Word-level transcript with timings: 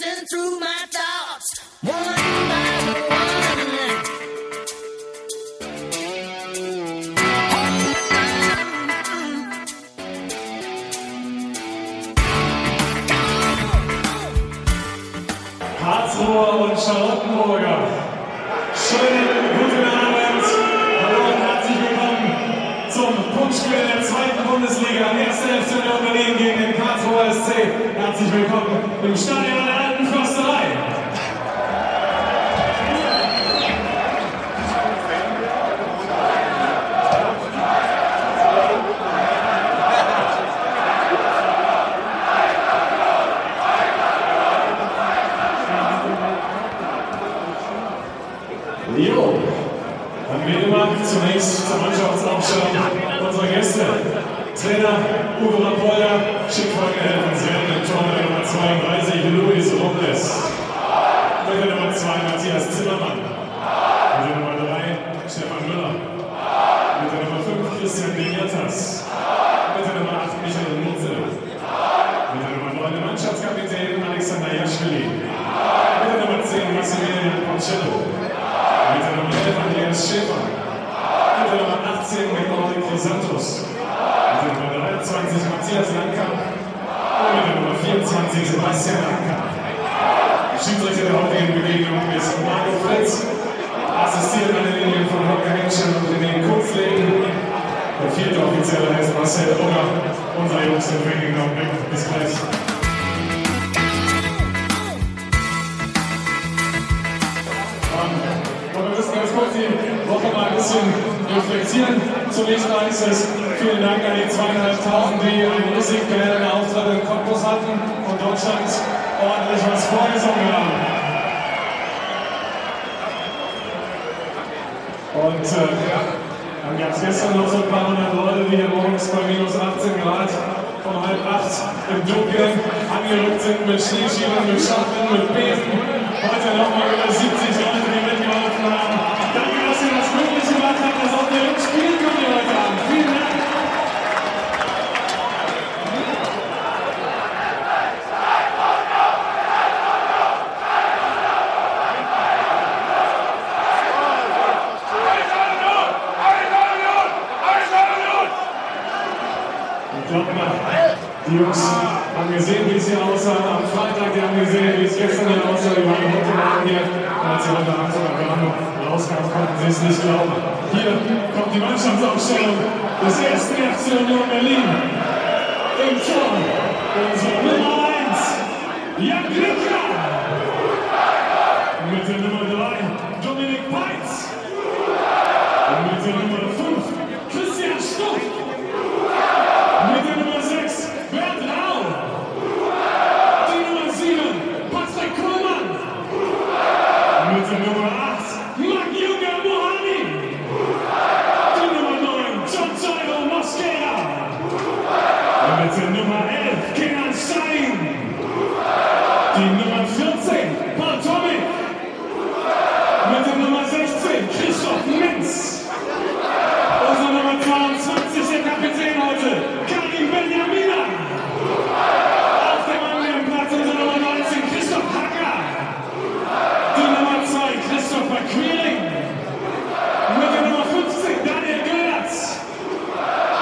Listen 0.00 0.26
through 0.30 0.60
my 0.60 0.84
thoughts. 0.92 1.87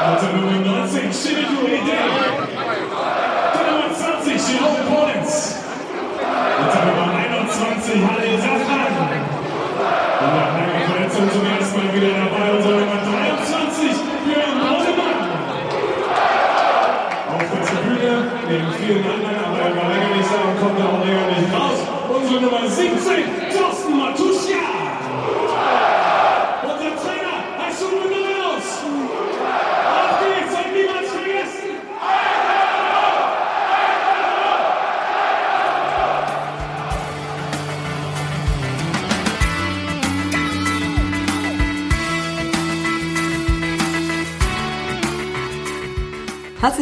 Karte 0.06 0.26
Nummer 0.36 0.54
19, 0.62 1.10
Shimizu 1.10 1.66
Ide. 1.66 1.98
Die 3.54 3.62
Nummer 3.66 3.90
20, 3.90 4.38
Jerome 4.38 4.86
Polenz. 4.86 5.58
Unter 6.62 6.82
Nummer 6.86 7.10
21, 7.10 8.06
Halil 8.06 8.38
Safran. 8.38 8.94
Und 10.22 10.30
nach 10.30 10.52
langer 10.54 10.86
Verletzung 10.86 11.26
zum 11.34 11.44
ersten 11.50 11.74
Mal 11.74 11.90
wieder 11.90 12.14
dabei, 12.22 12.54
unser 12.54 12.70
Nummer 12.70 13.02
23, 13.02 13.98
Jürgen 14.30 14.54
Braunemann. 14.62 15.18
Auf 17.34 17.46
der 17.50 17.62
Tribüne, 17.66 18.30
neben 18.46 18.70
vielen 18.78 19.02
anderen, 19.10 19.42
aber 19.42 19.58
er 19.58 19.74
war 19.74 19.88
länger 19.90 20.14
nicht 20.14 20.30
da 20.30 20.38
und 20.46 20.56
kommt 20.62 20.78
auch 20.86 21.02
länger 21.02 21.26
nicht 21.34 21.50
raus. 21.50 21.82
Unsere 22.14 22.42
Nummer 22.42 22.62
17. 22.70 23.35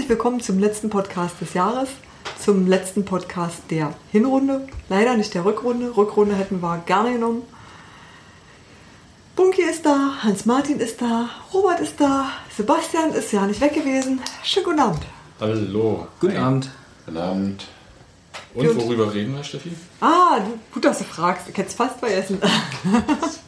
herzlich 0.05 0.19
willkommen 0.19 0.41
zum 0.41 0.59
letzten 0.59 0.91
Podcast 0.91 1.41
des 1.41 1.55
Jahres, 1.55 1.89
zum 2.39 2.67
letzten 2.67 3.07
Podcast 3.07 3.63
der 3.71 3.95
Hinrunde. 4.13 4.69
Leider 4.91 5.17
nicht 5.17 5.33
der 5.33 5.47
Rückrunde. 5.47 5.97
Rückrunde 5.97 6.37
hätten 6.37 6.61
wir 6.61 6.83
gerne 6.85 7.15
genommen. 7.15 7.41
Bunky 9.35 9.63
ist 9.63 9.87
da, 9.87 10.23
Hans-Martin 10.23 10.79
ist 10.79 11.01
da, 11.01 11.31
Robert 11.55 11.81
ist 11.81 11.99
da, 11.99 12.29
Sebastian 12.55 13.15
ist 13.15 13.33
ja 13.33 13.47
nicht 13.47 13.63
weg 13.63 13.73
gewesen. 13.73 14.21
Schönen 14.43 14.67
guten 14.67 14.81
Abend. 14.81 15.07
Hallo. 15.41 16.07
Guten 16.21 16.35
Hi. 16.35 16.43
Abend. 16.43 16.71
Guten 17.07 17.17
Abend. 17.17 17.67
Und, 18.53 18.69
Und 18.69 18.83
worüber 18.83 19.15
reden 19.15 19.35
wir, 19.35 19.43
Steffi? 19.43 19.73
Ah, 20.03 20.39
gut, 20.71 20.85
dass 20.85 20.99
du 20.99 21.05
fragst. 21.05 21.49
Ich 21.49 21.57
hätte 21.57 21.71
es 21.71 21.75
fast 21.75 21.99
vergessen. 21.99 22.43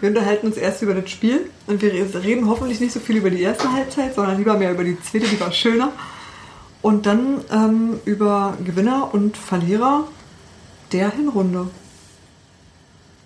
wir 0.00 0.08
unterhalten 0.08 0.46
uns 0.46 0.56
erst 0.56 0.82
über 0.82 0.94
das 0.94 1.10
Spiel 1.10 1.50
und 1.66 1.82
wir 1.82 1.92
reden 1.92 2.48
hoffentlich 2.48 2.80
nicht 2.80 2.92
so 2.92 3.00
viel 3.00 3.16
über 3.16 3.30
die 3.30 3.42
erste 3.42 3.72
Halbzeit, 3.72 4.14
sondern 4.14 4.38
lieber 4.38 4.56
mehr 4.56 4.72
über 4.72 4.84
die 4.84 5.00
zweite, 5.00 5.26
die 5.26 5.40
war 5.40 5.52
schöner. 5.52 5.92
Und 6.82 7.06
dann 7.06 7.42
ähm, 7.50 8.00
über 8.04 8.56
Gewinner 8.64 9.12
und 9.12 9.36
Verlierer 9.36 10.06
der 10.92 11.10
Hinrunde. 11.10 11.68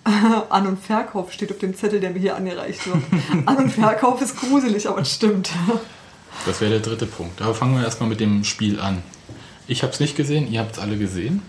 An- 0.49 0.67
und 0.67 0.79
Verkauf 0.79 1.31
steht 1.33 1.51
auf 1.51 1.57
dem 1.57 1.75
Zettel, 1.75 1.99
der 1.99 2.11
mir 2.11 2.19
hier 2.19 2.35
angereicht 2.35 2.87
wird. 2.87 2.97
An- 3.45 3.57
und 3.57 3.69
Verkauf 3.69 4.21
ist 4.21 4.37
gruselig, 4.37 4.87
aber 4.87 5.01
es 5.01 5.13
stimmt. 5.13 5.51
Das 6.45 6.61
wäre 6.61 6.71
der 6.71 6.79
dritte 6.79 7.05
Punkt. 7.05 7.41
Aber 7.41 7.53
fangen 7.53 7.75
wir 7.75 7.83
erstmal 7.83 8.09
mit 8.09 8.19
dem 8.19 8.43
Spiel 8.43 8.79
an. 8.79 9.03
Ich 9.67 9.83
habe 9.83 9.93
es 9.93 9.99
nicht 9.99 10.15
gesehen, 10.15 10.51
ihr 10.51 10.61
habt 10.61 10.73
es 10.73 10.79
alle 10.79 10.97
gesehen. 10.97 11.41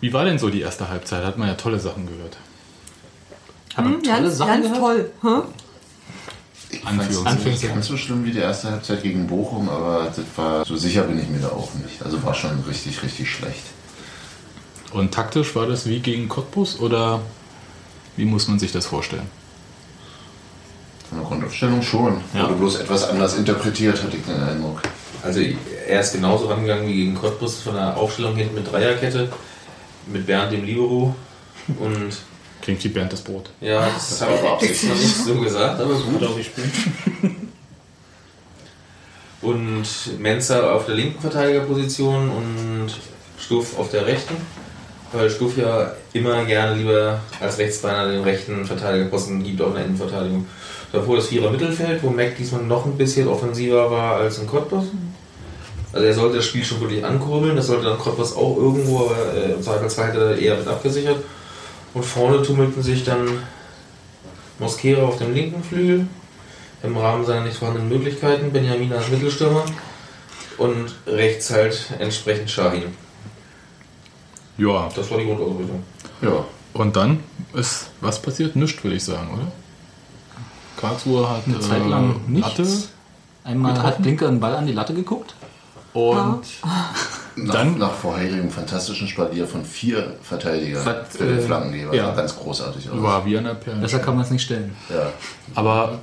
Wie 0.00 0.12
war 0.12 0.24
denn 0.24 0.38
so 0.38 0.50
die 0.50 0.60
erste 0.60 0.88
Halbzeit? 0.88 1.24
Hat 1.24 1.38
man 1.38 1.48
ja 1.48 1.54
tolle 1.54 1.78
Sachen 1.78 2.06
gehört. 2.06 2.36
Haben 3.76 3.90
wir 3.90 4.02
tolle 4.02 4.22
Ganz, 4.22 4.36
Sachen 4.36 4.48
ganz 4.48 4.64
gehört? 4.66 4.80
toll. 4.80 5.10
Hm? 5.22 5.42
Ich 6.70 6.86
Anführungszeichen. 6.86 7.50
nicht 7.50 7.68
ganz 7.68 7.86
so 7.86 7.96
schlimm 7.96 8.24
wie 8.24 8.32
die 8.32 8.38
erste 8.40 8.70
Halbzeit 8.70 9.02
gegen 9.02 9.26
Bochum, 9.26 9.68
aber 9.68 10.12
das 10.14 10.24
war, 10.36 10.64
so 10.64 10.76
sicher 10.76 11.02
bin 11.02 11.20
ich 11.20 11.28
mir 11.28 11.38
da 11.38 11.48
auch 11.48 11.72
nicht. 11.74 12.02
Also 12.04 12.22
war 12.24 12.34
schon 12.34 12.62
richtig, 12.68 13.02
richtig 13.02 13.30
schlecht. 13.30 13.62
Und 14.92 15.12
taktisch 15.12 15.54
war 15.54 15.66
das 15.66 15.86
wie 15.86 16.00
gegen 16.00 16.28
Cottbus 16.28 16.78
oder 16.80 17.20
wie 18.16 18.24
muss 18.24 18.48
man 18.48 18.58
sich 18.58 18.72
das 18.72 18.86
vorstellen? 18.86 19.28
Von 21.08 21.18
der 21.18 21.26
Grundaufstellung 21.28 21.82
schon. 21.82 22.20
Ja. 22.32 22.44
Wurde 22.44 22.54
bloß 22.54 22.76
etwas 22.76 23.08
anders 23.08 23.36
interpretiert, 23.36 24.02
hatte 24.02 24.16
ich 24.16 24.24
den 24.24 24.40
Eindruck. 24.42 24.82
Also 25.22 25.40
er 25.40 26.00
ist 26.00 26.12
genauso 26.12 26.46
rangegangen 26.46 26.86
wie 26.88 26.94
gegen 26.94 27.14
Cottbus 27.14 27.60
von 27.62 27.74
der 27.74 27.96
Aufstellung 27.96 28.36
hinten 28.36 28.54
mit 28.56 28.70
Dreierkette, 28.70 29.30
mit 30.06 30.26
Bernd 30.26 30.52
dem 30.52 30.64
Libero 30.64 31.14
und 31.78 32.16
Klingt 32.64 32.82
wie 32.82 32.88
Bernd 32.88 33.12
das 33.12 33.20
Brot. 33.20 33.50
ja, 33.60 33.86
das 33.94 34.22
habe 34.22 34.32
ich 34.36 34.82
noch 34.84 34.94
nicht 34.94 35.16
so 35.16 35.34
gesagt, 35.34 35.78
aber 35.78 35.92
gut. 35.96 36.22
Ich? 36.40 36.50
Und 39.42 39.84
Menzer 40.18 40.72
auf 40.72 40.86
der 40.86 40.94
linken 40.94 41.20
Verteidigerposition 41.20 42.30
und 42.30 42.86
Stuff 43.38 43.78
auf 43.78 43.90
der 43.90 44.06
rechten, 44.06 44.36
weil 45.12 45.28
Stuff 45.28 45.58
ja 45.58 45.92
immer 46.14 46.46
gerne 46.46 46.76
lieber 46.76 47.20
als 47.38 47.58
Rechtsbeiner 47.58 48.10
den 48.10 48.22
rechten 48.22 48.64
Verteidigerposten 48.64 49.42
gibt, 49.42 49.60
auch 49.60 49.68
in 49.68 49.74
der 49.74 49.84
Innenverteidigung. 49.84 50.46
Davor 50.90 51.16
das 51.16 51.26
Vierer 51.26 51.50
Mittelfeld, 51.50 52.02
wo 52.02 52.08
Mac 52.08 52.34
diesmal 52.38 52.62
noch 52.62 52.86
ein 52.86 52.96
bisschen 52.96 53.28
offensiver 53.28 53.90
war 53.90 54.16
als 54.16 54.38
in 54.38 54.46
Cottbus. 54.46 54.84
Also 55.92 56.06
er 56.06 56.14
sollte 56.14 56.36
das 56.36 56.46
Spiel 56.46 56.64
schon 56.64 56.80
wirklich 56.80 57.04
ankurbeln, 57.04 57.56
das 57.56 57.66
sollte 57.66 57.84
dann 57.84 57.98
Cottbus 57.98 58.34
auch 58.34 58.56
irgendwo, 58.56 59.00
aber 59.00 59.34
äh, 59.34 59.52
im 59.52 59.62
Zweifelsfall 59.62 60.08
hätte 60.08 60.20
er 60.20 60.38
eher 60.38 60.56
mit 60.56 60.66
abgesichert. 60.66 61.18
Und 61.94 62.04
vorne 62.04 62.42
tummelten 62.42 62.82
sich 62.82 63.04
dann 63.04 63.26
Mosquera 64.58 65.02
auf 65.02 65.18
dem 65.18 65.32
linken 65.34 65.62
Flügel, 65.62 66.06
im 66.82 66.96
Rahmen 66.96 67.24
seiner 67.24 67.44
nicht 67.44 67.56
vorhandenen 67.56 67.88
Möglichkeiten, 67.88 68.52
Benjamin 68.52 68.92
als 68.92 69.08
Mittelstürmer 69.08 69.64
und 70.58 70.94
rechts 71.06 71.50
halt 71.50 71.92
entsprechend 71.98 72.50
Shahin. 72.50 72.94
Ja. 74.58 74.88
Das 74.94 75.10
war 75.10 75.18
die 75.18 75.24
Grundausrichtung. 75.24 75.82
Ja. 76.20 76.44
Und 76.74 76.96
dann 76.96 77.20
ist 77.52 77.90
was 78.00 78.20
passiert? 78.20 78.56
Nichts, 78.56 78.82
würde 78.82 78.96
ich 78.96 79.04
sagen, 79.04 79.32
oder? 79.32 79.52
Karlsruhe 80.76 81.28
hat 81.28 81.42
Eine 81.46 81.60
Zeit 81.60 81.86
lang 81.86 82.20
äh, 82.26 82.30
nichts. 82.30 82.58
Latte 82.58 82.68
Einmal 83.44 83.72
hat 83.72 83.82
getroffen. 83.82 84.02
Blinker 84.02 84.28
einen 84.28 84.40
Ball 84.40 84.56
an 84.56 84.66
die 84.66 84.72
Latte 84.72 84.94
geguckt. 84.94 85.34
und 85.92 86.42
Nach, 87.36 87.54
Dann- 87.54 87.78
nach 87.78 87.92
vorherigem 87.92 88.50
fantastischen 88.50 89.08
Spalier 89.08 89.46
von 89.46 89.64
vier 89.64 90.14
Verteidigern 90.22 90.84
Was, 90.86 91.16
für 91.16 91.24
den 91.26 91.38
äh, 91.38 91.42
Flankengeber. 91.42 91.94
ja. 91.94 92.06
Sah 92.06 92.14
ganz 92.14 92.36
großartig 92.36 92.90
aus. 92.90 93.02
war 93.02 93.26
wie 93.26 93.36
an 93.36 93.44
der 93.44 93.54
Perle. 93.54 93.80
Besser 93.80 93.98
kann 93.98 94.14
man 94.14 94.24
es 94.24 94.30
nicht 94.30 94.42
stellen. 94.44 94.74
Ja. 94.88 95.10
Aber 95.54 95.98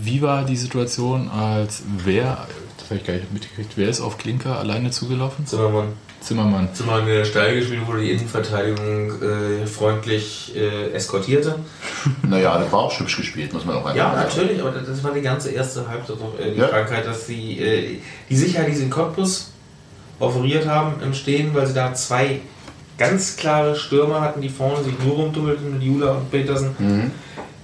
wie 0.00 0.22
war 0.22 0.44
die 0.44 0.56
Situation, 0.56 1.28
als 1.28 1.82
wer, 2.04 2.46
das 2.78 2.86
habe 2.90 3.00
ich 3.00 3.06
gar 3.06 3.14
nicht 3.14 3.32
mitgekriegt, 3.32 3.72
wer 3.76 3.88
ist 3.88 4.00
auf 4.00 4.16
Klinker 4.18 4.58
alleine 4.58 4.90
zugelaufen? 4.90 5.46
Zimmermann. 5.46 5.88
Zimmermann. 6.22 6.68
Zimmermann 6.74 7.08
in 7.08 7.14
der 7.14 7.24
Steil 7.24 7.54
gespielt, 7.58 7.86
wurde 7.86 8.02
die 8.02 8.10
Innenverteidigung 8.12 9.10
äh, 9.22 9.66
freundlich 9.66 10.54
äh, 10.54 10.92
eskortierte. 10.92 11.56
Naja, 12.22 12.58
das 12.58 12.70
war 12.72 12.78
auch 12.80 12.98
hübsch 13.00 13.16
gespielt, 13.18 13.52
muss 13.52 13.64
man 13.66 13.76
auch 13.76 13.84
einfach 13.84 13.94
Ja, 13.96 14.14
sagen. 14.14 14.28
natürlich, 14.28 14.60
aber 14.62 14.70
das 14.72 15.02
war 15.04 15.12
die 15.12 15.20
ganze 15.22 15.50
erste 15.50 15.86
Halbzeit 15.86 16.16
doch, 16.18 16.38
äh, 16.38 16.52
die 16.52 16.58
Ja. 16.60 16.68
Krankheit, 16.68 17.06
dass 17.06 17.26
sie 17.26 17.58
äh, 17.58 17.98
die 18.30 18.36
Sicherheit, 18.36 18.68
die 18.68 18.74
sie 18.74 18.84
in 18.84 18.90
Cottbus 18.90 19.49
offeriert 20.20 20.68
haben 20.68 21.02
im 21.02 21.14
Stehen, 21.14 21.54
weil 21.54 21.66
sie 21.66 21.74
da 21.74 21.92
zwei 21.94 22.40
ganz 22.98 23.36
klare 23.36 23.74
Stürmer 23.74 24.20
hatten, 24.20 24.40
die 24.40 24.50
vorne 24.50 24.84
sich 24.84 24.94
nur 25.02 25.16
rumtummelten 25.16 25.72
mit 25.72 25.82
Jula 25.82 26.12
und 26.12 26.30
Petersen. 26.30 26.76
Mhm. 26.78 27.10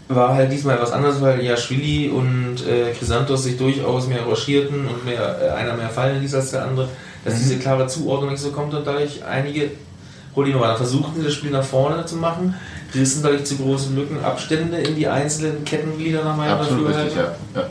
War 0.09 0.35
halt 0.35 0.51
diesmal 0.51 0.77
etwas 0.77 0.93
anderes, 0.93 1.21
weil 1.21 1.45
Jaschwili 1.45 2.09
und 2.09 2.67
äh, 2.67 2.93
Chrysantos 2.93 3.43
sich 3.43 3.59
durchaus 3.59 4.07
mehr 4.07 4.23
rochierten 4.23 4.87
und 4.87 5.05
mehr, 5.05 5.39
äh, 5.43 5.51
einer 5.51 5.75
mehr 5.75 5.89
fallen 5.89 6.23
ließ 6.23 6.35
als 6.35 6.53
der 6.53 6.65
andere, 6.65 6.89
dass 7.25 7.35
diese 7.35 7.59
klare 7.59 7.87
Zuordnung 7.87 8.31
nicht 8.31 8.41
so 8.41 8.51
kommt 8.51 8.73
und 8.73 8.87
dadurch 8.87 9.25
einige 9.25 9.71
Probleme 10.33 10.61
waren. 10.61 10.77
Versuchten 10.77 11.19
sie 11.19 11.25
das 11.25 11.35
Spiel 11.35 11.51
nach 11.51 11.65
vorne 11.65 12.07
zu 12.07 12.17
machen, 12.17 12.55
rissen 12.95 13.23
dadurch 13.23 13.45
zu 13.45 13.57
große 13.57 13.93
Lücken, 13.95 14.25
Abstände 14.25 14.79
in 14.79 14.95
die 14.95 15.09
einzelnen 15.09 15.65
Kettenglieder 15.65 16.25
nach 16.25 16.37
meinem 16.37 16.53
Absolut 16.53 16.89
richtig, 16.89 17.17
ja. 17.17 17.35
ja. 17.55 17.67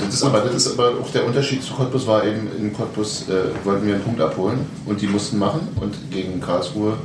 Das 0.00 0.14
ist, 0.14 0.22
aber, 0.22 0.40
das 0.40 0.54
ist 0.54 0.78
aber 0.78 1.00
auch 1.00 1.10
der 1.10 1.26
Unterschied 1.26 1.62
zu 1.62 1.74
Cottbus 1.74 2.06
war 2.06 2.24
eben, 2.24 2.48
in 2.58 2.72
Cottbus 2.72 3.28
äh, 3.28 3.64
wollten 3.64 3.86
wir 3.86 3.94
einen 3.94 4.04
Punkt 4.04 4.20
abholen 4.20 4.60
und 4.86 5.00
die 5.00 5.06
mussten 5.06 5.38
machen 5.38 5.68
und 5.80 5.94
gegen 6.10 6.40
Karlsruhe 6.40 6.96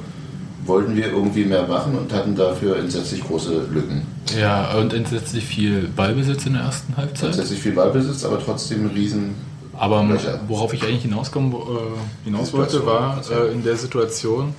wollten 0.66 0.96
wir 0.96 1.08
irgendwie 1.08 1.46
mehr 1.46 1.68
machen 1.68 1.98
und 1.98 2.14
hatten 2.14 2.36
dafür 2.36 2.78
entsetzlich 2.78 3.24
große 3.24 3.68
Lücken. 3.72 4.04
Ja, 4.40 4.78
und 4.78 4.94
entsetzlich 4.94 5.44
viel 5.46 5.90
Ballbesitz 5.96 6.46
in 6.46 6.54
der 6.54 6.64
ersten 6.64 6.96
Halbzeit. 6.96 7.30
Entsetzlich 7.30 7.60
viel 7.60 7.74
Ballbesitz, 7.74 8.24
aber 8.24 8.40
trotzdem 8.44 8.86
ein 8.86 8.92
riesen... 8.96 9.36
Aber 9.78 10.06
worauf 10.48 10.74
ich 10.74 10.84
eigentlich 10.84 11.04
hinauskommen, 11.04 11.54
äh, 11.54 12.26
hinaus 12.26 12.52
wollte, 12.54 12.86
war 12.86 13.22
äh, 13.32 13.52
in 13.54 13.64
der 13.64 13.78
Situation, 13.78 14.54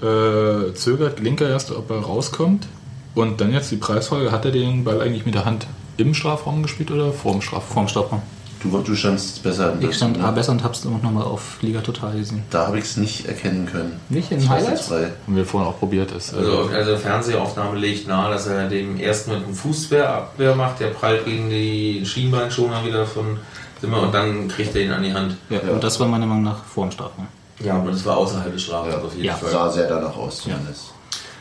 äh, 0.00 0.72
zögert 0.74 1.18
Linker 1.20 1.48
erst, 1.48 1.72
ob 1.72 1.90
er 1.90 1.98
rauskommt. 1.98 2.68
Und 3.14 3.40
dann 3.40 3.52
jetzt 3.52 3.70
die 3.72 3.76
Preisfrage, 3.76 4.30
hat 4.30 4.44
er 4.44 4.52
den 4.52 4.84
Ball 4.84 5.00
eigentlich 5.00 5.26
mit 5.26 5.34
der 5.34 5.44
Hand 5.44 5.66
im 5.96 6.14
Strafraum 6.14 6.62
gespielt 6.62 6.90
oder 6.90 7.12
vorm 7.12 7.40
Strafraum? 7.40 7.72
Vorm 7.74 7.88
Stopper. 7.88 8.22
Du, 8.62 8.76
du 8.78 8.94
standst 8.96 9.42
besser. 9.42 9.74
Ich 9.80 9.94
stand 9.96 10.18
ne? 10.18 10.24
A 10.24 10.30
besser 10.30 10.50
und 10.52 10.64
hab's 10.64 10.84
auch 10.86 11.02
nochmal 11.02 11.24
auf 11.24 11.58
Liga 11.60 11.82
Total 11.82 12.16
gesehen. 12.16 12.42
Da 12.50 12.66
habe 12.66 12.78
ich 12.78 12.84
es 12.86 12.96
nicht 12.96 13.26
erkennen 13.26 13.66
können. 13.66 14.00
Nicht 14.08 14.32
in 14.32 14.48
Highlights? 14.48 14.90
Haben 14.90 15.36
wir 15.36 15.44
vorhin 15.44 15.68
auch 15.68 15.78
probiert. 15.78 16.10
Ist, 16.12 16.32
äh, 16.32 16.36
Also, 16.38 16.70
also 16.72 16.96
Fernsehaufnahme 16.96 17.78
legt 17.78 18.08
nahe, 18.08 18.32
dass 18.32 18.46
er 18.46 18.68
dem 18.68 18.98
ersten 18.98 19.32
mit 19.32 19.44
einem 19.44 19.54
Fußwehrabwehr 19.54 20.54
macht, 20.54 20.80
der 20.80 20.88
prallt 20.88 21.26
gegen 21.26 21.50
die 21.50 22.04
Schienbeinschoner 22.06 22.84
wieder 22.84 23.06
von 23.06 23.36
Zimmer 23.80 24.02
und 24.02 24.14
dann 24.14 24.48
kriegt 24.48 24.74
er 24.74 24.82
ihn 24.82 24.90
an 24.90 25.02
die 25.02 25.12
Hand. 25.12 25.36
Ja, 25.50 25.58
Ja. 25.64 25.72
Und 25.74 25.84
das 25.84 26.00
war 26.00 26.08
meiner 26.08 26.26
Meinung 26.26 26.44
nach 26.44 26.64
vorm 26.64 26.90
Strafraum. 26.90 27.26
Ja, 27.62 27.74
aber 27.74 27.90
das 27.90 28.04
war 28.06 28.16
außerhalb 28.16 28.52
des 28.52 28.62
Strafraums 28.62 28.94
Ja. 28.94 29.00
auf 29.02 29.12
jeden 29.14 29.24
Ja. 29.26 29.34
Fall. 29.34 29.50
Sah 29.50 29.70
sehr 29.70 29.86
danach 29.86 30.16
aus 30.16 30.38
zumindest. 30.42 30.92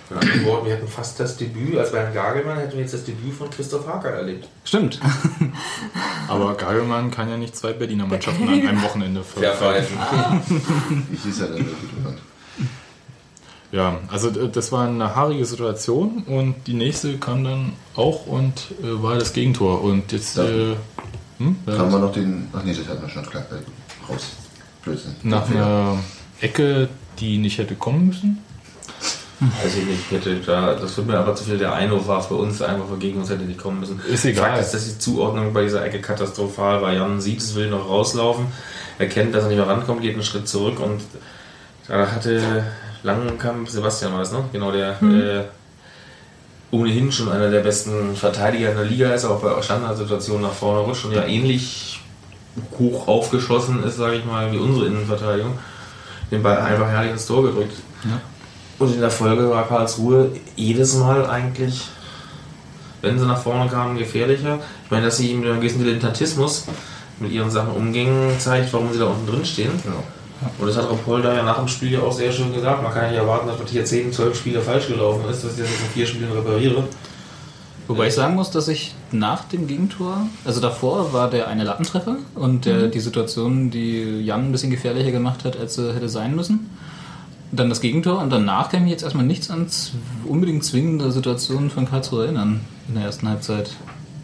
Mit 0.10 0.20
anderen 0.22 0.46
Worten, 0.46 0.66
wir 0.68 0.74
hatten 0.74 0.88
fast 0.88 1.20
das 1.20 1.36
Debüt, 1.38 1.78
als 1.78 1.92
Bernd 1.92 2.14
Gagelmann 2.14 2.58
hätten 2.58 2.74
wir 2.74 2.82
jetzt 2.82 2.94
das 2.94 3.04
Debüt 3.06 3.34
von 3.34 3.50
Christoph 3.50 3.88
Hacker 3.88 4.10
erlebt. 4.12 4.48
Stimmt. 4.64 5.00
aber 6.28 6.54
Gagelmann 6.56 7.10
kann 7.12 7.30
ja 7.30 7.38
nicht 7.38 7.56
zwei 7.56 7.74
Berliner 7.74 8.06
Mannschaften 8.06 8.48
an 8.48 8.68
einem 8.68 8.84
Wochenende 8.84 9.24
ver 9.24 9.42
Verpfeifen. 9.42 9.98
Wie 11.10 11.18
hieß 11.18 11.40
er 11.42 11.48
denn 11.48 11.66
wirklich 11.66 11.92
bekannt? 11.92 12.20
Ja, 13.72 14.00
also 14.10 14.30
d- 14.30 14.48
das 14.52 14.72
war 14.72 14.88
eine 14.88 15.16
haarige 15.16 15.44
Situation 15.46 16.24
und 16.28 16.56
die 16.68 16.74
nächste 16.76 17.18
kam 17.18 17.44
dann 17.44 17.74
auch 17.96 18.26
und 18.28 18.54
äh, 18.82 19.02
war 19.04 19.18
das 19.18 19.34
Gegentor. 19.34 19.82
Und 19.82 20.12
jetzt 20.12 20.38
Ja. 20.38 20.44
äh, 20.46 20.76
hm? 21.40 21.56
Haben 21.68 21.92
wir 21.92 22.00
noch 22.00 22.14
den... 22.14 22.48
Ach 22.54 22.64
nee, 22.64 22.74
das 22.74 22.88
hatten 22.88 23.02
wir 23.02 23.10
schon 23.10 23.26
klar. 23.26 23.44
Äh, 23.52 24.12
raus. 24.12 24.28
Blödsinn. 24.84 25.16
nach 25.24 25.50
einer 25.50 25.98
Ecke, 26.42 26.90
die 27.20 27.40
nicht 27.40 27.58
hätte 27.58 27.74
kommen 27.76 28.06
müssen. 28.08 28.38
Also 29.64 29.80
ich 29.80 29.86
nicht, 29.86 30.12
hätte 30.12 30.36
da, 30.38 30.76
das 30.76 30.96
wird 30.96 31.08
mir 31.08 31.18
aber 31.18 31.36
zu 31.36 31.44
viel. 31.44 31.58
Der 31.58 31.74
Einwurf 31.74 32.08
war 32.08 32.24
für 32.24 32.36
uns 32.36 32.62
einfach 32.62 32.86
gegen 33.00 33.20
uns 33.20 33.30
hätte 33.30 33.44
nicht 33.44 33.60
kommen 33.60 33.82
müssen. 33.82 34.00
Ist 34.08 34.26
egal. 34.26 34.52
Fakt 34.52 34.62
ist, 34.62 34.74
dass 34.74 34.86
die 34.86 34.98
Zuordnung 34.98 35.54
bei 35.54 35.64
dieser 35.64 35.84
Ecke 35.84 36.00
katastrophal 36.00 36.82
war. 36.82 36.94
Jan 36.94 37.20
sieht 37.20 37.40
es, 37.40 37.56
will 37.56 37.70
noch 37.70 37.90
rauslaufen, 37.90 38.48
erkennt, 38.98 39.36
dass 39.36 39.44
er 39.44 39.50
nicht 39.50 39.58
mehr 39.58 39.68
rankommt, 39.68 40.02
geht 40.02 40.14
einen 40.14 40.24
Schritt 40.24 40.48
zurück 40.48 40.80
und 40.80 41.02
da 41.88 42.12
hatte 42.12 42.64
Langenkamp, 43.04 43.70
Sebastian 43.70 44.14
war 44.14 44.20
das, 44.20 44.32
ne? 44.32 44.44
Genau, 44.52 44.72
der 44.72 45.02
äh, 45.02 45.44
ohnehin 46.72 47.12
schon 47.12 47.32
einer 47.32 47.50
der 47.52 47.62
besten 47.62 48.16
Verteidiger 48.16 48.72
in 48.72 48.78
der 48.78 48.86
Liga 48.86 49.14
ist, 49.14 49.26
auch 49.26 49.42
bei 49.42 49.62
Standardsituationen 49.62 50.44
nach 50.44 50.54
vorne 50.54 50.82
rutscht 50.82 51.06
und 51.06 51.14
ja 51.14 51.26
ähnlich 51.26 52.00
hoch 52.80 53.08
aufgeschossen 53.08 53.84
ist, 53.84 53.98
sage 53.98 54.16
ich 54.16 54.26
mal, 54.26 54.52
wie 54.52 54.58
unsere 54.58 54.88
Innenverteidigung, 54.88 55.58
den 56.32 56.42
Ball 56.42 56.58
einfach 56.58 56.90
herrlich 56.90 57.12
ins 57.12 57.26
Tor 57.26 57.44
gedrückt. 57.44 57.76
Ja. 58.06 58.22
Und 58.78 58.94
in 58.94 59.00
der 59.00 59.12
Folge 59.12 59.50
war 59.50 59.68
Karlsruhe 59.68 60.32
jedes 60.56 60.96
Mal 60.96 61.26
eigentlich, 61.30 61.82
wenn 63.02 63.18
sie 63.18 63.26
nach 63.26 63.42
vorne 63.42 63.70
kamen, 63.70 63.98
gefährlicher. 63.98 64.60
Ich 64.84 64.92
meine, 64.92 65.06
dass 65.06 65.18
sie 65.18 65.34
mit 65.34 65.46
einem 65.46 65.62
gewissen 65.62 65.80
Dilettantismus 65.80 66.66
mit 67.20 67.32
ihren 67.32 67.50
Sachen 67.50 67.72
umgingen, 67.72 68.38
zeigt, 68.40 68.74
warum 68.74 68.92
sie 68.92 69.00
da 69.00 69.06
unten 69.06 69.28
drin 69.28 69.46
stehen. 69.46 69.72
Ja. 69.86 69.94
Und 70.60 70.68
das 70.68 70.76
hat 70.78 70.90
Rapolda 70.90 71.34
ja 71.34 71.44
nach 71.44 71.58
dem 71.58 71.68
Spiel 71.68 71.94
ja 71.94 72.02
auch 72.02 72.12
sehr 72.12 72.32
schön 72.32 72.54
gesagt. 72.54 72.84
Man 72.84 72.94
kann 72.94 73.04
ja 73.04 73.10
nicht 73.12 73.20
erwarten, 73.20 73.48
dass 73.48 73.58
hier 73.70 73.86
10, 73.86 74.12
12 74.12 74.38
Spiele 74.38 74.62
falsch 74.62 74.88
gelaufen 74.88 75.24
ist, 75.30 75.44
dass 75.44 75.54
ich 75.54 75.60
das 75.60 75.70
jetzt 75.70 75.82
in 75.82 75.90
vier 75.94 76.06
Spielen 76.06 76.32
repariere. 76.32 76.84
Wobei 77.88 78.08
ich 78.08 78.16
sagen 78.16 78.36
muss, 78.36 78.52
dass 78.52 78.68
ich 78.68 78.96
nach 79.12 79.46
dem 79.46 79.68
Gegentor, 79.68 80.28
also 80.44 80.60
davor 80.60 81.14
war 81.14 81.30
der 81.30 81.48
eine 81.48 81.64
Lattentreffer 81.64 82.18
und 82.34 82.66
der, 82.66 82.88
die 82.88 83.00
Situation, 83.00 83.70
die 83.70 84.22
Jan 84.22 84.46
ein 84.46 84.52
bisschen 84.52 84.72
gefährlicher 84.72 85.12
gemacht 85.12 85.46
hat, 85.46 85.58
als 85.58 85.76
sie 85.76 85.94
hätte 85.94 86.10
sein 86.10 86.36
müssen. 86.36 86.70
Dann 87.52 87.70
das 87.70 87.80
Gegentor 87.80 88.22
und 88.22 88.32
danach 88.32 88.70
kann 88.70 88.80
ich 88.80 88.84
mich 88.84 88.92
jetzt 88.92 89.04
erstmal 89.04 89.26
nichts 89.26 89.50
an 89.50 89.68
unbedingt 90.26 90.64
zwingende 90.64 91.12
Situationen 91.12 91.70
von 91.70 91.88
Karlsruhe 91.90 92.26
erinnern 92.26 92.62
in 92.88 92.96
der 92.96 93.06
ersten 93.06 93.30
Halbzeit. 93.30 93.70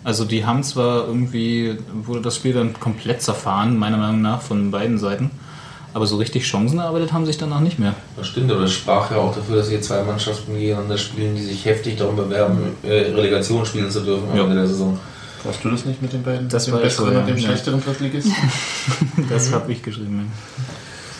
Also 0.03 0.25
die 0.25 0.45
haben 0.45 0.63
zwar 0.63 1.07
irgendwie, 1.07 1.77
wurde 1.93 2.21
das 2.21 2.35
Spiel 2.35 2.53
dann 2.53 2.73
komplett 2.79 3.21
zerfahren, 3.21 3.77
meiner 3.77 3.97
Meinung 3.97 4.21
nach, 4.21 4.41
von 4.41 4.71
beiden 4.71 4.97
Seiten. 4.97 5.29
Aber 5.93 6.05
so 6.07 6.15
richtig 6.17 6.43
Chancen 6.43 6.79
erarbeitet 6.79 7.11
haben 7.11 7.25
sich 7.25 7.37
danach 7.37 7.59
nicht 7.59 7.77
mehr. 7.77 7.93
Das 8.15 8.27
stimmt, 8.27 8.49
aber 8.51 8.61
das 8.61 8.71
sprach 8.71 9.11
ja 9.11 9.17
auch 9.17 9.35
dafür, 9.35 9.57
dass 9.57 9.69
hier 9.69 9.81
zwei 9.81 10.01
Mannschaften 10.03 10.55
gegeneinander 10.57 10.97
spielen, 10.97 11.35
die 11.35 11.43
sich 11.43 11.65
heftig 11.65 11.97
darum 11.97 12.15
bewerben, 12.15 12.59
äh, 12.81 13.11
Relegation 13.11 13.65
spielen 13.65 13.91
zu 13.91 13.99
dürfen 13.99 14.29
am 14.31 14.37
Ja. 14.37 14.43
Ende 14.43 14.55
der 14.55 14.67
Saison. 14.67 14.97
Warst 15.43 15.63
du 15.63 15.69
das 15.69 15.85
nicht 15.85 16.01
mit 16.01 16.13
den 16.13 16.23
beiden? 16.23 16.47
Das 16.49 16.65
dem 16.65 16.75
war 16.75 16.81
besseren 16.81 17.09
so, 17.09 17.13
ja. 17.15 17.19
und 17.19 17.27
dem 17.27 17.37
schlechteren 17.37 17.83
Drittligisten? 17.83 18.33
Das 19.29 19.51
habe 19.51 19.71
ich 19.71 19.83
geschrieben. 19.83 20.31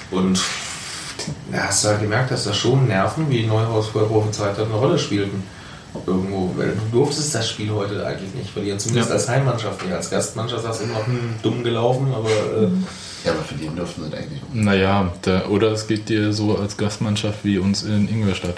Und 0.10 0.40
ja, 1.52 1.64
hast 1.68 1.84
du 1.84 1.90
halt 1.90 2.02
gemerkt, 2.02 2.32
dass 2.32 2.44
da 2.46 2.54
schon 2.54 2.88
Nerven, 2.88 3.30
wie 3.30 3.46
Neuhaus 3.46 3.88
vorher 3.88 4.10
prophezeit 4.10 4.58
hat, 4.58 4.66
eine 4.66 4.74
Rolle 4.74 4.98
spielten. 5.00 5.44
Irgendwo. 6.08 6.52
Weil 6.56 6.70
Du 6.70 6.98
durftest 7.00 7.36
das 7.36 7.50
Spiel 7.50 7.70
heute 7.72 8.06
eigentlich 8.06 8.34
nicht 8.34 8.50
verlieren, 8.50 8.80
zumindest 8.80 9.10
Ja. 9.10 9.16
als 9.16 9.28
Heimmannschaft 9.28 9.84
nicht. 9.84 9.94
Als 9.94 10.10
Gastmannschaft 10.10 10.66
hast 10.66 10.80
du 10.80 10.86
immer 10.86 10.94
noch 11.00 11.06
hm, 11.08 11.34
dumm 11.44 11.64
gelaufen, 11.66 12.14
aber 12.16 12.30
äh, 12.30 12.70
Ja, 13.26 13.34
aber 13.34 13.42
verlieren 13.44 13.76
durften 13.76 14.06
sie 14.10 14.16
eigentlich 14.18 14.42
auch. 14.42 14.54
Naja, 14.54 15.12
da, 15.24 15.46
oder 15.48 15.72
es 15.74 15.88
geht 15.88 16.08
dir 16.08 16.32
so 16.32 16.58
als 16.58 16.78
Gastmannschaft 16.78 17.40
wie 17.44 17.58
uns 17.58 17.84
in 17.84 18.08
Ingolstadt. 18.08 18.56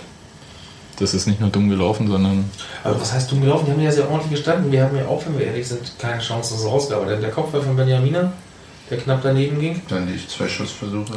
Das 1.00 1.16
ist 1.16 1.26
nicht 1.26 1.42
nur 1.42 1.50
dumm 1.50 1.70
gelaufen, 1.70 2.08
sondern 2.08 2.46
Aber 2.84 3.02
was 3.02 3.12
heißt 3.14 3.32
dumm 3.32 3.42
gelaufen? 3.42 3.66
Die 3.66 3.72
haben 3.72 3.82
ja 3.82 3.92
sehr 3.92 4.08
ordentlich 4.12 4.30
gestanden. 4.34 4.72
Wir 4.72 4.84
haben 4.84 4.96
ja 4.96 5.08
auch, 5.08 5.26
wenn 5.26 5.40
wir 5.40 5.48
ehrlich 5.48 5.68
sind, 5.68 5.92
keine 5.98 6.22
Chance, 6.22 6.54
dass 6.54 6.62
es 6.62 6.68
rausgearbeitet. 6.68 7.24
Der 7.24 7.32
Kopfball 7.32 7.64
von 7.64 7.76
Benjamina, 7.76 8.32
der 8.92 8.98
knapp 9.00 9.22
daneben 9.24 9.60
ging. 9.60 9.82
Dann 9.90 10.06
die 10.06 10.20
zwei 10.28 10.48
Schussversuche. 10.48 11.14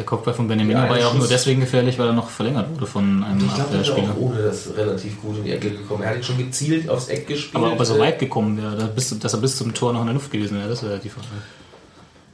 Der 0.00 0.06
Kopfball 0.06 0.32
von 0.32 0.48
Benjamin 0.48 0.78
Ja, 0.78 0.88
war 0.88 0.98
ja 0.98 1.08
auch 1.08 1.14
nur 1.14 1.28
deswegen 1.28 1.60
gefährlich, 1.60 1.98
weil 1.98 2.06
er 2.06 2.14
noch 2.14 2.30
verlängert 2.30 2.70
wurde 2.72 2.86
von 2.86 3.22
einem 3.22 3.44
Ich 3.44 3.52
ist 3.52 3.60
Abwehrspieler. 3.60 4.12
auch 4.12 4.16
ohne 4.16 4.40
das 4.40 4.74
relativ 4.74 5.20
gut 5.20 5.36
in 5.36 5.44
die 5.44 5.52
Ecke 5.52 5.72
gekommen. 5.72 6.02
Er 6.02 6.08
hat 6.10 6.16
ihn 6.16 6.22
schon 6.22 6.38
gezielt 6.38 6.88
aufs 6.88 7.08
Eck 7.08 7.26
gespielt. 7.26 7.62
Aber 7.62 7.74
ob 7.74 7.78
er 7.78 7.84
so 7.84 7.98
weit 7.98 8.18
gekommen 8.18 8.56
wäre, 8.56 8.90
dass 8.96 9.34
er 9.34 9.40
bis 9.40 9.56
zum 9.58 9.74
Tor 9.74 9.92
noch 9.92 10.00
in 10.00 10.06
der 10.06 10.14
Luft 10.14 10.30
gewesen 10.30 10.56
wäre, 10.56 10.70
das 10.70 10.82
wäre 10.82 10.98
die 10.98 11.10
Frage. 11.10 11.26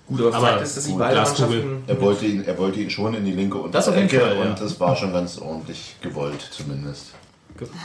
Gut, 0.07 0.21
aber, 0.21 0.37
Aber 0.37 0.63
ist, 0.63 0.77
dass 0.77 0.85
die 0.85 0.93
beiden. 0.93 1.21
Mannschaften 1.21 1.83
Er 1.89 2.01
wollte 2.01 2.27
ihn, 2.27 2.45
er 2.45 2.57
wollte 2.57 2.79
ihn 2.79 2.89
schon 2.89 3.15
in 3.15 3.25
die 3.25 3.33
linke 3.33 3.59
Das 3.73 3.89
auf 3.89 3.97
jeden 3.97 4.07
Ecke 4.07 4.21
Fall, 4.21 4.37
ja. 4.37 4.43
und 4.51 4.61
das 4.61 4.79
war 4.79 4.95
schon 4.95 5.13
ganz 5.13 5.39
ordentlich 5.39 5.97
gewollt, 6.01 6.49
zumindest. 6.53 7.15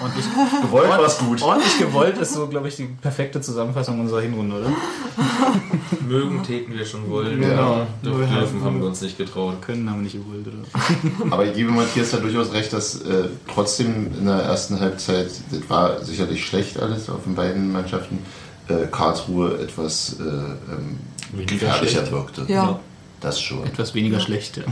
Ordentlich, 0.01 0.25
Gewollt 0.61 0.89
war 0.89 1.03
es 1.05 1.17
gut. 1.17 1.41
ordentlich 1.41 1.77
gewollt 1.79 2.17
ist 2.17 2.33
so, 2.33 2.47
glaube 2.47 2.67
ich, 2.67 2.75
die 2.75 2.85
perfekte 2.85 3.41
Zusammenfassung 3.41 3.99
unserer 3.99 4.21
Hinrunde, 4.21 4.57
oder? 4.57 4.69
mögen, 6.07 6.43
täten 6.43 6.73
wir 6.73 6.85
schon 6.85 7.09
wollen. 7.09 7.39
Genau. 7.39 7.87
Dürfen 8.03 8.29
halt- 8.29 8.47
haben 8.63 8.79
wir 8.79 8.87
uns 8.87 9.01
nicht 9.01 9.17
getraut. 9.17 9.61
Können 9.61 9.89
haben 9.89 9.97
wir 9.97 10.03
nicht 10.03 10.15
gewollt, 10.15 10.47
oder? 10.47 11.31
Aber 11.33 11.45
ich 11.45 11.53
gebe 11.53 11.71
Matthias 11.71 12.11
da 12.11 12.17
durchaus 12.17 12.51
recht, 12.53 12.73
dass 12.73 13.01
äh, 13.01 13.29
trotzdem 13.53 14.07
in 14.19 14.25
der 14.25 14.39
ersten 14.39 14.79
Halbzeit, 14.79 15.29
das 15.51 15.69
war 15.69 16.03
sicherlich 16.03 16.45
schlecht 16.45 16.79
alles 16.79 17.09
auf 17.09 17.23
den 17.23 17.35
beiden 17.35 17.71
Mannschaften, 17.71 18.19
äh, 18.67 18.87
Karlsruhe 18.91 19.59
etwas 19.59 20.17
äh, 20.19 20.23
ähm, 20.23 20.97
Weniger 21.33 21.53
gefährlicher 21.55 21.99
schlecht. 21.99 22.11
wirkte. 22.11 22.45
Ja. 22.47 22.79
Das 23.19 23.39
schon. 23.41 23.63
Etwas 23.65 23.93
weniger 23.93 24.19
schlecht, 24.19 24.57
ja. 24.57 24.63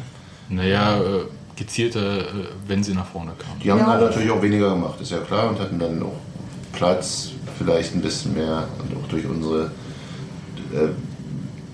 naja, 0.49 0.97
äh, 0.97 1.25
gezielter, 1.59 2.19
äh, 2.19 2.23
wenn 2.67 2.83
sie 2.83 2.93
nach 2.93 3.05
vorne 3.05 3.31
kamen. 3.37 3.59
Die 3.63 3.71
haben 3.71 3.79
Ja. 3.79 3.99
natürlich 3.99 4.31
auch 4.31 4.41
weniger 4.41 4.71
gemacht, 4.71 4.99
ist 5.01 5.11
ja 5.11 5.19
klar, 5.19 5.49
und 5.49 5.59
hatten 5.59 5.77
dann 5.77 6.01
auch 6.01 6.15
Platz, 6.73 7.31
vielleicht 7.57 7.93
ein 7.95 8.01
bisschen 8.01 8.33
mehr 8.33 8.67
und 8.79 8.97
auch 8.97 9.07
durch 9.09 9.25
unsere 9.27 9.65
äh, 10.73 10.87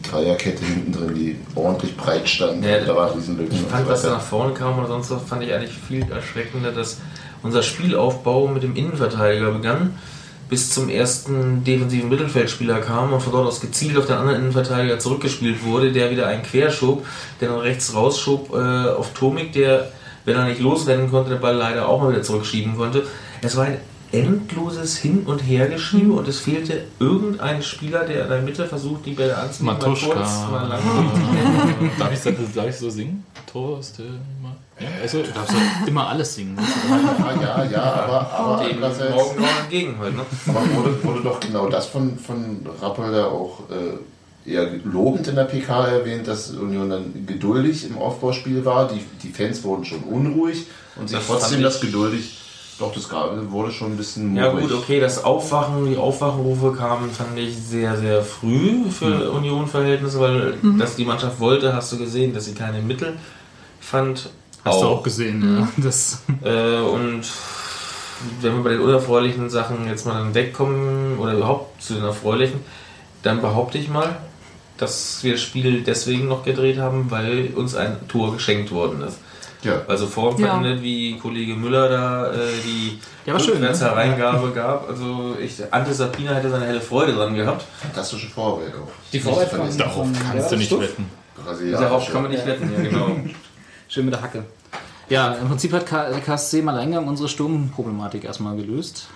Dreierkette 0.10 0.64
hinten 0.66 0.92
drin, 0.92 1.16
die 1.16 1.38
ordentlich 1.56 1.96
breit 1.98 2.28
stand. 2.28 2.64
Ja, 2.64 2.80
da 2.80 2.96
waren 2.96 3.14
Riesenlücken. 3.18 3.56
Ich 3.56 3.62
fand, 3.64 3.86
so 3.86 3.92
was 3.92 4.04
nach 4.04 4.22
vorne 4.22 4.54
kam 4.54 4.78
oder 4.80 4.88
sonst 4.88 5.10
was, 5.12 5.24
fand 5.24 5.44
ich 5.44 5.54
eigentlich 5.54 5.74
viel 5.74 6.06
erschreckender, 6.12 6.72
dass 6.72 7.00
unser 7.44 7.64
Spielaufbau 7.64 8.48
mit 8.48 8.64
dem 8.64 8.76
Innenverteidiger 8.76 9.52
begann, 9.52 9.96
bis 10.50 10.72
zum 10.72 10.90
ersten 10.90 11.64
defensiven 11.64 12.10
Mittelfeldspieler 12.10 12.80
kam 12.80 13.14
und 13.14 13.22
von 13.22 13.32
dort 13.32 13.48
aus 13.48 13.62
gezielt 13.62 13.98
auf 13.98 14.06
den 14.06 14.18
anderen 14.18 14.40
Innenverteidiger 14.40 15.00
zurückgespielt 15.00 15.64
wurde, 15.64 15.92
der 15.92 16.12
wieder 16.12 16.28
einen 16.28 16.44
querschob, 16.44 17.06
der 17.42 17.50
dann 17.50 17.60
rechts 17.60 17.94
rausschob 17.94 18.54
äh, 18.54 18.90
auf 18.90 19.14
Tomik, 19.14 19.54
der, 19.54 19.92
wenn 20.26 20.36
er 20.36 20.46
nicht 20.46 20.62
losrennen 20.62 21.10
konnte, 21.10 21.32
den 21.32 21.42
Ball 21.42 21.56
leider 21.56 21.88
auch 21.88 22.02
mal 22.02 22.12
wieder 22.12 22.22
zurückschieben 22.22 22.76
konnte. 22.76 23.06
Es 23.42 23.56
war 23.56 23.66
ein 23.66 23.78
endloses 24.16 24.98
Hin- 24.98 25.24
und 25.26 25.40
Hergeschiebe 25.40 26.14
und 26.14 26.28
es 26.28 26.40
fehlte 26.40 26.84
irgendein 27.00 27.62
Spieler, 27.62 28.04
der 28.06 28.24
in 28.24 28.30
der 28.30 28.42
Mitte 28.42 28.66
versucht, 28.66 29.06
die 29.06 29.12
Bälle 29.12 29.38
anzunehmen. 29.38 29.78
mal 29.80 29.88
Matuschka. 29.88 30.14
kurz, 30.16 30.30
mal 30.52 30.68
lang. 30.68 30.80
Darf 32.00 32.12
ich, 32.14 32.54
darf 32.54 32.68
ich 32.68 32.76
so 32.76 32.90
singen? 32.90 33.24
Torste, 33.52 34.04
mal. 34.42 34.56
Ja, 34.80 34.88
also, 35.02 35.22
Du 35.22 35.32
darfst 35.32 35.54
ja 35.54 35.88
immer 35.88 36.08
alles 36.10 36.36
singen. 36.36 36.58
Ja, 36.60 37.42
ja, 37.42 37.64
ja, 37.72 37.82
aber, 37.84 38.32
aber 38.32 38.64
Dem 38.64 38.76
andererseits 38.76 39.16
morgen 39.16 39.42
noch 39.42 39.60
entgegen 39.62 39.98
halt, 40.00 40.16
ne? 40.16 40.26
aber 40.48 40.62
wurde, 40.76 41.04
wurde 41.04 41.22
doch 41.22 41.40
genau 41.40 41.70
das 41.70 41.86
von, 41.86 42.18
von 42.18 42.66
Rappelder 42.82 43.32
auch 43.32 43.62
äh, 43.70 44.52
eher 44.52 44.70
lobend 44.84 45.28
in 45.28 45.36
der 45.36 45.46
PK 45.46 45.88
erwähnt, 45.88 46.28
dass 46.28 46.52
Union 46.52 46.90
dann 46.90 47.26
geduldig 47.26 47.90
im 47.90 47.98
Aufbauspiel 47.98 48.66
war. 48.66 48.90
Die, 48.90 49.02
die 49.24 49.30
Fans 49.32 49.64
wurden 49.64 49.86
schon 49.86 50.00
unruhig 50.04 50.66
und 50.98 51.08
sie 51.08 51.16
Das 51.16 51.26
trotzdem 51.28 51.62
das 51.62 51.80
geduldig. 51.80 52.42
Doch, 52.78 52.94
das 52.94 53.08
gab, 53.08 53.32
wurde 53.52 53.72
schon 53.72 53.94
ein 53.94 53.98
bisschen 53.98 54.36
Ja 54.36 54.52
murig. 54.52 54.68
gut, 54.68 54.78
okay, 54.78 55.00
das 55.00 55.24
Aufwachen, 55.24 55.90
die 55.90 55.96
Aufwachenrufe 55.98 56.74
kamen, 56.74 57.10
fand 57.10 57.38
ich 57.40 57.56
sehr, 57.58 57.96
sehr 57.96 58.22
früh 58.22 58.90
für 58.90 59.32
Union-Verhältnisse, 59.32 60.20
weil 60.20 60.58
dass 60.78 60.96
die 60.98 61.06
Mannschaft 61.06 61.40
wollte, 61.40 61.74
hast 61.74 61.94
du 61.94 61.98
gesehen, 61.98 62.34
dass 62.34 62.46
sie 62.46 62.54
keine 62.54 62.82
Mittel 62.82 63.18
fand. 63.80 64.30
Hast 64.66 64.82
du 64.82 64.88
auch 64.88 65.04
gesehen, 65.04 65.58
ja. 65.58 65.68
Das, 65.78 66.22
Äh, 66.44 66.80
und 66.82 67.22
wenn 68.42 68.56
wir 68.56 68.64
bei 68.64 68.70
den 68.72 68.82
unerfreulichen 68.82 69.50
Sachen 69.50 69.88
jetzt 69.88 70.06
mal 70.06 70.16
dann 70.16 70.34
wegkommen 70.34 71.18
oder 71.20 71.34
überhaupt 71.34 71.82
zu 71.82 71.94
den 71.94 72.04
erfreulichen, 72.04 72.60
dann 73.24 73.42
behaupte 73.42 73.78
ich 73.78 73.90
mal, 73.90 74.18
dass 74.78 75.24
wir 75.24 75.34
das 75.34 75.42
Spiel 75.42 75.82
deswegen 75.84 76.28
noch 76.28 76.44
gedreht 76.44 76.78
haben, 76.80 77.10
weil 77.10 77.52
uns 77.56 77.76
ein 77.76 78.08
Tor 78.08 78.34
geschenkt 78.34 78.72
worden 78.72 79.02
ist. 79.02 79.20
Ja. 79.66 79.82
Also 79.88 80.08
Form 80.08 80.40
Ja. 80.40 80.48
verändert, 80.48 80.82
wie 80.82 81.18
Kollege 81.18 81.56
Müller 81.56 81.90
da 81.90 82.32
äh, 82.34 82.38
die 82.64 83.00
Ja, 83.26 83.38
schön, 83.40 83.56
ne? 83.60 83.70
Rückwärtshereingabe 83.70 84.52
gab. 84.52 84.88
Also 84.90 85.36
ich, 85.44 85.56
Ante 85.72 85.94
Sapina 85.94 86.34
hätte 86.36 86.50
seine 86.50 86.66
helle 86.66 86.82
Freude 86.82 87.14
dran 87.14 87.36
gehabt. 87.36 87.66
Fantastische 87.82 88.28
Vorarbeit 88.28 88.74
auch. 88.76 88.92
Die 89.12 89.20
Vorarbeit 89.20 89.50
von- 89.50 89.78
darauf 89.78 90.08
kannst 90.32 90.52
du 90.52 90.56
nicht 90.56 90.72
wetten. 90.80 91.10
Brasilianische. 91.44 91.84
Darauf 91.84 92.12
kann 92.12 92.22
man 92.24 92.32
nicht 92.32 92.46
wetten, 92.46 92.72
ja 92.78 92.82
genau. 92.90 93.18
schön 93.90 94.06
mit 94.06 94.14
der 94.14 94.22
Hacke. 94.22 94.44
Ja, 95.10 95.34
im 95.34 95.48
Prinzip 95.50 95.74
hat 95.74 95.86
KSC 95.86 96.60
im 96.60 96.70
Alleingang 96.70 97.08
unsere 97.08 97.28
Sturmproblematik 97.30 98.24
erstmal 98.24 98.56
gelöst. 98.56 99.08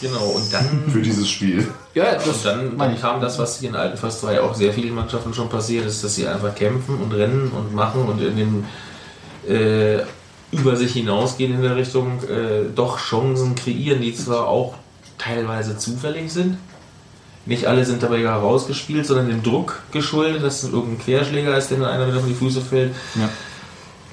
genau, 0.00 0.24
und 0.36 0.52
dann, 0.52 0.84
Für 0.90 1.00
dieses 1.00 1.28
Spiel. 1.30 1.66
Ja, 1.94 2.12
und 2.16 2.44
dann, 2.44 2.76
dann 2.76 3.00
kam 3.00 3.20
das, 3.20 3.38
was 3.38 3.58
hier 3.60 3.70
in 3.70 3.76
Altenfast 3.76 4.20
2 4.20 4.40
auch 4.40 4.54
sehr 4.54 4.72
vielen 4.74 4.94
Mannschaften 4.94 5.32
schon 5.32 5.48
passiert 5.48 5.86
ist, 5.86 6.02
dass 6.04 6.14
sie 6.16 6.26
einfach 6.26 6.54
kämpfen 6.54 6.96
und 7.00 7.12
rennen 7.12 7.50
und 7.52 7.72
machen 7.74 8.02
und 8.06 8.20
in 8.20 8.36
den 8.36 8.64
äh, 9.48 10.00
über 10.52 10.76
sich 10.76 10.92
hinausgehen 10.92 11.54
in 11.54 11.62
der 11.62 11.76
Richtung 11.76 12.22
äh, 12.24 12.64
doch 12.74 12.98
Chancen 12.98 13.54
kreieren, 13.54 14.00
die 14.00 14.14
zwar 14.14 14.48
auch 14.48 14.74
teilweise 15.18 15.76
zufällig 15.78 16.32
sind. 16.32 16.58
Nicht 17.46 17.66
alle 17.66 17.84
sind 17.84 18.02
dabei 18.02 18.20
herausgespielt, 18.20 19.06
sondern 19.06 19.28
dem 19.28 19.42
Druck 19.42 19.80
geschuldet, 19.92 20.42
dass 20.42 20.62
es 20.62 20.72
irgendein 20.72 20.98
Querschläger 20.98 21.56
ist, 21.56 21.70
der 21.70 21.78
dann 21.78 21.88
einer 21.88 22.06
wieder 22.06 22.18
auf 22.18 22.26
die 22.26 22.34
Füße 22.34 22.60
fällt. 22.60 22.94
Ja. 23.14 23.28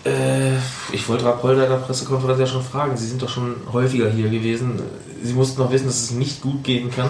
Äh, 0.10 0.58
ich 0.92 1.08
wollte 1.10 1.26
Rapolda 1.26 1.64
in 1.64 1.70
der 1.70 1.78
Pressekonferenz 1.78 2.40
ja 2.40 2.48
schon 2.48 2.64
fragen. 2.64 2.96
Sie 2.96 3.08
sind 3.08 3.22
doch 3.22 3.30
schon 3.30 3.56
häufiger 3.72 4.10
hier 4.10 4.30
gewesen. 4.30 4.80
Sie 5.22 5.34
mussten 5.34 5.58
doch 5.58 5.72
wissen, 5.72 5.88
dass 5.88 6.04
es 6.04 6.12
nicht 6.12 6.42
gut 6.42 6.64
gehen 6.64 6.90
kann, 6.90 7.10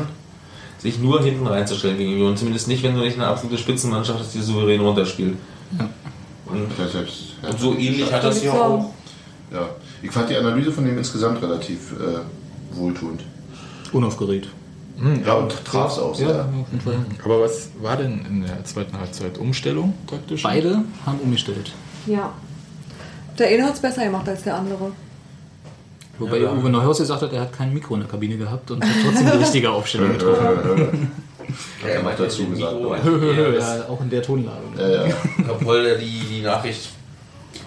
sich 0.79 0.99
nur 0.99 1.21
hinten 1.21 1.45
reinzustellen 1.45 1.97
gegen 1.97 2.13
Union. 2.13 2.35
Zumindest 2.37 2.67
nicht, 2.67 2.81
wenn 2.83 2.95
du 2.95 3.01
nicht 3.01 3.17
eine 3.17 3.27
absolute 3.27 3.57
Spitzenmannschaft 3.57 4.19
hast, 4.19 4.33
die 4.33 4.41
souverän 4.41 4.81
runterspielt. 4.81 5.35
Und, 6.49 6.67
Ja, 6.77 6.87
selbst, 6.87 7.15
ja, 7.43 7.49
und 7.49 7.59
so 7.59 7.73
ähnlich 7.75 8.11
hat 8.11 8.23
das 8.23 8.43
ja 8.43 8.53
auch. 8.53 8.93
Ja. 9.51 9.69
Ich 10.01 10.11
fand 10.11 10.29
die 10.29 10.35
Analyse 10.35 10.71
von 10.71 10.85
dem 10.85 10.97
insgesamt 10.97 11.41
relativ 11.41 11.93
äh, 11.93 12.75
wohltuend. 12.77 13.23
Unaufgeregt. 13.91 14.49
Ja, 15.25 15.35
und 15.35 15.53
traf 15.63 15.91
es 15.91 15.99
auch 15.99 16.15
sehr. 16.15 16.49
Aber 17.23 17.41
was 17.41 17.69
war 17.81 17.97
denn 17.97 18.25
in 18.27 18.41
der 18.41 18.63
zweiten 18.65 18.99
Halbzeit? 18.99 19.37
Umstellung 19.37 19.93
praktisch? 20.07 20.41
Beide 20.43 20.83
haben 21.05 21.19
umgestellt. 21.23 21.71
Ja. 22.07 22.33
Der 23.37 23.47
eine 23.47 23.65
hat 23.65 23.75
es 23.75 23.79
besser 23.79 24.03
gemacht 24.05 24.27
als 24.27 24.41
der 24.43 24.55
andere. 24.55 24.91
Wobei 26.17 26.49
Uwe 26.51 26.69
Neuhaus 26.69 26.97
gesagt 26.97 27.21
hat, 27.21 27.31
er 27.31 27.41
hat 27.41 27.53
kein 27.53 27.73
Mikro 27.73 27.93
in 27.93 27.99
der 28.01 28.09
Kabine 28.09 28.37
gehabt 28.37 28.71
und 28.71 28.83
hat 28.83 28.89
trotzdem 29.03 29.27
die 29.31 29.37
richtige 29.43 29.69
Aufstellung 29.69 30.13
getroffen. 30.13 31.11
Hat 31.83 31.89
er 31.89 32.03
noch 32.03 32.15
dazu 32.15 32.47
gesagt. 32.49 32.75
Ja, 32.81 33.49
ja, 33.77 33.85
auch 33.87 34.01
in 34.01 34.09
der 34.09 34.21
Tonlage. 34.21 34.57
Ja, 34.77 35.05
ja. 35.07 35.13
Rapolda 35.47 35.95
die, 35.95 36.19
die 36.29 36.41
Nachricht 36.41 36.89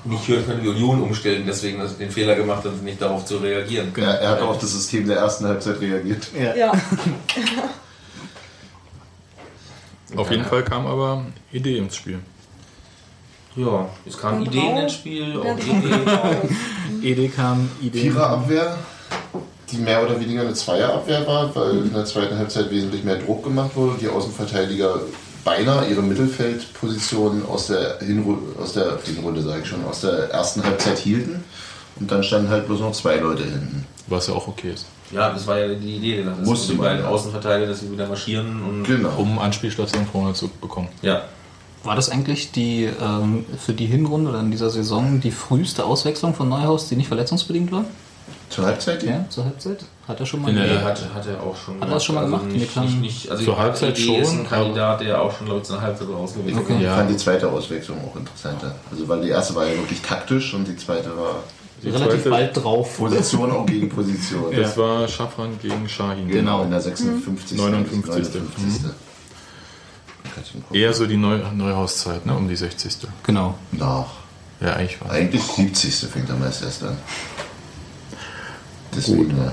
nicht 0.05 0.29
hören 0.29 0.47
können, 0.47 0.63
wie 0.63 0.69
Union 0.69 1.03
umstellen, 1.03 1.45
deswegen 1.47 1.79
dass 1.79 1.97
den 1.99 2.11
Fehler 2.11 2.35
gemacht 2.35 2.65
hat, 2.65 2.83
nicht 2.83 3.01
darauf 3.03 3.25
zu 3.25 3.37
reagieren. 3.39 3.93
Er, 3.97 4.21
er 4.21 4.29
hat 4.31 4.41
auf 4.41 4.59
das 4.59 4.73
System 4.73 5.07
der 5.07 5.19
ersten 5.19 5.47
Halbzeit 5.47 5.81
reagiert. 5.81 6.27
Ja. 6.57 6.73
Auf 10.17 10.31
jeden 10.31 10.45
Fall 10.45 10.65
kam 10.65 10.87
aber 10.87 11.25
Idee 11.53 11.79
ins 11.79 11.95
Spiel. 11.97 12.19
Ja, 13.57 13.89
es 14.07 14.17
kamen 14.19 14.41
Und 14.43 14.47
Ideen 14.55 14.77
ins 14.79 14.95
Spiel, 14.95 15.35
Ja, 15.35 15.41
auch 15.41 15.57
die- 15.59 15.71
Ideen. 15.71 16.09
Ede 17.03 17.29
kam, 17.29 17.69
Idee. 17.81 18.01
Viererabwehr, 18.03 18.77
die 19.71 19.79
mehr 19.79 20.03
oder 20.03 20.19
weniger 20.21 20.43
eine 20.43 20.55
Zweierabwehr 20.55 21.27
war, 21.27 21.55
weil 21.55 21.79
in 21.79 21.93
der 21.93 22.05
zweiten 22.05 22.37
Halbzeit 22.37 22.71
wesentlich 22.71 23.05
mehr 23.05 23.17
Druck 23.17 23.45
gemacht 23.45 23.75
wurde. 23.75 23.99
Die 24.01 24.09
Außenverteidiger 24.09 25.01
beinahe 25.45 25.89
ihre 25.89 26.03
Mittelfeldposition 26.03 27.45
aus 27.47 27.69
der 27.69 27.99
Hinrunde, 28.01 28.61
aus 28.61 28.73
der 28.75 28.99
Hinrunde 29.05 29.43
sage 29.43 29.63
ich 29.63 29.69
schon, 29.69 29.85
aus 29.85 30.01
der 30.03 30.31
ersten 30.31 30.63
Halbzeit 30.63 30.99
hielten. 30.99 31.45
Und 31.99 32.11
dann 32.11 32.23
standen 32.23 32.49
halt 32.49 32.67
bloß 32.67 32.81
noch 32.81 32.93
zwei 32.93 33.17
Leute 33.17 33.45
hinten. 33.45 33.87
Was 34.07 34.27
ja 34.27 34.35
auch 34.35 34.49
okay 34.49 34.73
ist. 34.73 34.87
Ja, 35.13 35.31
das 35.31 35.47
war 35.47 35.59
ja 35.59 35.75
die 35.75 35.97
Idee, 35.97 36.23
dass 36.23 36.39
Musste 36.47 36.73
die 36.73 36.79
beiden 36.79 37.03
ja. 37.03 37.09
Außenverteidiger, 37.09 37.69
dass 37.69 37.81
sie 37.81 37.93
wieder 37.93 38.07
marschieren 38.07 38.63
und 38.63 38.85
Genau. 38.85 39.11
Um 39.19 39.39
Anspielstation 39.39 40.07
vorne 40.07 40.35
zu 40.35 40.49
bekommen. 40.49 40.89
ja. 41.03 41.23
War 41.83 41.97
das 41.97 42.11
eigentlich 42.11 42.53
die 42.53 42.85
ähm, 42.85 43.47
für 43.59 43.73
die 43.73 43.87
Hinrunde 43.87 44.29
oder 44.29 44.41
in 44.41 44.51
dieser 44.51 44.69
Saison 44.69 45.19
die 45.19 45.31
früheste 45.31 45.87
Auswechslung 45.87 46.35
von 46.35 46.47
Neuhaus, 46.51 46.91
die 46.91 46.97
nicht 46.97 47.09
verletzungsbedingt 47.09 47.73
war? 47.73 47.87
Zur 48.49 48.67
Halbzeit? 48.67 49.03
Ja, 49.03 49.25
zur 49.29 49.45
Halbzeit? 49.45 49.85
Hat 50.09 50.19
er 50.21 50.27
schon 50.27 50.43
mal 50.43 50.53
der- 50.53 50.63
Nee, 50.65 50.69
gemacht? 50.71 50.85
hat, 50.87 51.15
hat 51.15 51.27
er 51.27 51.41
auch 51.43 51.57
schon 51.57 51.81
Hat 51.81 51.89
er 51.89 51.95
das 51.95 52.05
schon 52.05 52.15
mal 52.17 52.23
gemacht? 52.25 52.43
Also 52.45 52.57
nicht, 52.57 52.77
nicht, 52.77 53.01
nicht, 53.01 53.31
also 53.31 53.45
Zur 53.45 53.55
die 53.55 53.61
Halbzeit 53.61 53.99
Idee 53.99 54.17
ist 54.21 54.29
schon, 54.31 54.41
ein 54.41 54.49
Kandidat, 54.49 55.01
der 55.03 55.23
auch 55.23 55.37
schon, 55.37 55.47
glaube 55.47 55.61
ich, 55.61 55.67
zur 55.67 55.81
Halbzeit 55.81 56.09
rausgewählt 56.09 56.57
Okay. 56.57 56.75
Ich 56.79 56.83
Ja. 56.83 56.97
fand 56.97 57.11
die 57.11 57.17
zweite 57.17 57.49
Auswechslung 57.49 57.99
auch 58.05 58.17
interessanter. 58.17 58.75
Also 58.91 59.07
weil 59.09 59.21
die 59.23 59.29
erste 59.29 59.55
war 59.55 59.67
ja 59.67 59.75
wirklich 59.77 60.01
taktisch 60.03 60.53
und 60.55 60.67
die 60.67 60.77
zweite 60.77 61.17
war 61.17 61.37
Relativ 61.85 62.09
zweite- 62.23 62.31
bald 62.31 62.57
drauf. 62.57 62.97
Position 62.99 63.51
auch 63.53 63.67
gegen 63.67 63.89
Position. 63.89 64.53
Das 64.57 64.77
war 64.77 65.07
Schaffran 65.09 65.59
gegen 65.63 65.89
Shahin. 65.89 66.29
Genau, 66.29 66.65
in 66.65 66.71
der 66.71 66.81
56. 66.81 67.57
59.. 67.57 68.35
59. 68.35 68.91
Kannst 70.35 70.55
du 70.55 70.59
mal 70.59 70.63
gucken. 70.65 70.77
Eher 70.77 70.93
so 70.93 71.07
die 71.07 71.17
Neu 71.17 71.39
Neuhauszeit, 71.55 72.27
ne? 72.27 72.35
Um 72.37 72.49
die 72.49 72.57
60. 72.57 72.97
Genau. 73.25 73.55
Nach. 73.73 74.07
Ja, 74.61 74.75
eigentlich 74.75 75.01
war 75.01 75.11
Eigentlich 75.11 75.43
70. 75.43 75.95
fängt 76.11 76.29
er 76.29 76.37
meist 76.37 76.63
erst 76.63 76.83
an. 76.85 76.97
Deswegen, 78.95 79.37
ja. 79.37 79.53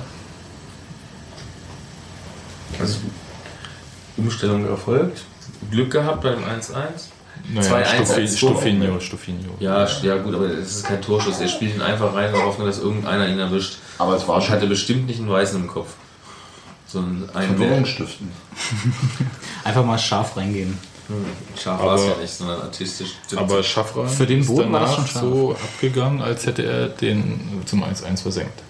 Also 2.79 2.97
Umstellung 4.17 4.67
erfolgt. 4.67 5.23
Glück 5.71 5.91
gehabt 5.91 6.21
bei 6.23 6.31
dem 6.31 6.43
1-1. 6.43 6.73
Naja, 7.53 7.69
2-1 7.71 7.85
Stuffi- 7.85 8.21
als 8.21 8.35
Tor. 8.35 8.49
Stuffinho, 8.51 8.99
Stuffinho. 8.99 9.49
Ja, 9.59 9.87
ja 10.01 10.17
gut, 10.17 10.35
aber 10.35 10.45
es 10.49 10.77
ist 10.77 10.83
kein 10.85 11.01
Torschuss. 11.01 11.39
Er 11.39 11.47
spielt 11.47 11.75
ihn 11.75 11.81
einfach 11.81 12.13
rein, 12.13 12.31
darauf 12.33 12.57
nur, 12.57 12.67
dass 12.67 12.79
irgendeiner 12.79 13.27
ihn 13.27 13.39
erwischt. 13.39 13.77
Aber 13.99 14.15
es 14.15 14.27
war 14.27 14.39
Ich 14.39 14.45
schon 14.45 14.55
hatte 14.55 14.67
bestimmt 14.67 15.07
nicht 15.07 15.19
einen 15.19 15.29
Weißen 15.29 15.61
im 15.61 15.67
Kopf. 15.67 15.93
Sondern 16.87 17.29
einen, 17.35 17.57
Verwirrung 17.57 17.85
stiften. 17.85 18.31
Einfach 19.63 19.83
mal 19.85 19.97
scharf 19.99 20.35
reingehen. 20.37 20.77
scharf 21.61 21.81
war 21.81 21.95
es 21.95 22.05
ja 22.05 22.15
nicht, 22.21 22.33
sondern 22.33 22.61
artistisch. 22.61 23.09
Aber 23.35 23.61
Schaffran 23.61 24.07
Für 24.07 24.25
den 24.25 24.39
ist 24.41 24.47
Boden 24.47 24.71
war 24.71 24.81
danach 24.81 24.95
schon 24.95 25.07
scharf. 25.07 25.23
so 25.23 25.51
abgegangen, 25.53 26.21
als 26.21 26.45
hätte 26.45 26.63
er 26.63 26.87
den 26.89 27.61
zum 27.65 27.83
1-1 27.83 28.21
versenkt. 28.21 28.63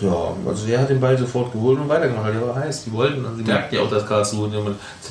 Ja, 0.00 0.34
also 0.46 0.66
der 0.66 0.80
hat 0.80 0.90
den 0.90 1.00
Ball 1.00 1.16
sofort 1.16 1.52
geholt 1.52 1.80
und 1.80 1.88
weitergemacht. 1.88 2.34
Der 2.34 2.46
war 2.46 2.54
heiß. 2.54 2.84
Die 2.84 2.92
wollten, 2.92 3.24
also 3.24 3.36
sie 3.36 3.44
merkten 3.44 3.78
ja 3.78 3.84
auch, 3.84 3.90
dass 3.90 4.06
Karlsruhe, 4.06 4.50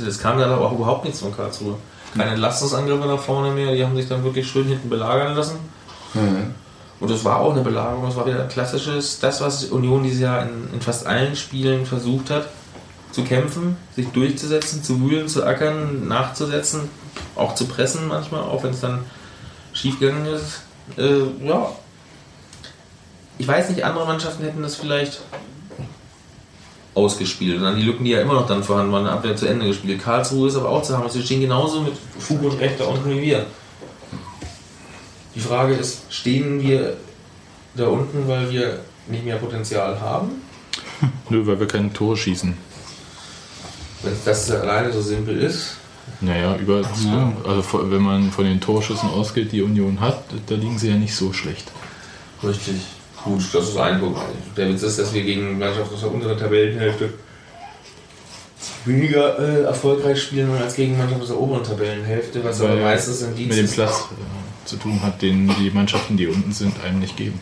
es 0.08 0.20
kam 0.20 0.38
dann 0.38 0.52
aber 0.52 0.66
auch 0.66 0.74
überhaupt 0.74 1.06
nichts 1.06 1.22
von 1.22 1.36
Karlsruhe. 1.36 1.76
Keine 2.16 2.32
Entlastungsangriffe 2.32 3.08
nach 3.08 3.20
vorne 3.20 3.54
mehr, 3.54 3.74
die 3.74 3.84
haben 3.84 3.96
sich 3.96 4.08
dann 4.08 4.24
wirklich 4.24 4.48
schön 4.48 4.68
hinten 4.68 4.90
belagern 4.90 5.36
lassen. 5.36 5.58
Und 7.00 7.12
das 7.12 7.26
war 7.26 7.40
auch 7.40 7.52
eine 7.52 7.62
Belagerung, 7.62 8.06
das 8.06 8.16
war 8.16 8.26
wieder 8.26 8.44
ein 8.44 8.48
klassisches, 8.48 9.20
das, 9.20 9.42
was 9.42 9.66
Union 9.66 10.04
dieses 10.04 10.22
Jahr 10.22 10.44
in, 10.44 10.74
in 10.74 10.82
fast 10.82 11.06
allen 11.06 11.36
Spielen 11.36 11.86
versucht 11.86 12.30
hat, 12.30 12.48
zu 13.12 13.24
kämpfen, 13.24 13.76
sich 13.96 14.08
durchzusetzen, 14.10 14.82
zu 14.84 15.02
wühlen, 15.02 15.28
zu 15.28 15.44
ackern, 15.46 16.08
nachzusetzen, 16.08 16.90
auch 17.36 17.56
zu 17.56 17.66
pressen 17.66 18.08
manchmal, 18.08 18.42
auch 18.42 18.64
wenn 18.64 18.72
es 18.72 18.82
dann 18.82 19.04
schiefgegangen 19.74 20.26
ist. 20.28 20.62
Äh, 20.98 21.46
ja, 21.46 21.70
ich 23.38 23.48
weiß 23.48 23.70
nicht, 23.70 23.84
andere 23.84 24.06
Mannschaften 24.06 24.44
hätten 24.44 24.62
das 24.62 24.76
vielleicht 24.76 25.22
ausgespielt 26.94 27.58
und 27.58 27.64
dann 27.64 27.76
die 27.76 27.82
Lücken, 27.84 28.06
die 28.06 28.12
ja 28.12 28.22
immer 28.22 28.34
noch 28.36 28.48
dann 28.48 28.64
vorhanden 28.64 28.94
waren, 28.94 29.06
Abwehr 29.08 29.36
zu 29.36 29.48
Ende 29.48 29.68
gespielt. 29.68 30.02
Karlsruhe 30.02 30.48
ist 30.48 30.56
aber 30.56 30.70
auch 30.70 30.82
zu 30.82 30.98
haben. 30.98 31.10
Sie 31.10 31.22
stehen 31.22 31.42
genauso 31.42 31.82
mit 31.82 31.94
Fug 32.20 32.42
und 32.44 32.60
Recht 32.60 32.80
da 32.80 32.86
unten 32.86 33.10
wie 33.10 33.22
wir. 33.22 33.46
Die 35.36 35.42
Frage 35.42 35.74
ist, 35.74 36.04
stehen 36.10 36.62
wir 36.62 36.96
da 37.76 37.88
unten, 37.88 38.26
weil 38.30 38.50
wir 38.50 38.80
nicht 39.08 39.26
mehr 39.26 39.36
Potenzial 39.36 40.00
haben? 40.00 40.42
Nö, 41.30 41.46
weil 41.46 41.60
wir 41.60 41.68
keine 41.68 41.92
Tore 41.92 42.16
schießen. 42.16 42.56
Wenn 44.04 44.14
das 44.24 44.50
alleine 44.52 44.94
so 44.94 45.02
simpel 45.02 45.38
ist, 45.42 45.76
Naja, 46.22 46.56
über, 46.56 46.82
also 47.46 47.62
vor- 47.62 47.92
wenn 47.92 48.02
man 48.02 48.32
von 48.32 48.46
den 48.46 48.62
Torschüssen 48.62 49.10
ausgeht, 49.10 49.52
die 49.52 49.62
Union 49.64 50.00
hat, 50.00 50.24
da 50.48 50.56
liegen 50.56 50.80
sie 50.80 50.90
ja 50.90 50.96
nicht 50.96 51.14
so 51.16 51.34
schlecht. 51.34 51.70
richtig. 52.42 52.76
Gut, 53.26 53.44
das 53.52 53.70
ist 53.70 53.78
ein 53.78 54.00
Punkt. 54.00 54.20
Der 54.56 54.70
Witz 54.70 54.84
ist, 54.84 55.00
dass 55.00 55.14
wir 55.14 55.24
gegen 55.24 55.58
Mannschaften 55.60 55.96
aus 55.96 56.02
der 56.02 56.12
unteren 56.12 56.38
Tabellenhälfte 56.38 57.10
weniger 58.86 59.40
äh, 59.40 59.64
erfolgreich 59.64 60.22
spielen 60.22 60.50
als 60.62 60.76
gegen 60.76 60.98
Mannschaften 60.98 61.24
aus 61.24 61.30
der 61.30 61.40
oberen 61.40 61.64
Tabellenhälfte, 61.64 62.44
was 62.44 62.62
aber 62.62 62.70
Weil 62.70 62.82
meistens 62.84 63.24
ein 63.24 63.36
Dienst 63.36 63.50
mit 63.50 63.58
dem 63.58 63.66
ist. 63.66 63.74
Platz 63.74 64.06
äh, 64.12 64.68
zu 64.68 64.76
tun 64.78 65.02
hat, 65.02 65.22
den 65.22 65.48
die 65.60 65.72
Mannschaften, 65.72 66.18
die 66.18 66.28
unten 66.28 66.52
sind, 66.52 66.74
einem 66.84 67.00
nicht 67.00 67.18
geben. 67.18 67.40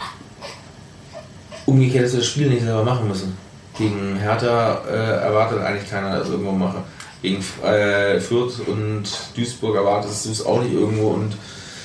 Umgekehrt, 1.66 2.06
dass 2.06 2.14
wir 2.14 2.20
das 2.20 2.28
Spiel 2.28 2.50
nicht 2.50 2.64
selber 2.64 2.84
machen 2.84 3.08
müssen. 3.08 3.38
Gegen 3.78 4.18
Hertha 4.18 4.84
äh, 4.88 5.22
erwartet 5.22 5.60
eigentlich 5.62 5.90
keiner, 5.90 6.18
dass 6.18 6.28
ich 6.28 6.34
irgendwo 6.34 6.52
mache. 6.52 6.78
Gegen 7.22 7.44
äh, 7.64 8.20
Fürth 8.20 8.60
und 8.68 9.04
Duisburg 9.36 9.76
erwartest 9.76 10.26
du 10.26 10.32
es 10.32 10.46
auch 10.46 10.62
nicht 10.62 10.74
irgendwo 10.74 11.10
und 11.10 11.36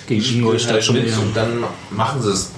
Gegen 0.06 0.24
Ingolstadt 0.24 0.74
halt 0.74 0.84
schon 0.84 0.96
mit 0.96 1.16
und 1.16 1.36
dann 1.36 1.64
machen 1.90 2.22
sie 2.22 2.30
es. 2.30 2.52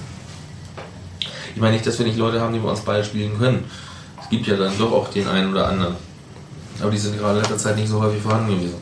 Ich 1.53 1.61
meine 1.61 1.73
nicht, 1.73 1.85
dass 1.85 1.99
wir 1.99 2.05
nicht 2.05 2.17
Leute 2.17 2.39
haben, 2.39 2.53
die 2.53 2.59
bei 2.59 2.69
uns 2.69 2.81
Ball 2.81 3.03
spielen 3.03 3.37
können. 3.37 3.65
Es 4.21 4.29
gibt 4.29 4.47
ja 4.47 4.55
dann 4.55 4.77
doch 4.77 4.91
auch 4.91 5.09
den 5.09 5.27
einen 5.27 5.51
oder 5.51 5.67
anderen. 5.67 5.95
Aber 6.81 6.91
die 6.91 6.97
sind 6.97 7.17
gerade 7.17 7.35
in 7.35 7.39
letzter 7.39 7.57
Zeit 7.57 7.75
nicht 7.75 7.89
so 7.89 8.01
häufig 8.01 8.21
vorhanden 8.21 8.55
gewesen. 8.55 8.75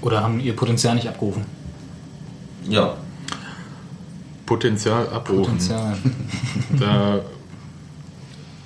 Oder 0.00 0.22
haben 0.22 0.40
ihr 0.40 0.56
Potenzial 0.56 0.94
nicht 0.94 1.08
abgerufen? 1.08 1.44
Ja, 2.68 2.96
Potenzial 4.46 5.08
abrufen. 5.08 5.44
Potenzial. 5.44 5.96
Da 6.78 7.20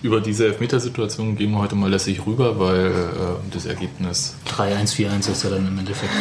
über 0.02 0.20
diese 0.20 0.46
Elfmetersituation 0.46 1.36
gehen 1.36 1.50
wir 1.50 1.58
heute 1.58 1.74
mal 1.74 1.90
lässig 1.90 2.24
rüber, 2.24 2.58
weil 2.58 2.86
äh, 2.86 2.92
das 3.52 3.66
Ergebnis 3.66 4.34
3-1, 4.48 4.94
4-1 4.94 5.30
ist 5.32 5.42
ja 5.42 5.50
dann 5.50 5.66
im 5.66 5.78
Endeffekt. 5.78 6.12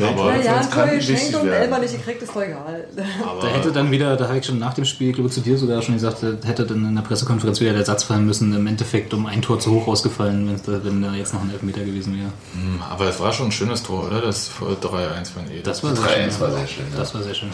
aber 0.00 0.32
Na 0.36 0.42
ja, 0.42 0.56
ein 0.56 0.70
Tor 0.70 0.86
geschenkt 0.86 1.34
und. 1.34 1.48
Elber 1.48 1.78
nicht 1.78 1.94
gekriegt, 1.94 2.22
ist 2.22 2.34
doch 2.34 2.42
egal. 2.42 2.84
Da 2.94 3.48
hätte 3.48 3.72
dann 3.72 3.90
wieder, 3.90 4.16
da 4.16 4.28
habe 4.28 4.38
ich 4.38 4.46
schon 4.46 4.58
nach 4.58 4.74
dem 4.74 4.84
Spiel, 4.84 5.12
glaube 5.12 5.28
ich, 5.28 5.34
zu 5.34 5.40
dir 5.40 5.58
sogar 5.58 5.82
schon 5.82 5.94
gesagt, 5.94 6.22
hätte 6.22 6.66
dann 6.66 6.88
in 6.88 6.94
der 6.94 7.02
Pressekonferenz 7.02 7.60
wieder 7.60 7.72
der 7.72 7.84
Satz 7.84 8.04
fallen 8.04 8.26
müssen, 8.26 8.54
im 8.54 8.66
Endeffekt 8.66 9.12
um 9.12 9.26
ein 9.26 9.42
Tor 9.42 9.58
zu 9.58 9.72
hoch 9.72 9.88
ausgefallen, 9.88 10.60
wenn 10.66 11.02
da 11.02 11.14
jetzt 11.14 11.34
noch 11.34 11.42
ein 11.42 11.50
Elfmeter 11.50 11.80
gewesen 11.80 12.16
wäre. 12.16 12.32
Hm, 12.52 12.82
aber 12.82 13.08
es 13.08 13.18
war 13.18 13.32
schon 13.32 13.46
ein 13.46 13.52
schönes 13.52 13.82
Tor, 13.82 14.06
oder? 14.06 14.20
Das 14.20 14.50
3-1 14.50 15.32
von 15.32 15.50
Ede. 15.50 15.62
Das 15.64 15.82
war 15.82 15.96
sehr 15.96 16.04
3-1 16.04 16.08
schön. 16.08 16.40
war 16.40 16.50
sehr 16.52 16.66
schön. 16.66 17.50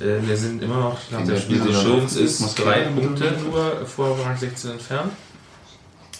Ja. 0.00 0.06
Das 0.06 0.20
schön. 0.20 0.20
das 0.20 0.20
ganz 0.20 0.24
äh, 0.24 0.28
wir 0.28 0.36
sind 0.36 0.62
immer 0.62 0.76
noch, 0.76 0.98
nach 1.10 1.18
dem 1.20 1.28
das 1.28 1.42
Spiel 1.42 1.58
des 1.60 1.66
dann 1.66 1.74
noch 1.74 1.82
Schöns 1.82 2.16
ist 2.16 2.54
drei 2.58 2.80
Punkte 2.82 3.32
nur 3.48 3.86
vor 3.86 4.18
Rang 4.24 4.36
16 4.36 4.72
entfernt. 4.72 5.12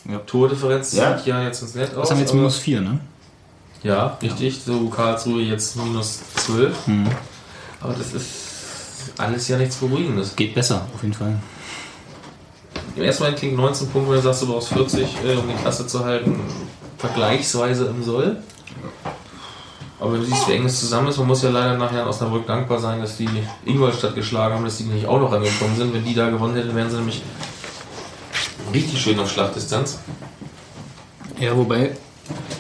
Ja. 0.09 0.19
Tordifferenz 0.19 0.93
Ja. 0.93 1.17
sieht 1.17 1.27
ja 1.27 1.43
jetzt 1.45 1.63
ins 1.63 1.75
Nett 1.75 1.95
aus. 1.95 2.03
Was 2.03 2.11
haben 2.11 2.19
wir 2.19 2.25
jetzt 2.25 2.35
minus 2.35 2.59
4, 2.59 2.81
ne? 2.81 3.01
Ja, 3.83 4.19
richtig. 4.23 4.61
So 4.65 4.89
Karlsruhe 4.89 5.43
jetzt 5.43 5.77
minus 5.77 6.21
12. 6.37 6.87
Mhm. 6.87 7.09
Aber 7.81 7.95
das 7.95 8.15
ist 8.15 8.33
alles 9.19 9.49
ja 9.49 9.59
nichts 9.59 9.77
Beruhigendes. 9.77 10.35
Geht 10.37 10.55
besser, 10.55 10.87
auf 10.95 11.03
jeden 11.03 11.15
Fall. 11.15 11.39
Im 12.97 13.03
ersten 13.03 13.25
Moment 13.25 13.39
klingt 13.39 13.57
19 13.57 13.89
Punkte, 13.89 14.11
wenn 14.11 14.17
du 14.19 14.23
sagst, 14.23 14.43
du 14.43 14.47
brauchst 14.47 14.69
40, 14.69 15.03
äh, 15.25 15.37
um 15.37 15.49
die 15.49 15.55
Klasse 15.55 15.87
zu 15.87 16.05
halten, 16.05 16.41
vergleichsweise 16.99 17.87
im 17.87 18.03
Soll. 18.03 18.37
Aber 20.05 20.19
du 20.19 20.25
siehst, 20.25 20.47
wie 20.49 20.53
eng 20.53 20.67
es 20.67 20.81
zusammen 20.81 21.09
ist, 21.09 21.17
man 21.17 21.29
muss 21.29 21.43
ja 21.43 21.49
leider 21.49 21.79
nachher 21.79 22.03
in 22.03 22.09
Osnabrück 22.09 22.47
dankbar 22.47 22.79
sein, 22.79 23.01
dass 23.01 23.17
die 23.17 23.29
Ingolstadt 23.65 24.15
geschlagen 24.15 24.55
haben, 24.55 24.65
dass 24.65 24.77
die 24.77 24.85
nicht 24.85 25.07
auch 25.07 25.19
noch 25.19 25.33
angekommen 25.33 25.75
sind. 25.77 25.95
Wenn 25.95 26.05
die 26.05 26.15
da 26.15 26.29
gewonnen 26.29 26.55
hätten, 26.55 26.75
wären 26.77 26.91
sie 26.91 26.97
nämlich 26.97 27.23
richtig 28.75 29.01
schön 29.01 29.19
auf 29.19 29.31
Schlachtdistanz. 29.31 30.01
Ja, 31.41 31.57
wobei 31.57 31.97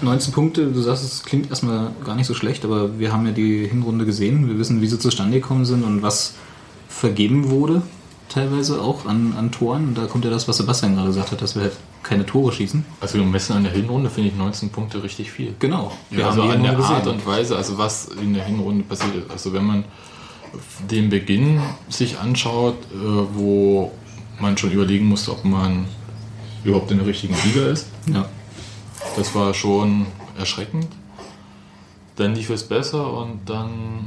19 0.01 0.33
Punkte, 0.33 0.67
du 0.69 0.81
sagst, 0.81 1.05
es 1.05 1.23
klingt 1.23 1.51
erstmal 1.51 1.91
gar 2.03 2.17
nicht 2.17 2.27
so 2.27 2.33
schlecht, 2.33 2.65
aber 2.65 2.99
wir 2.99 3.13
haben 3.13 3.27
ja 3.27 3.33
die 3.33 3.67
Hinrunde 3.67 4.07
gesehen. 4.07 4.49
Wir 4.49 4.59
wissen, 4.59 4.81
wie 4.81 4.87
sie 4.87 4.99
zustande 4.99 5.39
gekommen 5.39 5.67
sind 5.67 5.85
und 5.85 6.03
was 6.03 6.37
vergeben 6.89 7.51
wurde. 7.51 7.83
Teilweise 8.35 8.81
auch 8.83 9.07
an, 9.07 9.35
an 9.39 9.51
Toren. 9.53 9.89
Und 9.89 9.99
da 9.99 10.07
kommt 10.07 10.25
ja 10.25 10.31
das, 10.31 10.47
was 10.49 10.57
Sebastian 10.59 10.95
gerade 10.95 11.09
gesagt 11.09 11.31
hat, 11.33 11.41
dass 11.41 11.55
wir 11.55 11.63
halt 11.63 11.77
keine 12.03 12.27
Tore 12.27 12.53
schießen. 12.53 12.85
Also 13.01 13.19
gemessen 13.19 13.55
an 13.55 13.63
der 13.65 13.73
Hinrunde 13.73 14.11
finde 14.11 14.31
ich 14.31 14.37
19 14.37 14.71
Punkte 14.71 15.03
richtig 15.03 15.31
viel. 15.31 15.55
Genau. 15.59 15.93
Ja, 16.11 16.29
also 16.29 16.43
an 16.43 16.49
der 16.63 16.71
Hinrunde 16.73 16.85
Art 16.85 17.07
und 17.07 17.25
Weise, 17.27 17.57
also 17.57 17.79
was 17.79 18.07
in 18.07 18.35
der 18.35 18.45
Hinrunde 18.45 18.85
passiert 18.85 19.15
ist. 19.17 19.31
Also 19.31 19.53
wenn 19.53 19.65
man 19.65 19.85
den 20.91 21.09
Beginn 21.11 21.61
sich 21.89 22.19
anschaut, 22.19 22.77
äh, 22.93 22.97
wo 23.35 23.93
man 24.41 24.57
schon 24.59 24.71
überlegen 24.73 25.07
musste, 25.07 25.33
ob 25.33 25.45
man 25.45 25.87
überhaupt 26.65 26.91
in 26.91 26.99
der 26.99 27.07
richtigen 27.07 27.35
Liga 27.45 27.67
ist, 27.69 27.87
Ja. 28.07 28.27
das 29.17 29.35
war 29.35 29.55
schon 29.55 30.07
erschreckend. 30.39 30.89
Dann 32.17 32.35
lief 32.35 32.51
es 32.51 32.63
besser 32.65 33.13
und 33.13 33.41
dann 33.49 34.07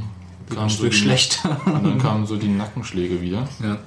kam 0.53 0.63
Ein 0.63 0.69
so 0.69 0.77
Stück 0.77 0.91
die- 0.91 0.97
schlechter. 0.97 1.59
Und 1.65 1.83
dann 1.85 1.97
kamen 1.99 2.25
so 2.25 2.35
die 2.37 2.47
Nackenschläge 2.47 3.21
wieder. 3.21 3.47
Ja. 3.61 3.77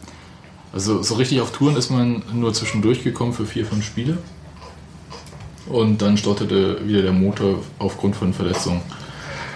Also 0.73 1.03
so 1.03 1.15
richtig 1.15 1.41
auf 1.41 1.51
Touren 1.53 1.77
ist 1.77 1.91
man 1.91 2.23
nur 2.33 2.53
zwischendurch 2.53 3.03
gekommen 3.03 3.33
für 3.33 3.45
vier, 3.47 3.67
fünf 3.67 3.85
Spiele. 3.85 4.19
Und 5.69 6.03
dann 6.03 6.17
stotterte 6.17 6.87
wieder 6.87 7.03
der 7.03 7.13
Motor 7.13 7.61
aufgrund 7.79 8.17
von 8.17 8.33
Verletzungen. 8.33 8.81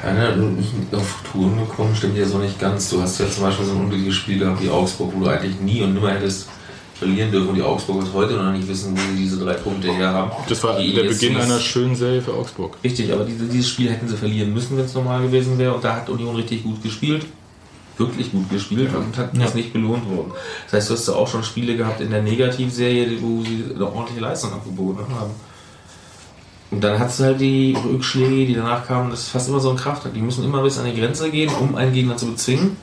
Ja, 0.05 0.13
ne, 0.13 0.57
auf 0.93 1.23
Touren 1.33 1.57
gekommen 1.59 1.95
stimmt 1.97 2.17
ja 2.17 2.27
so 2.27 2.39
nicht 2.39 2.59
ganz. 2.61 2.91
Du 2.91 3.01
hast 3.01 3.19
ja 3.19 3.29
zum 3.29 3.45
Beispiel 3.45 3.65
so 3.67 3.73
ein 3.73 3.81
unglückliches 3.83 4.15
Spiel 4.17 4.39
gehabt 4.39 4.63
wie 4.63 4.69
Augsburg, 4.69 5.13
wo 5.15 5.21
du 5.25 5.31
eigentlich 5.31 5.59
nie 5.61 5.83
und 5.83 5.95
nimmer 5.95 6.11
hättest 6.13 6.49
verlieren 6.95 7.31
dürfen. 7.33 7.49
Und 7.51 7.55
die 7.57 7.63
Augsburgers 7.63 8.13
heute 8.13 8.35
noch 8.35 8.53
nicht 8.53 8.69
wissen, 8.69 8.93
wo 8.97 9.01
sie 9.01 9.23
diese 9.23 9.39
drei 9.39 9.55
Punkte 9.55 9.93
her 9.93 10.09
haben. 10.13 10.31
Das 10.49 10.63
war 10.63 10.79
Die 10.79 10.93
der 10.93 11.05
Beginn 11.05 11.33
nicht- 11.35 11.43
einer 11.43 11.59
schönen 11.59 11.97
Serie 11.97 12.21
für 12.21 12.35
Augsburg. 12.35 12.77
Richtig, 12.85 13.13
aber 13.13 13.25
diese, 13.25 13.47
dieses 13.47 13.71
Spiel 13.71 13.91
hätten 13.91 14.07
sie 14.07 14.17
verlieren 14.17 14.53
müssen, 14.53 14.77
wenn 14.77 14.85
es 14.85 14.95
normal 14.95 15.23
gewesen 15.23 15.57
wäre. 15.59 15.75
Und 15.75 15.83
da 15.83 15.97
hat 15.97 16.09
Union 16.11 16.37
richtig 16.37 16.63
gut 16.65 16.83
gespielt. 16.83 17.25
Wirklich 17.97 18.33
gut 18.33 18.51
gespielt 18.51 18.95
und 18.95 19.17
hat 19.17 19.31
das 19.35 19.55
nicht 19.55 19.73
belohnt 19.73 20.09
worden. 20.11 20.33
Das 20.65 20.75
heißt, 20.75 20.91
du 20.91 20.95
hast 20.95 21.09
ja 21.09 21.15
auch 21.15 21.29
schon 21.29 21.45
Spiele 21.45 21.77
gehabt 21.77 22.01
in 22.01 22.11
der 22.11 22.23
Negativserie, 22.23 23.23
wo 23.23 23.43
sie 23.43 23.67
eine 23.75 23.87
ordentliche 23.87 24.21
Leistung 24.21 24.53
abgeboten 24.53 25.07
haben. 25.15 25.31
Und 26.71 26.83
dann 26.83 26.99
hast 26.99 27.21
du 27.21 27.25
halt 27.25 27.41
die 27.41 27.77
Rückschläge, 27.85 28.47
die 28.47 28.55
danach 28.55 28.85
kamen, 28.85 29.11
das 29.11 29.21
ist 29.21 29.29
fast 29.29 29.49
immer 29.49 29.61
so 29.61 29.71
ein 29.71 29.77
Kraftakt. 29.77 30.17
Die 30.17 30.21
müssen 30.21 30.45
immer 30.45 30.61
bis 30.63 30.77
an 30.77 30.87
die 30.87 31.01
Grenze 31.01 31.31
gehen, 31.31 31.53
um 31.61 31.77
einen 31.77 31.93
Gegner 31.93 32.17
zu 32.17 32.27
bezwingen. 32.27 32.77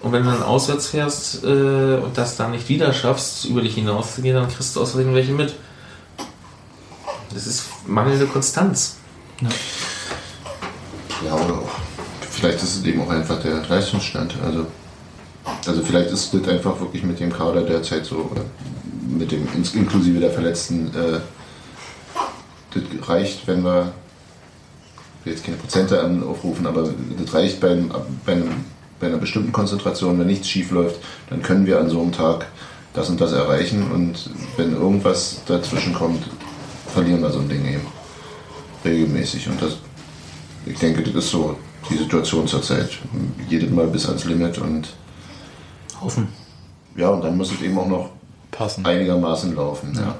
Und 0.00 0.12
wenn 0.12 0.24
du 0.24 0.30
dann 0.30 0.42
auswärts 0.42 0.88
fährst 0.88 1.44
äh, 1.44 1.96
und 1.96 2.16
das 2.16 2.36
dann 2.36 2.52
nicht 2.52 2.68
wieder 2.68 2.92
schaffst, 2.92 3.44
über 3.44 3.60
dich 3.60 3.74
hinauszugehen, 3.74 4.36
dann 4.36 4.48
kriegst 4.48 4.74
du 4.74 4.80
aus 4.80 4.92
Versehen 4.92 5.14
welche 5.14 5.32
mit. 5.32 5.54
Das 7.34 7.46
ist 7.46 7.64
mangelnde 7.86 8.26
Konstanz. 8.26 8.96
Ja, 11.24 11.34
oder 11.34 11.54
auch. 11.54 11.85
Vielleicht 12.36 12.62
ist 12.62 12.76
es 12.76 12.84
eben 12.84 13.00
auch 13.00 13.08
einfach 13.08 13.40
der 13.40 13.62
Leistungsstand. 13.66 14.34
Also, 14.44 14.66
also 15.66 15.82
vielleicht 15.82 16.10
ist 16.10 16.34
das 16.34 16.46
einfach 16.48 16.78
wirklich 16.78 17.02
mit 17.02 17.18
dem 17.18 17.32
Kader 17.32 17.62
derzeit 17.62 18.04
so, 18.04 18.30
mit 19.08 19.32
dem 19.32 19.48
inklusive 19.72 20.20
der 20.20 20.30
Verletzten, 20.30 20.88
äh, 20.88 21.20
das 22.74 23.08
reicht, 23.08 23.46
wenn 23.46 23.64
wir 23.64 23.90
jetzt 25.24 25.44
keine 25.44 25.56
Prozente 25.56 25.98
aufrufen, 26.28 26.66
aber 26.66 26.90
das 27.18 27.32
reicht 27.32 27.58
bei, 27.58 27.74
bei, 28.26 28.36
bei 29.00 29.06
einer 29.06 29.16
bestimmten 29.16 29.52
Konzentration, 29.52 30.18
wenn 30.18 30.26
nichts 30.26 30.46
schief 30.48 30.70
läuft, 30.72 30.96
dann 31.30 31.40
können 31.42 31.64
wir 31.64 31.80
an 31.80 31.88
so 31.88 32.02
einem 32.02 32.12
Tag 32.12 32.48
das 32.92 33.08
und 33.08 33.18
das 33.18 33.32
erreichen 33.32 33.90
und 33.90 34.28
wenn 34.58 34.74
irgendwas 34.74 35.40
dazwischen 35.46 35.94
kommt, 35.94 36.22
verlieren 36.92 37.22
wir 37.22 37.30
so 37.30 37.38
ein 37.38 37.48
Ding 37.48 37.64
eben 37.64 37.86
regelmäßig 38.84 39.48
und 39.48 39.62
das 39.62 39.78
ich 40.66 40.78
denke, 40.78 41.02
das 41.02 41.14
ist 41.14 41.30
so 41.30 41.56
die 41.90 41.96
Situation 41.96 42.46
zurzeit. 42.46 42.90
Jedes 43.48 43.70
Mal 43.70 43.86
bis 43.86 44.06
ans 44.06 44.24
Limit 44.24 44.58
und 44.58 44.88
Hoffen. 46.00 46.28
ja, 46.96 47.08
und 47.08 47.22
dann 47.22 47.36
muss 47.36 47.52
es 47.52 47.62
eben 47.62 47.78
auch 47.78 47.86
noch 47.88 48.10
Passen. 48.50 48.84
einigermaßen 48.84 49.54
laufen. 49.54 49.94
Ja. 49.94 50.14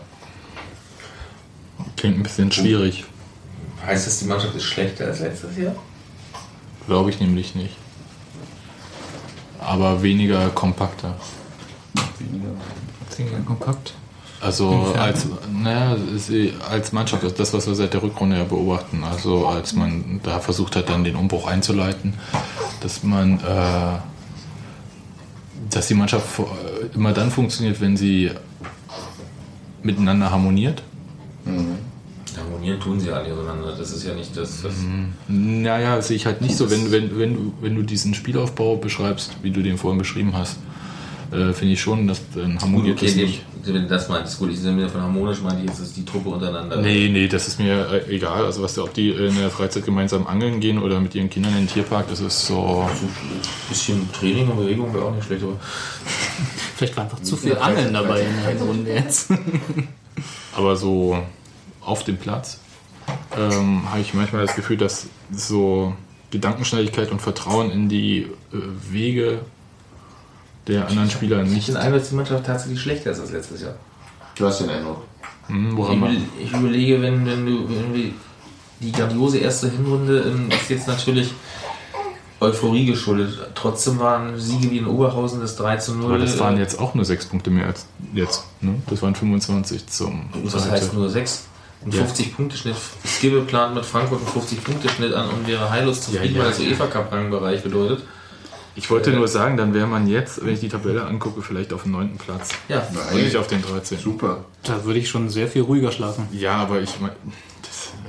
Klingt 1.96 2.18
ein 2.18 2.22
bisschen 2.22 2.50
schwierig. 2.52 3.04
Heißt 3.84 4.06
das, 4.06 4.18
die 4.18 4.24
Mannschaft 4.26 4.54
ist 4.54 4.64
schlechter 4.64 5.06
als 5.06 5.20
letztes 5.20 5.56
Jahr? 5.56 5.74
Glaube 6.86 7.10
ich 7.10 7.20
nämlich 7.20 7.54
nicht. 7.54 7.76
Aber 9.60 10.02
weniger 10.02 10.48
kompakter. 10.50 11.16
Weniger 12.18 13.40
kompakt. 13.44 13.94
Also 14.40 14.94
als, 14.98 15.26
naja, 15.52 15.96
es 16.14 16.28
ist 16.28 16.52
als 16.68 16.92
Mannschaft, 16.92 17.22
das 17.22 17.32
ist 17.32 17.38
das, 17.38 17.54
was 17.54 17.66
wir 17.66 17.74
seit 17.74 17.94
der 17.94 18.02
Rückrunde 18.02 18.36
ja 18.36 18.44
beobachten. 18.44 19.02
Also 19.02 19.46
als 19.46 19.72
man 19.72 20.20
da 20.22 20.40
versucht 20.40 20.76
hat, 20.76 20.88
dann 20.88 21.04
den 21.04 21.16
Umbruch 21.16 21.46
einzuleiten, 21.46 22.14
dass 22.80 23.02
man, 23.02 23.40
äh, 23.40 23.98
dass 25.70 25.88
die 25.88 25.94
Mannschaft 25.94 26.26
immer 26.94 27.12
dann 27.12 27.30
funktioniert, 27.30 27.80
wenn 27.80 27.96
sie 27.96 28.30
miteinander 29.82 30.30
harmoniert. 30.30 30.82
Harmonieren 32.36 32.80
tun 32.80 33.00
sie 33.00 33.10
alle 33.10 33.34
miteinander. 33.34 33.74
Das 33.76 33.90
ist 33.92 34.04
ja 34.04 34.14
nicht 34.14 34.36
das. 34.36 34.62
das 34.62 34.74
Naja, 35.28 36.02
sehe 36.02 36.16
ich 36.16 36.26
halt 36.26 36.42
nicht 36.42 36.56
so, 36.56 36.70
wenn, 36.70 36.90
wenn, 36.92 37.18
wenn, 37.18 37.52
wenn 37.60 37.74
du 37.74 37.82
diesen 37.82 38.12
Spielaufbau 38.12 38.76
beschreibst, 38.76 39.36
wie 39.42 39.50
du 39.50 39.62
den 39.62 39.78
vorhin 39.78 39.98
beschrieben 39.98 40.36
hast, 40.36 40.58
äh, 41.32 41.52
finde 41.52 41.74
ich 41.74 41.80
schon, 41.80 42.06
dass 42.06 42.20
dann 42.34 42.58
harmoniert 42.60 42.96
okay, 42.98 43.06
es 43.06 43.14
dem- 43.14 43.26
nicht. 43.26 43.42
wenn 43.64 43.74
du 43.74 43.86
das 43.86 44.08
meintest, 44.08 44.38
gut, 44.38 44.50
ich 44.50 44.58
sehe 44.60 44.72
mir 44.72 44.88
von 44.88 45.00
harmonisch 45.02 45.40
meinte 45.42 45.62
ich, 45.62 45.68
jetzt 45.70 45.80
ist 45.80 45.96
die 45.96 46.04
Truppe 46.04 46.28
untereinander. 46.30 46.76
Nee, 46.80 47.08
nee, 47.08 47.26
das 47.28 47.48
ist 47.48 47.58
mir 47.58 47.88
äh, 48.08 48.14
egal. 48.14 48.44
Also 48.44 48.62
was 48.62 48.78
ob 48.78 48.94
die 48.94 49.10
in 49.10 49.36
der 49.36 49.50
Freizeit 49.50 49.84
gemeinsam 49.84 50.26
angeln 50.26 50.60
gehen 50.60 50.78
oder 50.78 51.00
mit 51.00 51.14
ihren 51.14 51.28
Kindern 51.30 51.52
in 51.52 51.58
den 51.60 51.68
Tierpark, 51.68 52.08
das 52.08 52.20
ist 52.20 52.46
so. 52.46 52.86
Ein 52.88 53.68
bisschen 53.68 54.10
Training 54.12 54.48
und 54.48 54.58
Bewegung 54.58 54.92
wäre 54.94 55.04
auch 55.06 55.14
nicht 55.14 55.24
schlecht, 55.26 55.42
aber 55.42 55.54
Vielleicht 56.76 56.96
war 56.96 57.04
einfach 57.04 57.20
zu 57.22 57.36
viel 57.36 57.56
Angeln 57.56 57.92
dabei 57.92 58.20
in 58.20 58.58
der 58.58 58.66
Runde 58.66 58.92
jetzt. 58.92 59.30
Aber 60.54 60.76
so 60.76 61.18
auf 61.80 62.04
dem 62.04 62.16
Platz 62.18 62.60
ähm, 63.36 63.90
habe 63.90 64.00
ich 64.00 64.14
manchmal 64.14 64.44
das 64.46 64.56
Gefühl, 64.56 64.76
dass 64.76 65.06
so 65.32 65.94
Gedankenschnelligkeit 66.30 67.10
und 67.10 67.20
Vertrauen 67.22 67.70
in 67.70 67.88
die 67.88 68.22
äh, 68.22 68.26
Wege 68.90 69.40
der 70.66 70.86
anderen 70.88 71.10
Spieler 71.10 71.42
ich 71.42 71.50
nicht. 71.50 71.68
den 71.68 71.76
Eindruck, 71.76 72.00
dass 72.00 72.08
die 72.10 72.14
Mannschaft 72.16 72.44
tatsächlich 72.46 72.80
schlechter 72.80 73.10
ist 73.12 73.20
als 73.20 73.32
letztes 73.32 73.62
Jahr. 73.62 73.74
Du 74.36 74.46
hast 74.46 74.60
den 74.60 74.70
Eindruck. 74.70 75.02
Hm, 75.46 75.70
Ich, 75.70 75.76
woran 75.76 76.26
ich 76.42 76.52
überlege, 76.52 77.00
wenn, 77.02 77.24
wenn 77.26 77.46
du 77.46 77.68
wir 77.68 78.10
die 78.80 78.92
grandiose 78.92 79.38
erste 79.38 79.70
Hinrunde 79.70 80.20
ähm, 80.20 80.50
ist 80.50 80.68
jetzt 80.68 80.86
natürlich 80.88 81.30
Euphorie 82.40 82.84
geschuldet. 82.84 83.38
Trotzdem 83.54 83.98
waren 83.98 84.38
Siege 84.38 84.70
wie 84.70 84.78
in 84.78 84.86
Oberhausen 84.86 85.40
das 85.40 85.56
3 85.56 85.76
zu 85.78 85.94
0. 85.94 86.04
aber 86.04 86.18
das 86.18 86.38
waren 86.38 86.58
jetzt 86.58 86.78
auch 86.78 86.94
nur 86.94 87.04
sechs 87.06 87.24
Punkte 87.24 87.48
mehr 87.50 87.66
als 87.66 87.86
jetzt. 88.12 88.44
Ne? 88.60 88.74
Das 88.90 89.00
waren 89.00 89.14
25 89.14 89.86
zum. 89.86 90.28
Was 90.44 90.70
heißt 90.70 90.92
nur 90.92 91.08
6? 91.08 91.44
Ein 91.84 91.92
Ja. 91.92 92.02
50-Punkte-Schnitt. 92.04 92.74
Skibbe 93.06 93.42
plant 93.42 93.74
mit 93.74 93.86
Frankfurt 93.86 94.20
einen 94.20 94.28
50-Punkte-Schnitt 94.28 95.14
an 95.14 95.28
und 95.30 95.46
wäre 95.46 95.70
heillos 95.70 96.02
zufrieden, 96.02 96.34
Ja, 96.36 96.40
ja. 96.40 96.44
weil 96.44 96.50
das 96.50 96.60
UEFA 96.60 96.86
Cup-Rangbereich 96.86 97.62
bedeutet. 97.62 98.02
Ich 98.76 98.90
wollte 98.90 99.10
nur 99.10 99.26
sagen, 99.26 99.56
dann 99.56 99.72
wäre 99.72 99.86
man 99.86 100.06
jetzt, 100.06 100.44
wenn 100.44 100.52
ich 100.52 100.60
die 100.60 100.68
Tabelle 100.68 101.04
angucke, 101.06 101.40
vielleicht 101.40 101.72
auf 101.72 101.84
dem 101.84 101.92
neunten 101.92 102.18
Platz. 102.18 102.50
Ja, 102.68 102.86
Und 103.10 103.22
nicht 103.22 103.36
auf 103.36 103.46
den 103.46 103.62
13. 103.62 103.98
Super. 103.98 104.44
Da 104.62 104.84
würde 104.84 104.98
ich 104.98 105.08
schon 105.08 105.30
sehr 105.30 105.48
viel 105.48 105.62
ruhiger 105.62 105.90
schlafen. 105.90 106.28
Ja, 106.30 106.56
aber 106.56 106.80
ich 106.82 107.00
meine. 107.00 107.14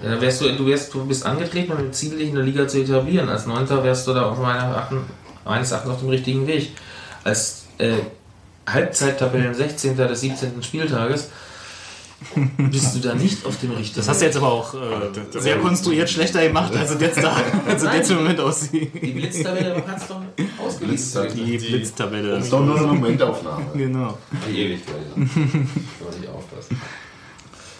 Ja, 0.03 0.11
dann 0.11 0.21
wärst 0.21 0.41
du, 0.41 0.51
du, 0.51 0.65
wärst, 0.65 0.93
du 0.93 1.05
bist 1.05 1.25
angetreten, 1.25 1.71
um 1.71 1.91
Ziel 1.93 2.17
dich 2.17 2.29
in 2.29 2.35
der 2.35 2.43
Liga 2.43 2.67
zu 2.67 2.81
etablieren. 2.81 3.29
Als 3.29 3.45
Neunter 3.45 3.83
wärst 3.83 4.07
du 4.07 4.13
da 4.13 4.29
auf 4.29 4.37
meiner 4.39 4.77
Achten, 4.77 4.99
meines 5.45 5.71
Erachtens 5.71 5.93
auf 5.93 5.99
dem 5.99 6.09
richtigen 6.09 6.45
Weg. 6.45 6.71
Als 7.23 7.65
äh, 7.77 7.93
Halbzeittabellen 8.67 9.53
16. 9.53 9.95
des 9.95 10.19
17. 10.21 10.61
Spieltages 10.61 11.29
bist 12.57 12.95
du 12.95 12.99
da 12.99 13.13
nicht 13.13 13.45
auf 13.45 13.59
dem 13.59 13.71
richtigen 13.71 13.97
Das 13.97 14.09
hast 14.09 14.21
du 14.21 14.25
jetzt 14.25 14.37
aber 14.37 14.51
auch 14.51 14.73
äh, 14.73 15.39
sehr 15.39 15.57
konstruiert 15.59 16.09
schlechter 16.09 16.45
gemacht, 16.45 16.75
als 16.75 16.91
es 16.91 17.01
jetzt 17.01 17.21
da, 17.21 17.35
als 17.67 17.83
es 17.83 17.93
jetzt 17.93 18.11
im 18.11 18.17
Moment 18.17 18.39
aussieht. 18.39 18.91
Die 18.95 19.11
Blitztabelle 19.11 19.75
hat 19.87 19.97
es 19.97 20.07
doch 20.07 20.21
ausgelistet. 20.57 21.33
Die 21.35 21.57
Blitztabelle. 21.57 22.31
Das 22.31 22.45
ist 22.45 22.53
doch 22.53 22.65
nur 22.65 22.77
eine 22.77 22.87
Momentaufnahme. 22.87 23.65
Genau. 23.75 24.17
Die 24.49 24.59
Ewigkeit. 24.59 24.95
Soll 25.15 26.21
ich 26.21 26.29
aufpassen. 26.29 26.81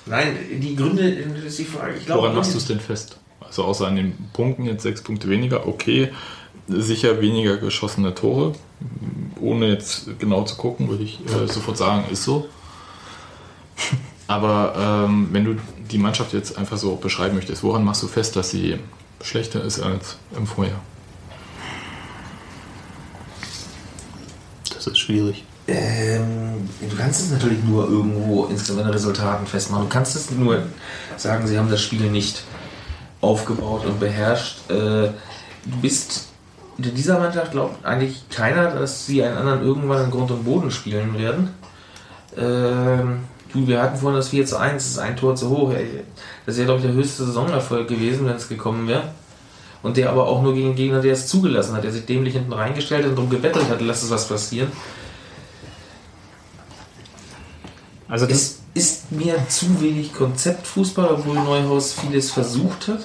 Nein, 0.06 0.38
die 0.62 0.76
Gründe, 0.76 1.12
das 1.36 1.44
ist 1.46 1.60
die 1.60 1.66
Frage. 1.66 1.96
Ich 1.98 2.06
glaube, 2.06 2.22
Woran 2.22 2.36
machst 2.36 2.54
du 2.54 2.58
es 2.58 2.66
denn 2.66 2.80
fest? 2.80 3.18
Also 3.40 3.64
außer 3.64 3.88
an 3.88 3.96
den 3.96 4.30
Punkten 4.34 4.66
jetzt 4.66 4.84
sechs 4.84 5.02
Punkte 5.02 5.30
weniger, 5.30 5.68
okay. 5.68 6.12
Sicher 6.68 7.22
weniger 7.22 7.58
geschossene 7.58 8.14
Tore. 8.14 8.54
Ohne 9.42 9.70
jetzt 9.70 10.20
genau 10.20 10.44
zu 10.44 10.56
gucken, 10.56 10.90
würde 10.90 11.04
ich 11.04 11.20
äh, 11.26 11.48
sofort 11.48 11.78
sagen, 11.78 12.06
ist 12.12 12.24
so. 12.24 12.48
Aber 14.28 15.06
ähm, 15.08 15.30
wenn 15.32 15.46
du 15.46 15.56
die 15.90 15.98
Mannschaft 15.98 16.34
jetzt 16.34 16.58
einfach 16.58 16.78
so 16.78 16.96
beschreiben 16.96 17.36
möchtest, 17.36 17.64
woran 17.64 17.84
machst 17.84 18.04
du 18.04 18.08
fest, 18.08 18.36
dass 18.36 18.50
sie 18.50 18.78
schlechter 19.22 19.64
ist 19.64 19.80
als 19.80 20.18
im 20.36 20.46
Vorjahr? 20.46 20.82
Das 24.74 24.88
ist 24.88 24.98
schwierig. 25.00 25.44
Ähm, 25.68 26.70
du 26.82 26.96
kannst 26.96 27.22
es 27.22 27.32
natürlich 27.32 27.64
nur 27.64 27.90
irgendwo 27.90 28.46
insgesamt 28.46 28.94
Resultaten 28.94 29.46
festmachen. 29.46 29.84
Du 29.84 29.90
kannst 29.90 30.16
es 30.16 30.32
nur 30.32 30.64
sagen, 31.18 31.48
sie 31.48 31.58
haben 31.58 31.70
das 31.70 31.82
Spiel 31.82 32.10
nicht 32.10 32.44
aufgebaut 33.22 33.86
und 33.86 34.00
beherrscht. 34.00 34.70
Äh, 34.70 34.74
du 34.74 35.78
bist 35.82 36.28
in 36.78 36.96
dieser 36.96 37.20
Mannschaft 37.20 37.52
glaubt 37.52 37.84
eigentlich 37.84 38.30
keiner, 38.30 38.72
dass 38.72 39.06
sie 39.06 39.24
einen 39.24 39.38
anderen 39.38 39.62
irgendwann 39.64 40.06
in 40.06 40.12
Grund 40.12 40.32
und 40.32 40.44
Boden 40.44 40.70
spielen 40.70 41.18
werden. 41.18 41.50
Ähm, 42.38 43.22
du, 43.52 43.68
wir 43.68 43.82
hatten 43.82 43.98
vorhin 43.98 44.18
das 44.18 44.30
4 44.30 44.46
zu 44.46 44.58
1, 44.58 44.84
das 44.84 44.92
ist 44.94 45.00
ein 45.00 45.16
Tor 45.16 45.36
zu 45.36 45.50
hoch. 45.50 45.72
Ey, 45.72 46.04
Das 46.46 46.58
wäre, 46.58 46.66
glaube 46.66 46.82
ich, 46.82 46.86
der 46.86 46.96
höchste 46.96 47.26
Saisonerfolg 47.26 47.88
gewesen, 47.88 48.26
wenn 48.26 48.36
es 48.36 48.48
gekommen 48.48 48.88
wäre. 48.88 49.04
Und 49.84 49.98
der 49.98 50.10
aber 50.10 50.28
auch 50.28 50.42
nur 50.42 50.54
gegen 50.54 50.68
einen 50.68 50.76
Gegner, 50.76 51.02
der 51.02 51.14
es 51.14 51.28
zugelassen 51.28 51.76
hat, 51.76 51.84
der 51.84 51.92
sich 51.92 52.06
dämlich 52.06 52.34
hinten 52.34 52.54
reingestellt 52.54 53.04
hat 53.04 53.12
und 53.12 53.16
darum 53.16 53.30
gebettelt 53.30 53.70
hat, 53.70 53.82
lass 53.82 54.04
es 54.04 54.10
was 54.10 54.28
passieren. 54.28 54.72
Also 58.08 58.26
das, 58.26 58.60
Es 58.74 58.84
ist 58.90 59.12
mir 59.12 59.36
zu 59.50 59.82
wenig 59.82 60.14
Konzeptfußball, 60.14 61.08
obwohl 61.08 61.36
Neuhaus 61.36 61.94
vieles 61.94 62.32
versucht 62.32 62.88
hat. 62.88 63.02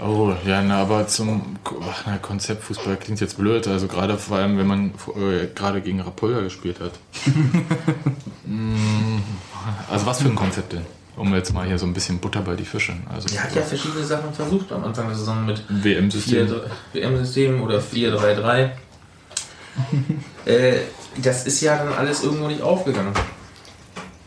Oh, 0.00 0.32
ja, 0.46 0.62
na, 0.62 0.82
aber 0.82 1.08
zum 1.08 1.56
ach, 1.82 2.04
na, 2.06 2.18
Konzeptfußball 2.18 2.96
klingt 2.96 3.20
jetzt 3.20 3.36
blöd. 3.36 3.66
Also 3.66 3.88
gerade 3.88 4.16
vor 4.16 4.36
allem, 4.36 4.56
wenn 4.56 4.66
man 4.66 4.92
äh, 5.16 5.48
gerade 5.52 5.80
gegen 5.80 6.00
Rapolga 6.00 6.40
gespielt 6.40 6.80
hat. 6.80 6.92
Mm, 8.50 9.18
also 9.90 10.06
was 10.06 10.22
für 10.22 10.28
ein 10.28 10.34
Konzept 10.34 10.72
denn? 10.72 10.86
Um 11.16 11.34
jetzt 11.34 11.52
mal 11.52 11.66
hier 11.66 11.78
so 11.78 11.84
ein 11.84 11.92
bisschen 11.92 12.18
Butter 12.18 12.40
bei 12.40 12.56
die 12.56 12.64
Fische. 12.64 12.94
Also 13.12 13.28
Er 13.36 13.44
hat 13.44 13.54
ja 13.54 13.60
verschiedene 13.60 14.02
Sachen 14.02 14.32
versucht 14.32 14.72
am 14.72 14.84
Anfang 14.84 15.06
der 15.08 15.16
Saison 15.16 15.44
mit 15.44 15.62
WM-System. 15.68 16.46
4-3 16.46 16.60
WM-System 16.94 17.62
oder 17.62 17.78
4-3-3. 17.78 18.70
äh, 20.46 20.78
das 21.22 21.46
ist 21.46 21.60
ja 21.60 21.76
dann 21.76 21.92
alles 21.92 22.24
irgendwo 22.24 22.46
nicht 22.46 22.62
aufgegangen. 22.62 23.12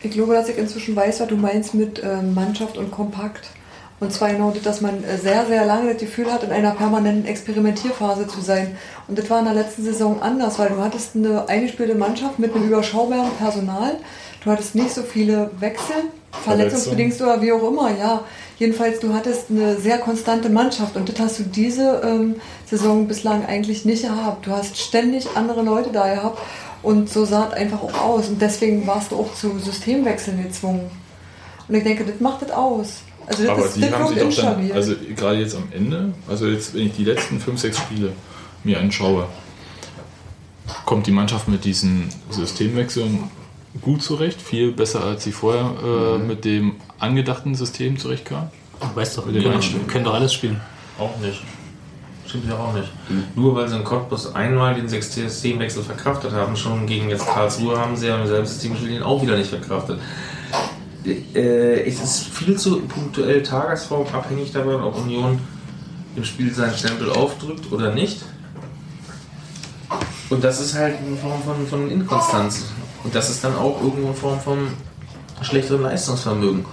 Ich 0.02 0.12
glaube, 0.12 0.36
dass 0.36 0.48
ich 0.48 0.58
inzwischen 0.60 0.96
weiß, 0.96 1.22
was 1.22 1.28
du 1.28 1.38
meinst 1.38 1.74
mit 1.74 2.00
ähm, 2.04 2.36
Mannschaft 2.36 2.78
und 2.78 2.92
Kompakt. 2.92 3.50
Und 4.02 4.12
zwar 4.12 4.32
genau 4.32 4.50
das, 4.50 4.64
dass 4.64 4.82
man 4.82 5.04
äh, 5.04 5.16
sehr, 5.20 5.46
sehr 5.46 5.64
lange 5.64 5.94
das 5.94 6.02
Gefühl 6.02 6.32
hat, 6.32 6.44
in 6.44 6.52
einer 6.52 6.72
permanenten 6.72 7.28
Experimentierphase 7.28 8.28
zu 8.28 8.42
sein. 8.42 8.76
Und 9.08 9.20
das 9.20 9.30
war 9.30 9.38
in 9.38 9.46
der 9.46 9.54
letzten 9.54 9.84
Saison 9.84 10.20
anders, 10.24 10.58
weil 10.58 10.70
du 10.70 10.82
hattest 10.82 11.16
eine 11.16 11.48
eingespielte 11.48 11.94
Mannschaft 11.94 12.40
mit 12.40 12.56
einem 12.56 12.68
überschaubaren 12.68 13.32
Personal. 13.38 13.98
Du 14.44 14.50
hattest 14.50 14.74
nicht 14.74 14.90
so 14.90 15.04
viele 15.04 15.52
Wechsel, 15.60 15.98
verletzungsbedingt 16.32 17.22
oder 17.22 17.44
wie 17.44 17.52
auch 17.52 17.62
immer, 17.62 17.96
ja. 17.96 18.24
Jedenfalls, 18.58 19.00
du 19.00 19.14
hattest 19.14 19.52
eine 19.52 19.78
sehr 19.78 20.00
konstante 20.00 20.50
Mannschaft 20.50 20.96
und 20.96 21.08
das 21.08 21.20
hast 21.20 21.40
du 21.40 21.44
diese 21.44 22.02
ähm, 22.04 22.38
Saison 22.66 23.08
bislang 23.08 23.46
eigentlich 23.46 23.86
nicht 23.86 24.02
gehabt. 24.02 24.48
Du 24.48 24.52
hast 24.52 24.80
ständig 24.80 25.28
andere 25.36 25.62
Leute 25.62 25.92
da 25.92 26.12
gehabt 26.12 26.40
und 26.82 27.08
so 27.08 27.24
sah 27.26 27.50
es 27.50 27.54
einfach 27.54 27.84
auch 27.84 28.02
aus. 28.02 28.30
Und 28.30 28.42
deswegen 28.42 28.88
warst 28.88 29.12
du 29.12 29.18
auch 29.18 29.36
zu 29.36 29.60
Systemwechseln 29.60 30.42
gezwungen. 30.42 30.90
Und 31.68 31.76
ich 31.76 31.84
denke, 31.84 32.04
das 32.04 32.20
macht 32.20 32.42
das 32.42 32.50
aus. 32.50 33.02
Also 33.32 33.44
das 33.44 33.52
Aber 33.52 33.66
ist 33.66 33.76
die 33.78 33.92
haben 33.92 34.08
sich 34.08 34.20
doch 34.20 34.44
dann, 34.44 34.72
also 34.74 34.94
gerade 35.16 35.38
jetzt 35.40 35.56
am 35.56 35.64
Ende, 35.72 36.14
also 36.28 36.48
jetzt, 36.48 36.74
wenn 36.74 36.88
ich 36.88 36.94
die 36.94 37.06
letzten 37.06 37.40
5, 37.40 37.60
6 37.60 37.78
Spiele 37.78 38.12
mir 38.64 38.80
anschaue, 38.80 39.26
kommt 40.86 41.08
die 41.08 41.12
Mannschaft 41.12 41.48
mit 41.48 41.64
diesen 41.66 42.10
Systemwechseln 42.30 43.24
gut 43.82 44.04
zurecht, 44.04 44.42
viel 44.42 44.72
besser 44.74 45.04
als 45.04 45.24
sie 45.24 45.32
vorher 45.32 45.72
äh, 45.84 46.18
Mhm. 46.18 46.28
mit 46.28 46.46
dem 46.46 46.76
angedachten 47.00 47.56
System 47.56 47.98
zurechtkam. 47.98 48.50
du 48.82 48.96
weißt 48.96 49.18
doch, 49.18 49.32
wir 49.32 49.42
können, 49.42 49.88
können 49.88 50.04
doch 50.06 50.14
alles 50.14 50.34
spielen. 50.34 50.60
Auch 51.00 51.18
nicht. 51.20 51.42
Stimmt 52.28 52.48
ja 52.48 52.58
auch 52.58 52.74
nicht. 52.74 52.90
Nur 53.36 53.56
weil 53.56 53.68
sie 53.68 53.76
in 53.76 53.84
Cottbus 53.84 54.34
einmal 54.34 54.76
den 54.76 54.88
Systemwechsel 54.88 55.84
verkraftet 55.84 56.32
haben, 56.32 56.56
schon 56.56 56.86
gegen 56.86 57.10
jetzt 57.10 57.26
Karlsruhe 57.28 57.78
haben 57.78 57.96
sie 57.96 58.08
ja 58.08 58.22
im 58.22 58.28
selben 58.28 58.46
System 58.46 58.74
auch 59.04 59.22
wieder 59.22 59.38
nicht 59.38 59.50
verkraftet. 59.50 60.00
Äh, 61.06 61.88
es 61.88 62.02
ist 62.02 62.28
viel 62.28 62.58
zu 62.58 62.82
punktuell 62.82 63.42
tagesformabhängig 63.42 64.52
davon, 64.52 64.82
ob 64.82 64.98
Union 64.98 65.40
im 66.16 66.24
Spiel 66.24 66.54
seinen 66.54 66.76
Stempel 66.76 67.10
aufdrückt 67.12 67.72
oder 67.72 67.94
nicht. 67.94 68.24
Und 70.30 70.44
das 70.44 70.62
ist 70.62 70.76
halt 70.76 70.98
eine 70.98 71.18
Form 71.18 71.42
von, 71.44 71.68
von 71.68 71.92
Inkonstanz. 71.92 72.66
Und 73.04 73.16
das 73.16 73.30
ist 73.30 73.44
dann 73.44 73.56
auch 73.56 73.82
irgendwo 73.82 74.08
eine 74.08 74.16
Form 74.16 74.40
von 74.40 74.68
schlechterem 75.42 75.82
Leistungsvermögen. 75.82 76.66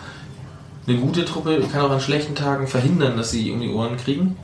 Eine 0.87 0.99
gute 0.99 1.25
Truppe 1.25 1.61
kann 1.73 1.83
auch 1.83 1.91
an 1.91 2.01
schlechten 2.01 2.35
Tagen 2.35 2.67
verhindern, 2.67 3.17
dass 3.17 3.31
sie 3.31 3.51
um 3.51 3.61
die 3.61 3.69
Ohren 3.69 3.97
kriegen. 3.97 4.37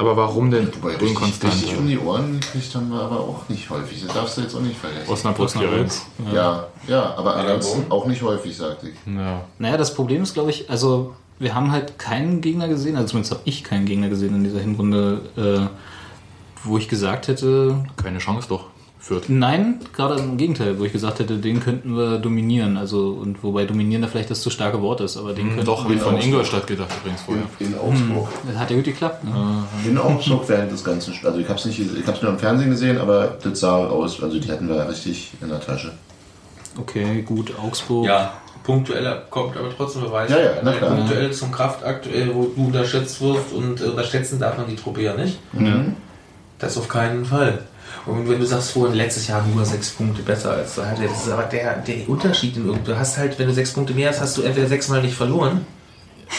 Aber 0.00 0.16
warum 0.16 0.50
denn 0.50 0.72
Wobei 0.74 0.92
richtig, 0.92 1.10
unkonstant? 1.10 1.52
richtig 1.52 1.76
um 1.76 1.86
die 1.86 1.98
Ohren 1.98 2.40
gekriegt 2.40 2.74
haben 2.74 2.90
wir 2.90 3.02
aber 3.02 3.20
auch 3.20 3.46
nicht 3.50 3.68
häufig. 3.68 4.02
Das 4.06 4.14
darfst 4.14 4.38
du 4.38 4.40
jetzt 4.40 4.54
auch 4.54 4.60
nicht 4.60 4.78
vergessen. 4.78 5.12
Osnabrück 5.12 5.46
Osnabrück. 5.46 5.72
Kielitz. 5.72 6.06
Ja, 6.32 6.68
ja, 6.88 7.14
aber 7.18 7.36
ansonsten 7.36 7.92
auch 7.92 8.06
nicht 8.06 8.22
häufig, 8.22 8.56
sagte 8.56 8.88
ich. 8.88 8.94
Ja. 9.14 9.42
Naja, 9.58 9.76
das 9.76 9.94
Problem 9.94 10.22
ist, 10.22 10.32
glaube 10.32 10.48
ich, 10.50 10.70
also 10.70 11.14
wir 11.38 11.54
haben 11.54 11.70
halt 11.70 11.98
keinen 11.98 12.40
Gegner 12.40 12.66
gesehen, 12.68 12.96
also 12.96 13.08
zumindest 13.08 13.32
habe 13.32 13.42
ich 13.44 13.62
keinen 13.62 13.84
Gegner 13.84 14.08
gesehen 14.08 14.34
in 14.34 14.44
dieser 14.44 14.60
Hinrunde, 14.60 15.20
äh, 15.36 15.66
wo 16.64 16.78
ich 16.78 16.88
gesagt 16.88 17.28
hätte, 17.28 17.84
Keine 18.02 18.18
Chance 18.18 18.48
doch. 18.48 18.66
Fürth. 19.00 19.24
nein, 19.28 19.80
gerade 19.94 20.16
im 20.20 20.36
Gegenteil, 20.36 20.78
wo 20.78 20.84
ich 20.84 20.92
gesagt 20.92 21.18
hätte, 21.20 21.38
den 21.38 21.60
könnten 21.60 21.96
wir 21.96 22.18
dominieren. 22.18 22.76
Also, 22.76 23.08
und 23.20 23.42
wobei 23.42 23.64
dominieren 23.64 24.02
da 24.02 24.08
vielleicht 24.08 24.30
das 24.30 24.42
zu 24.42 24.50
starke 24.50 24.80
Wort 24.82 25.00
ist, 25.00 25.16
aber 25.16 25.32
den 25.32 25.46
könnten 25.46 25.60
Hm, 25.60 25.64
Doch, 25.66 25.88
wir 25.88 25.98
von 25.98 26.14
Augsburg. 26.14 26.24
Ingolstadt 26.26 26.66
gedacht 26.66 26.90
übrigens 27.00 27.22
vorher. 27.22 27.44
In, 27.58 27.66
in 27.68 27.78
Augsburg. 27.78 28.28
Das 28.46 28.56
hat 28.58 28.70
ja 28.70 28.76
gut 28.76 28.84
geklappt. 28.84 29.24
Ne? 29.24 29.64
In 29.86 29.98
Augsburg 29.98 30.48
während 30.48 30.70
des 30.70 30.84
ganzen 30.84 31.14
Spiels. 31.14 31.26
Also 31.26 31.40
ich 31.40 31.48
habe 31.48 31.58
es 31.58 31.64
nicht, 31.64 31.80
ich 31.80 32.06
habe 32.06 32.16
es 32.16 32.22
nur 32.22 32.30
im 32.32 32.38
Fernsehen 32.38 32.70
gesehen, 32.70 32.98
aber 32.98 33.38
das 33.42 33.60
sah 33.60 33.76
aus. 33.76 34.22
Also 34.22 34.38
die 34.38 34.50
hatten 34.52 34.68
wir 34.68 34.88
richtig 34.88 35.32
in 35.40 35.48
der 35.48 35.60
Tasche. 35.60 35.92
Okay, 36.78 37.22
gut, 37.22 37.52
Augsburg. 37.58 38.06
Ja, 38.06 38.34
punktuell 38.62 39.22
kommt 39.30 39.56
aber 39.56 39.68
trotzdem 39.76 40.02
Beweis. 40.02 40.30
Ja, 40.30 40.38
ja, 40.38 40.50
na 40.62 40.72
klar. 40.72 40.94
Punktuell 40.94 41.32
zum 41.32 41.50
Kraftakt, 41.50 42.06
äh, 42.06 42.28
wo 42.32 42.52
du 42.54 42.66
unterschätzt 42.66 43.20
wirst 43.22 43.52
und 43.54 43.80
äh, 43.80 43.84
unterschätzen 43.84 44.38
darf 44.38 44.56
man 44.58 44.66
die 44.68 44.76
Truppe 44.76 45.02
ja 45.02 45.14
nicht. 45.14 45.38
Das 46.58 46.76
auf 46.76 46.88
keinen 46.88 47.24
Fall. 47.24 47.60
Und 48.06 48.28
wenn 48.28 48.40
du 48.40 48.46
sagst, 48.46 48.72
vorhin 48.72 48.96
letztes 48.96 49.26
Jahr 49.28 49.44
nur 49.46 49.64
sechs 49.64 49.90
Punkte 49.90 50.22
besser 50.22 50.52
als 50.52 50.74
du 50.74 50.84
hattest, 50.86 51.10
das 51.12 51.26
ist 51.26 51.32
aber 51.32 51.42
der, 51.44 51.76
der 51.78 52.08
Unterschied. 52.08 52.56
In, 52.56 52.66
du 52.84 52.98
hast 52.98 53.18
halt, 53.18 53.38
wenn 53.38 53.46
du 53.48 53.52
sechs 53.54 53.72
Punkte 53.72 53.92
mehr 53.94 54.08
hast, 54.10 54.20
hast 54.20 54.36
du 54.38 54.42
entweder 54.42 54.66
sechsmal 54.68 55.02
nicht 55.02 55.14
verloren 55.14 55.66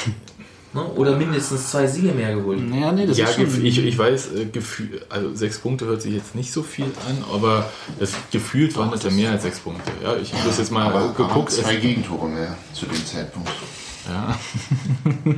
ne, 0.73 0.83
oder 0.95 1.15
mindestens 1.15 1.69
zwei 1.69 1.85
Siege 1.85 2.13
mehr 2.13 2.33
geholt. 2.35 2.59
Ja, 2.73 2.91
nee, 2.91 3.05
das 3.05 3.17
Ja, 3.17 3.25
ist 3.27 3.35
schon... 3.35 3.65
ich, 3.65 3.77
ich 3.77 3.97
weiß, 3.97 4.33
äh, 4.35 4.45
Gefühl, 4.45 5.01
also 5.09 5.35
sechs 5.35 5.59
Punkte 5.59 5.85
hört 5.85 6.01
sich 6.01 6.13
jetzt 6.13 6.33
nicht 6.33 6.51
so 6.51 6.63
viel 6.63 6.85
an, 7.07 7.23
aber 7.33 7.69
es 7.99 8.13
gefühlt 8.31 8.75
waren 8.77 8.91
es 8.93 9.03
ja 9.03 9.11
mehr 9.11 9.31
als 9.31 9.43
sechs 9.43 9.59
Punkte. 9.59 9.91
Ja, 10.03 10.15
ich 10.15 10.33
habe 10.33 10.47
das 10.47 10.57
jetzt 10.57 10.71
mal 10.71 10.87
Aber 10.87 11.09
geguckt. 11.09 11.29
geguckt, 11.29 11.51
zwei 11.51 11.75
Gegentore 11.75 12.27
mehr 12.27 12.57
zu 12.73 12.85
dem 12.87 13.05
Zeitpunkt. 13.05 13.49
ja. 14.09 14.35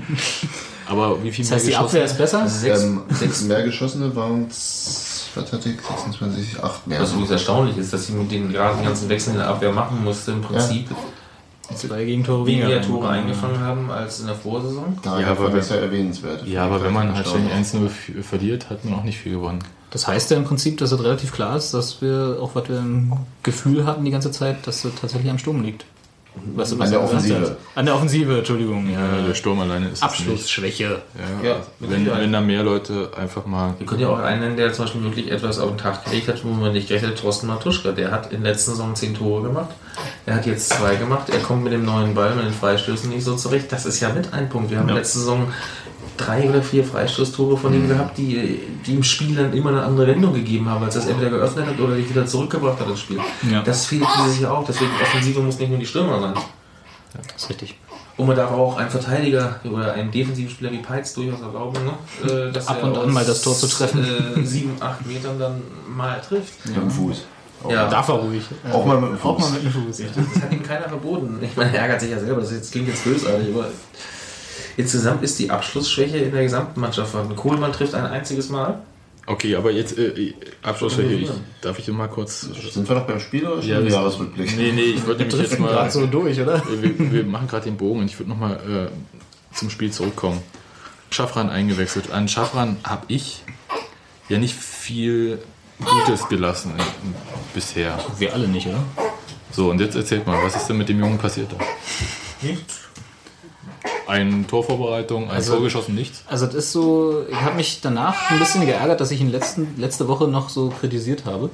aber 0.88 1.24
wie 1.24 1.32
viel 1.32 1.46
das 1.46 1.54
heißt, 1.54 1.68
die 1.68 1.76
Abwehr 1.76 2.04
ist 2.06 2.18
besser? 2.18 2.42
Also 2.42 2.60
sechs, 2.60 2.84
Ähm, 2.84 3.02
sechs 3.10 3.42
mehr 3.44 3.64
geschossene 3.64 4.16
waren 4.16 4.48
es, 4.50 5.28
was 5.36 5.52
hatte 5.52 5.70
ich, 5.70 5.76
26, 5.82 6.64
8 6.64 6.88
mehr. 6.88 7.02
was 7.02 7.12
übrigens 7.12 7.32
erstaunlich 7.32 7.78
ist, 7.78 7.94
dass 7.94 8.08
sie 8.08 8.14
mit 8.14 8.32
den 8.32 8.52
gerade 8.52 8.76
den 8.78 8.86
ganzen 8.86 9.10
Wechseln 9.10 9.34
in 9.34 9.40
der 9.40 9.50
Abwehr 9.50 9.72
machen 9.72 10.04
musste, 10.04 10.32
im 10.32 10.42
Prinzip 10.42 10.88
Zwei 11.76 12.04
Gegentore 12.04 12.46
weniger. 12.46 12.68
weniger 12.68 12.82
Tore 12.86 13.10
eingefangen 13.10 13.60
haben 13.60 13.90
als 13.90 14.20
in 14.20 14.28
der 14.28 14.36
Vorsaison. 14.36 14.98
Da 15.02 15.20
Ja, 15.20 15.28
aber 15.32 15.50
ja 15.58 15.76
erwähnenswert. 15.78 16.46
Ja, 16.46 16.66
aber 16.66 16.84
wenn 16.84 16.94
man 16.94 17.08
halt 17.16 17.26
Erstaunlich. 17.26 17.54
1-0 17.54 17.86
f- 17.88 18.26
verliert, 18.28 18.70
hat 18.70 18.84
man 18.86 18.96
auch 18.96 19.04
nicht 19.04 19.18
viel 19.18 19.32
gewonnen. 19.34 19.60
Das 19.90 20.08
heißt 20.08 20.30
ja 20.32 20.38
im 20.38 20.44
Prinzip, 20.44 20.78
dass 20.80 20.92
es 20.92 21.02
relativ 21.04 21.32
klar 21.32 21.56
ist, 21.56 21.74
dass 21.74 22.02
wir 22.02 22.38
auch 22.42 22.54
was 22.54 22.68
wir 22.68 22.78
im 22.80 23.14
Gefühl 23.44 23.86
hatten 23.86 24.04
die 24.06 24.12
ganze 24.12 24.32
Zeit, 24.32 24.68
dass 24.68 24.84
es 24.86 24.92
tatsächlich 25.00 25.32
am 25.32 25.38
Sturm 25.38 25.64
liegt. 25.64 25.86
Was 26.56 26.74
An 26.80 26.90
der 26.90 27.02
Offensive. 27.04 27.40
hast. 27.42 27.52
An 27.76 27.86
der 27.86 27.96
Offensive, 27.96 28.38
Entschuldigung. 28.40 28.90
Ja, 28.92 29.00
Ja, 29.18 29.28
der 29.28 29.34
Sturm 29.36 29.60
alleine 29.60 29.90
ist 29.90 30.02
Abschlussschwäche. 30.02 31.02
Ja, 31.44 31.48
Ja, 31.50 31.56
wenn, 31.80 32.06
wenn 32.06 32.32
da 32.34 32.42
mehr 32.42 32.64
Leute 32.64 33.12
einfach 33.16 33.46
mal. 33.46 33.76
Wir 33.78 33.86
können 33.86 34.02
ja 34.02 34.10
auch 34.10 34.20
einen 34.20 34.42
nennen, 34.42 34.58
der 34.58 34.74
zum 34.74 34.86
Beispiel 34.86 35.04
wirklich 35.04 35.32
etwas 35.32 35.60
auf 35.60 35.70
den 35.70 35.78
Tag 35.78 36.04
gelegt 36.06 36.28
hat, 36.28 36.44
wo 36.44 36.50
man 36.50 36.74
nicht 36.74 36.88
gerechnet 36.88 37.12
hat, 37.12 37.20
Thorsten 37.20 37.48
Matuschka. 37.48 37.92
Der 37.92 38.12
hat 38.12 38.32
in 38.34 38.42
der 38.44 38.52
letzten 38.52 38.72
Saison 38.72 38.96
zehn 38.96 39.14
Tore 39.14 39.44
gemacht. 39.44 39.70
Er 40.26 40.36
hat 40.36 40.46
jetzt 40.46 40.70
zwei 40.70 40.96
gemacht. 40.96 41.30
Er 41.30 41.40
kommt 41.40 41.64
mit 41.64 41.72
dem 41.74 41.86
neuen 41.86 42.14
Ball, 42.16 42.36
mit 42.36 42.46
den 42.46 42.54
Freistößen 42.54 43.10
nicht 43.10 43.24
so 43.24 43.36
zurecht. 43.36 43.72
Das 43.72 43.86
ist 43.86 44.00
ja 44.00 44.10
mit 44.10 44.34
ein 44.34 44.50
Punkt. 44.50 44.72
Wir 44.72 44.80
haben 44.80 44.90
Ja. 44.90 44.96
letzte 44.96 45.20
Saison 45.20 45.48
drei 46.18 46.50
oder 46.50 46.62
vier 46.62 46.84
Freistoßtore 46.84 47.58
von 47.58 47.74
ihm 47.74 47.88
gehabt, 47.88 48.18
die, 48.18 48.60
die 48.86 48.94
im 48.96 49.04
Spiel 49.04 49.36
dann 49.36 49.54
immer 49.54 49.70
eine 49.72 49.84
andere 49.84 50.08
Wendung 50.08 50.34
gegeben 50.34 50.70
haben, 50.70 50.84
als 50.84 50.96
er 50.96 51.02
es 51.04 51.08
entweder 51.08 51.30
geöffnet 51.32 51.66
hat 51.68 51.80
oder 51.80 51.96
dich 51.96 52.10
wieder 52.10 52.26
zurückgebracht 52.26 52.80
hat 52.80 52.88
ins 52.90 53.00
Spiel. 53.02 53.20
Ja. 53.52 53.62
Das 53.62 53.86
fehlt 53.86 54.06
dieses 54.20 54.40
Jahr 54.40 54.54
auch. 54.58 54.66
Deswegen 54.66 54.92
Offensive 55.02 55.40
muss 55.42 55.60
nicht 55.60 55.70
nur 55.70 55.80
die 55.80 55.86
Stürmer 55.86 56.20
sein. 56.20 56.34
Das 57.34 57.44
ist 57.44 57.50
richtig. 57.50 57.76
Und 58.16 58.28
man 58.28 58.36
darf 58.36 58.52
aber 58.52 58.62
auch 58.62 58.78
einen 58.78 58.90
Verteidiger 58.92 59.60
oder 59.64 59.94
einen 59.94 60.12
defensiven 60.12 60.50
Spieler 60.52 60.72
wie 60.72 60.78
Peitz 60.78 61.14
durchaus 61.16 61.42
erlauben, 61.42 61.80
ne? 61.84 62.30
äh, 62.32 62.52
dass 62.52 62.68
Ab 62.68 62.78
er 62.82 62.84
und 62.92 62.98
an 62.98 63.12
mal 63.12 63.26
das 63.26 63.42
Tor 63.42 63.56
zu 63.56 63.68
treffen. 63.68 64.04
Äh, 64.38 64.44
sieben, 64.46 64.72
acht 64.80 65.04
Metern 65.08 65.40
dann 65.40 65.62
mal 65.96 66.22
trifft. 66.22 66.64
Mit 66.66 66.76
dem 66.76 66.92
Fuß. 66.92 67.26
Ja, 67.70 67.88
Darf 67.88 68.10
er 68.10 68.16
ruhig. 68.16 68.44
Auch 68.72 68.86
mal 68.86 69.00
mit 69.00 69.12
dem 69.12 69.18
Auch 69.24 69.40
mal 69.40 69.46
Fuß. 69.46 69.54
mit 69.54 69.64
dem 69.64 69.72
Fuß. 69.72 70.00
Ja. 70.00 70.06
das 70.16 70.44
hat 70.44 70.52
ihm 70.52 70.62
keiner 70.62 70.88
verboten. 70.90 71.40
Ich 71.42 71.56
meine, 71.56 71.74
er 71.74 71.82
ärgert 71.84 72.02
sich 72.02 72.12
ja 72.12 72.20
selber, 72.20 72.42
das 72.42 72.52
jetzt- 72.52 72.72
klingt 72.72 72.90
jetzt 72.90 73.04
bösartig, 73.04 73.48
aber 73.56 73.70
insgesamt 74.78 75.24
ist 75.24 75.40
die 75.40 75.50
Abschlussschwäche 75.50 76.18
in 76.18 76.32
der 76.32 76.44
gesamten 76.44 76.80
Mannschaft 76.80 77.12
vorhanden. 77.12 77.36
Kohlmann 77.36 77.72
trifft 77.74 77.94
ein 77.96 78.06
einziges 78.06 78.50
Mal. 78.50 78.82
Okay, 79.26 79.56
aber 79.56 79.72
jetzt 79.72 79.98
äh, 79.98 80.34
Abschlussfläche. 80.64 81.14
Ich, 81.14 81.28
Ja. 81.30 81.34
darf 81.62 81.80
ich 81.80 81.88
mal 81.88 82.08
kurz. 82.10 82.42
Sind 82.42 82.88
wir 82.90 82.96
noch 82.96 83.08
beim 83.08 83.20
Spiel 83.22 83.48
oder 83.48 83.62
Ja, 83.64 83.80
Jahresrückblick? 83.80 84.58
Nee, 84.58 84.72
nee, 84.74 84.82
ich 84.82 85.06
würde 85.06 85.24
nämlich 85.26 85.40
jetzt 85.50 85.60
mal. 85.60 85.70
gerade 85.72 85.92
so 85.92 86.06
durch, 86.08 86.40
oder? 86.42 86.62
wir, 86.70 87.12
wir 87.12 87.24
machen 87.24 87.48
gerade 87.48 87.64
den 87.66 87.78
Bogen 87.78 88.02
und 88.02 88.06
ich 88.08 88.20
würde 88.20 88.30
nochmal 88.32 88.90
äh, 88.92 89.56
zum 89.56 89.70
Spiel 89.70 89.92
zurückkommen. 89.92 90.42
Schafran 91.10 91.50
eingewechselt. 91.50 92.12
An 92.12 92.28
Schafran 92.28 92.78
habe 92.84 93.06
ich 93.08 93.44
ja 94.28 94.40
nicht 94.40 94.56
viel 94.56 95.40
Gutes 95.80 96.28
gelassen 96.28 96.74
äh, 96.78 96.82
bisher. 97.54 97.98
Wir 98.20 98.34
alle 98.34 98.48
nicht, 98.50 98.68
oder? 98.68 98.84
So, 99.52 99.70
und 99.70 99.80
jetzt 99.80 99.96
erzählt 99.96 100.26
mal, 100.28 100.44
was 100.44 100.56
ist 100.56 100.68
denn 100.68 100.78
mit 100.78 100.90
dem 100.90 101.00
Jungen 101.00 101.18
passiert 101.18 101.50
da? 101.52 101.58
Nichts. 102.42 102.80
Eine 104.08 104.46
Torvorbereitung, 104.48 105.26
ein 105.26 105.32
Also- 105.38 105.54
Tor 105.56 105.64
geschossen, 105.64 105.96
nichts? 105.96 106.24
Also 106.28 106.46
das 106.46 106.56
ist 106.56 106.72
so, 106.72 107.24
ich 107.30 107.36
habe 107.42 107.56
mich 107.56 107.80
danach 107.82 108.30
ein 108.32 108.40
bisschen 108.40 108.66
geärgert, 108.66 109.00
dass 109.02 109.12
ich 109.12 109.22
ihn 109.22 109.32
letzten, 109.32 109.76
letzte 109.78 110.08
Woche 110.08 110.28
noch 110.28 110.50
so 110.50 110.70
kritisiert 110.70 111.26
habe. 111.26 111.50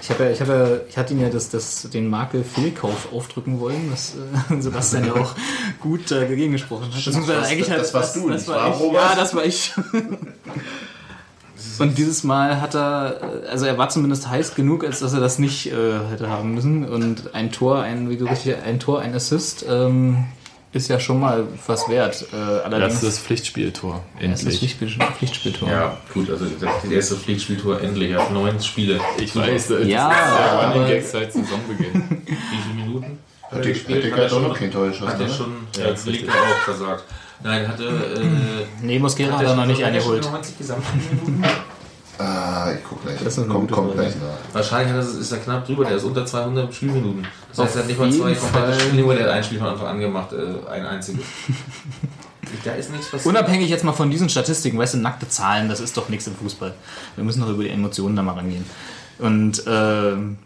Ich 0.00 0.08
habe 0.10 0.24
ja, 0.24 0.30
ich 0.30 0.40
habe 0.40 0.52
ja, 0.52 0.88
ich 0.88 0.96
hatte 0.96 1.12
ihn 1.12 1.20
ja 1.20 1.28
das, 1.28 1.50
das, 1.50 1.82
den 1.92 2.08
Makel 2.08 2.42
Fehlkauf 2.44 3.12
aufdrücken 3.12 3.60
wollen, 3.60 3.90
was 3.92 4.14
äh, 4.50 4.60
Sebastian 4.60 5.06
ja 5.06 5.14
auch 5.14 5.34
gut 5.80 6.10
äh, 6.10 6.20
dagegen 6.20 6.52
gesprochen 6.52 6.86
hat. 6.86 6.94
Beziehungsweise 7.04 7.40
das- 7.40 7.48
eigentlich 7.50 7.68
das 7.68 7.88
hat- 7.88 7.94
warst 7.94 8.16
du, 8.16 8.28
das 8.30 8.48
war 8.48 8.56
wahr, 8.56 8.70
ich. 8.74 8.80
Robert? 8.80 9.02
Ja, 9.02 9.14
das 9.16 9.34
war 9.34 9.44
ich. 9.44 9.72
Und 11.80 11.98
dieses 11.98 12.24
Mal 12.24 12.60
hat 12.60 12.74
er, 12.74 13.20
also 13.50 13.66
er 13.66 13.76
war 13.78 13.88
zumindest 13.88 14.28
heiß 14.28 14.54
genug, 14.54 14.84
als 14.84 15.00
dass 15.00 15.12
er 15.12 15.20
das 15.20 15.38
nicht 15.38 15.66
äh, 15.70 15.98
hätte 16.10 16.28
haben 16.28 16.54
müssen. 16.54 16.88
Und 16.88 17.34
ein 17.34 17.52
Tor, 17.52 17.80
ein, 17.82 18.10
wie 18.10 18.16
du 18.16 18.24
richtig, 18.26 18.56
ein 18.64 18.80
Tor, 18.80 19.00
ein 19.00 19.14
Assist, 19.14 19.64
ähm, 19.68 20.24
ist 20.72 20.88
ja 20.88 21.00
schon 21.00 21.18
mal 21.20 21.44
was 21.66 21.88
wert. 21.88 22.26
Äh, 22.32 22.36
allerdings 22.36 22.94
Das 22.94 23.02
ist 23.02 23.04
das 23.04 23.18
Pflichtspieltor, 23.20 24.02
das 24.20 24.22
ist 24.22 24.30
das 24.46 24.54
endlich. 24.54 24.58
Pflichtspiel, 24.76 25.06
Pflichtspieltor. 25.18 25.68
Ja, 25.70 25.96
gut, 26.12 26.28
also 26.30 26.44
das 26.46 26.90
erste 26.90 27.16
Pflichtspieltor 27.16 27.80
endlich. 27.80 28.10
Er 28.10 28.20
hat 28.22 28.32
neun 28.32 28.60
Spiele. 28.60 29.00
Ich 29.18 29.34
weiß, 29.34 29.68
das 29.68 29.86
Ja, 29.86 30.10
ist 30.10 30.18
der 30.18 30.62
Running 30.68 30.82
aber- 30.82 30.88
Gag 30.88 31.04
seit 31.06 31.32
Saisonbeginn. 31.32 32.22
Wie 32.26 32.34
viele 32.36 32.74
Minuten? 32.86 33.18
Hat 33.50 33.64
der- 33.64 33.74
hat 33.74 33.88
der 33.88 34.10
gerade 34.10 34.34
auch 34.36 34.42
noch 34.42 34.54
kein 34.58 34.70
Tor 34.70 34.88
geschossen, 34.88 35.08
Hat 35.08 35.20
er 35.20 35.26
oder? 35.26 35.34
schon, 35.34 35.52
Ja, 35.76 35.84
ja, 35.84 35.90
das 35.90 36.04
liegt 36.04 36.28
er 36.28 36.34
auch 36.34 36.64
versagt. 36.64 37.04
Nein, 37.42 37.66
hatte, 37.68 37.84
äh, 37.84 38.84
Nee, 38.84 38.98
Mosquera 38.98 39.38
hat 39.38 39.44
er 39.46 39.54
noch 39.54 39.64
nicht 39.64 39.82
eingeholt. 39.82 40.22
90 40.30 40.58
Gesamtminuten? 40.58 41.44
Ah, 42.18 42.72
ich 42.74 42.80
guck 42.88 43.02
gleich. 43.02 43.16
Das 43.22 43.34
ist 43.34 43.38
eine 43.44 43.48
komm, 43.52 43.60
gute 43.62 43.74
komm 43.74 43.86
Frage. 43.86 44.00
gleich 44.00 44.14
nach. 44.16 44.54
Wahrscheinlich 44.54 44.92
hat 44.92 45.04
er, 45.04 45.20
ist 45.20 45.32
er 45.32 45.38
knapp 45.38 45.64
drüber, 45.66 45.84
der 45.84 45.96
ist 45.98 46.04
unter 46.04 46.26
200 46.26 46.74
Spielminuten. 46.74 47.26
Das 47.50 47.58
heißt, 47.66 47.76
er 47.76 47.82
hat 47.82 47.88
nicht 47.88 47.98
mal 47.98 48.12
zwei 48.12 48.34
komplette 48.34 48.72
Fall. 48.72 48.80
Spiele, 48.80 49.18
er 49.18 49.24
hat 49.26 49.32
ein 49.34 49.44
Spiel 49.44 49.58
von 49.58 49.68
Anfang 49.68 49.86
an 49.86 50.00
gemacht, 50.00 50.32
äh, 50.32 50.68
ein 50.70 50.84
einziges. 50.86 51.22
da 52.64 52.72
ist 52.72 52.90
nichts 52.90 53.10
passiert. 53.10 53.26
Unabhängig 53.26 53.68
jetzt 53.70 53.84
mal 53.84 53.92
von 53.92 54.10
diesen 54.10 54.28
Statistiken, 54.28 54.78
weißt 54.78 54.94
du, 54.94 54.98
nackte 54.98 55.28
Zahlen, 55.28 55.68
das 55.68 55.80
ist 55.80 55.96
doch 55.96 56.08
nichts 56.08 56.26
im 56.26 56.34
Fußball. 56.34 56.74
Wir 57.14 57.24
müssen 57.24 57.40
doch 57.40 57.50
über 57.50 57.62
die 57.62 57.70
Emotionen 57.70 58.16
da 58.16 58.22
mal 58.22 58.32
rangehen. 58.34 58.64
Und 59.18 59.62
ähm, 59.66 60.38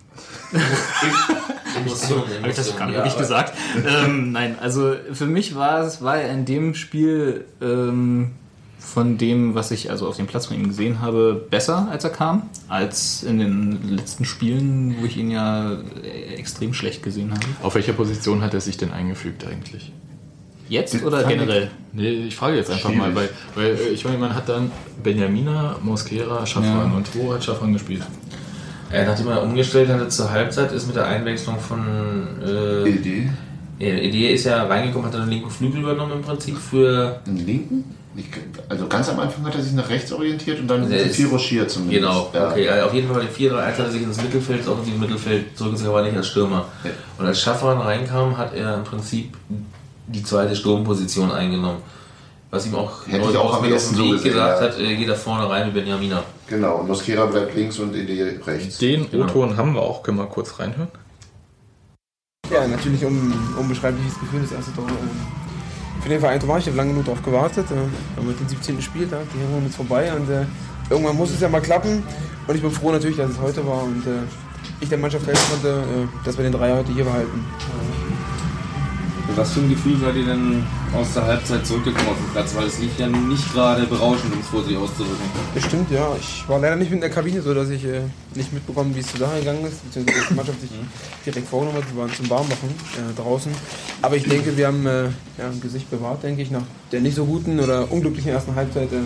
Emotionen, 1.75 2.25
habe 2.41 2.51
ich 2.51 2.57
das 2.57 2.77
gerade 2.77 2.93
ja, 2.93 2.99
wirklich 2.99 3.13
aber- 3.15 3.23
gesagt? 3.23 3.53
ähm, 3.87 4.33
nein, 4.33 4.57
also 4.61 4.95
für 5.13 5.27
mich 5.27 5.55
war 5.55 5.81
es 5.81 6.03
war 6.03 6.19
er 6.19 6.31
in 6.33 6.45
dem 6.45 6.75
Spiel 6.75 7.45
ähm, 7.61 8.33
von 8.85 9.17
dem, 9.19 9.55
was 9.55 9.71
ich 9.71 9.91
also 9.91 10.07
auf 10.09 10.17
dem 10.17 10.27
Platz 10.27 10.47
von 10.47 10.57
ihm 10.57 10.69
gesehen 10.69 11.01
habe, 11.01 11.47
besser, 11.51 11.89
als 11.91 12.05
er 12.05 12.11
kam, 12.11 12.43
als 12.69 13.23
in 13.23 13.39
den 13.39 13.97
letzten 13.97 14.25
Spielen, 14.25 14.97
wo 15.01 15.07
ich 15.07 15.17
ihn 15.17 15.31
ja 15.31 15.73
äh, 16.05 16.35
extrem 16.35 16.75
schlecht 16.75 17.03
gesehen 17.03 17.31
habe. 17.31 17.41
Auf 17.63 17.75
welcher 17.75 17.93
Position 17.95 18.43
hat 18.43 18.53
er 18.55 18.61
sich 18.61 18.77
denn 18.77 18.93
eingefügt 18.93 19.47
eigentlich? 19.47 19.93
Jetzt 20.69 21.03
oder 21.05 21.21
fand 21.21 21.33
ich- 21.33 21.39
generell? 21.41 21.71
Nee, 21.93 22.09
ich 22.27 22.37
frage 22.37 22.57
jetzt 22.57 22.71
einfach 22.71 22.91
Schwierig. 22.91 22.99
mal, 22.99 23.15
weil, 23.15 23.29
weil 23.55 23.67
äh, 23.77 23.89
ich 23.91 24.05
meine, 24.05 24.19
man 24.19 24.35
hat 24.35 24.49
dann 24.49 24.71
Benjamina, 25.03 25.77
Mosquera, 25.83 26.45
Schaffran 26.47 26.91
Ja. 26.91 26.97
und 26.97 27.15
wo 27.15 27.33
hat 27.35 27.45
Schaffran 27.45 27.73
gespielt? 27.73 28.03
Äh, 28.91 29.07
nachdem 29.07 29.29
er 29.29 29.43
umgestellt 29.43 29.89
hatte 29.89 30.09
zur 30.09 30.31
Halbzeit, 30.31 30.71
ist 30.73 30.87
mit 30.87 30.97
der 30.97 31.07
Einwechslung 31.07 31.59
von 31.59 31.81
äh, 32.47 32.89
Idee? 32.89 33.31
ja, 33.79 33.89
Idee 33.95 34.33
ist 34.35 34.45
ja 34.45 34.65
reingekommen, 34.65 35.07
hat 35.07 35.15
dann 35.15 35.23
den 35.23 35.31
linken 35.31 35.51
Flügel 35.51 35.81
übernommen 35.81 36.13
im 36.13 36.23
Prinzip 36.23 36.57
für 36.59 37.21
Den 37.27 37.37
linken? 37.47 37.85
Ich, 38.15 38.27
also 38.69 38.87
ganz 38.89 39.09
am 39.09 39.19
Anfang 39.21 39.45
hat 39.47 39.55
er 39.55 39.63
sich 39.63 39.73
nach 39.73 39.89
rechts 39.89 40.13
orientiert 40.13 40.61
und 40.61 40.69
dann 40.69 40.91
ist- 40.93 41.17
viel 41.17 41.29
rochiert 41.29 41.71
zumindest. 41.71 42.03
Genau, 42.03 42.31
Ja. 42.35 42.51
okay. 42.51 42.69
Also 42.69 42.87
auf 42.89 42.95
jeden 42.95 43.07
Fall 43.09 43.17
bei 43.17 43.23
den 43.25 43.33
4 43.35 43.51
3 43.51 43.63
hat 43.67 43.79
er 43.79 43.91
sich 43.91 44.03
ins 44.03 44.21
Mittelfeld, 44.23 44.59
ins 44.61 44.69
offensive 44.69 44.99
Mittelfeld 44.99 45.57
zurückgezogen, 45.57 45.89
aber 45.91 46.03
nicht 46.03 46.17
als 46.17 46.29
Stürmer. 46.29 46.67
Ja. 46.85 46.91
Und 47.19 47.27
als 47.27 47.41
Schaffran 47.41 47.79
reinkam, 47.81 48.37
hat 48.37 48.55
er 48.55 48.75
im 48.75 48.85
Prinzip 48.85 49.35
die 50.09 50.23
zweite 50.23 50.55
Sturmposition 50.55 51.33
eingenommen. 51.33 51.79
Was 52.51 52.67
ihm 52.67 52.75
auch 52.75 53.07
Hätte 53.07 53.31
ich 53.31 53.37
auch 53.39 53.57
am 53.57 53.63
den 53.63 53.79
so 53.79 53.91
gesehen, 54.11 54.23
gesagt 54.23 54.61
ja. 54.61 54.67
hat, 54.69 54.79
äh, 54.79 54.95
geh 54.95 55.07
da 55.07 55.15
vorne 55.15 55.49
rein 55.49 55.67
mit 55.69 55.75
Benjamina. 55.75 56.23
Genau, 56.49 56.81
und 56.81 56.89
Mosquera 56.89 57.25
bleibt 57.25 57.55
links 57.57 57.79
und 57.79 57.97
Idee 57.97 58.39
rechts. 58.47 58.77
Den 58.77 59.11
Genau. 59.11 59.25
O-Ton 59.25 59.57
haben 59.57 59.73
wir 59.73 59.81
auch, 59.81 60.03
können 60.03 60.19
wir 60.19 60.27
kurz 60.27 60.59
reinhören? 60.59 60.89
Ja, 62.53 62.67
natürlich 62.69 63.03
un, 63.07 63.33
unbeschreibliches 63.59 64.21
Gefühl, 64.21 64.43
das 64.43 64.53
erste 64.53 64.75
Tor. 64.75 64.85
ähm, 64.87 65.09
Für 66.03 66.09
den 66.09 66.21
Verein 66.21 66.49
war 66.49 66.59
ich, 66.59 66.67
habe 66.67 66.77
lange 66.77 66.91
genug 66.91 67.05
darauf 67.05 67.23
gewartet. 67.23 67.67
äh, 67.71 68.17
Haben 68.17 68.27
wir 68.27 68.35
den 68.35 68.49
17. 68.49 68.83
Spieltag, 68.83 69.21
die 69.33 69.39
Hinrunde 69.39 69.69
ist 69.69 69.77
vorbei 69.77 70.13
und 70.13 70.29
äh, 70.29 70.45
irgendwann 70.91 71.17
muss 71.17 71.31
es 71.31 71.41
ja 71.41 71.49
mal 71.49 71.61
klappen. 71.61 72.03
Und 72.47 72.55
ich 72.55 72.61
bin 72.61 72.73
froh 72.73 72.91
natürlich, 72.91 73.17
dass 73.17 73.31
es 73.31 73.41
heute 73.41 73.65
war 73.67 73.85
und 73.85 74.05
äh, 74.05 74.23
ich 74.81 74.89
der 74.89 74.99
Mannschaft 74.99 75.27
helfen 75.27 75.45
konnte, 75.51 75.69
äh, 75.69 76.25
dass 76.25 76.37
wir 76.37 76.43
den 76.43 76.53
Dreier 76.53 76.77
heute 76.77 76.93
hier 76.93 77.05
behalten. 77.05 77.45
Was 79.37 79.53
für 79.53 79.61
ein 79.61 79.71
Gefühl 79.71 79.97
seid 79.99 80.17
ihr 80.17 80.27
denn 80.27 80.65
aus 80.95 81.15
der 81.15 81.25
Halbzeit 81.25 81.67
zurückgekommen 81.67 82.09
auf 82.09 82.17
den 82.17 82.31
Platz? 82.33 82.55
Weil 82.55 82.67
es 82.67 82.79
lief 82.81 82.99
ja 82.99 83.07
nicht 83.07 83.53
gerade 83.53 83.87
berauschend, 83.87 84.35
um 84.35 84.41
es 84.41 84.47
vorsichtig 84.49 84.77
auszudrücken. 84.77 85.25
Bestimmt, 85.55 85.91
ja. 85.91 86.15
Ich 86.21 86.47
war 86.49 86.59
leider 86.59 86.77
nicht 86.77 86.91
mit 86.91 86.97
in 86.97 87.01
der 87.01 87.11
Kabine, 87.11 87.41
sodass 87.41 87.71
ich 87.71 87.85
äh, 87.85 88.03
nicht 88.35 88.53
mitbekommen, 88.53 88.95
wie 88.95 89.01
es 89.01 89.07
zur 89.07 89.21
Sache 89.21 89.39
gegangen 89.39 89.65
ist, 89.65 89.83
beziehungsweise 89.85 90.19
dass 90.19 90.29
die 90.29 90.35
Mannschaft 90.35 90.61
sich 90.61 90.71
direkt 91.25 91.49
vorgenommen 91.49 91.79
hat. 91.79 91.95
Wir 91.95 92.03
waren 92.03 92.13
zum 92.13 92.29
Warmmachen 92.29 92.69
äh, 92.69 93.15
draußen. 93.17 93.53
Aber 94.03 94.17
ich 94.17 94.29
denke, 94.29 94.57
wir 94.57 94.67
haben 94.67 94.87
äh, 94.87 95.05
ja, 95.39 95.49
ein 95.51 95.61
Gesicht 95.61 95.91
bewahrt, 95.91 96.23
denke 96.23 96.43
ich. 96.43 96.51
Nach 96.51 96.65
der 96.91 97.01
nicht 97.01 97.15
so 97.15 97.25
guten 97.25 97.59
oder 97.61 97.91
unglücklichen 97.91 98.33
ersten 98.33 98.55
Halbzeit 98.55 98.93
äh, 98.93 98.97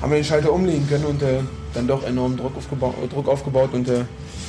haben 0.00 0.10
wir 0.10 0.18
den 0.18 0.24
Schalter 0.24 0.52
umlegen 0.52 0.88
können 0.88 1.04
und 1.04 1.22
äh, 1.22 1.40
dann 1.74 1.86
doch 1.86 2.02
enormen 2.04 2.36
Druck, 2.36 2.56
aufgeba 2.56 2.92
Druck 3.12 3.28
aufgebaut 3.28 3.70
und 3.72 3.88
äh, 3.88 4.04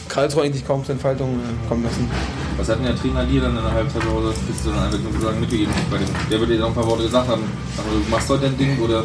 Karlsruhe 0.09 0.43
eigentlich 0.43 0.65
kaum 0.65 0.83
zur 0.83 0.93
Entfaltung 0.93 1.39
äh, 1.39 1.67
kommen 1.67 1.83
lassen. 1.83 2.09
Was 2.57 2.69
hat 2.69 2.77
denn 2.77 2.85
der 2.85 2.95
Trainer 2.95 3.25
dir 3.25 3.41
dann 3.41 3.57
in 3.57 3.63
der 3.63 3.71
Halbzeitpause, 3.71 4.33
bis 4.47 4.63
du 4.63 4.69
dann 4.69 4.83
einfach 4.83 4.99
nur 4.99 5.21
sagen, 5.21 5.39
mitgegeben? 5.39 5.73
Bei 5.91 5.97
dem, 5.97 6.07
der 6.31 6.39
wird 6.39 6.49
dir 6.49 6.59
noch 6.59 6.69
ein 6.69 6.75
paar 6.75 6.87
Worte 6.87 7.03
gesagt 7.03 7.27
haben. 7.27 7.43
Aber 7.77 7.89
du 7.91 8.09
machst 8.09 8.29
heute 8.29 8.43
dein 8.43 8.57
Ding 8.57 8.79
oder 8.81 9.03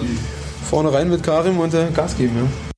Vorne 0.71 0.93
rein 0.93 1.11
mit 1.11 1.23
Karim 1.25 1.59
und 1.59 1.75
äh, 1.75 1.89
Gas 1.93 2.17
geben, 2.17 2.37
ja. 2.37 2.71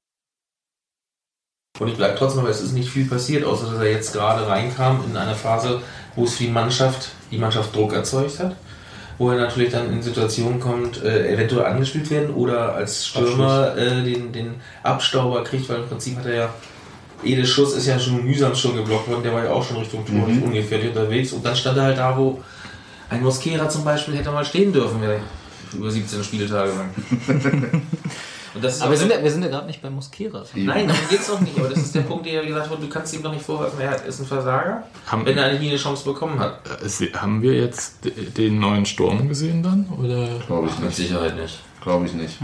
Und 1.79 1.89
ich 1.89 1.97
bleibe 1.97 2.17
trotzdem, 2.17 2.41
aber 2.41 2.49
es 2.49 2.63
ist 2.63 2.73
nicht 2.73 2.89
viel 2.89 3.07
passiert, 3.07 3.45
außer 3.45 3.67
dass 3.67 3.81
er 3.81 3.91
jetzt 3.91 4.13
gerade 4.15 4.47
reinkam 4.47 5.05
in 5.07 5.17
eine 5.17 5.35
Phase, 5.35 5.83
wo 6.17 6.25
es 6.25 6.35
für 6.35 6.45
die 6.45 6.51
Mannschaft, 6.51 7.11
die 7.31 7.39
Mannschaft 7.39 7.75
Druck 7.77 7.93
erzeugt 7.93 8.39
hat. 8.39 8.57
Wo 9.19 9.31
er 9.31 9.37
natürlich 9.37 9.73
dann 9.73 9.93
in 9.93 10.01
Situationen 10.01 10.59
kommt, 10.59 11.03
äh, 11.03 11.35
eventuell 11.35 11.67
angespielt 11.67 12.11
werden 12.11 12.35
oder 12.35 12.75
als 12.75 13.07
Stürmer 13.07 13.77
äh, 13.77 14.03
den, 14.03 14.33
den 14.33 14.55
Abstauber 14.83 15.45
kriegt, 15.45 15.69
weil 15.69 15.81
im 15.81 15.89
Prinzip 15.89 16.17
hat 16.17 16.27
er 16.27 16.35
ja, 16.35 16.55
jedes 17.23 17.49
Schuss 17.49 17.75
ist 17.75 17.87
ja 17.87 17.99
schon 17.99 18.25
mühsam 18.25 18.55
schon 18.55 18.77
geblockt 18.77 19.09
worden, 19.09 19.23
der 19.23 19.33
war 19.33 19.45
ja 19.45 19.51
auch 19.51 19.65
schon 19.65 19.77
Richtung 19.79 20.05
Tor, 20.07 20.27
nicht 20.29 20.43
ungefährlich 20.43 20.89
unterwegs. 20.89 21.33
Und 21.33 21.45
dann 21.45 21.55
stand 21.57 21.77
er 21.79 21.85
halt 21.85 21.99
da, 21.99 22.17
wo 22.17 22.43
ein 23.11 23.23
Mosquera 23.23 23.69
zum 23.69 23.85
Beispiel 23.85 24.17
hätte 24.17 24.31
mal 24.31 24.45
stehen 24.45 24.73
dürfen, 24.73 24.99
über 25.75 25.91
17 25.91 26.23
Spieltage 26.25 26.71
lang. 26.73 26.91
Und 28.55 28.63
das 28.63 28.75
ist 28.77 28.83
Aber 28.83 28.91
wir 28.91 28.99
sind, 28.99 29.11
ja, 29.11 29.23
wir 29.23 29.31
sind 29.31 29.43
ja 29.43 29.49
gerade 29.49 29.67
nicht 29.67 29.81
bei 29.81 29.89
Mosquera. 29.89 30.45
Nein, 30.55 30.87
darum 30.87 31.03
geht's 31.09 31.27
doch 31.29 31.41
nicht. 31.41 31.59
Aber 31.59 31.69
das 31.71 31.79
ist 31.79 31.95
der 31.95 32.03
Punkt, 32.03 32.27
der 32.27 32.35
ja 32.35 32.43
gesagt 32.45 32.69
wurde, 32.69 32.83
du 32.83 32.89
kannst 32.91 33.15
ihm 33.15 33.23
doch 33.23 33.33
nicht 33.33 33.43
vorwerfen, 33.43 33.81
er 33.81 34.05
ist 34.05 34.21
ein 34.21 34.27
Versager, 34.27 34.83
Haben, 35.07 35.25
wenn 35.25 35.39
er 35.39 35.47
eigentlich 35.47 35.61
nie 35.63 35.69
eine 35.71 35.79
Chance 35.79 36.05
bekommen 36.05 36.39
hat. 36.39 36.61
äh, 36.85 36.87
se- 36.87 37.13
haben 37.15 37.41
wir 37.41 37.55
jetzt 37.55 38.01
den 38.37 38.59
neuen 38.61 38.85
Sturm 38.85 39.27
gesehen 39.27 39.63
dann? 39.63 39.89
Oder? 39.99 40.39
Glaube 40.47 40.69
ich 40.69 40.79
nicht. 40.81 40.97
Sicherheit 40.97 41.35
nicht. 41.37 41.61
Glaube 41.83 42.07
ich 42.07 42.13
nicht. 42.15 42.39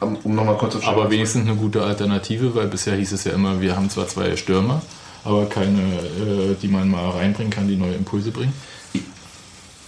Um, 0.00 0.16
um 0.24 0.34
nochmal 0.34 0.56
kurz 0.56 0.74
auf 0.74 0.86
Aber 0.86 1.10
wenigstens 1.10 1.46
eine 1.46 1.56
gute 1.56 1.82
Alternative, 1.82 2.54
weil 2.54 2.66
bisher 2.66 2.96
hieß 2.96 3.12
es 3.12 3.24
ja 3.24 3.32
immer, 3.32 3.60
wir 3.60 3.76
haben 3.76 3.88
zwar 3.90 4.08
zwei 4.08 4.36
Stürmer, 4.36 4.82
aber 5.24 5.46
keine, 5.46 5.80
äh, 5.80 6.54
die 6.60 6.68
man 6.68 6.90
mal 6.90 7.10
reinbringen 7.10 7.52
kann, 7.52 7.68
die 7.68 7.76
neue 7.76 7.94
Impulse 7.94 8.32
bringen. 8.32 8.52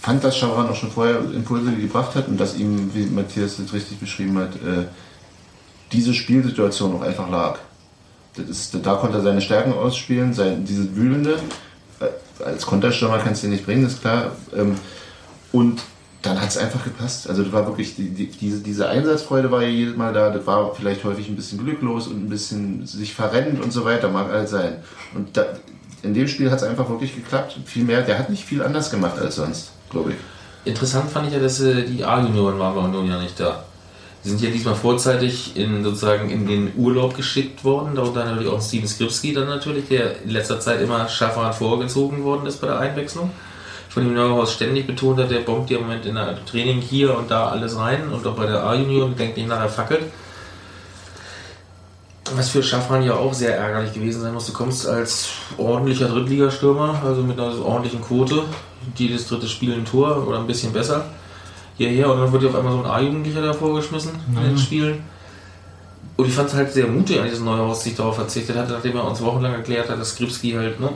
fand, 0.01 0.23
dass 0.23 0.37
Scharan 0.37 0.69
auch 0.69 0.75
schon 0.75 0.91
vorher 0.91 1.19
Impulse 1.19 1.73
gebracht 1.73 2.15
hat 2.15 2.27
und 2.29 2.39
dass 2.39 2.55
ihm, 2.55 2.93
wie 2.93 3.05
Matthias 3.07 3.57
das 3.57 3.73
richtig 3.73 3.99
beschrieben 3.99 4.37
hat, 4.37 4.55
äh, 4.55 4.85
diese 5.91 6.13
Spielsituation 6.13 6.95
auch 6.95 7.01
einfach 7.01 7.29
lag. 7.29 7.59
Das 8.37 8.47
ist, 8.47 8.77
da 8.81 8.95
konnte 8.95 9.17
er 9.17 9.23
seine 9.23 9.41
Stärken 9.41 9.73
ausspielen, 9.73 10.33
sein, 10.33 10.63
diese 10.63 10.95
wühlende. 10.95 11.39
Äh, 11.99 12.43
als 12.43 12.65
Konterstürmer 12.65 13.19
kannst 13.19 13.43
du 13.43 13.47
ihn 13.47 13.53
nicht 13.53 13.65
bringen, 13.65 13.85
ist 13.85 14.01
klar. 14.01 14.31
Ähm, 14.55 14.75
und 15.51 15.81
dann 16.25 16.41
hat 16.41 16.49
es 16.49 16.57
einfach 16.57 16.83
gepasst. 16.83 17.29
Also 17.29 17.43
das 17.43 17.51
war 17.51 17.65
wirklich, 17.67 17.95
die, 17.95 18.09
die, 18.09 18.27
diese, 18.27 18.59
diese 18.59 18.89
Einsatzfreude 18.89 19.51
war 19.51 19.61
ja 19.61 19.69
jedes 19.69 19.95
Mal 19.95 20.13
da. 20.13 20.29
Das 20.29 20.45
war 20.47 20.73
vielleicht 20.73 21.03
häufig 21.03 21.29
ein 21.29 21.35
bisschen 21.35 21.59
glücklos 21.59 22.07
und 22.07 22.25
ein 22.25 22.29
bisschen 22.29 22.85
sich 22.85 23.13
verrennend 23.13 23.63
und 23.63 23.71
so 23.71 23.85
weiter, 23.85 24.09
mag 24.09 24.31
alles 24.31 24.51
sein. 24.51 24.77
Und 25.13 25.37
da, 25.37 25.45
in 26.01 26.13
dem 26.13 26.27
Spiel 26.27 26.49
hat 26.49 26.57
es 26.57 26.63
einfach 26.63 26.89
wirklich 26.89 27.15
geklappt. 27.15 27.57
Viel 27.65 27.83
mehr, 27.83 28.01
der 28.01 28.17
hat 28.17 28.29
nicht 28.29 28.43
viel 28.43 28.61
anders 28.63 28.89
gemacht 28.89 29.19
als 29.19 29.35
sonst, 29.35 29.71
glaube 29.89 30.11
ich. 30.11 30.17
Interessant 30.65 31.11
fand 31.11 31.27
ich 31.27 31.33
ja, 31.33 31.39
dass 31.39 31.61
äh, 31.61 31.83
die 31.83 32.03
A-Junioren 32.03 32.57
waren 32.57 32.75
bei 32.75 32.81
Union 32.81 33.07
ja 33.07 33.21
nicht 33.21 33.39
da. 33.39 33.63
Die 34.23 34.29
sind 34.29 34.41
ja 34.41 34.49
diesmal 34.49 34.73
vorzeitig 34.73 35.55
in, 35.55 35.83
sozusagen 35.83 36.31
in 36.31 36.47
den 36.47 36.71
Urlaub 36.75 37.15
geschickt 37.15 37.63
worden, 37.63 37.93
darunter 37.93 38.25
natürlich 38.25 38.47
auch 38.47 38.59
Steven 38.59 38.87
Skripski 38.87 39.33
dann 39.33 39.47
natürlich, 39.47 39.87
der 39.87 40.23
in 40.23 40.31
letzter 40.31 40.59
Zeit 40.59 40.81
immer 40.81 41.07
Schaffran 41.07 41.53
vorgezogen 41.53 42.23
worden 42.23 42.47
ist 42.47 42.59
bei 42.59 42.65
der 42.65 42.79
Einwechslung. 42.79 43.29
Von 43.95 44.03
dem 44.03 44.13
Neuhaus 44.13 44.51
ständig 44.51 44.87
betont 44.87 45.17
hat, 45.21 45.31
der 45.31 45.39
bombt 45.39 45.69
ja 45.69 45.77
im 45.77 45.83
Moment 45.83 46.05
in 46.05 46.15
der 46.15 46.43
Training 46.43 46.81
hier 46.81 47.17
und 47.17 47.31
da 47.31 47.47
alles 47.47 47.77
rein 47.77 48.09
und 48.11 48.27
auch 48.27 48.35
bei 48.35 48.45
der 48.45 48.61
A-Union 48.61 49.15
denkt 49.15 49.37
nicht 49.37 49.47
nachher 49.47 49.69
fackelt. 49.69 50.03
Was 52.35 52.49
für 52.49 52.61
Schaffran 52.61 53.03
ja 53.03 53.13
auch 53.13 53.33
sehr 53.33 53.57
ärgerlich 53.57 53.93
gewesen 53.93 54.21
sein 54.21 54.33
muss. 54.33 54.47
Du 54.47 54.51
kommst 54.51 54.85
als 54.85 55.29
ordentlicher 55.57 56.09
Drittligastürmer, 56.09 57.03
also 57.05 57.23
mit 57.23 57.39
einer 57.39 57.57
ordentlichen 57.63 58.01
Quote, 58.01 58.43
jedes 58.97 59.29
dritte 59.29 59.47
Spiel 59.47 59.73
ein 59.73 59.85
Tor 59.85 60.27
oder 60.27 60.39
ein 60.39 60.47
bisschen 60.47 60.73
besser, 60.73 61.05
hierher 61.77 62.11
und 62.11 62.19
dann 62.19 62.33
wird 62.33 62.43
dir 62.43 62.49
auf 62.49 62.55
einmal 62.55 62.73
so 62.73 62.79
ein 62.79 62.85
A-Jugendlicher 62.87 63.43
davor 63.43 63.75
geschmissen 63.75 64.11
in 64.27 64.43
den 64.43 64.57
Spielen. 64.57 65.03
Und 66.17 66.27
ich 66.27 66.33
fand 66.33 66.49
es 66.49 66.55
halt 66.55 66.73
sehr 66.73 66.87
mutig, 66.87 67.21
an 67.21 67.29
diesen 67.29 67.45
Neuhaus 67.45 67.85
sich 67.85 67.95
darauf 67.95 68.15
verzichtet 68.15 68.57
hat, 68.57 68.69
nachdem 68.69 68.97
er 68.97 69.07
uns 69.07 69.23
wochenlang 69.23 69.53
erklärt 69.53 69.89
hat, 69.89 69.97
dass 69.97 70.09
Skripski 70.09 70.51
halt, 70.51 70.81
ne, 70.81 70.89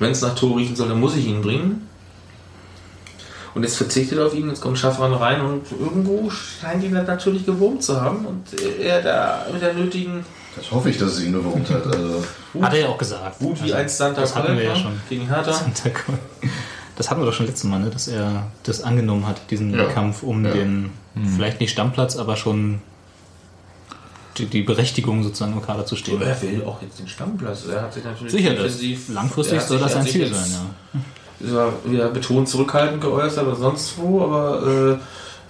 wenn 0.00 0.10
es 0.10 0.22
nach 0.22 0.34
Tor 0.34 0.56
riechen 0.56 0.74
soll, 0.74 0.88
dann 0.88 0.98
muss 0.98 1.14
ich 1.14 1.28
ihn 1.28 1.40
bringen. 1.40 1.88
Und 3.54 3.62
jetzt 3.64 3.76
verzichtet 3.76 4.18
er 4.18 4.26
auf 4.26 4.34
ihn, 4.34 4.48
jetzt 4.48 4.60
kommt 4.62 4.78
Schaffran 4.78 5.12
rein 5.12 5.40
und 5.42 5.62
irgendwo 5.78 6.30
scheint 6.30 6.82
ihn 6.84 6.94
das 6.94 7.06
natürlich 7.06 7.44
gewurmt 7.44 7.82
zu 7.82 8.00
haben 8.00 8.24
und 8.24 8.44
er 8.80 9.02
da 9.02 9.46
mit 9.52 9.60
der 9.60 9.74
nötigen 9.74 10.24
Das 10.56 10.70
hoffe 10.70 10.88
ich, 10.90 10.96
dass 10.98 11.12
es 11.12 11.22
ihn 11.24 11.32
bewirkt 11.32 11.68
hat. 11.70 11.86
Also, 11.86 12.24
Hat 12.62 12.72
er 12.72 12.80
ja 12.80 12.88
auch 12.88 12.96
gesagt. 12.98 13.36
Wie 13.40 13.50
Also, 13.50 13.74
ein 13.74 13.88
Santa 13.88 14.20
Das 14.22 14.34
hatten 14.34 14.56
wir 14.56 14.64
ja 14.64 14.74
schon. 14.76 14.92
gegen 15.08 15.26
Hertha. 15.26 15.52
Santa 15.52 15.90
Das 16.96 17.10
hatten 17.10 17.20
wir 17.20 17.26
doch 17.26 17.32
schon 17.34 17.46
letztes 17.46 17.64
Mal, 17.64 17.78
ne? 17.80 17.90
dass 17.90 18.08
er 18.08 18.46
das 18.62 18.82
angenommen 18.82 19.26
hat, 19.26 19.40
diesen 19.50 19.74
Ja. 19.74 19.84
Kampf 19.86 20.22
um 20.22 20.44
Ja. 20.46 20.52
den, 20.52 20.90
vielleicht 21.36 21.60
nicht 21.60 21.72
Stammplatz, 21.72 22.16
aber 22.16 22.36
schon 22.36 22.80
die, 24.38 24.46
die 24.46 24.62
Berechtigung 24.62 25.22
sozusagen 25.22 25.52
im 25.52 25.60
Kader 25.62 25.84
zu 25.84 25.94
stehen. 25.94 26.20
Er 26.22 26.40
will 26.40 26.64
auch 26.64 26.80
jetzt 26.80 26.98
den 26.98 27.06
Stammplatz. 27.08 27.66
Er 27.66 27.82
hat 27.82 27.92
sich 27.92 28.02
natürlich 28.02 28.32
Sicher, 28.32 28.50
defensiv- 28.52 29.12
langfristig 29.12 29.60
soll 29.60 29.78
das 29.78 29.92
ein 29.92 29.98
hat 29.98 30.04
sich 30.04 30.12
Ziel 30.12 30.32
sein, 30.34 30.50
ja. 30.94 31.00
Er 31.40 31.72
wieder 31.84 32.08
betont 32.10 32.48
zurückhaltend 32.48 33.00
geäußert 33.00 33.46
oder 33.46 33.56
sonst 33.56 33.98
wo, 33.98 34.22
aber 34.22 34.98
äh, 34.98 34.98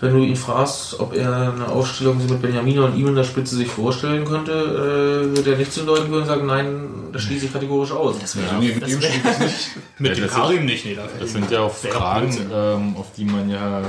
wenn 0.02 0.14
du 0.14 0.18
ihn 0.24 0.34
fragst, 0.36 0.98
ob 0.98 1.14
er 1.14 1.52
eine 1.54 1.68
Aufstellung 1.68 2.16
mit 2.18 2.42
Benjamin 2.42 2.80
und 2.80 2.96
ihm 2.96 3.06
in 3.08 3.14
der 3.14 3.22
Spitze 3.22 3.54
sich 3.54 3.68
vorstellen 3.68 4.24
könnte, 4.24 4.52
äh, 4.52 5.36
wird 5.36 5.46
er 5.46 5.56
nicht 5.56 5.72
zu 5.72 5.82
deuten 5.84 6.04
können 6.06 6.22
und 6.22 6.26
sagen, 6.26 6.46
nein, 6.46 6.88
das 7.12 7.22
schließe 7.22 7.46
ich 7.46 7.52
kategorisch 7.52 7.92
aus. 7.92 8.16
nee, 8.58 8.74
mit 8.74 8.88
ihm 8.88 9.00
stimmt 9.00 9.24
es 9.24 9.38
nicht. 9.38 9.70
Mit 9.98 10.08
Ja, 10.08 10.14
dem 10.16 10.24
das 10.24 10.34
Karim 10.34 10.64
nicht, 10.64 10.84
nee, 10.84 10.94
dafür. 10.96 11.20
Das 11.20 11.32
sind 11.32 11.50
ja 11.52 11.60
auch 11.60 11.84
Wäre 11.84 11.94
Fragen, 11.94 12.36
ähm, 12.52 12.96
auf 12.96 13.12
die 13.16 13.24
man 13.24 13.48
ja 13.48 13.82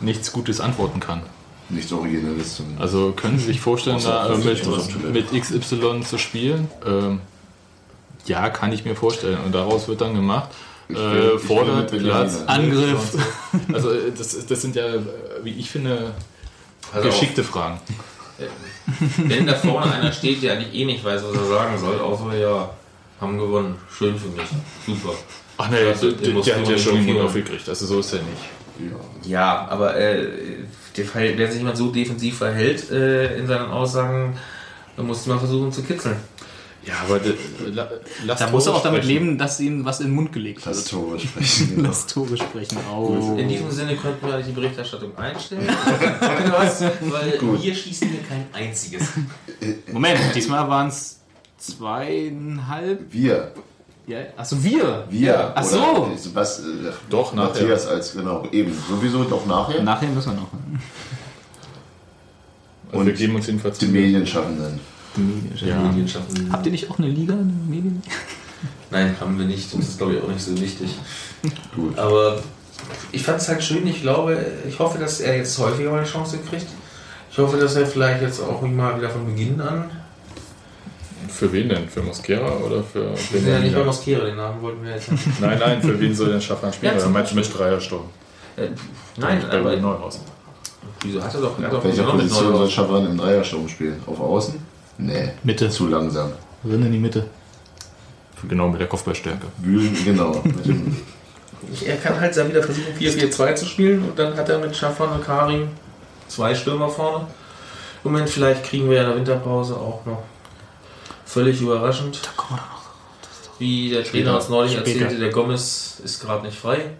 nichts 0.00 0.32
Gutes 0.32 0.60
antworten 0.60 0.98
kann. 0.98 1.22
Nichts 1.68 1.92
Originelles 1.92 2.56
zum. 2.56 2.66
Also 2.78 3.12
können 3.12 3.38
Sie 3.38 3.46
sich 3.46 3.60
vorstellen, 3.60 4.00
da 4.02 4.32
äh, 4.32 4.36
mit, 4.38 5.32
mit 5.32 5.42
XY 5.42 6.00
zu 6.02 6.18
spielen? 6.18 6.68
Ähm, 6.84 7.20
ja, 8.26 8.48
kann 8.50 8.72
ich 8.72 8.84
mir 8.84 8.96
vorstellen. 8.96 9.38
Und 9.44 9.54
daraus 9.54 9.86
wird 9.86 10.00
dann 10.00 10.14
gemacht, 10.14 10.48
äh, 10.88 11.38
fordert 11.38 11.92
mit 11.92 12.02
Platz. 12.02 12.42
Angriff. 12.46 13.16
Also 13.72 13.90
äh, 13.90 14.12
das, 14.16 14.46
das 14.46 14.62
sind 14.62 14.76
ja, 14.76 14.86
äh, 14.86 15.00
wie 15.42 15.52
ich 15.52 15.70
finde, 15.70 16.12
Also 16.92 17.08
geschickte 17.08 17.42
Fragen. 17.42 17.80
Wenn 19.16 19.46
da 19.46 19.54
vorne 19.54 19.92
einer 19.92 20.12
steht, 20.12 20.42
der 20.42 20.52
eigentlich 20.54 20.74
eh 20.74 20.84
nicht 20.84 21.02
weiß, 21.04 21.22
was 21.24 21.36
er 21.36 21.46
sagen 21.46 21.78
soll, 21.78 21.98
außer 21.98 22.36
ja, 22.36 22.70
haben 23.20 23.38
gewonnen. 23.38 23.76
Schön 23.96 24.16
für 24.18 24.28
mich. 24.28 24.44
Super. 24.86 25.14
Ach 25.58 25.70
nee, 25.70 25.78
Also, 25.88 26.10
der, 26.10 26.20
der, 26.20 26.34
muss 26.34 26.44
der 26.44 26.56
hat 26.60 26.68
ja 26.68 26.76
schon 26.78 27.02
Führung. 27.02 27.22
aufgekriegt. 27.22 27.68
Also 27.68 27.86
so 27.86 28.00
ist 28.00 28.12
er 28.12 28.20
nicht. 28.20 29.26
Ja, 29.26 29.66
aber 29.70 29.96
äh, 29.96 30.26
wenn 30.94 31.50
sich 31.50 31.58
jemand 31.58 31.76
so 31.78 31.90
defensiv 31.90 32.38
verhält 32.38 32.90
äh, 32.90 33.38
in 33.38 33.46
seinen 33.46 33.70
Aussagen, 33.70 34.36
dann 34.96 35.06
musst 35.06 35.26
du 35.26 35.30
mal 35.30 35.38
versuchen 35.38 35.72
zu 35.72 35.82
kitzeln. 35.82 36.16
Ja, 36.86 36.94
aber 37.04 37.20
la, 37.72 37.88
lass 38.24 38.38
Da 38.38 38.48
muss 38.50 38.66
er 38.66 38.74
auch 38.74 38.82
damit 38.82 39.02
sprechen. 39.02 39.24
leben, 39.24 39.38
dass 39.38 39.58
ihm 39.58 39.84
was 39.84 39.98
in 40.00 40.06
den 40.06 40.14
Mund 40.14 40.32
gelegt 40.32 40.64
Das 40.64 40.78
ist. 40.78 40.90
Tore 40.90 41.18
sprechen. 41.26 41.74
Genau. 41.76 41.88
Lass 41.88 42.06
Tore 42.06 42.36
sprechen. 42.36 42.78
Oh. 42.94 43.34
In 43.36 43.48
diesem 43.48 43.70
Sinne 43.72 43.96
könnten 43.96 44.24
wir 44.24 44.34
eigentlich 44.34 44.46
die 44.46 44.52
Berichterstattung 44.52 45.16
einstellen. 45.18 45.66
Weil 47.00 47.38
Gut. 47.38 47.62
wir 47.62 47.74
schießen 47.74 48.08
hier 48.08 48.20
kein 48.22 48.46
einziges. 48.52 49.08
Moment, 49.90 50.20
diesmal 50.34 50.68
waren 50.68 50.86
es 50.88 51.18
zweieinhalb. 51.58 53.12
Wir. 53.12 53.52
Ja, 54.06 54.18
achso, 54.36 54.62
wir. 54.62 55.04
Wir. 55.10 55.52
Ach 55.56 55.64
so. 55.64 55.80
Oder, 55.82 56.10
was, 56.34 56.60
äh, 56.60 56.62
Doch, 57.10 57.34
nachher. 57.34 57.48
Matthias 57.62 57.86
als, 57.88 58.12
genau, 58.12 58.46
eben. 58.52 58.72
Sowieso 58.88 59.24
doch 59.24 59.44
nachher. 59.46 59.82
Nachher 59.82 60.08
müssen 60.08 60.32
wir 60.34 60.40
noch. 60.42 60.48
Also 62.92 63.04
wir 63.06 63.12
geben 63.12 63.34
uns 63.34 63.46
jedenfalls 63.48 63.78
Die 63.78 63.86
Medienschaffenden. 63.86 64.78
Ja. 65.56 65.80
Medienschaffen. 65.80 66.52
Habt 66.52 66.66
ihr 66.66 66.72
nicht 66.72 66.90
auch 66.90 66.98
eine 66.98 67.08
Liga? 67.08 67.34
Eine 67.34 67.44
Medien? 67.44 68.02
Nein, 68.90 69.16
haben 69.20 69.38
wir 69.38 69.46
nicht. 69.46 69.72
Das 69.72 69.80
ist, 69.80 69.98
glaube 69.98 70.14
ich, 70.14 70.22
auch 70.22 70.28
nicht 70.28 70.42
so 70.42 70.58
wichtig. 70.60 70.94
Gut. 71.74 71.98
Aber 71.98 72.40
ich 73.12 73.22
fand 73.22 73.40
es 73.40 73.48
halt 73.48 73.62
schön. 73.62 73.86
Ich 73.86 74.02
glaube, 74.02 74.38
ich 74.68 74.78
hoffe, 74.78 74.98
dass 74.98 75.20
er 75.20 75.36
jetzt 75.36 75.58
häufiger 75.58 75.90
mal 75.90 75.98
eine 75.98 76.06
Chance 76.06 76.38
kriegt. 76.48 76.66
Ich 77.30 77.38
hoffe, 77.38 77.56
dass 77.58 77.76
er 77.76 77.86
vielleicht 77.86 78.22
jetzt 78.22 78.40
auch 78.40 78.62
mal 78.62 78.96
wieder 78.96 79.10
von 79.10 79.26
Beginn 79.26 79.60
an. 79.60 79.90
Für 81.28 81.52
wen 81.52 81.68
denn? 81.68 81.88
Für 81.88 82.02
Mosquera 82.02 82.50
oder 82.64 82.82
für 82.82 83.10
Wir 83.10 83.40
sind 83.40 83.48
ja 83.48 83.58
nicht 83.58 83.74
bei 83.74 83.84
Mosquera, 83.84 84.24
den 84.24 84.36
Namen 84.36 84.62
wollten 84.62 84.82
wir 84.84 84.92
jetzt 84.92 85.10
nicht. 85.10 85.22
Nein, 85.40 85.58
nein, 85.58 85.82
für 85.82 85.98
wen 86.00 86.14
soll 86.14 86.30
denn 86.30 86.40
Schaffner 86.40 86.72
spielen? 86.72 86.96
Ja, 86.98 87.08
meinst 87.08 87.32
du 87.32 87.36
mit 87.36 87.58
Dreiersturm? 87.58 88.04
Äh, 88.56 88.68
Nein, 89.18 89.44
bei 89.50 89.58
aber 89.58 89.76
Neuhaus. 89.76 90.20
wieso 91.02 91.22
hat 91.22 91.34
er 91.34 91.40
doch, 91.40 91.58
hat 91.58 91.72
doch 91.72 91.84
Welcher 91.84 92.04
Position 92.04 92.56
soll. 92.56 92.70
Schaffran 92.70 93.06
im 93.06 93.18
Dreiersturm 93.18 93.68
spielen? 93.68 94.00
Auf 94.06 94.18
Außen? 94.18 94.54
Nee. 94.98 95.30
Mitte. 95.42 95.68
Zu 95.70 95.88
langsam. 95.88 96.32
Drin 96.64 96.84
in 96.86 96.92
die 96.92 96.98
Mitte. 96.98 97.26
Genau, 98.48 98.68
mit 98.68 98.80
der 98.80 98.88
Kopfballstärke. 98.88 99.46
Wühlen, 99.58 99.96
genau. 100.04 100.42
Er 101.84 101.96
kann 101.96 102.20
halt 102.20 102.36
dann 102.36 102.48
wieder 102.50 102.62
versuchen, 102.62 102.94
4-4-2 103.00 103.54
zu 103.54 103.64
spielen 103.66 104.04
und 104.04 104.16
dann 104.18 104.36
hat 104.36 104.48
er 104.48 104.58
mit 104.58 104.76
Schaffern 104.76 105.10
und 105.10 105.24
Karim 105.24 105.68
zwei 106.28 106.54
Stürmer 106.54 106.88
vorne. 106.88 107.26
Im 108.04 108.12
Moment, 108.12 108.28
vielleicht 108.28 108.62
kriegen 108.62 108.88
wir 108.88 108.96
ja 108.96 109.02
in 109.02 109.08
der 109.08 109.16
Winterpause 109.16 109.74
auch 109.74 110.04
noch 110.04 110.22
völlig 111.24 111.60
überraschend. 111.60 112.20
Da 112.24 112.30
kommen 112.36 112.60
wir 112.60 112.62
doch 112.62 112.70
noch. 112.70 113.58
Wie 113.58 113.90
der 113.90 114.04
Trainer 114.04 114.36
uns 114.36 114.48
neulich 114.48 114.72
Später. 114.74 114.90
erzählte, 115.00 115.18
der 115.18 115.30
Gomez 115.30 116.00
ist 116.04 116.20
gerade 116.20 116.46
nicht 116.46 116.58
frei. 116.58 116.90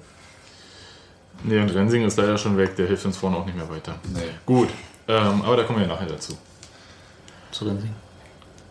Nee, 1.44 1.60
und 1.60 1.72
Rensing 1.72 2.04
ist 2.04 2.16
leider 2.16 2.36
schon 2.38 2.56
weg, 2.56 2.74
der 2.76 2.86
hilft 2.86 3.04
uns 3.04 3.18
vorne 3.18 3.36
auch 3.36 3.44
nicht 3.44 3.56
mehr 3.56 3.68
weiter. 3.68 3.94
nee. 4.14 4.20
Gut, 4.46 4.70
ähm, 5.06 5.42
aber 5.42 5.58
da 5.58 5.62
kommen 5.64 5.78
wir 5.80 5.86
ja 5.86 5.92
nachher 5.94 6.08
dazu. 6.08 6.36
Zu 7.50 7.64
Rensing. 7.64 7.90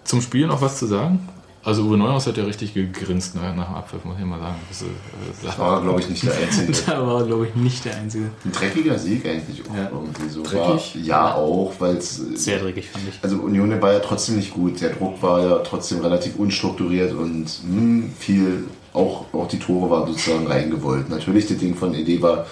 Zum 0.04 0.22
Spiel 0.22 0.48
noch 0.48 0.62
was 0.62 0.78
zu 0.78 0.86
sagen? 0.86 1.28
Also 1.64 1.82
Uwe 1.82 1.98
Neuhaus 1.98 2.28
hat 2.28 2.38
ja 2.38 2.44
richtig 2.44 2.76
gegrinst 2.76 3.34
ne, 3.34 3.42
nach 3.58 3.66
dem 3.66 3.74
Abpfiff, 3.76 4.06
muss 4.06 4.18
ich 4.20 4.26
mal 4.26 4.38
sagen. 4.40 4.56
Das, 4.70 4.84
äh, 4.84 5.58
War, 5.60 5.82
glaube 5.82 6.00
ich, 6.00 6.10
nicht 6.10 6.24
der 6.24 6.38
Einzige. 6.38 6.72
Da 6.86 7.08
war, 7.08 7.24
glaube 7.26 7.48
ich, 7.48 7.56
nicht 7.56 7.84
der 7.84 7.96
einzige. 7.98 8.26
Ein 8.46 8.52
dreckiger 8.52 9.00
Sieg 9.00 9.26
eigentlich 9.26 9.64
auch 9.68 9.76
Ja. 9.76 9.90
irgendwie 9.92 10.30
so. 10.30 10.44
Dreckig? 10.44 10.96
War, 10.96 11.02
ja, 11.02 11.34
auch, 11.34 11.74
weil 11.80 11.98
es. 11.98 12.18
Sehr 12.36 12.60
dreckig, 12.60 12.92
fand 12.92 13.06
ich. 13.10 13.20
Also 13.24 13.38
Union 13.38 13.82
war 13.82 13.94
ja 13.94 14.00
trotzdem 14.00 14.36
nicht 14.36 14.54
gut. 14.54 14.80
Der 14.80 14.90
Druck 14.92 15.20
war 15.24 15.42
ja 15.42 15.56
trotzdem 15.58 16.02
relativ 16.02 16.36
unstrukturiert 16.36 17.14
und 17.16 17.48
hm, 17.64 18.14
viel, 18.20 18.66
auch, 18.94 19.26
auch 19.34 19.48
die 19.48 19.58
Tore 19.58 19.90
waren 19.90 20.08
sozusagen 20.08 20.46
reingewollt. 20.46 21.10
Natürlich, 21.10 21.48
das 21.48 21.58
Ding 21.58 21.76
von 21.76 21.96
Ede 21.96 22.22
war 22.22 22.46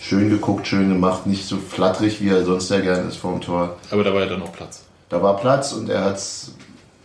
schön 0.00 0.30
geguckt, 0.30 0.68
schön 0.68 0.88
gemacht, 0.88 1.26
nicht 1.26 1.44
so 1.44 1.56
flatterig, 1.56 2.20
wie 2.20 2.28
er 2.28 2.44
sonst 2.44 2.70
ja 2.70 2.78
gern 2.78 3.08
ist 3.08 3.16
vorm 3.16 3.40
Tor. 3.40 3.76
aber 3.90 4.04
da 4.04 4.14
war 4.14 4.20
ja 4.20 4.26
dann 4.28 4.38
noch 4.40 4.52
Platz. 4.52 4.84
Da 5.10 5.22
war 5.22 5.36
Platz 5.36 5.72
und 5.72 5.90
er 5.90 6.04
hat 6.04 6.16
es 6.16 6.52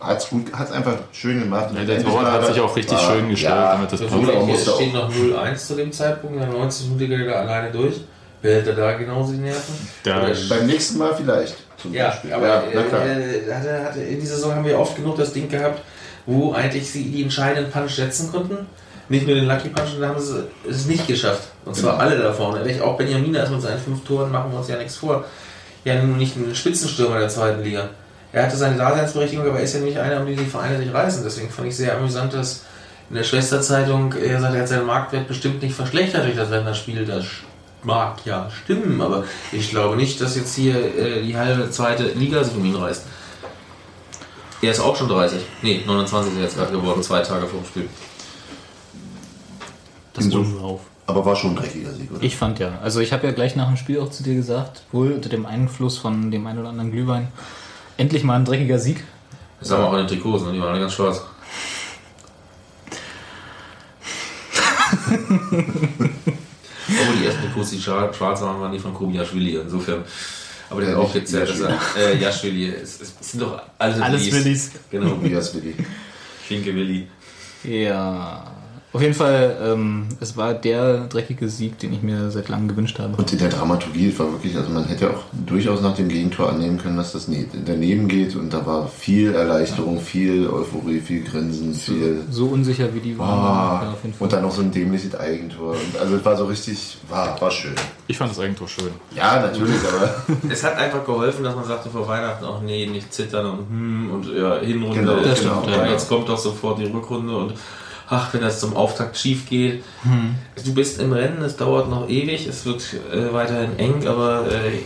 hat's 0.00 0.28
gut, 0.30 0.52
hat's 0.52 0.70
einfach 0.72 0.94
schön 1.12 1.40
gemacht. 1.40 1.68
Ja, 1.74 1.84
der 1.84 2.02
Torwart 2.02 2.30
hat 2.30 2.46
sich 2.46 2.60
auch 2.60 2.74
richtig 2.76 2.98
schön 2.98 3.28
gestellt, 3.28 3.54
damit 3.54 3.92
das 3.92 4.00
das 4.00 4.10
passt. 4.10 4.70
auch 4.70 4.76
steht 4.76 4.94
noch 4.94 5.10
0-1 5.12 5.56
zu 5.56 5.74
dem 5.74 5.90
Zeitpunkt, 5.92 6.40
der 6.40 6.46
90 6.48 6.88
Minuten 6.90 7.10
geht 7.18 7.26
er 7.28 7.40
alleine 7.40 7.70
durch. 7.72 7.96
Wer 8.42 8.56
hält 8.56 8.66
er 8.68 8.74
da 8.74 8.92
genauso 8.92 9.32
die 9.32 9.38
Nerven? 9.38 9.74
Da- 10.04 10.28
beim 10.48 10.66
nächsten 10.66 10.98
Mal 10.98 11.14
vielleicht. 11.16 11.56
Zum 11.80 11.92
Ja, 11.92 12.08
Beispiel. 12.08 12.32
aber 12.32 12.46
ja, 12.46 12.82
klar. 12.82 13.06
äh, 13.06 13.52
hatte, 13.52 13.84
hatte, 13.84 14.00
in 14.02 14.20
dieser 14.20 14.36
Saison 14.36 14.54
haben 14.54 14.64
wir 14.64 14.78
oft 14.78 14.94
genug 14.94 15.16
das 15.16 15.32
Ding 15.32 15.48
gehabt, 15.48 15.80
wo 16.26 16.52
eigentlich 16.52 16.88
sie 16.90 17.04
die 17.10 17.22
entscheidenden 17.22 17.72
Punch 17.72 17.90
setzen 17.94 18.30
konnten. 18.30 18.66
Nicht 19.08 19.26
nur 19.26 19.36
den 19.36 19.46
Lucky 19.46 19.68
Punch, 19.68 19.94
und 19.94 20.00
da 20.00 20.08
haben 20.08 20.20
sie 20.20 20.44
es 20.68 20.86
nicht 20.86 21.06
geschafft. 21.06 21.48
Und 21.64 21.74
zwar 21.76 21.92
Genau. 21.98 22.04
alle 22.04 22.18
da 22.22 22.32
vorne. 22.32 22.60
Auch 22.82 22.96
Benjamin 22.96 23.34
ist 23.34 23.50
mit 23.50 23.62
seinen 23.62 23.78
fünf 23.78 24.04
Toren, 24.04 24.30
machen 24.30 24.50
wir 24.52 24.58
uns 24.58 24.68
ja 24.68 24.76
nichts 24.76 24.96
vor. 24.96 25.24
Ja, 25.86 26.02
nun 26.02 26.18
nicht 26.18 26.36
ein 26.36 26.52
Spitzenstürmer 26.52 27.20
der 27.20 27.28
zweiten 27.28 27.62
Liga. 27.62 27.90
Er 28.32 28.42
hatte 28.42 28.56
seine 28.56 28.76
Daseinsberechtigung, 28.76 29.46
aber 29.46 29.58
er 29.58 29.62
ist 29.62 29.74
ja 29.74 29.80
nicht 29.80 29.96
einer, 29.96 30.18
um 30.18 30.26
die 30.26 30.34
die 30.34 30.44
Vereine 30.44 30.78
sich 30.78 30.92
reißen. 30.92 31.22
Deswegen 31.22 31.48
fand 31.48 31.68
ich 31.68 31.76
sehr 31.76 31.96
amüsant, 31.96 32.34
dass 32.34 32.64
in 33.08 33.14
der 33.14 33.22
Schwesterzeitung 33.22 34.12
er 34.14 34.40
sagt, 34.40 34.56
er 34.56 34.62
hat 34.62 34.68
seinen 34.68 34.86
Marktwert 34.86 35.28
bestimmt 35.28 35.62
nicht 35.62 35.76
verschlechtert 35.76 36.24
durch 36.24 36.34
das 36.34 36.50
Länderspiel. 36.50 37.06
Das 37.06 37.24
mag 37.84 38.16
ja 38.24 38.50
stimmen, 38.50 39.00
aber 39.00 39.22
ich 39.52 39.70
glaube 39.70 39.94
nicht, 39.94 40.20
dass 40.20 40.34
jetzt 40.34 40.56
hier 40.56 40.74
äh, 40.74 41.22
die 41.22 41.36
halbe 41.36 41.70
zweite 41.70 42.02
Liga 42.14 42.42
sich 42.42 42.56
um 42.56 42.64
ihn 42.64 42.74
reißt. 42.74 43.04
Er 44.62 44.72
ist 44.72 44.80
auch 44.80 44.96
schon 44.96 45.08
30. 45.08 45.38
Nee, 45.62 45.84
29 45.86 46.32
ist 46.32 46.36
er 46.36 46.42
jetzt 46.42 46.56
gerade 46.56 46.72
geworden, 46.72 47.00
zwei 47.04 47.20
Tage 47.20 47.46
vor 47.46 47.60
dem 47.60 47.66
Spiel. 47.66 47.88
Das 50.14 50.24
holen 50.32 50.52
wir 50.52 50.64
auf. 50.64 50.80
Aber 51.06 51.24
war 51.24 51.36
schon 51.36 51.50
ein 51.50 51.56
dreckiger 51.56 51.92
Sieg, 51.92 52.10
oder? 52.10 52.22
Ich 52.22 52.36
fand 52.36 52.58
ja. 52.58 52.78
Also 52.82 53.00
ich 53.00 53.12
habe 53.12 53.26
ja 53.26 53.32
gleich 53.32 53.54
nach 53.54 53.68
dem 53.68 53.76
Spiel 53.76 54.00
auch 54.00 54.10
zu 54.10 54.22
dir 54.22 54.34
gesagt, 54.34 54.82
wohl 54.92 55.12
unter 55.12 55.28
dem 55.28 55.46
Einfluss 55.46 55.98
von 55.98 56.30
dem 56.30 56.46
einen 56.46 56.58
oder 56.58 56.68
anderen 56.70 56.90
Glühwein, 56.90 57.28
endlich 57.96 58.24
mal 58.24 58.34
ein 58.36 58.44
dreckiger 58.44 58.78
Sieg. 58.78 59.04
Das 59.60 59.70
haben 59.70 59.82
wir 59.82 59.88
auch 59.88 59.92
in 59.92 59.98
den 60.00 60.08
Trikots, 60.08 60.44
ne? 60.44 60.52
die 60.52 60.60
waren 60.60 60.70
alle 60.70 60.80
ganz 60.80 60.92
schwarz. 60.92 61.22
ersten 67.26 67.42
Trikots, 67.42 67.70
die 67.70 67.80
schwar- 67.80 68.12
schwarz 68.12 68.40
waren, 68.42 68.60
waren 68.60 68.72
die 68.72 68.78
von 68.78 68.94
Kobiaschwili. 68.94 69.56
Insofern. 69.56 70.04
Aber 70.70 70.80
der 70.80 70.90
Ja, 70.90 70.96
hat 70.96 71.04
auch 71.04 71.14
jetzt, 71.14 71.32
er, 71.32 71.46
äh, 71.96 72.16
Jaschwili. 72.18 72.68
Es, 72.70 73.00
es 73.00 73.14
sind 73.20 73.42
doch 73.42 73.60
alle 73.78 74.02
Alles 74.02 74.32
Willis. 74.32 74.72
Genau, 74.90 75.10
Tobias 75.10 75.54
Willi. 75.54 75.74
Finke 76.42 76.74
Willi. 76.74 77.06
Ja. 77.62 78.44
Auf 78.96 79.02
jeden 79.02 79.12
Fall, 79.12 79.58
ähm, 79.62 80.06
es 80.20 80.38
war 80.38 80.54
der 80.54 81.00
dreckige 81.00 81.50
Sieg, 81.50 81.78
den 81.78 81.92
ich 81.92 82.00
mir 82.00 82.30
seit 82.30 82.48
langem 82.48 82.68
gewünscht 82.68 82.98
habe. 82.98 83.14
Und 83.14 83.30
in 83.30 83.38
der 83.38 83.50
Dramaturgie 83.50 84.08
es 84.08 84.18
war 84.18 84.32
wirklich, 84.32 84.56
also 84.56 84.70
man 84.70 84.86
hätte 84.86 85.10
auch 85.10 85.24
durchaus 85.46 85.82
nach 85.82 85.94
dem 85.94 86.08
Gegentor 86.08 86.48
annehmen 86.48 86.78
können, 86.78 86.96
dass 86.96 87.12
das 87.12 87.28
nie 87.28 87.46
daneben 87.66 88.08
geht 88.08 88.34
und 88.36 88.54
da 88.54 88.64
war 88.64 88.88
viel 88.88 89.34
Erleichterung, 89.34 90.00
viel 90.00 90.48
Euphorie, 90.48 91.00
viel 91.00 91.22
Grinsen, 91.24 91.74
viel. 91.74 92.24
So 92.30 92.46
unsicher 92.46 92.88
wie 92.94 93.00
die 93.00 93.18
waren. 93.18 93.28
Ah, 93.28 93.80
ja, 93.82 93.90
auf 93.90 94.02
jeden 94.02 94.14
Fall. 94.14 94.24
und 94.24 94.32
dann 94.32 94.40
noch 94.40 94.50
so 94.50 94.62
ein 94.62 94.70
dämliches 94.70 95.14
Eigentor. 95.14 95.72
Und 95.72 96.00
also 96.00 96.16
es 96.16 96.24
war 96.24 96.34
so 96.34 96.46
richtig, 96.46 96.96
war, 97.10 97.38
war 97.38 97.50
schön. 97.50 97.74
Ich 98.06 98.16
fand 98.16 98.30
das 98.30 98.40
Eigentor 98.40 98.66
schön. 98.66 98.92
Ja, 99.14 99.40
natürlich, 99.40 99.76
aber 99.94 100.14
Es 100.50 100.64
hat 100.64 100.78
einfach 100.78 101.04
geholfen, 101.04 101.44
dass 101.44 101.54
man 101.54 101.66
sagte 101.66 101.90
vor 101.90 102.08
Weihnachten 102.08 102.46
auch, 102.46 102.62
nee, 102.62 102.86
nicht 102.86 103.12
zittern 103.12 103.44
und 103.44 103.68
hm 103.68 104.10
und 104.10 104.34
ja, 104.34 104.56
Hinrunde. 104.60 105.00
Genau, 105.00 105.16
das 105.16 105.40
genau, 105.40 105.60
stimmt, 105.60 105.76
ja. 105.76 105.86
Jetzt 105.86 106.08
kommt 106.08 106.30
doch 106.30 106.38
sofort 106.38 106.78
die 106.78 106.86
Rückrunde 106.86 107.36
und 107.36 107.52
ach, 108.08 108.32
wenn 108.34 108.40
das 108.40 108.60
zum 108.60 108.76
Auftakt 108.76 109.16
schief 109.16 109.48
geht. 109.48 109.82
Hm. 110.02 110.34
Du 110.64 110.74
bist 110.74 111.00
im 111.00 111.12
Rennen, 111.12 111.42
es 111.42 111.56
dauert 111.56 111.88
noch 111.90 112.08
ewig, 112.08 112.46
es 112.46 112.64
wird 112.64 112.82
äh, 113.12 113.32
weiterhin 113.32 113.78
eng, 113.78 114.06
aber 114.06 114.46
äh, 114.50 114.78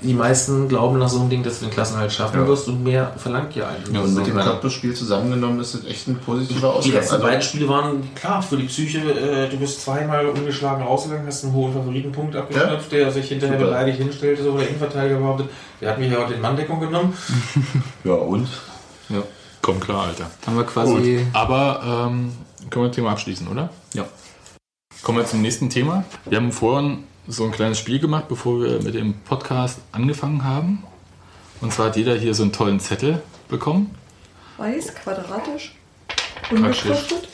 die 0.00 0.14
meisten 0.14 0.68
glauben 0.68 1.00
nach 1.00 1.08
so 1.08 1.18
einem 1.18 1.28
Ding, 1.28 1.42
dass 1.42 1.58
du 1.58 1.64
den 1.66 1.72
Klassenhalt 1.74 2.12
schaffen 2.12 2.38
Ja. 2.38 2.46
wirst 2.46 2.68
und 2.68 2.84
mehr 2.84 3.12
verlangt 3.16 3.56
ja 3.56 3.66
eigentlich. 3.66 4.00
und 4.00 4.14
mit 4.14 4.28
dem 4.28 4.36
Cottbus-Spiel 4.38 4.94
zusammengenommen 4.94 5.58
ist 5.58 5.74
das 5.74 5.84
echt 5.86 6.06
ein 6.06 6.20
positiver 6.20 6.60
Die 6.60 6.66
Ausgang. 6.66 6.92
letzten 6.94 7.14
Also, 7.14 7.26
beiden 7.26 7.42
Spiele 7.42 7.68
waren 7.68 8.14
klar 8.14 8.40
für 8.40 8.56
die 8.56 8.66
Psyche. 8.66 8.98
Äh, 8.98 9.48
du 9.48 9.56
bist 9.56 9.82
zweimal 9.82 10.26
ungeschlagen 10.26 10.84
rausgegangen, 10.84 11.26
hast 11.26 11.42
einen 11.42 11.52
hohen 11.52 11.72
Favoritenpunkt 11.72 12.36
abgeknöpft, 12.36 12.92
der 12.92 13.10
sich 13.10 13.26
hinterher 13.26 13.58
Super. 13.58 13.70
beleidigt 13.72 13.98
hinstellte, 13.98 14.44
so 14.44 14.56
der 14.56 14.68
Innenverteidiger 14.68 15.18
behauptet, 15.18 15.48
der 15.80 15.90
hat 15.90 15.98
mich 15.98 16.12
ja 16.12 16.18
heute 16.18 16.34
in 16.34 16.40
Manndeckung 16.42 16.78
genommen. 16.78 17.12
ja, 18.04 18.12
und? 18.12 18.46
Komm 19.68 19.80
klar, 19.80 20.06
Alter. 20.06 20.30
Haben 20.46 20.56
wir 20.56 20.64
quasi. 20.64 21.26
Aber 21.34 21.82
ähm, 21.84 22.32
können 22.70 22.86
wir 22.86 22.88
das 22.88 22.96
Thema 22.96 23.10
abschließen, 23.10 23.46
oder? 23.48 23.68
Ja. 23.92 24.06
Kommen 25.02 25.18
wir 25.18 25.26
zum 25.26 25.42
nächsten 25.42 25.68
Thema. 25.68 26.06
Wir 26.24 26.38
haben 26.38 26.52
vorhin 26.52 27.04
so 27.26 27.44
ein 27.44 27.50
kleines 27.50 27.78
Spiel 27.78 27.98
gemacht, 27.98 28.28
bevor 28.28 28.62
wir 28.62 28.82
mit 28.82 28.94
dem 28.94 29.12
Podcast 29.12 29.80
angefangen 29.92 30.42
haben. 30.42 30.84
Und 31.60 31.74
zwar 31.74 31.88
hat 31.88 31.96
jeder 31.98 32.14
hier 32.14 32.32
so 32.32 32.44
einen 32.44 32.52
tollen 32.52 32.80
Zettel 32.80 33.20
bekommen 33.50 33.94
Weiß, 34.56 34.94
quadratisch, 34.94 35.74
unbeschriftet. 36.50 37.28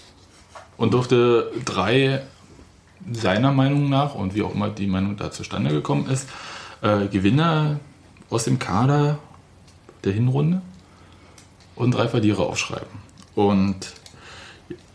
und 0.76 0.92
durfte 0.92 1.52
drei 1.64 2.20
seiner 3.12 3.52
Meinung 3.52 3.88
nach 3.88 4.16
und 4.16 4.34
wie 4.34 4.42
auch 4.42 4.52
immer 4.52 4.70
die 4.70 4.88
Meinung 4.88 5.16
da 5.16 5.30
zustande 5.30 5.70
gekommen 5.70 6.10
ist, 6.10 6.28
äh, 6.82 7.06
Gewinner 7.06 7.78
aus 8.28 8.42
dem 8.42 8.58
Kader 8.58 9.20
der 10.02 10.14
Hinrunde 10.14 10.62
und 11.76 11.94
drei 11.94 12.08
Verlierer 12.08 12.40
aufschreiben. 12.40 12.88
Und 13.34 13.92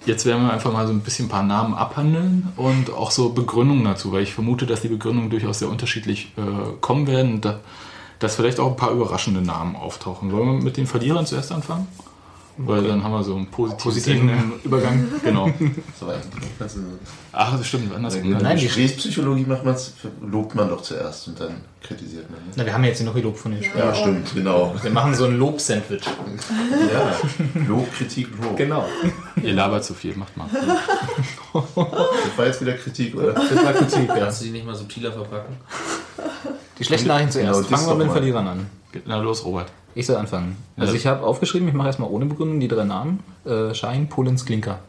jetzt 0.06 0.26
werden 0.26 0.44
wir 0.44 0.54
einfach 0.54 0.72
mal 0.72 0.88
so 0.88 0.94
ein 0.94 1.02
bisschen 1.02 1.26
ein 1.26 1.30
paar 1.30 1.44
Namen 1.44 1.74
abhandeln 1.74 2.52
und 2.56 2.92
auch 2.92 3.12
so 3.12 3.30
Begründungen 3.30 3.84
dazu, 3.84 4.12
weil 4.12 4.24
ich 4.24 4.34
vermute, 4.34 4.66
dass 4.66 4.82
die 4.82 4.88
Begründungen 4.88 5.30
durchaus 5.30 5.60
sehr 5.60 5.70
unterschiedlich 5.70 6.34
äh, 6.38 6.72
kommen 6.82 7.08
werden 7.08 7.36
und 7.36 7.46
da, 7.46 7.60
dass 8.20 8.36
vielleicht 8.36 8.60
auch 8.60 8.72
ein 8.72 8.76
paar 8.76 8.92
überraschende 8.92 9.42
Namen 9.42 9.76
auftauchen. 9.76 10.32
Wollen 10.32 10.58
wir 10.58 10.64
mit 10.64 10.78
den 10.78 10.88
Verlierern 10.88 11.26
zuerst 11.26 11.52
anfangen? 11.52 11.88
Weil 12.62 12.84
dann 12.84 13.02
haben 13.02 13.14
wir 13.14 13.24
so 13.24 13.36
einen 13.36 13.48
positiven, 13.48 14.30
Übergang. 14.66 15.08
Genau. 15.24 15.50
So 15.98 16.08
weit. 16.08 16.20
Ist- 16.66 16.78
Ach, 17.32 17.58
das 17.58 17.66
stimmt, 17.66 17.94
andersrum. 17.96 18.24
In 18.24 18.32
ne? 18.32 18.38
der 18.40 18.56
Gesprächspsychologie 18.56 19.46
macht 19.46 19.64
man's, 19.64 19.94
lobt 20.22 20.56
man 20.56 20.68
doch 20.68 20.82
zuerst 20.82 21.30
und 21.30 21.40
dann 21.40 21.62
kritisiert 21.82 22.30
man. 22.30 22.40
Ne? 22.42 22.52
Na, 22.58 22.66
wir 22.66 22.74
haben 22.74 22.84
jetzt 22.84 22.98
hier 22.98 23.06
noch 23.06 23.16
Lob 23.16 23.38
von 23.38 23.54
den 23.54 23.64
Spielern. 23.64 23.88
Ja, 23.88 23.96
stimmt, 23.96 24.34
genau. 24.34 24.76
Wir 24.82 24.92
machen 24.92 25.16
so 25.16 25.26
ein 25.26 25.38
Lob-Sandwich. 25.38 26.02
Ja, 26.94 27.16
Lob, 27.68 27.92
Kritik, 27.94 28.28
Lob. 28.42 28.58
Genau. 28.58 28.86
Ihr 29.42 29.54
labert 29.54 29.86
zu 29.86 29.94
viel, 29.94 30.16
macht 30.16 30.36
mal. 30.36 30.48
Das 31.54 32.38
war 32.38 32.46
jetzt 32.46 32.62
wieder 32.62 32.74
Kritik, 32.74 33.16
oder? 33.16 33.34
Das 33.34 33.56
war 33.64 33.74
Kritik, 33.74 34.10
ja. 34.10 34.16
Kannst 34.18 34.42
du 34.42 34.46
die 34.46 34.52
nicht 34.52 34.66
mal 34.66 34.76
subtiler 34.76 35.12
verpacken? 35.14 35.56
Die 36.78 36.84
schlechten 36.84 37.08
Nachrichten 37.08 37.32
zuerst. 37.32 37.68
Genau, 37.68 37.78
Fangen 37.78 37.90
wir 37.90 37.96
mit 37.96 38.08
den. 38.08 38.12
Verlierern 38.12 38.48
an. 38.48 38.66
Na 39.06 39.18
los, 39.18 39.46
Robert. 39.46 39.72
Ich 39.96 40.06
soll 40.06 40.16
anfangen. 40.18 40.56
Also 40.78 40.94
Ja. 40.94 41.00
ich 41.00 41.08
habe 41.08 41.26
aufgeschrieben, 41.26 41.68
ich 41.68 41.74
mache 41.74 41.88
erstmal 41.88 42.10
ohne 42.10 42.26
Begründung 42.26 42.60
die 42.60 42.68
drei 42.68 42.84
Namen. 42.84 43.22
Äh, 43.46 43.74
Schein, 43.74 44.08
Polens, 44.08 44.46
Klinker. 44.46 44.80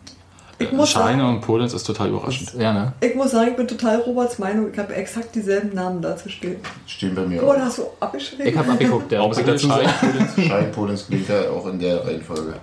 Ich 0.59 0.71
muss, 0.73 0.91
Scheine 0.91 1.23
sagen, 1.23 1.37
und 1.37 1.41
Polenz 1.41 1.73
ist 1.73 1.85
total 1.85 2.11
überraschend. 2.11 2.53
Ja, 2.59 2.75
ne? 2.75 2.93
ich 3.01 3.15
muss 3.15 3.31
sagen, 3.31 3.49
ich 3.53 3.57
bin 3.57 3.67
total 3.67 3.97
Roberts 4.01 4.39
Meinung. 4.39 4.69
Ich 4.71 4.79
habe 4.79 4.95
exakt 4.95 5.35
dieselben 5.35 5.75
Namen 5.75 6.03
dazu 6.03 6.29
stehen. 6.29 6.57
Stehen 6.87 7.15
bei 7.15 7.23
mir 7.23 7.43
Oh, 7.43 7.47
da 7.47 7.61
auch. 7.61 7.61
hast 7.61 7.79
du 7.79 7.83
abgeschrieben. 7.99 8.47
Ich 8.47 8.57
habe 8.59 8.71
abgeguckt, 8.73 9.11
dazu 9.47 9.67
sagen. 9.69 9.89
Schein, 10.37 10.71
Polens, 10.71 11.07
Klinker 11.07 11.51
auch 11.51 11.67
in 11.67 11.79
der 11.79 12.05
Reihenfolge. 12.07 12.55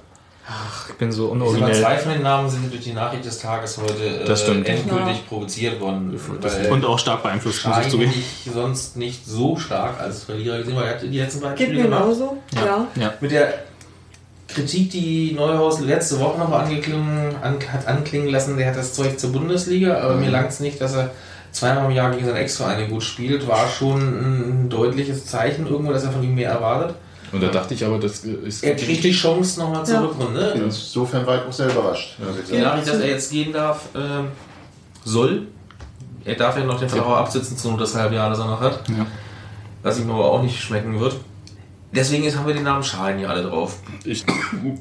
Ich 0.89 0.95
bin 0.95 1.11
so 1.11 1.23
Diese 1.23 1.31
unoriginell. 1.33 1.75
zwei 1.81 1.97
von 1.97 2.11
den 2.13 2.21
Namen 2.23 2.49
sind 2.49 2.71
durch 2.71 2.83
die 2.83 2.93
Nachricht 2.93 3.25
des 3.25 3.37
Tages 3.39 3.77
heute 3.77 4.03
äh, 4.03 4.69
endgültig 4.71 4.87
Ja. 4.87 5.13
provoziert 5.27 5.79
worden. 5.81 6.17
Und 6.71 6.85
auch 6.85 6.97
stark 6.97 7.21
beeinflusst, 7.23 7.65
muss 7.67 7.77
ich 7.81 7.89
zugeben. 7.89 8.13
ich 8.15 8.51
sonst 8.53 8.95
nicht 8.95 9.25
so 9.25 9.57
stark 9.57 9.99
als 9.99 10.23
Verlierer 10.23 10.59
gesehen, 10.59 10.75
weil 10.77 10.85
er 10.85 10.93
hat 10.95 11.01
die 11.01 11.17
letzten 11.19 11.41
beiden 11.41 11.57
Geht 11.57 11.67
Spiele 11.67 11.83
mir 11.83 11.89
gemacht. 11.89 12.03
genauso. 12.03 12.37
Ja. 12.55 12.87
Ja. 12.95 13.13
Mit 13.19 13.31
der 13.31 13.53
Kritik, 14.47 14.89
die 14.91 15.33
Neuhaus 15.33 15.81
letzte 15.81 16.19
Woche 16.21 16.39
noch 16.39 16.51
angeklungen, 16.51 17.35
an, 17.41 17.57
hat 17.71 17.85
anklingen 17.85 18.29
lassen, 18.29 18.55
der 18.57 18.67
hat 18.67 18.77
das 18.77 18.93
Zeug 18.93 19.19
zur 19.19 19.33
Bundesliga, 19.33 19.99
aber 19.99 20.15
mir 20.15 20.29
langt 20.29 20.49
es 20.51 20.61
nicht, 20.61 20.79
dass 20.79 20.95
er 20.95 21.11
zweimal 21.51 21.85
im 21.85 21.91
Jahr 21.91 22.11
gegen 22.11 22.25
seine 22.25 22.39
Ex-Vereine 22.39 22.87
gut 22.87 23.03
spielt. 23.03 23.45
War 23.47 23.67
schon 23.67 23.99
ein 24.01 24.69
deutliches 24.69 25.25
Zeichen 25.25 25.67
irgendwo, 25.67 25.91
dass 25.91 26.05
er 26.05 26.11
von 26.11 26.23
ihm 26.23 26.35
mehr 26.35 26.51
erwartet. 26.51 26.95
Und 27.31 27.41
da 27.41 27.47
dachte 27.49 27.73
ich 27.73 27.83
aber, 27.85 27.99
das 27.99 28.19
ist. 28.23 28.63
Er 28.63 28.75
kriegt 28.75 29.03
die 29.03 29.11
Chance 29.11 29.59
nochmal 29.59 29.85
zur 29.85 29.95
Ja. 29.95 30.01
Rückrunde. 30.01 30.53
Insofern 30.63 31.25
war 31.25 31.35
ich 31.35 31.41
auch 31.47 31.51
sehr 31.53 31.69
überrascht. 31.69 32.15
Die. 32.49 32.57
Nachricht, 32.59 32.87
dass 32.87 32.99
er 32.99 33.07
jetzt 33.09 33.31
gehen 33.31 33.51
darf, 33.51 33.85
ähm, 33.95 34.27
soll. 35.03 35.47
Er 36.23 36.35
darf 36.35 36.57
ja 36.57 36.63
noch 36.65 36.79
den 36.79 36.89
Vertrag 36.89 37.17
absitzen, 37.19 37.57
zu 37.57 37.69
nur 37.69 37.77
das 37.77 37.95
halbe 37.95 38.15
Jahr, 38.15 38.29
das 38.29 38.39
er 38.39 38.45
noch 38.47 38.59
hat. 38.61 38.87
Ja. 38.89 39.05
Was 39.83 39.99
ihm 39.99 40.09
aber 40.11 40.25
auch 40.31 40.41
nicht 40.41 40.59
schmecken 40.59 40.99
wird. 40.99 41.15
Deswegen 41.93 42.23
ist, 42.25 42.37
haben 42.37 42.47
wir 42.47 42.53
den 42.53 42.63
Namen 42.63 42.83
Schein 42.83 43.17
hier 43.17 43.29
alle 43.29 43.43
drauf. 43.43 43.77
Ich, 44.03 44.25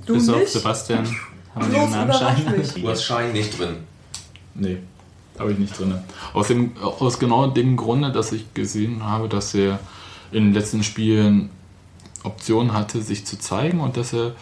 Du 0.07 0.15
Bis 0.15 0.29
auf 0.29 0.39
nicht? 0.39 0.49
Sebastian 0.53 1.07
haben 1.55 1.73
wir 1.73 1.81
den 1.81 1.91
Namen 1.91 2.13
Schein. 2.13 2.63
Du 2.83 2.89
hast 2.89 3.05
Schein 3.05 3.33
nicht 3.33 3.59
drin. 3.59 3.77
nee, 4.55 4.79
habe 5.39 5.53
ich 5.53 5.59
nicht 5.59 5.79
drin. 5.79 5.95
Aus, 6.33 6.49
dem, 6.49 6.73
aus 6.81 7.19
genau 7.21 7.47
dem 7.47 7.77
Grunde, 7.77 8.11
dass 8.11 8.33
ich 8.33 8.53
gesehen 8.55 9.05
habe, 9.05 9.29
dass 9.29 9.55
er 9.55 9.79
in 10.33 10.47
den 10.47 10.55
letzten 10.55 10.83
Spielen 10.83 11.51
Optionen 12.27 12.73
hatte, 12.73 13.01
sich 13.01 13.25
zu 13.25 13.39
zeigen 13.39 13.81
und 13.81 13.97
dass 13.97 14.13
er 14.13 14.35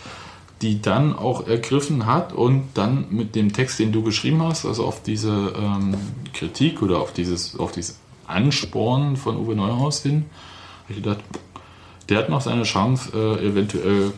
die 0.63 0.81
dann 0.81 1.15
auch 1.15 1.47
ergriffen 1.47 2.07
hat 2.07 2.33
und 2.33 2.69
dann 2.75 3.07
mit 3.11 3.35
dem 3.35 3.53
Text, 3.53 3.79
den 3.79 3.93
du 3.93 4.03
geschrieben 4.03 4.43
hast, 4.43 4.65
also 4.65 4.87
auf 4.87 5.03
diese 5.03 5.53
ähm, 5.57 5.95
Kritik 6.33 6.81
oder 6.81 7.01
auf 7.01 7.13
dieses, 7.13 7.59
auf 7.59 7.73
dieses 7.73 7.99
Anspornen 8.27 9.17
von 9.17 9.37
Uwe 9.37 9.55
Neuhaus 9.55 10.03
hin, 10.03 10.25
habe 10.85 10.93
ich 10.95 10.97
gedacht, 10.97 11.19
der 12.09 12.19
hat 12.19 12.29
noch 12.29 12.41
seine 12.41 12.63
Chance, 12.63 13.11
äh, 13.15 13.47
eventuell 13.47 14.13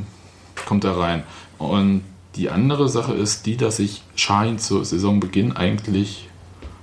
kommt 0.66 0.84
er 0.84 0.98
rein. 0.98 1.22
Und 1.58 2.02
die 2.36 2.50
andere 2.50 2.88
Sache 2.88 3.14
ist 3.14 3.46
die, 3.46 3.56
dass 3.56 3.78
ich 3.78 4.02
Schein 4.14 4.58
zu 4.58 4.84
Saisonbeginn 4.84 5.56
eigentlich, 5.56 6.28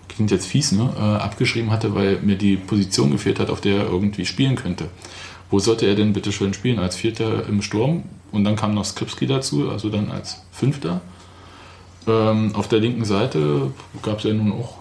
klingt 0.10 0.32
jetzt 0.32 0.48
fies, 0.48 0.72
ne, 0.72 0.92
äh, 0.98 1.00
abgeschrieben 1.00 1.72
hatte, 1.72 1.96
weil 1.96 2.20
mir 2.22 2.38
die 2.38 2.58
Position 2.58 3.12
gefehlt 3.12 3.40
hat, 3.40 3.50
auf 3.50 3.62
der 3.62 3.78
er 3.78 3.86
irgendwie 3.86 4.26
spielen 4.26 4.56
könnte. 4.56 4.90
Wo 5.54 5.60
sollte 5.60 5.86
er 5.86 5.94
denn 5.94 6.14
bitte 6.14 6.32
schön 6.32 6.52
spielen? 6.56 6.80
Als 6.80 6.96
Vierter 6.96 7.48
im 7.48 7.62
Sturm 7.62 8.06
und 8.32 8.44
dann 8.44 8.56
kam 8.56 8.74
noch 8.74 8.86
Skripski 8.86 9.28
dazu, 9.28 9.70
also 9.70 9.90
dann 9.90 10.10
als 10.10 10.42
Fünfter. 10.52 11.00
Ähm, 12.08 12.56
auf 12.56 12.68
der 12.70 12.80
linken 12.80 13.06
Seite 13.06 13.70
gab 14.02 14.18
es 14.18 14.24
ja 14.24 14.34
nun 14.34 14.52
auch 14.52 14.78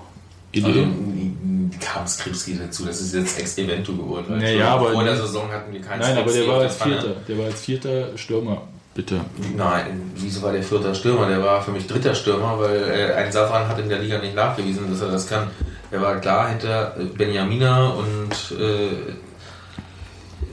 Ideen. 0.50 1.70
Also, 1.78 1.92
kam 1.92 2.06
Skripski 2.06 2.56
dazu, 2.58 2.86
das 2.86 3.02
ist 3.02 3.12
jetzt 3.14 3.38
Ex-Evento 3.38 3.92
geurteilt. 3.92 4.40
Naja, 4.40 4.68
aber- 4.70 4.92
Vor 4.92 5.04
der 5.04 5.16
Saison 5.16 5.50
hatten 5.52 5.74
wir 5.74 5.82
keinen 5.82 6.00
Nein, 6.00 6.16
aber 6.16 6.32
der 6.32 6.42
Skripski 6.42 6.50
war 6.50 6.60
als. 6.62 6.76
Vierter. 6.82 7.16
Der 7.28 7.38
war 7.38 7.44
als 7.44 7.60
Vierter 7.60 8.16
Stürmer, 8.16 8.62
bitte. 8.94 9.20
Nein, 9.54 10.10
wieso 10.16 10.40
war 10.40 10.52
der 10.52 10.62
vierter 10.62 10.94
Stürmer? 10.94 11.28
Der 11.28 11.42
war 11.42 11.60
für 11.60 11.72
mich 11.72 11.86
dritter 11.86 12.14
Stürmer, 12.14 12.58
weil 12.58 12.76
äh, 12.90 13.12
ein 13.12 13.30
Safran 13.30 13.68
hat 13.68 13.78
in 13.78 13.90
der 13.90 13.98
Liga 13.98 14.18
nicht 14.18 14.34
nachgewiesen, 14.34 14.90
dass 14.90 15.02
er 15.02 15.10
das 15.10 15.28
kann. 15.28 15.48
Er 15.90 16.00
war 16.00 16.18
klar 16.18 16.48
hinter 16.48 16.96
Benjamina 17.18 17.90
und 17.90 18.58
äh, 18.58 18.88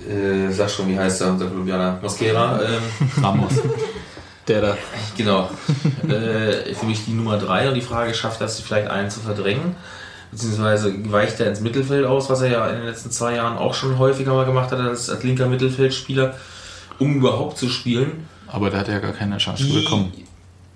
äh, 0.09 0.51
sag 0.51 0.69
schon, 0.69 0.87
wie 0.89 0.97
heißt 0.97 1.21
er, 1.21 1.29
unser 1.29 1.45
Kolumbianer? 1.47 1.99
Mosquera. 2.01 2.59
Ähm, 2.61 2.81
Ramos. 3.23 3.53
Der 4.47 4.61
da. 4.61 4.77
genau. 5.15 5.49
äh, 6.07 6.73
für 6.73 6.85
mich 6.87 7.05
die 7.05 7.11
Nummer 7.11 7.37
drei 7.37 7.67
und 7.67 7.75
die 7.75 7.81
Frage, 7.81 8.13
schafft 8.15 8.41
das 8.41 8.59
vielleicht 8.59 8.89
einen 8.89 9.09
zu 9.11 9.19
verdrängen? 9.19 9.75
Beziehungsweise 10.31 10.93
weicht 11.11 11.39
er 11.39 11.47
ins 11.47 11.59
Mittelfeld 11.59 12.05
aus, 12.05 12.29
was 12.29 12.41
er 12.41 12.51
ja 12.51 12.67
in 12.69 12.77
den 12.77 12.85
letzten 12.85 13.11
zwei 13.11 13.35
Jahren 13.35 13.57
auch 13.57 13.73
schon 13.73 13.97
häufiger 13.99 14.33
mal 14.33 14.45
gemacht 14.45 14.71
hat 14.71 14.79
als, 14.79 15.09
als 15.09 15.23
linker 15.23 15.47
Mittelfeldspieler, 15.47 16.35
um 16.99 17.15
überhaupt 17.17 17.57
zu 17.57 17.69
spielen. 17.69 18.27
Aber 18.47 18.69
da 18.71 18.79
hat 18.79 18.87
er 18.87 18.95
ja 18.95 18.99
gar 18.99 19.13
keine 19.13 19.37
Chance 19.37 19.63
Die- 19.63 19.83
bekommen. 19.83 20.11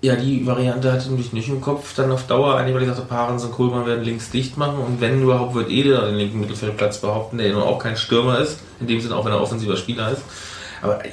Ja, 0.04 0.16
die 0.16 0.46
Variante 0.46 0.92
hatte 0.92 1.08
ich 1.18 1.32
nicht 1.32 1.48
im 1.48 1.62
Kopf. 1.62 1.94
Dann 1.94 2.12
auf 2.12 2.26
Dauer 2.26 2.56
eigentlich, 2.56 2.74
weil 2.74 2.82
ich 2.82 2.88
dachte, 2.88 3.06
Paarens 3.06 3.42
und 3.42 3.52
Kohlmann 3.52 3.86
werden 3.86 4.04
links 4.04 4.30
dicht 4.30 4.58
machen 4.58 4.76
und 4.76 5.00
wenn 5.00 5.22
überhaupt 5.22 5.54
wird 5.54 5.70
Ede 5.70 5.98
den 5.98 6.16
linken 6.16 6.40
Mittelfeldplatz 6.40 6.98
behaupten, 6.98 7.38
der 7.38 7.50
nun 7.54 7.62
auch 7.62 7.78
kein 7.78 7.96
Stürmer 7.96 8.38
ist, 8.38 8.58
in 8.80 8.86
dem 8.86 9.00
Sinne 9.00 9.16
auch 9.16 9.24
wenn 9.24 9.32
er 9.32 9.40
offensiver 9.40 9.78
Spieler 9.78 10.12
ist. 10.12 10.20
Aber 10.82 11.02
äh, 11.02 11.08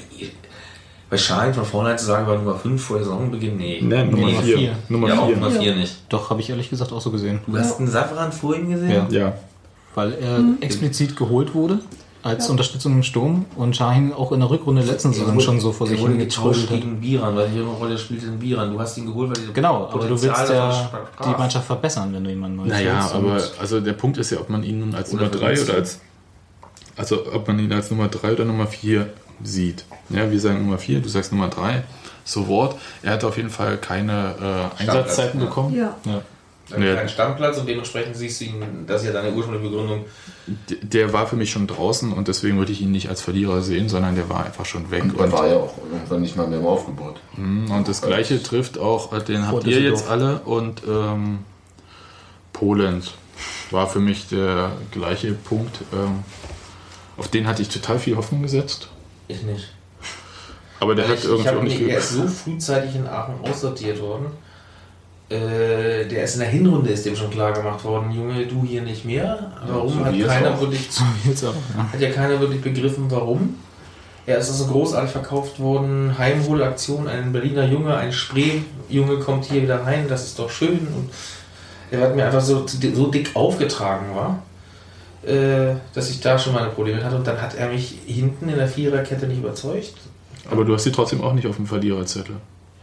bei 1.09 1.17
Schein 1.17 1.53
von 1.53 1.63
vornherein 1.63 1.97
zu 1.97 2.05
sagen, 2.05 2.27
war 2.27 2.35
Nummer 2.35 2.55
5 2.55 2.83
vor 2.83 2.99
Saisonbeginn, 2.99 3.55
nee. 3.55 3.79
Ne, 3.81 4.03
Nummer 4.03 4.27
nee. 4.27 4.41
4. 4.41 4.57
vier. 4.57 4.75
Nummer 4.89 5.07
ja, 5.07 5.19
auch 5.19 5.27
4. 5.27 5.37
Nummer 5.37 5.51
4 5.51 5.75
nicht. 5.75 5.95
Doch, 6.09 6.29
habe 6.29 6.41
ich 6.41 6.49
ehrlich 6.49 6.69
gesagt 6.69 6.91
auch 6.91 6.99
so 6.99 7.11
gesehen. 7.11 7.39
Du 7.47 7.57
hast 7.57 7.79
einen 7.79 7.87
Safran 7.87 8.33
vor 8.33 8.57
ihm 8.57 8.71
gesehen? 8.71 9.07
Ja. 9.09 9.19
Ja. 9.19 9.33
Weil 9.95 10.15
er 10.15 10.43
explizit 10.59 11.15
geholt 11.15 11.53
wurde 11.53 11.79
als 12.23 12.49
Unterstützung 12.49 12.93
im 12.93 13.03
Sturm 13.03 13.45
und 13.55 13.75
Shahin 13.75 14.13
auch 14.13 14.31
in 14.31 14.39
der 14.39 14.49
Rückrunde 14.49 14.83
letzten 14.83 15.13
Saison 15.13 15.39
schon 15.39 15.59
so 15.59 15.71
vor 15.71 15.87
sich 15.87 15.99
hingetrödelt 15.99 16.29
getauscht 16.29 16.69
hat. 16.69 16.77
gegen 16.77 17.01
Biran, 17.01 17.35
weil 17.35 17.53
welche 17.53 17.67
Rolle 17.67 17.97
spielt 17.97 18.23
denn 18.23 18.37
Biran? 18.37 18.71
Du 18.71 18.79
hast 18.79 18.97
ihn 18.97 19.07
geholt, 19.07 19.29
weil 19.29 19.53
Genau, 19.53 19.89
aber 19.91 20.07
du 20.07 20.21
willst 20.21 20.49
ja 20.49 20.89
die. 21.23 21.29
Mannschaft 21.31 21.65
verbessern, 21.65 22.13
wenn 22.13 22.23
du 22.23 22.29
jemanden 22.29 22.57
Neues 22.57 22.71
Naja, 22.71 23.09
aber 23.13 23.41
also 23.59 23.79
der 23.79 23.93
Punkt 23.93 24.17
ist 24.17 24.29
ja, 24.31 24.39
ob 24.39 24.49
man 24.49 24.63
ihn 24.63 24.79
nun 24.79 24.93
als 24.93 25.13
Oder 25.13 25.23
Nummer 25.23 25.35
3 25.35 25.39
verletzt. 25.39 25.69
oder 25.69 25.77
als 25.77 25.99
also 26.97 27.33
ob 27.33 27.47
man 27.47 27.57
ihn 27.59 27.71
als 27.71 27.89
Nummer 27.89 28.07
3 28.07 28.33
oder 28.33 28.45
Nummer 28.45 28.67
4 28.67 29.09
sieht. 29.43 29.85
Ja, 30.09 30.29
wir 30.29 30.39
sagen 30.39 30.59
Nummer 30.59 30.77
4, 30.77 30.99
du 31.01 31.09
sagst 31.09 31.31
Nummer 31.31 31.47
3. 31.47 31.83
So 32.23 32.47
Wort. 32.47 32.79
Er 33.01 33.13
hat 33.13 33.23
auf 33.23 33.37
jeden 33.37 33.49
Fall 33.49 33.77
keine 33.77 34.69
äh, 34.77 34.81
Einsatzzeiten 34.81 35.39
ja. 35.39 35.45
bekommen. 35.47 35.75
Ja. 35.75 35.95
Ja. 36.05 36.21
Hat 36.73 36.79
Ja. 36.81 36.95
keinen 36.95 37.09
Stammplatz 37.09 37.57
und 37.57 37.67
dementsprechend 37.67 38.15
siehst 38.15 38.41
du 38.41 38.45
ihn, 38.45 38.63
das 38.87 39.01
ist 39.01 39.07
ja 39.07 39.13
deine 39.13 39.31
ursprüngliche 39.35 39.69
Begründung. 39.69 40.05
Der 40.81 41.13
war 41.13 41.27
für 41.27 41.35
mich 41.35 41.51
schon 41.51 41.67
draußen 41.67 42.11
und 42.13 42.27
deswegen 42.27 42.57
würde 42.57 42.71
ich 42.71 42.81
ihn 42.81 42.91
nicht 42.91 43.09
als 43.09 43.21
Verlierer 43.21 43.61
sehen, 43.61 43.89
sondern 43.89 44.15
der 44.15 44.29
war 44.29 44.45
einfach 44.45 44.65
schon 44.65 44.89
weg. 44.91 45.03
Und 45.03 45.19
er 45.19 45.31
war 45.31 45.47
ja 45.47 45.55
auch 45.57 45.73
irgendwann 45.91 46.21
nicht 46.21 46.35
mal 46.35 46.47
mehr 46.47 46.59
im 46.59 46.65
Aufgebot. 46.65 47.19
Mhm, 47.37 47.69
Und 47.71 47.87
das 47.87 48.01
gleiche 48.01 48.41
trifft 48.41 48.77
auch, 48.77 49.13
äh, 49.13 49.21
den 49.23 49.47
habt 49.47 49.65
ihr 49.67 49.81
jetzt 49.81 50.07
alle 50.09 50.39
und 50.41 50.81
ähm, 50.87 51.39
Polens 52.53 53.11
war 53.71 53.87
für 53.87 53.99
mich 53.99 54.27
der 54.27 54.71
gleiche 54.91 55.31
Punkt. 55.33 55.79
Ähm, 55.93 56.23
auf 57.17 57.27
den 57.27 57.47
hatte 57.47 57.61
ich 57.61 57.69
total 57.69 57.99
viel 57.99 58.15
Hoffnung 58.15 58.41
gesetzt. 58.41 58.89
Ich 59.27 59.43
nicht. 59.43 59.73
Aber 60.79 60.95
der 60.95 61.05
Weil 61.05 61.11
hat 61.11 61.17
ich, 61.19 61.23
ich 61.25 61.29
irgendwie 61.29 61.49
hab 61.49 61.57
auch 61.57 61.63
nicht 61.63 61.79
er 61.79 61.87
viel. 61.87 61.89
ist 61.97 62.09
so 62.11 62.27
frühzeitig 62.27 62.95
in 62.95 63.07
Aachen 63.07 63.35
aussortiert 63.43 64.01
worden. 64.01 64.25
Äh, 65.31 66.07
der 66.07 66.25
ist 66.25 66.33
in 66.33 66.41
der 66.41 66.49
Hinrunde 66.49 66.89
ist 66.89 67.05
dem 67.05 67.15
schon 67.15 67.29
klar 67.29 67.53
gemacht 67.53 67.85
worden, 67.85 68.11
Junge, 68.11 68.45
du 68.47 68.63
hier 68.63 68.81
nicht 68.81 69.05
mehr. 69.05 69.51
Warum 69.65 69.99
so 69.99 70.05
hat 70.05 70.13
keiner 70.27 70.55
auch. 70.55 70.59
wirklich 70.59 70.89
auch, 71.43 71.77
ja. 71.77 71.91
hat 71.93 72.01
ja 72.01 72.09
keiner 72.11 72.37
wirklich 72.41 72.61
begriffen, 72.61 73.05
warum. 73.09 73.55
Er 74.25 74.39
ist 74.39 74.49
also 74.49 74.67
großartig 74.67 75.11
verkauft 75.11 75.57
worden. 75.61 76.17
Heimholaktion, 76.17 77.07
ein 77.07 77.31
Berliner 77.31 77.65
Junge, 77.65 77.95
ein 77.95 78.11
Spree-Junge 78.11 79.19
kommt 79.19 79.45
hier 79.45 79.63
wieder 79.63 79.85
rein, 79.85 80.07
das 80.09 80.25
ist 80.25 80.37
doch 80.37 80.49
schön. 80.49 80.79
Und 80.79 81.09
er 81.91 82.01
hat 82.01 82.15
mir 82.15 82.25
einfach 82.25 82.41
so, 82.41 82.65
so 82.67 83.07
dick 83.07 83.31
aufgetragen 83.33 84.07
war, 84.13 84.43
äh, 85.23 85.75
dass 85.93 86.09
ich 86.09 86.19
da 86.19 86.37
schon 86.37 86.53
meine 86.53 86.71
Probleme 86.71 87.01
hatte. 87.01 87.15
Und 87.15 87.25
dann 87.25 87.41
hat 87.41 87.55
er 87.55 87.69
mich 87.69 87.99
hinten 88.05 88.49
in 88.49 88.57
der 88.57 88.67
Viererkette 88.67 89.27
nicht 89.27 89.39
überzeugt. 89.39 89.93
Aber 90.49 90.65
du 90.65 90.73
hast 90.73 90.83
sie 90.83 90.91
trotzdem 90.91 91.21
auch 91.21 91.33
nicht 91.33 91.47
auf 91.47 91.55
dem 91.55 91.67
Verliererzettel. 91.67 92.35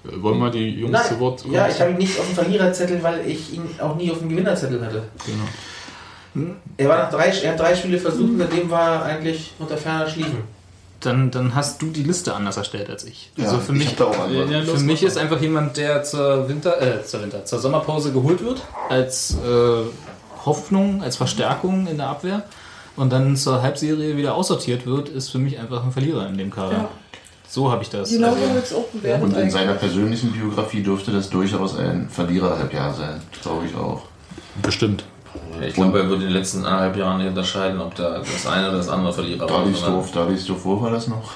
Äh, 0.08 0.22
Wollen 0.22 0.38
wir 0.38 0.50
die 0.50 0.70
Jungs 0.70 1.08
zu 1.08 1.20
Wort 1.20 1.42
kommen? 1.42 1.54
ja, 1.54 1.68
ich 1.68 1.80
habe 1.80 1.90
ihn 1.90 1.98
nicht 1.98 2.18
auf 2.18 2.26
dem 2.26 2.34
Verliererzettel, 2.34 3.02
weil 3.02 3.26
ich 3.26 3.54
ihn 3.54 3.68
auch 3.80 3.96
nie 3.96 4.10
auf 4.10 4.18
dem 4.18 4.28
Gewinnerzettel 4.28 4.84
hatte. 4.84 5.02
Genau. 5.26 6.46
Er, 6.76 6.88
war 6.88 6.98
nach 6.98 7.10
drei, 7.10 7.28
er 7.28 7.52
hat 7.52 7.60
drei 7.60 7.74
Spiele 7.74 7.98
versucht 7.98 8.30
und 8.30 8.38
seitdem 8.38 8.70
war 8.70 8.96
er 8.96 9.02
eigentlich 9.04 9.52
unter 9.58 9.76
ferner 9.76 10.08
Schliefen. 10.08 10.42
Dann, 11.00 11.30
dann 11.30 11.54
hast 11.54 11.80
du 11.80 11.86
die 11.86 12.02
Liste 12.02 12.34
anders 12.34 12.56
erstellt 12.56 12.90
als 12.90 13.04
ich. 13.04 13.30
Ja, 13.36 13.44
also 13.44 13.58
für 13.58 13.72
ich 13.72 13.78
mich. 13.78 13.98
Ja, 13.98 14.62
für 14.62 14.80
mich 14.80 15.02
ist 15.02 15.16
einfach 15.16 15.40
jemand, 15.40 15.76
der 15.76 16.02
zur 16.02 16.48
Winter, 16.48 16.80
äh, 16.82 17.04
zur 17.04 17.22
Winter, 17.22 17.44
zur 17.44 17.58
Sommerpause 17.60 18.12
geholt 18.12 18.44
wird, 18.44 18.62
als 18.88 19.36
äh, 19.36 20.44
Hoffnung, 20.44 21.02
als 21.02 21.16
Verstärkung 21.16 21.86
in 21.86 21.98
der 21.98 22.08
Abwehr 22.08 22.42
und 22.96 23.12
dann 23.12 23.36
zur 23.36 23.62
Halbserie 23.62 24.16
wieder 24.16 24.34
aussortiert 24.34 24.86
wird, 24.86 25.08
ist 25.08 25.30
für 25.30 25.38
mich 25.38 25.58
einfach 25.58 25.84
ein 25.84 25.92
Verlierer 25.92 26.28
in 26.28 26.36
dem 26.36 26.50
Kader. 26.50 26.72
Ja. 26.72 26.88
So 27.48 27.70
habe 27.70 27.82
ich 27.82 27.90
das. 27.90 28.10
Genau 28.10 28.28
also, 28.28 28.46
so 28.46 28.54
wird 28.54 28.64
es 28.64 28.74
auch 28.74 28.86
bewertet. 28.88 29.22
Und 29.24 29.30
in 29.30 29.36
eigentlich. 29.36 29.52
seiner 29.52 29.74
persönlichen 29.74 30.32
Biografie 30.32 30.82
dürfte 30.82 31.10
das 31.12 31.30
durchaus 31.30 31.76
ein 31.78 32.08
Verliererhalbjahr 32.10 32.92
sein. 32.92 33.22
Glaube 33.42 33.66
ich 33.66 33.74
auch. 33.74 34.02
Bestimmt. 34.62 35.04
Ich 35.66 35.74
glaube, 35.74 35.98
er 35.98 36.08
wird 36.08 36.20
in 36.20 36.26
den 36.26 36.34
letzten 36.34 36.64
eineinhalb 36.64 36.96
Jahren 36.96 37.18
nicht 37.18 37.28
unterscheiden, 37.28 37.80
ob 37.80 37.94
der 37.94 38.20
das 38.20 38.46
eine 38.46 38.68
oder 38.68 38.78
das 38.78 38.88
andere 38.88 39.12
Verlierer 39.12 39.48
war. 39.48 39.60
Davidsdorf, 39.60 40.12
Davidsdorf, 40.12 40.64
wo 40.64 40.80
war 40.80 40.90
das 40.90 41.08
noch? 41.08 41.32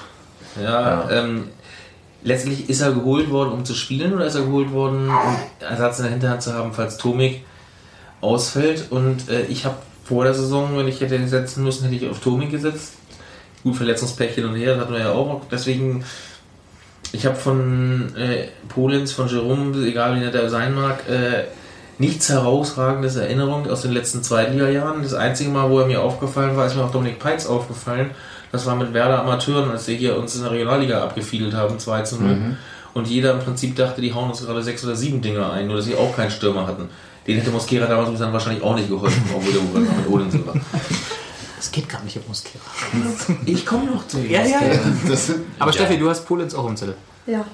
Ja, 0.61 1.09
Ähm, 1.09 1.49
letztlich 2.23 2.69
ist 2.69 2.81
er 2.81 2.91
geholt 2.91 3.29
worden, 3.29 3.51
um 3.51 3.65
zu 3.65 3.73
spielen, 3.73 4.13
oder 4.13 4.25
ist 4.25 4.35
er 4.35 4.43
geholt 4.43 4.71
worden, 4.71 5.09
um 5.09 5.35
Ersatz 5.59 5.99
in 5.99 6.03
der 6.03 6.11
Hinterhand 6.11 6.41
zu 6.41 6.53
haben, 6.53 6.73
falls 6.73 6.97
Tomik 6.97 7.43
ausfällt. 8.21 8.87
Und 8.91 9.29
äh, 9.29 9.45
ich 9.45 9.65
habe 9.65 9.75
vor 10.03 10.23
der 10.23 10.33
Saison, 10.33 10.77
wenn 10.77 10.87
ich 10.87 11.01
hätte 11.01 11.27
setzen 11.27 11.63
müssen, 11.63 11.83
hätte 11.85 11.95
ich 11.95 12.09
auf 12.09 12.19
Tomik 12.19 12.51
gesetzt. 12.51 12.93
Gut, 13.63 13.75
Verletzungspech 13.75 14.35
hin 14.35 14.45
und 14.45 14.55
her, 14.55 14.75
das 14.75 14.83
hatten 14.83 14.93
wir 14.93 14.99
ja 14.99 15.11
auch. 15.11 15.41
Deswegen, 15.49 16.03
ich 17.11 17.25
habe 17.25 17.35
von 17.35 18.15
äh, 18.15 18.47
Polens, 18.67 19.13
von 19.13 19.27
Jerome, 19.27 19.85
egal 19.85 20.15
wie 20.15 20.19
nett 20.19 20.35
er 20.35 20.49
sein 20.49 20.75
mag, 20.75 21.07
äh, 21.09 21.45
nichts 21.97 22.29
herausragendes 22.29 23.15
Erinnerung 23.15 23.69
aus 23.69 23.83
den 23.83 23.91
letzten 23.91 24.23
Zweitliga-Jahren. 24.23 25.03
Das 25.03 25.13
einzige 25.13 25.49
Mal, 25.49 25.69
wo 25.69 25.79
er 25.79 25.85
mir 25.85 26.01
aufgefallen 26.01 26.57
war, 26.57 26.65
ist 26.65 26.75
mir 26.75 26.83
auch 26.83 26.91
Dominik 26.91 27.19
Peitz 27.19 27.45
aufgefallen. 27.45 28.11
Das 28.51 28.65
war 28.65 28.75
mit 28.75 28.93
Werder 28.93 29.21
Amateuren, 29.21 29.71
als 29.71 29.87
wir 29.87 29.95
hier 29.95 30.17
uns 30.17 30.35
in 30.35 30.43
der 30.43 30.51
Regionalliga 30.51 31.01
abgefiedelt 31.01 31.53
haben, 31.53 31.79
2 31.79 32.01
zu 32.01 32.21
0. 32.21 32.57
Und 32.93 33.07
jeder 33.07 33.31
im 33.33 33.39
Prinzip 33.39 33.75
dachte, 33.75 34.01
die 34.01 34.13
hauen 34.13 34.29
uns 34.29 34.45
gerade 34.45 34.61
sechs 34.61 34.83
oder 34.83 34.95
sieben 34.95 35.21
Dinger 35.21 35.51
ein, 35.51 35.67
nur 35.67 35.77
dass 35.77 35.85
sie 35.85 35.95
auch 35.95 36.15
keinen 36.15 36.29
Stürmer 36.29 36.67
hatten. 36.67 36.89
Den 37.25 37.37
hätte 37.37 37.51
Mosquera 37.51 37.87
damals 37.87 38.19
dann 38.19 38.33
wahrscheinlich 38.33 38.63
auch 38.63 38.75
nicht 38.75 38.89
geholfen, 38.89 39.23
obwohl 39.33 39.53
der 39.53 39.61
Uwe 39.61 39.79
mit 39.97 40.09
Odense 40.09 40.45
war. 40.45 40.53
Es 41.63 41.71
geht 41.71 41.87
gar 41.87 42.03
nicht 42.03 42.17
um 42.17 42.23
Mosquera. 42.27 42.61
Ich 43.45 43.65
komme 43.65 43.85
noch 43.85 44.05
zu 44.05 44.19
Ja, 44.19 44.43
ja, 44.43 44.59
ja. 44.61 44.79
Das 45.07 45.31
Aber 45.57 45.71
Steffi, 45.71 45.97
du 45.97 46.09
hast 46.09 46.25
Polenz 46.25 46.53
auch 46.53 46.67
im 46.67 46.75
Zettel. 46.75 46.95
Ja. 47.25 47.45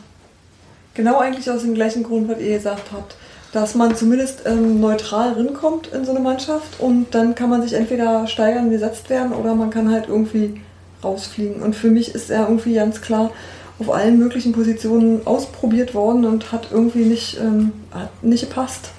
Genau 0.95 1.20
eigentlich 1.20 1.49
aus 1.51 1.62
dem 1.62 1.76
gleichen 1.76 2.01
Grund, 2.01 2.28
was 2.28 2.39
ihr 2.39 2.57
gesagt 2.57 2.91
habt. 2.91 3.16
Dass 3.51 3.76
man 3.76 3.95
zumindest 3.95 4.47
ähm, 4.47 4.80
neutral 4.80 5.34
rinkommt 5.34 5.88
in 5.93 6.05
so 6.05 6.12
eine 6.12 6.22
Mannschaft 6.22 6.80
und 6.80 7.14
dann 7.14 7.36
kann 7.36 7.51
man 7.51 7.62
sich 7.62 7.74
entweder 7.74 8.26
steigern, 8.26 8.72
gesetzt 8.72 9.12
werden 9.12 9.32
oder 9.32 9.53
man 9.53 9.70
kann 9.70 9.91
halt 9.91 10.07
irgendwie 10.07 10.60
rausfliegen. 11.03 11.62
Und 11.62 11.76
für 11.76 11.91
mich 11.91 12.16
ist 12.16 12.32
er 12.32 12.47
irgendwie 12.47 12.74
ganz 12.74 13.01
klar 13.01 13.30
auf 13.78 13.91
allen 13.91 14.18
möglichen 14.18 14.53
Positionen 14.53 15.26
ausprobiert 15.28 15.93
worden 15.93 16.26
und 16.26 16.51
hat 16.51 16.70
irgendwie 16.72 17.05
nicht, 17.05 17.39
ähm, 17.39 17.74
hat 17.91 18.24
nicht 18.24 18.49
gepasst. 18.49 18.89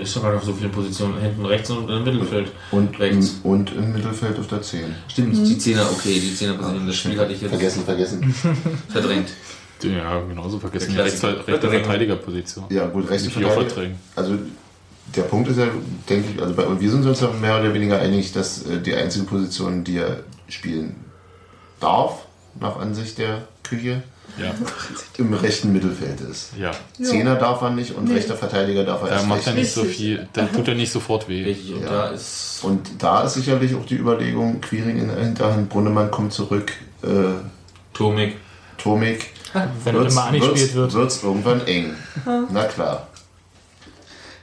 Ist 0.00 0.12
sogar 0.12 0.32
noch 0.32 0.42
so 0.42 0.52
viele 0.52 0.68
Positionen 0.70 1.20
hinten 1.20 1.44
rechts 1.44 1.70
und 1.70 1.88
im 1.88 2.04
Mittelfeld. 2.04 2.50
und, 2.70 2.98
rechts. 2.98 3.40
im, 3.42 3.50
und 3.50 3.72
im 3.72 3.92
Mittelfeld 3.92 4.38
auf 4.38 4.46
der 4.46 4.62
10. 4.62 4.94
Stimmt, 5.08 5.36
die 5.36 5.58
Zehner, 5.58 5.88
okay, 5.90 6.18
die 6.20 6.34
Zehner 6.34 6.54
Position. 6.54 6.86
Das 6.86 6.96
Spiel 6.96 7.18
hatte 7.18 7.32
ich 7.32 7.40
jetzt 7.40 7.50
Vergessen, 7.50 7.84
vergessen. 7.84 8.34
verdrängt. 8.88 9.28
Ja, 9.82 10.20
genauso 10.20 10.58
vergessen. 10.58 10.90
Die 10.90 10.96
Der 10.96 11.04
rechte, 11.04 11.46
rechte. 11.46 11.70
Verteidigerposition. 11.70 12.64
Ja, 12.70 12.86
gut, 12.86 13.08
rechte 13.08 13.30
Verteidiger. 13.30 13.94
Also 14.16 14.38
der 15.14 15.22
Punkt 15.22 15.48
ist 15.48 15.58
ja, 15.58 15.68
denke 16.08 16.28
ich, 16.34 16.42
also 16.42 16.54
bei, 16.54 16.64
und 16.64 16.80
wir 16.80 16.90
sind 16.90 17.06
uns 17.06 17.20
ja 17.20 17.30
mehr 17.30 17.60
oder 17.60 17.72
weniger 17.72 17.98
einig, 17.98 18.32
dass 18.32 18.66
äh, 18.66 18.80
die 18.80 18.94
einzige 18.94 19.24
Position, 19.24 19.84
die 19.84 19.98
er 19.98 20.20
spielen 20.48 20.96
darf, 21.80 22.26
nach 22.60 22.78
Ansicht 22.78 23.18
der 23.18 23.48
Küche, 23.62 24.02
Ja, 24.36 24.52
im 25.18 25.32
rechten 25.34 25.72
Mittelfeld 25.72 26.20
ist. 26.20 26.50
ja. 26.58 26.70
Zehner 27.02 27.34
darf 27.36 27.60
er 27.62 27.70
nicht 27.70 27.94
und 27.96 28.04
Nee. 28.08 28.14
rechter 28.14 28.36
Verteidiger 28.36 28.84
darf 28.84 29.02
er 29.02 29.08
Da 29.08 29.14
erst 29.16 29.26
macht 29.26 29.46
er 29.46 29.54
nicht 29.54 29.72
so 29.72 29.84
viel, 29.84 30.28
da 30.32 30.44
tut 30.46 30.68
er 30.68 30.74
nicht 30.74 30.92
sofort 30.92 31.28
weh. 31.28 31.44
Und 31.74 31.82
Ja. 31.82 31.88
da 31.88 32.06
ist. 32.08 32.60
Und 32.62 32.88
da 33.02 33.22
ist 33.22 33.34
sicherlich 33.34 33.74
auch 33.74 33.84
die 33.86 33.96
Überlegung, 33.96 34.60
Quiring 34.60 34.98
in 34.98 35.08
der 35.08 35.18
Hinterhand, 35.18 35.68
Brunnemann 35.68 36.10
kommt 36.10 36.32
zurück, 36.32 36.72
äh, 37.02 37.08
Tomik. 37.94 38.36
Tomik, 38.76 39.30
Wenn 39.82 39.96
er 39.96 40.06
immer 40.06 40.24
angespielt 40.26 40.74
wird. 40.74 40.92
wird 40.92 41.10
es 41.10 41.22
irgendwann 41.24 41.66
eng. 41.66 41.94
Na 42.52 42.64
klar. 42.64 43.08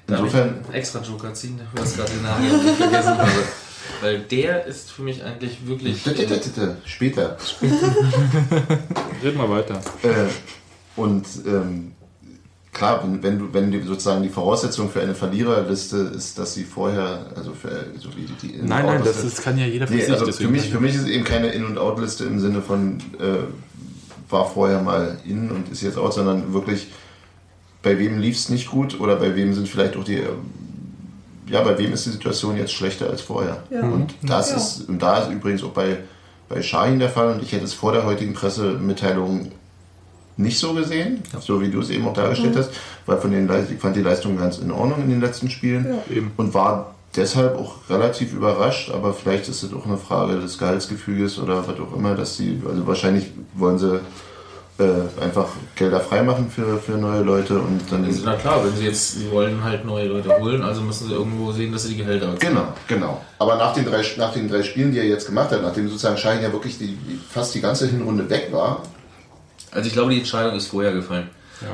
Darf 0.07 0.19
Insofern, 0.19 0.47
ich 0.61 0.65
einen 0.67 0.73
extra 0.75 0.99
Joker 0.99 1.33
ziehen, 1.33 1.59
du 1.73 1.81
hast 1.81 1.95
gerade 1.95 2.11
den 2.11 2.21
Namen 2.23 2.49
den 2.49 2.67
ich 2.69 2.75
vergessen 2.77 3.17
habe. 3.17 3.31
Weil 4.01 4.19
der 4.19 4.65
ist 4.65 4.91
für 4.91 5.01
mich 5.03 5.23
eigentlich 5.23 5.65
wirklich. 5.67 6.03
Titte, 6.03 6.25
titte, 6.25 6.39
titte, 6.41 6.77
später. 6.85 7.37
Reden 9.23 9.37
wir 9.37 9.49
weiter. 9.49 9.81
Äh, 10.03 10.27
und 10.99 11.25
ähm, 11.45 11.91
klar, 12.71 13.01
wenn, 13.03 13.21
wenn, 13.23 13.39
du, 13.39 13.53
wenn 13.53 13.71
die, 13.71 13.81
sozusagen 13.81 14.23
die 14.23 14.29
Voraussetzung 14.29 14.89
für 14.89 15.01
eine 15.01 15.15
Verliererliste 15.15 16.11
ist, 16.15 16.37
dass 16.37 16.53
sie 16.53 16.63
vorher, 16.63 17.27
also 17.35 17.53
für 17.53 17.85
so 17.99 18.09
wie 18.15 18.23
die, 18.25 18.47
die 18.47 18.55
In- 18.55 18.65
Nein, 18.67 18.85
nein, 18.85 19.01
das 19.03 19.23
ist, 19.23 19.41
kann 19.41 19.57
ja 19.57 19.65
jeder 19.65 19.87
für 19.87 19.93
Nee, 19.93 20.01
sich. 20.01 20.11
also 20.11 20.31
für 20.31 20.47
mich, 20.47 20.69
für 20.69 20.79
mich 20.79 20.95
ist 20.95 21.07
eben 21.07 21.23
keine 21.23 21.49
In- 21.49 21.65
und 21.65 21.77
Out-Liste 21.77 22.25
im 22.25 22.39
Sinne 22.39 22.61
von 22.61 22.99
äh, 23.19 24.31
war 24.31 24.49
vorher 24.49 24.81
mal 24.81 25.17
in 25.25 25.51
und 25.51 25.69
ist 25.71 25.81
jetzt 25.81 25.97
out, 25.97 26.13
sondern 26.13 26.53
wirklich 26.53 26.87
bei 27.83 27.99
wem 27.99 28.19
lief 28.19 28.35
es 28.35 28.49
nicht 28.49 28.69
gut 28.69 28.99
oder 28.99 29.15
bei 29.17 29.35
wem 29.35 29.53
sind 29.53 29.69
vielleicht 29.69 29.95
auch 29.95 30.03
die 30.03 30.23
ja, 31.47 31.61
bei 31.61 31.77
wem 31.77 31.93
ist 31.93 32.05
die 32.05 32.09
Situation 32.11 32.57
jetzt 32.57 32.73
schlechter 32.73 33.09
als 33.09 33.21
vorher? 33.21 33.63
Ja. 33.69 33.81
Und 33.81 34.13
das 34.23 34.51
Ja. 34.51 34.57
ist 34.57 34.89
und 34.89 35.01
da 35.01 35.19
ist 35.19 35.31
übrigens 35.31 35.63
auch 35.63 35.69
bei, 35.71 35.97
bei 36.49 36.61
Shahin 36.61 36.99
der 36.99 37.09
Fall 37.09 37.31
und 37.33 37.41
ich 37.43 37.51
hätte 37.51 37.65
es 37.65 37.73
vor 37.73 37.91
der 37.91 38.05
heutigen 38.05 38.33
Pressemitteilung 38.33 39.51
nicht 40.37 40.59
so 40.59 40.73
gesehen, 40.73 41.23
so 41.39 41.61
wie 41.61 41.69
du 41.71 41.79
es 41.79 41.89
eben 41.89 42.05
auch 42.07 42.13
dargestellt 42.13 42.55
hast, 42.57 42.71
weil 43.05 43.17
von 43.17 43.31
den 43.31 43.49
ich 43.71 43.79
fand 43.79 43.95
die 43.95 44.01
Leistung 44.01 44.37
ganz 44.37 44.57
in 44.57 44.69
Ordnung 44.71 45.01
in 45.03 45.09
den 45.09 45.21
letzten 45.21 45.49
Spielen 45.49 45.95
Eben. 46.09 46.31
und 46.35 46.53
war 46.53 46.95
deshalb 47.15 47.57
auch 47.57 47.75
relativ 47.89 48.33
überrascht, 48.33 48.91
aber 48.91 49.13
vielleicht 49.13 49.47
ist 49.47 49.63
es 49.63 49.73
auch 49.73 49.85
eine 49.85 49.97
Frage 49.97 50.37
des 50.39 50.57
Gehaltsgefüges 50.57 51.39
oder 51.39 51.65
was 51.65 51.79
auch 51.79 51.95
immer, 51.95 52.15
dass 52.15 52.35
sie, 52.35 52.61
also 52.67 52.85
wahrscheinlich 52.85 53.27
wollen 53.53 53.77
sie 53.77 54.01
äh, 54.77 55.23
einfach 55.23 55.47
Gelder 55.75 55.99
freimachen 56.01 56.49
für, 56.49 56.77
für 56.79 56.93
neue 56.97 57.21
Leute 57.21 57.57
und 57.59 57.79
dann. 57.89 58.03
Also, 58.03 58.23
na 58.25 58.35
klar, 58.35 58.63
wenn 58.65 58.75
sie 58.75 58.85
jetzt, 58.85 59.19
sie 59.19 59.31
wollen 59.31 59.63
halt 59.63 59.85
neue 59.85 60.07
Leute 60.07 60.29
holen, 60.37 60.61
also 60.63 60.81
müssen 60.81 61.07
sie 61.07 61.13
irgendwo 61.13 61.51
sehen, 61.51 61.71
dass 61.71 61.83
sie 61.83 61.89
die 61.93 61.97
Gehälter 61.97 62.27
bezahlen. 62.27 62.55
Genau, 62.55 62.67
genau. 62.87 63.21
Aber 63.39 63.55
nach 63.55 63.73
den, 63.73 63.85
drei, 63.85 64.03
nach 64.17 64.33
den 64.33 64.49
drei 64.49 64.63
Spielen, 64.63 64.91
die 64.91 64.97
er 64.99 65.05
jetzt 65.05 65.27
gemacht 65.27 65.51
hat, 65.51 65.61
nachdem 65.61 65.87
sozusagen 65.87 66.17
Schein 66.17 66.41
ja 66.41 66.51
wirklich 66.51 66.77
die, 66.77 66.97
fast 67.29 67.55
die 67.55 67.61
ganze 67.61 67.87
Hinrunde 67.87 68.29
weg 68.29 68.49
war, 68.51 68.83
Also 69.71 69.87
ich 69.87 69.93
glaube, 69.93 70.11
die 70.11 70.19
Entscheidung 70.19 70.55
ist 70.55 70.67
vorher 70.67 70.91
gefallen. 70.93 71.29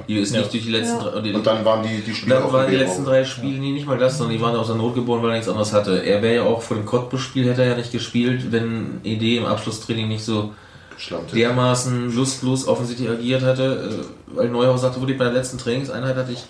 Die 0.08 0.20
ist 0.20 0.32
nicht 0.32 0.54
durch 0.54 0.64
die 0.64 0.70
letzten 0.70 0.98
Ja. 1.04 1.10
drei. 1.10 1.22
Die, 1.22 1.34
und 1.34 1.46
dann 1.46 1.66
waren 1.66 1.82
die, 1.82 2.02
die 2.02 2.14
Spiele 2.14 2.36
dann 2.36 2.54
waren 2.54 2.68
die 2.68 2.74
Weg 2.74 2.82
letzten 2.82 3.02
auch. 3.02 3.08
drei 3.08 3.26
Spiele, 3.26 3.58
nee, 3.60 3.72
nicht 3.72 3.88
mal 3.88 3.98
das, 3.98 4.16
sondern 4.16 4.38
die 4.38 4.42
waren 4.42 4.56
aus 4.56 4.68
der 4.68 4.76
Not 4.76 4.94
geboren, 4.94 5.24
weil 5.24 5.32
er 5.32 5.36
nichts 5.38 5.50
anderes 5.50 5.74
hatte. 5.74 6.06
Er 6.06 6.22
wäre 6.22 6.36
ja 6.36 6.44
auch 6.44 6.62
vor 6.62 6.78
dem 6.78 6.86
Cottbus-Spiel, 6.86 7.50
hätte 7.50 7.64
er 7.64 7.70
ja 7.72 7.76
nicht 7.78 7.92
gespielt, 7.92 8.52
wenn 8.52 9.00
Idee 9.02 9.38
im 9.38 9.46
Abschlusstraining 9.46 10.08
nicht 10.08 10.24
so 10.24 10.54
Geschlampt. 11.02 11.34
dermaßen 11.36 12.16
lustlos 12.16 12.68
offensichtlich 12.68 13.10
agiert 13.10 13.42
hatte, 13.42 14.04
äh, 14.34 14.38
weil 14.38 14.50
Neuhaus 14.50 14.82
sagte, 14.82 15.02
wirklich 15.02 15.18
bei 15.18 15.26
der 15.26 15.34
letzten 15.34 15.58
Trainingseinheit 15.58 16.16
hatte 16.16 16.32
ich 16.32 16.44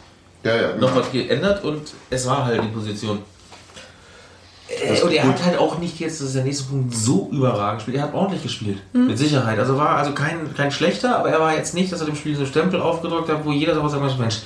Ja, 0.44 0.56
ja, 0.56 0.68
noch 0.76 0.90
genau. 0.90 0.96
was 1.02 1.12
geändert 1.12 1.64
und 1.64 1.82
es 2.10 2.28
war 2.28 2.46
halt 2.46 2.62
die 2.64 2.68
Position. 2.68 3.20
Äh, 4.84 5.02
Und 5.02 5.12
er 5.14 5.28
hat 5.28 5.44
halt 5.46 5.58
auch 5.58 5.78
nicht 5.80 6.00
jetzt, 6.00 6.20
das 6.22 6.28
ist 6.28 6.36
der 6.36 6.44
nächste 6.44 6.66
Punkt, 6.66 6.94
so 6.96 7.30
überragend 7.32 7.80
gespielt. 7.80 7.98
Er 7.98 8.04
hat 8.04 8.14
ordentlich 8.14 8.44
gespielt. 8.44 8.80
Mit 8.94 9.18
Sicherheit. 9.18 9.60
Also 9.60 9.78
war 9.78 9.98
also 9.98 10.12
kein, 10.14 10.54
kein 10.56 10.72
schlechter, 10.72 11.18
aber 11.20 11.30
er 11.30 11.40
war 11.40 11.56
jetzt 11.56 11.74
nicht, 11.74 11.92
dass 11.92 12.00
er 12.02 12.06
dem 12.08 12.16
Spiel 12.16 12.34
so 12.36 12.42
einen 12.42 12.50
Stempel 12.50 12.82
aufgedrückt 12.82 13.30
hat, 13.30 13.46
wo 13.46 13.52
jeder 13.52 13.76
sagt, 13.90 14.20
Mensch, 14.20 14.40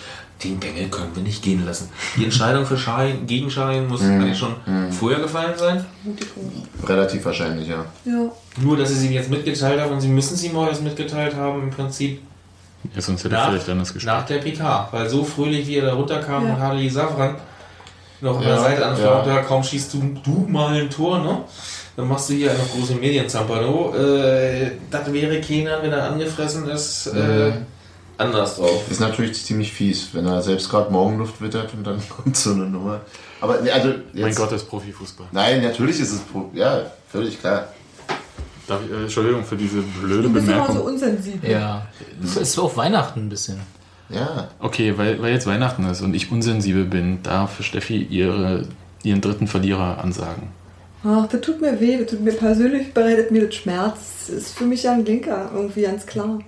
den 0.43 0.59
Bengel 0.59 0.89
können 0.89 1.11
wir 1.15 1.23
nicht 1.23 1.41
gehen 1.41 1.65
lassen. 1.65 1.89
Die 2.17 2.25
Entscheidung 2.25 2.65
für 2.65 2.77
Schein, 2.77 3.25
gegen 3.25 3.49
Schein 3.49 3.87
muss 3.87 4.01
eigentlich 4.01 4.37
schon 4.37 4.53
vorher 4.91 5.19
gefallen 5.19 5.53
sein. 5.57 5.85
Relativ 6.85 7.23
wahrscheinlich, 7.25 7.67
ja. 7.69 7.85
Ja. 8.05 8.29
Nur, 8.61 8.77
dass 8.77 8.89
sie 8.89 8.95
sie 8.95 9.07
ihm 9.07 9.13
jetzt 9.13 9.29
mitgeteilt 9.29 9.79
haben 9.79 9.91
und 9.93 10.01
sie 10.01 10.07
müssen 10.09 10.35
sie 10.35 10.49
mal 10.49 10.67
jetzt 10.69 10.83
mitgeteilt 10.83 11.35
haben, 11.35 11.63
im 11.63 11.69
Prinzip 11.69 12.21
Ja, 12.93 13.01
sonst 13.01 13.23
hätte 13.23 13.35
er 13.35 13.41
nach, 13.41 13.49
vielleicht 13.49 13.69
anders 13.69 13.93
gespielt. 13.93 14.13
nach 14.13 14.25
der 14.25 14.37
PK. 14.39 14.89
Weil 14.91 15.09
so 15.09 15.23
fröhlich, 15.23 15.67
wie 15.67 15.77
er 15.77 15.85
da 15.85 15.93
runterkam 15.93 16.45
Ja. 16.47 16.53
und 16.53 16.59
Harley 16.59 16.89
Safran 16.89 17.35
noch 18.21 18.37
an 18.37 18.43
Ja, 18.43 18.49
der 18.49 18.59
Seite 18.59 18.85
anfragt, 18.85 19.27
ja. 19.27 19.41
kaum 19.41 19.63
schießt 19.63 19.93
du, 19.93 20.17
du 20.23 20.45
mal 20.49 20.73
ein 20.75 20.89
Tor, 20.89 21.19
ne? 21.19 21.39
Dann 21.97 22.07
machst 22.07 22.29
du 22.29 22.33
hier 22.33 22.51
eine 22.51 22.59
große 22.59 22.95
Medienzampano. 22.95 23.93
Äh, 23.95 24.71
das 24.91 25.11
wäre 25.13 25.39
Kenan, 25.41 25.81
wenn 25.81 25.91
er 25.93 26.03
angefressen 26.11 26.67
ist, 26.69 27.07
äh, 27.07 27.51
anders 28.17 28.57
drauf. 28.57 28.83
Ist 28.89 28.99
natürlich 28.99 29.43
ziemlich 29.43 29.71
fies, 29.71 30.09
wenn 30.13 30.25
er 30.25 30.41
selbst 30.41 30.69
gerade 30.69 30.91
Morgenluft 30.91 31.41
wittert 31.41 31.73
und 31.73 31.85
dann 31.85 32.01
kommt 32.09 32.35
so 32.35 32.51
eine 32.51 32.65
Nummer. 32.65 33.01
Aber 33.41 33.61
nee, 33.61 33.69
also 33.71 33.89
jetzt, 33.89 33.99
Mein 34.13 34.35
Gott, 34.35 34.51
das 34.51 34.63
ist 34.63 34.69
Profifußball. 34.69 35.27
Nein, 35.31 35.61
natürlich 35.63 35.99
ist 35.99 36.11
es 36.13 36.19
Pro- 36.19 36.49
ja 36.53 36.81
völlig 37.11 37.39
klar. 37.39 37.67
Darf 38.67 38.79
ich, 38.83 38.91
äh, 38.91 39.03
Entschuldigung 39.03 39.43
für 39.45 39.55
diese 39.55 39.81
blöde 39.81 40.23
Du 40.23 40.33
bist 40.33 40.47
immer 40.47 40.65
so 40.65 40.73
Bemerkung. 40.73 40.87
unsensibel. 40.93 41.49
Ja. 41.51 41.85
Es 42.23 42.35
ist 42.37 42.57
auf 42.59 42.75
Weihnachten 42.77 43.19
ein 43.21 43.29
bisschen. 43.29 43.59
Ja, 44.09 44.49
Okay, 44.59 44.97
weil, 44.97 45.21
weil 45.21 45.33
jetzt 45.33 45.47
Weihnachten 45.47 45.85
ist 45.85 46.01
und 46.01 46.13
ich 46.13 46.31
unsensibel 46.31 46.85
bin, 46.85 47.23
darf 47.23 47.63
Steffi 47.63 47.97
ihre, 48.03 48.67
ihren 49.03 49.21
dritten 49.21 49.47
Verlierer 49.47 50.03
ansagen. 50.03 50.49
Ach, 51.03 51.27
das 51.27 51.41
tut 51.41 51.61
mir 51.61 51.79
weh, 51.79 51.97
das 51.97 52.11
tut 52.11 52.21
mir 52.21 52.33
persönlich 52.33 52.93
bereitet 52.93 53.31
mir 53.31 53.45
das 53.45 53.55
Schmerz. 53.55 54.25
Das 54.27 54.35
ist 54.35 54.57
für 54.57 54.65
mich 54.65 54.83
ja 54.83 54.93
ein 54.93 55.05
Linker, 55.05 55.51
irgendwie 55.53 55.83
ganz 55.83 56.05
klar. 56.05 56.39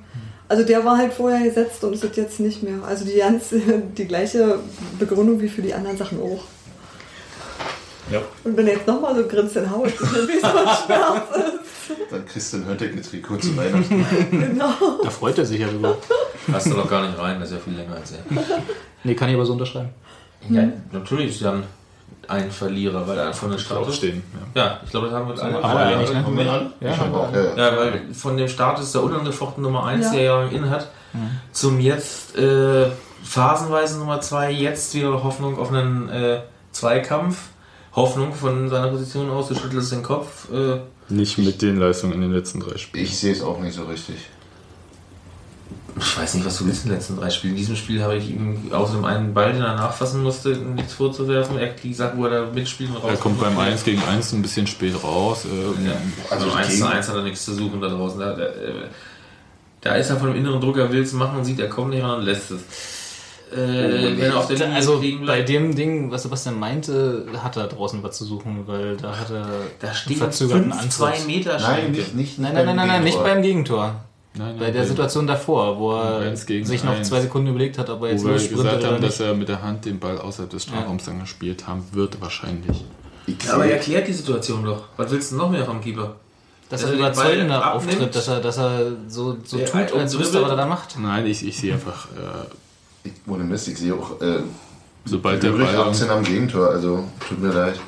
Also 0.49 0.63
der 0.63 0.83
war 0.85 0.97
halt 0.97 1.13
vorher 1.13 1.43
gesetzt 1.43 1.83
und 1.83 1.93
ist 1.93 2.15
jetzt 2.15 2.39
nicht 2.39 2.63
mehr. 2.63 2.83
Also 2.87 3.05
die 3.05 3.17
ganz, 3.17 3.53
die 3.97 4.05
gleiche 4.05 4.59
Begründung 4.97 5.41
wie 5.41 5.49
für 5.49 5.61
die 5.61 5.73
anderen 5.73 5.97
Sachen 5.97 6.19
auch. 6.19 6.43
Ja. 8.11 8.21
Und 8.43 8.55
wenn 8.57 8.67
er 8.67 8.73
jetzt 8.75 8.87
nochmal 8.87 9.15
so 9.15 9.27
grinst, 9.27 9.55
dann 9.55 9.69
hau 9.69 9.85
ich 9.85 9.95
dann 9.97 10.07
Schmerz 10.07 11.23
ist. 11.35 12.11
dann 12.11 12.25
kriegst 12.25 12.53
du 12.53 12.57
ein 12.57 12.67
Hötteke-Trikot 12.67 13.37
zu 13.37 13.57
Weihnachten. 13.57 14.05
Genau. 14.31 14.71
Da 15.03 15.09
freut 15.09 15.37
er 15.37 15.45
sich 15.45 15.59
ja 15.59 15.67
drüber. 15.67 15.97
Passt 16.51 16.67
da 16.67 16.75
noch 16.75 16.89
gar 16.89 17.05
nicht 17.05 17.17
rein, 17.19 17.39
das 17.39 17.49
ist 17.51 17.55
ja 17.57 17.61
viel 17.61 17.73
länger 17.75 17.95
als 17.95 18.11
er. 18.11 18.19
Nee, 19.03 19.15
kann 19.15 19.29
ich 19.29 19.35
aber 19.35 19.45
so 19.45 19.53
unterschreiben. 19.53 19.89
Ja, 20.49 20.63
natürlich 20.91 21.29
ist 21.31 21.41
Jan 21.41 21.63
ein 22.29 22.51
Verlierer, 22.51 23.07
weil 23.07 23.17
er 23.17 23.33
von 23.33 23.51
der 23.51 23.57
Status. 23.57 23.87
Aufstehen. 23.87 24.23
Ja, 24.53 24.79
ich 24.83 24.91
glaube, 24.91 25.07
das 25.07 25.15
haben 25.15 25.27
wir 25.27 25.31
uns 25.33 25.41
alle. 25.41 25.63
Haben 25.63 25.77
wir 25.79 25.85
einig, 25.97 26.13
ne? 26.13 26.25
Haben 26.25 26.37
wir 26.37 26.51
alle? 26.51 26.71
Ja, 26.81 26.91
auch, 26.91 27.33
ja, 27.33 27.43
ja. 27.43 27.71
Ja, 27.71 27.77
weil 27.77 28.01
von 28.13 28.37
dem 28.37 28.47
Status 28.47 28.91
der 28.91 29.03
unangefochten 29.03 29.63
Nummer 29.63 29.85
1, 29.85 30.05
Ja. 30.07 30.11
der 30.11 30.21
ja 30.23 30.45
inne 30.47 30.69
hat, 30.69 30.87
zum 31.51 31.79
jetzt 31.79 32.37
äh, 32.37 32.87
phasenweise 33.23 33.97
Nummer 33.99 34.21
2, 34.21 34.51
jetzt 34.51 34.93
wieder 34.93 35.23
Hoffnung 35.23 35.57
auf 35.57 35.71
einen 35.71 36.09
äh, 36.09 36.39
Zweikampf. 36.71 37.37
Hoffnung 37.97 38.31
von 38.33 38.69
seiner 38.69 38.87
Position 38.89 39.29
aus, 39.29 39.49
du 39.49 39.55
schüttelst 39.55 39.91
den 39.91 40.03
Kopf. 40.03 40.47
Äh, 40.53 40.79
Nicht 41.09 41.37
mit 41.39 41.61
den 41.61 41.77
Leistungen 41.77 42.13
in 42.13 42.21
den 42.21 42.31
letzten 42.31 42.59
drei 42.61 42.77
Spielen. 42.77 43.03
Ich 43.03 43.17
sehe 43.17 43.33
es 43.33 43.41
auch 43.41 43.59
nicht 43.59 43.73
so 43.75 43.83
richtig. 43.85 44.15
ich 45.99 46.17
weiß 46.17 46.35
nicht, 46.35 46.45
was 46.45 46.59
du 46.59 46.67
willst 46.67 46.83
in 46.83 46.89
den 46.91 46.97
letzten 46.99 47.17
drei 47.17 47.31
Spielen. 47.31 47.53
In 47.53 47.57
diesem 47.57 47.75
Spiel 47.75 48.03
habe 48.03 48.17
ich 48.17 48.29
ihm 48.29 48.71
außer 48.71 48.93
dem 48.93 49.03
einen 49.05 49.33
Ball, 49.33 49.51
den 49.51 49.63
er 49.63 49.73
nachfassen 49.75 50.21
musste, 50.21 50.49
nichts 50.49 50.93
vorzuwerfen. 50.93 51.57
Er 51.57 51.69
die 51.73 51.91
Sachen, 51.93 52.19
wo 52.19 52.25
er 52.25 52.45
da 52.45 52.51
mitspielen 52.53 52.93
raus. 52.95 53.09
Er 53.09 53.17
kommt 53.17 53.41
beim 53.41 53.57
1 53.57 53.83
gegen 53.83 54.03
1 54.03 54.31
ein 54.33 54.43
bisschen 54.43 54.67
spät 54.67 54.93
raus. 55.03 55.45
Äh, 55.45 55.87
Ja, 55.87 55.93
also 56.29 56.45
Also 56.45 56.55
1 56.55 56.67
gegen- 56.69 56.79
zu 56.81 56.87
1 56.87 57.07
hat 57.09 57.15
er 57.15 57.23
nichts 57.23 57.45
zu 57.45 57.53
suchen 57.55 57.81
da 57.81 57.89
draußen. 57.89 58.19
Da, 58.19 58.33
da, 58.33 58.43
äh, 58.43 58.73
da 59.81 59.95
ist 59.95 60.11
er 60.11 60.17
von 60.17 60.27
dem 60.27 60.37
inneren 60.37 60.61
Druck, 60.61 60.77
er 60.77 60.91
will 60.91 61.01
es 61.01 61.13
machen 61.13 61.37
und 61.39 61.45
sieht, 61.45 61.59
er 61.59 61.69
kommt 61.69 61.89
nicht 61.89 62.03
ran 62.03 62.19
und 62.19 62.25
lässt 62.25 62.51
es. 62.51 62.61
Äh, 63.51 63.57
wenn 64.17 64.19
er 64.19 64.37
auf 64.37 64.49
Linie 64.49 64.73
Also 64.75 65.01
bei 65.25 65.41
dem 65.41 65.73
Ding, 65.75 66.11
was 66.11 66.23
Sebastian 66.23 66.59
meinte, 66.59 67.25
hat 67.41 67.55
er 67.55 67.67
draußen 67.67 68.03
was 68.03 68.17
zu 68.17 68.25
suchen, 68.25 68.63
weil 68.65 68.97
da 68.97 69.17
hat 69.17 69.29
er 69.29 69.47
da 69.79 69.87
einen 69.87 69.95
steht 69.95 70.17
verzögerten 70.17 70.63
5, 70.71 70.73
Antritt. 70.73 70.91
2 70.93 71.19
Meter 71.25 71.59
Nein, 71.59 71.91
nicht, 71.91 72.15
nicht 72.15 72.39
Nein, 72.39 72.53
nein, 72.53 72.65
nein, 72.65 72.75
nein, 72.75 72.87
nein, 72.87 73.03
nicht 73.03 73.23
beim 73.23 73.41
Gegentor. 73.41 73.95
nein, 74.33 74.55
Bei 74.59 74.69
der 74.71 74.85
Situation 74.85 75.25
davor, 75.27 75.79
wo 75.79 75.93
er 75.95 76.35
sich 76.35 76.83
noch 76.83 76.93
eins. 76.93 77.07
zwei 77.07 77.21
Sekunden 77.21 77.47
überlegt 77.49 77.77
hat, 77.77 77.89
ob 77.89 78.01
er 78.03 78.11
jetzt 78.11 78.23
Wo 78.23 78.27
wir 78.29 78.33
gesagt 78.33 78.83
oder 78.83 78.91
haben, 78.93 79.01
dass 79.01 79.19
er 79.21 79.33
mit 79.33 79.47
der 79.47 79.61
Hand 79.61 79.85
den 79.85 79.97
Ball 79.99 80.17
außerhalb 80.19 80.49
des 80.49 80.63
Strafraums 80.63 81.05
dann 81.05 81.19
gespielt 81.21 81.67
haben 81.67 81.85
wird, 81.93 82.19
wahrscheinlich. 82.21 82.83
Ich 83.27 83.43
Ja, 83.45 83.53
aber 83.53 83.65
er 83.65 83.73
erklärt 83.73 84.07
die 84.07 84.13
Situation 84.13 84.63
doch. 84.65 84.83
Was 84.97 85.11
willst 85.11 85.31
du 85.31 85.35
noch 85.37 85.49
mehr 85.49 85.63
vom 85.65 85.79
Keeper? 85.81 86.15
Dass 86.69 86.81
dass 86.81 86.83
er 86.83 86.87
er 86.87 86.91
den 86.91 86.99
überzeugender 86.99 87.73
auftritt, 87.75 88.13
dass 88.13 88.27
er, 88.27 88.39
dass 88.41 88.57
er 88.57 88.91
so, 89.07 89.37
so 89.45 89.57
tut, 89.57 89.73
ein- 89.73 89.93
als 89.93 90.13
und 90.15 90.21
wüsste 90.21 90.41
was 90.41 90.49
er 90.49 90.57
da 90.57 90.65
macht. 90.65 90.99
Nein, 90.99 91.25
ich, 91.25 91.45
ich 91.47 91.57
sehe 91.57 91.73
einfach, 91.73 92.07
äh, 92.11 92.45
ich, 93.07 93.31
ohne 93.31 93.43
Mist, 93.43 93.67
ich 93.67 93.77
sehe 93.77 93.93
auch 93.93 94.21
äh, 94.21 94.39
sobald 95.05 95.43
der 95.43 95.51
Ball. 95.51 95.75
18 95.75 96.09
am 96.09 96.23
Gegentor, 96.23 96.69
also 96.69 97.03
tut 97.27 97.41
mir 97.41 97.51
leid. 97.51 97.79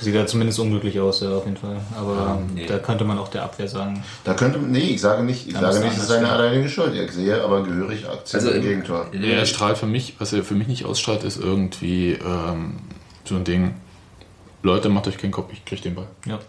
Sieht 0.00 0.14
ja 0.14 0.26
zumindest 0.26 0.58
unglücklich 0.58 0.98
aus, 0.98 1.20
ja, 1.20 1.30
auf 1.30 1.44
jeden 1.44 1.56
Fall. 1.56 1.76
Aber 1.96 2.42
nee. 2.52 2.66
da 2.66 2.78
könnte 2.78 3.04
man 3.04 3.16
auch 3.16 3.28
der 3.28 3.44
Abwehr 3.44 3.68
sagen. 3.68 4.02
Da 4.24 4.34
könnte, 4.34 4.58
nee, 4.58 4.80
ich 4.80 5.00
sage 5.00 5.22
nicht, 5.22 5.46
ich 5.46 5.54
sage 5.54 5.78
nicht, 5.78 5.92
es 5.92 6.02
ist 6.02 6.08
seine 6.08 6.28
alleinige 6.28 6.68
Schuld. 6.68 6.94
Ich 6.94 7.12
sehe 7.12 7.40
aber 7.42 7.62
gehörig 7.62 8.08
Aktien 8.08 8.40
Also 8.40 8.50
im 8.50 8.62
Gegentor. 8.62 9.06
Er 9.12 9.46
strahlt 9.46 9.78
für 9.78 9.86
mich, 9.86 10.16
was 10.18 10.32
er 10.32 10.42
für 10.42 10.54
mich 10.54 10.66
nicht 10.66 10.84
ausstrahlt, 10.84 11.22
ist 11.22 11.40
irgendwie 11.40 12.12
ähm, 12.12 12.74
so 13.24 13.36
ein 13.36 13.44
Ding. 13.44 13.74
Leute, 14.62 14.88
macht 14.88 15.06
euch 15.06 15.16
keinen 15.16 15.30
Kopf, 15.30 15.52
ich 15.52 15.64
krieg 15.64 15.80
den 15.82 15.94
Ball. 15.94 16.08
Ja. 16.26 16.40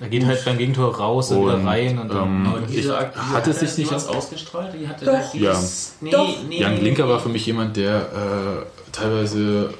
Er 0.00 0.08
geht 0.08 0.26
halt 0.26 0.44
beim 0.44 0.58
Gegentor 0.58 0.96
raus 0.96 1.30
und, 1.30 1.42
wieder 1.42 1.54
Und, 1.54 1.66
rein 1.66 1.98
und 1.98 2.08
dann. 2.08 2.24
ähm, 2.24 2.46
Aber 2.48 2.60
diese 2.62 2.98
Akt- 2.98 3.14
diese 3.16 3.32
hat 3.32 3.46
es 3.46 3.60
sich 3.60 3.78
nicht 3.78 3.92
was 3.92 4.08
aus- 4.08 4.16
ausgestrahlt? 4.16 4.74
Die 4.78 4.88
hatte 4.88 5.04
Doch. 5.04 5.30
dieses, 5.32 5.94
nee, 6.00 6.10
Doch. 6.10 6.28
nee, 6.48 6.60
Jan 6.60 6.82
nee. 6.82 6.98
war 6.98 7.20
für 7.20 7.28
mich 7.28 7.46
jemand, 7.46 7.76
der 7.76 7.96
äh, 8.00 8.90
teilweise 8.90 9.72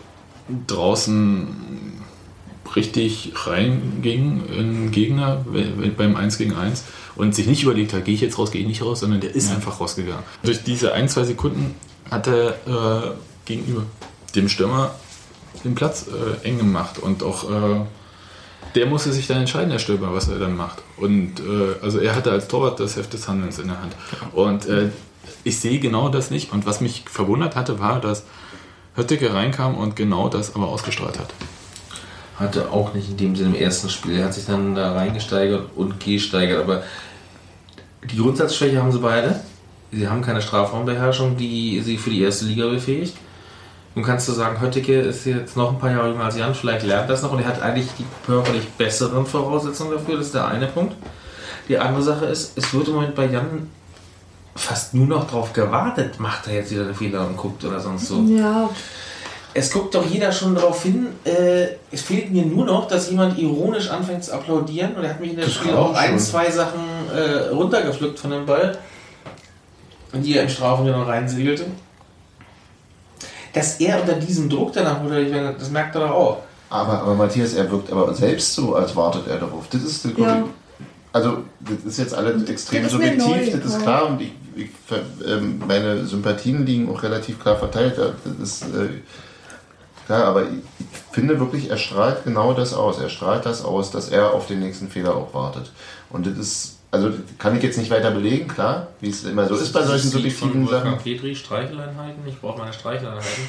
draußen 0.68 1.48
richtig 2.76 3.32
reinging 3.46 4.42
in 4.56 4.90
Gegner 4.90 5.44
beim 5.96 6.16
1 6.16 6.38
gegen 6.38 6.54
1 6.54 6.84
und 7.16 7.34
sich 7.34 7.46
nicht 7.46 7.62
überlegt 7.62 7.92
hat, 7.92 8.04
gehe 8.04 8.14
ich 8.14 8.20
jetzt 8.20 8.38
raus, 8.38 8.50
gehe 8.50 8.62
ich 8.62 8.66
nicht 8.66 8.82
raus, 8.82 9.00
sondern 9.00 9.20
der 9.20 9.34
ist 9.34 9.52
einfach 9.52 9.80
rausgegangen. 9.80 10.22
Durch 10.42 10.62
diese 10.64 10.92
ein, 10.92 11.08
zwei 11.08 11.24
Sekunden 11.24 11.74
hat 12.10 12.26
er 12.26 12.48
äh, 12.66 13.10
gegenüber 13.44 13.82
dem 14.34 14.48
Stürmer 14.48 14.94
den 15.62 15.74
Platz 15.74 16.06
äh, 16.08 16.46
eng 16.46 16.58
gemacht 16.58 16.98
und 16.98 17.22
auch 17.22 17.44
äh, 17.50 17.80
der 18.75 18.87
musste 18.87 19.12
sich 19.12 19.27
dann 19.27 19.39
entscheiden, 19.39 19.70
der 19.70 19.79
Stürmer, 19.79 20.12
was 20.12 20.29
er 20.29 20.39
dann 20.39 20.57
macht. 20.57 20.83
Und 20.97 21.41
äh, 21.41 21.83
also 21.83 21.99
er 21.99 22.14
hatte 22.14 22.31
als 22.31 22.49
Torwart 22.49 22.81
das 22.81 22.97
Heft 22.97 23.12
des 23.12 23.29
Handelns 23.29 23.59
in 23.59 23.68
der 23.68 23.81
Hand. 23.81 23.95
Und 24.33 24.66
äh, 24.66 24.91
ich 25.45 25.61
sehe 25.61 25.79
genau 25.79 26.09
das 26.09 26.31
nicht. 26.31 26.53
Und 26.53 26.66
was 26.66 26.81
mich 26.81 27.05
verwundert 27.09 27.55
hatte, 27.57 27.79
war, 27.79 28.01
dass 28.01 28.25
Hötteke 28.97 29.33
reinkam 29.33 29.77
und 29.77 29.97
genau 29.97 30.29
das 30.29 30.55
aber 30.55 30.68
ausgestrahlt 30.68 31.18
hat. 31.18 31.33
Hatte 32.37 32.70
auch 32.70 32.95
nicht 32.95 33.11
in 33.11 33.16
dem 33.16 33.37
Sinne 33.37 33.57
im 33.57 33.62
ersten 33.62 33.89
Spiel. 33.91 34.18
Er 34.18 34.27
hat 34.27 34.35
sich 34.35 34.47
dann 34.47 34.75
da 34.75 34.95
reingesteigert 34.95 35.70
und 35.77 36.01
gesteigert. 36.01 36.62
Aber 36.62 36.83
die 38.11 38.16
Grundsatzschwäche 38.16 38.81
haben 38.81 38.91
sie 38.91 38.99
beide. 38.99 39.41
Sie 39.93 40.09
haben 40.09 40.22
keine 40.22 40.43
Strafraumbeherrschung, 40.43 41.37
die 41.37 41.81
sie 41.81 41.97
für 41.97 42.11
die 42.11 42.22
erste 42.22 42.45
Liga 42.47 42.66
befähigt. 42.66 43.16
Nun 43.95 44.05
kannst 44.05 44.28
du 44.28 44.32
sagen, 44.32 44.61
Höttike 44.61 45.01
ist 45.01 45.24
jetzt 45.24 45.57
noch 45.57 45.70
ein 45.72 45.78
paar 45.78 45.90
Jahre 45.90 46.09
jünger 46.11 46.24
als 46.24 46.36
Jan, 46.36 46.55
vielleicht 46.55 46.84
lernt 46.84 47.09
das 47.09 47.22
noch 47.22 47.32
und 47.32 47.40
er 47.40 47.47
hat 47.47 47.62
eigentlich 47.62 47.86
die 47.97 48.05
körperlich 48.26 48.68
besseren 48.70 49.24
Voraussetzungen 49.24 49.92
dafür. 49.92 50.16
Das 50.16 50.26
ist 50.26 50.34
der 50.34 50.49
eine 50.49 50.66
Punkt. 50.66 50.97
Die 51.68 51.78
andere 51.78 52.03
Sache 52.03 52.26
ist, 52.26 52.59
es 52.59 52.74
wird 52.74 52.88
im 52.88 52.95
Moment 52.95 53.14
bei 53.14 53.26
Jan 53.26 53.70
fast 54.57 54.95
nur 54.95 55.07
noch 55.07 55.28
drauf 55.28 55.53
gewartet, 55.53 56.18
macht 56.18 56.47
er 56.49 56.55
jetzt 56.55 56.70
wieder 56.72 56.82
einen 56.82 56.95
Fehler 56.95 57.26
und 57.26 57.36
guckt 57.36 57.64
oder 57.64 57.80
sonst 57.80 58.09
so. 58.09 58.22
Ja, 58.22 58.68
Es 59.57 59.70
guckt 59.72 59.95
doch 59.95 60.05
jeder 60.05 60.32
schon 60.32 60.57
darauf 60.57 60.82
hin. 60.82 61.07
Äh, 61.24 61.66
es 61.92 62.03
fehlt 62.03 62.32
mir 62.32 62.45
nur 62.45 62.64
noch, 62.66 62.88
dass 62.88 63.09
jemand 63.11 63.38
ironisch 63.38 63.88
anfängt 63.88 64.24
zu 64.24 64.32
applaudieren. 64.32 64.97
Und 64.97 65.05
er 65.05 65.11
hat 65.11 65.20
mich 65.20 65.30
in 65.30 65.36
dem 65.36 65.49
Spiel 65.49 65.72
auch 65.74 65.95
ein, 65.95 66.18
zwei 66.18 66.51
Sachen 66.51 66.80
äh, 67.14 67.49
runtergepflückt 67.51 68.18
von 68.18 68.30
dem 68.32 68.47
Ball, 68.47 68.76
die 70.12 70.36
er 70.36 70.42
im 70.42 70.49
Strafraum 70.49 70.86
dann 70.88 71.03
reinsegelte. 71.03 71.66
Dass 73.55 73.80
er 73.80 74.00
unter 74.00 74.14
diesem 74.14 74.48
Druck 74.48 74.72
danach, 74.72 75.02
meine, 75.02 75.55
das 75.59 75.70
merkt 75.70 75.94
er 75.94 76.02
doch 76.02 76.11
auch. 76.11 76.38
Aber, 76.70 77.00
aber 77.02 77.14
Matthias, 77.14 77.55
er 77.55 77.70
wirkt 77.70 77.92
aber 77.92 78.12
selbst 78.14 78.52
so, 78.55 78.74
als 78.74 78.96
wartet 78.96 79.28
er 79.28 79.38
darauf. 79.38 79.68
Das 79.70 79.82
ist 79.82 80.07
Ja. 80.16 80.44
also 81.12 81.38
das 81.61 81.84
ist 81.84 81.98
jetzt 81.98 82.14
alles 82.14 82.48
extrem 82.48 82.82
Das 82.82 82.92
subjektiv, 82.92 83.26
neu, 83.26 83.50
das 83.52 83.64
ist 83.64 83.74
ja. 83.74 83.78
klar 83.80 84.07
und 84.09 84.20
ich, 84.20 84.32
ich, 84.57 84.70
ähm, 85.26 85.62
meine 85.66 86.05
Sympathien 86.05 86.66
liegen 86.66 86.90
auch 86.90 87.02
relativ 87.02 87.40
klar 87.40 87.57
verteilt. 87.57 87.96
Ja, 87.96 88.07
Das 88.24 88.48
ist 88.48 88.62
äh, 88.74 88.88
klar, 90.07 90.24
aber 90.24 90.42
ich, 90.42 90.59
ich 90.80 90.86
finde 91.12 91.38
wirklich, 91.38 91.70
er 91.70 91.76
strahlt 91.76 92.24
genau 92.24 92.55
das 92.55 92.74
aus. 92.74 92.98
Er 92.98 93.09
strahlt 93.09 93.46
das 93.46 93.64
aus, 93.64 93.92
dass 93.92 94.09
er 94.09 94.32
auf 94.32 94.46
den 94.48 94.59
nächsten 94.59 94.88
Fehler 94.88 95.14
auch 95.14 95.32
wartet. 95.32 95.70
Und 96.11 96.26
das 96.26 96.36
ist 96.36 96.74
also 96.95 97.11
kann 97.38 97.57
ich 97.57 97.62
jetzt 97.62 97.76
nicht 97.78 97.90
weiter 97.90 98.11
belegen, 98.11 98.49
klar, 98.49 98.88
wie 99.01 99.11
es 99.11 99.24
immer 99.24 99.47
so 99.49 99.55
ist 99.57 99.72
bei 99.72 99.82
solchen 99.82 100.09
subjektiven 100.11 100.66
Sachen. 100.66 100.90
Wolfgang 100.92 101.03
Petri, 101.03 101.34
Streicheleinheiten. 101.34 102.22
Ich 102.26 102.40
brauche 102.40 102.59
meine 102.59 102.72
Streicheleinheiten. 102.72 103.45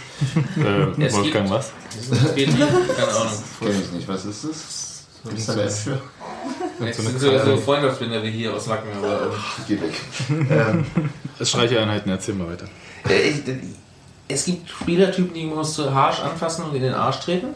Äh, 0.98 1.06
Es 1.06 1.14
Wolfgang 1.14 1.46
gibt- 1.46 1.50
was? 1.58 1.72
Petri, 2.36 2.58
keine 2.58 3.12
Ahnung. 3.12 3.34
Kenn 3.60 3.82
ich 3.82 3.92
nicht, 3.92 4.08
was 4.08 4.26
ist 4.26 4.44
das? 4.44 5.06
Gibt 5.26 5.40
es 5.40 5.46
da 5.48 5.54
eine 5.54 5.64
App 5.64 5.72
für? 5.72 6.02
Jetzt 6.84 7.02
sind 7.02 7.20
so, 7.20 7.40
so 7.40 7.58
Freundschaftsbilder 7.58 8.22
wie 8.24 8.30
hier 8.32 8.54
aus 8.54 8.68
Wacken, 8.68 8.90
aber 8.98 9.34
Geh 9.68 9.80
weg. 9.82 9.94
ähm, 10.52 10.86
Das 11.40 11.50
Streicheinheiten, 11.50 12.12
erzähl 12.12 12.36
mal 12.36 12.48
weiter. 12.50 12.66
Äh, 13.10 13.32
Es 14.28 14.46
gibt 14.46 14.70
Spielertypen, 14.70 15.34
die 15.34 15.46
musst 15.46 15.78
du 15.78 15.92
harsch 15.94 16.20
anfassen 16.20 16.66
und 16.66 16.76
in 16.76 16.82
den 16.84 16.94
Arsch 16.94 17.20
treten. 17.22 17.48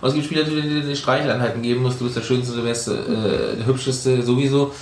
Und 0.00 0.08
es 0.08 0.14
gibt 0.14 0.26
Spielertypen, 0.26 0.62
die 0.62 0.68
dir 0.68 0.82
die 0.82 0.96
Streicheleinheiten 0.96 1.60
geben 1.62 1.82
musst. 1.82 2.00
Du 2.00 2.04
bist 2.04 2.16
der 2.16 2.22
Schönste, 2.22 2.54
der 2.56 2.62
Beste, 2.62 2.92
äh, 2.94 3.56
der 3.58 3.66
Hübscheste 3.66 4.22
sowieso. 4.22 4.72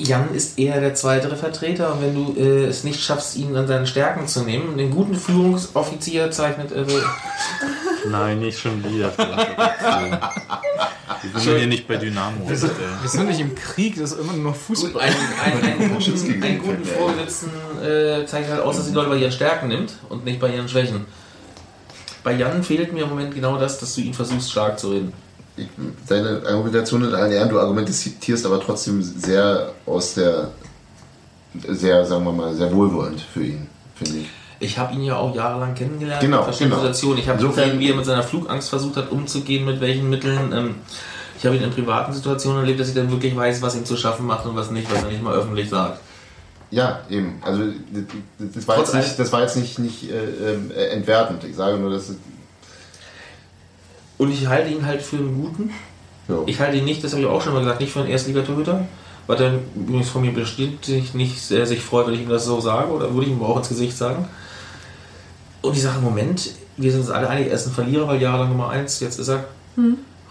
Jan 0.00 0.34
ist 0.34 0.58
eher 0.58 0.80
der 0.80 0.94
zweitere 0.94 1.36
Vertreter 1.36 1.92
und 1.92 2.00
wenn 2.00 2.14
du 2.14 2.34
äh, 2.40 2.64
es 2.64 2.84
nicht 2.84 3.02
schaffst, 3.02 3.36
ihn 3.36 3.54
an 3.54 3.66
seinen 3.66 3.86
Stärken 3.86 4.26
zu 4.26 4.42
nehmen, 4.42 4.78
den 4.78 4.90
guten 4.90 5.14
Führungsoffizier 5.14 6.30
zeichnet 6.30 6.72
äh, 6.72 6.86
Nein, 8.08 8.38
nicht 8.40 8.58
schon 8.58 8.82
wieder. 8.82 9.12
Wir 11.22 11.40
sind 11.40 11.58
hier 11.58 11.66
nicht 11.66 11.86
bei 11.86 11.96
Dynamo. 11.96 12.48
Wir 12.48 12.56
sind 12.56 13.28
nicht 13.28 13.40
im 13.40 13.54
Krieg, 13.54 13.94
das 13.98 14.12
ist 14.12 14.20
immer 14.20 14.32
nur 14.32 14.54
Fußball. 14.54 15.02
einen, 15.02 15.62
einen, 15.62 15.92
einen, 15.92 16.00
Schutz 16.00 16.22
gegen 16.22 16.40
guten, 16.40 16.44
einen 16.44 16.60
guten 16.62 16.84
Vorgesetzten 16.84 17.50
äh, 17.82 18.24
zeigt 18.24 18.48
halt 18.48 18.62
aus, 18.62 18.76
dass 18.78 18.86
die 18.88 18.94
Leute 18.94 19.10
bei 19.10 19.16
ihren 19.16 19.32
Stärken 19.32 19.68
nimmt 19.68 19.92
und 20.08 20.24
nicht 20.24 20.40
bei 20.40 20.48
ihren 20.48 20.66
Schwächen. 20.66 21.04
Bei 22.24 22.32
Jan 22.32 22.62
fehlt 22.62 22.94
mir 22.94 23.02
im 23.02 23.10
Moment 23.10 23.34
genau 23.34 23.58
das, 23.58 23.78
dass 23.78 23.94
du 23.94 24.00
ihn 24.00 24.14
versuchst 24.14 24.50
stark 24.50 24.78
zu 24.78 24.92
reden. 24.92 25.12
Deine 26.08 26.42
Argumentation 26.46 27.04
in 27.04 27.14
allen 27.14 27.32
Ehren, 27.32 27.48
du 27.48 27.58
argumentierst 27.58 28.46
aber 28.46 28.60
trotzdem 28.60 29.02
sehr 29.02 29.72
aus 29.86 30.14
der, 30.14 30.48
sehr, 31.68 32.04
sagen 32.04 32.24
wir 32.24 32.32
mal, 32.32 32.54
sehr 32.54 32.72
wohlwollend 32.72 33.20
für 33.20 33.44
ihn, 33.44 33.66
finde 33.94 34.18
ich. 34.18 34.28
Ich 34.62 34.78
habe 34.78 34.94
ihn 34.94 35.02
ja 35.02 35.16
auch 35.16 35.34
jahrelang 35.34 35.74
kennengelernt 35.74 36.20
Genau, 36.20 36.38
in 36.38 36.44
verschiedenen 36.44 36.72
genau. 36.72 36.82
Situationen. 36.82 37.18
Ich 37.18 37.28
habe 37.28 37.46
gesehen, 37.46 37.78
wie 37.78 37.88
er 37.88 37.96
mit 37.96 38.04
seiner 38.04 38.22
Flugangst 38.22 38.68
versucht 38.68 38.96
hat, 38.96 39.10
umzugehen, 39.10 39.64
mit 39.64 39.80
welchen 39.80 40.10
Mitteln. 40.10 40.52
Ähm, 40.52 40.74
ich 41.38 41.46
habe 41.46 41.56
ihn 41.56 41.62
in 41.62 41.70
privaten 41.70 42.12
Situationen 42.12 42.60
erlebt, 42.60 42.78
dass 42.78 42.88
ich 42.88 42.94
dann 42.94 43.10
wirklich 43.10 43.34
weiß, 43.34 43.62
was 43.62 43.74
ihm 43.74 43.86
zu 43.86 43.96
schaffen 43.96 44.26
macht 44.26 44.44
und 44.44 44.54
was 44.56 44.70
nicht, 44.70 44.92
was 44.92 45.02
er 45.02 45.08
nicht 45.08 45.22
mal 45.22 45.34
öffentlich 45.34 45.70
sagt. 45.70 45.98
Ja, 46.70 47.00
eben. 47.08 47.40
Also 47.42 47.64
das, 48.38 48.68
war, 48.68 48.76
Trotz 48.76 48.92
jetzt 48.92 49.06
nicht, 49.06 49.18
das 49.18 49.32
war 49.32 49.40
jetzt 49.40 49.56
nicht, 49.56 49.78
nicht 49.78 50.10
äh, 50.10 50.52
ähm, 50.52 50.70
äh, 50.70 50.88
entwertend. 50.88 51.42
Ich 51.44 51.56
sage 51.56 51.78
nur, 51.78 51.90
dass 51.90 52.10
es, 52.10 52.16
Und 54.20 54.30
ich 54.30 54.46
halte 54.48 54.70
ihn 54.70 54.84
halt 54.84 55.00
für 55.00 55.16
einen 55.16 55.34
guten. 55.42 55.70
ja. 56.28 56.34
Ich 56.44 56.60
halte 56.60 56.76
ihn 56.76 56.84
nicht, 56.84 57.02
das 57.02 57.12
habe 57.12 57.22
ich 57.22 57.28
auch 57.28 57.40
schon 57.40 57.54
mal 57.54 57.60
gesagt, 57.60 57.80
nicht 57.80 57.90
für 57.92 58.00
einen 58.00 58.10
Erstligatorhüter. 58.10 58.86
Was 59.26 59.40
er 59.40 59.52
übrigens 59.74 60.10
von 60.10 60.20
mir 60.22 60.32
bestätigt 60.32 61.14
nicht 61.14 61.40
sehr 61.40 61.64
sich 61.64 61.80
freut, 61.80 62.06
wenn 62.06 62.14
ich 62.14 62.20
ihm 62.22 62.28
das 62.28 62.44
so 62.44 62.60
sage, 62.60 62.90
oder 62.92 63.14
würde 63.14 63.26
ich 63.26 63.32
ihm 63.32 63.42
auch 63.42 63.56
ins 63.56 63.70
Gesicht 63.70 63.96
sagen. 63.96 64.28
Und 65.62 65.74
ich 65.74 65.82
sage 65.82 65.96
im 65.98 66.04
Moment, 66.04 66.50
wir 66.76 66.90
sind 66.90 67.00
uns 67.00 67.10
alle 67.10 67.28
einig, 67.30 67.48
er 67.48 67.54
ist 67.54 67.66
ein 67.66 67.72
Verlierer, 67.72 68.08
weil 68.08 68.20
jahrelang 68.20 68.50
Nummer 68.50 68.68
1, 68.70 69.00
jetzt 69.00 69.18
ist 69.18 69.28
er 69.28 69.44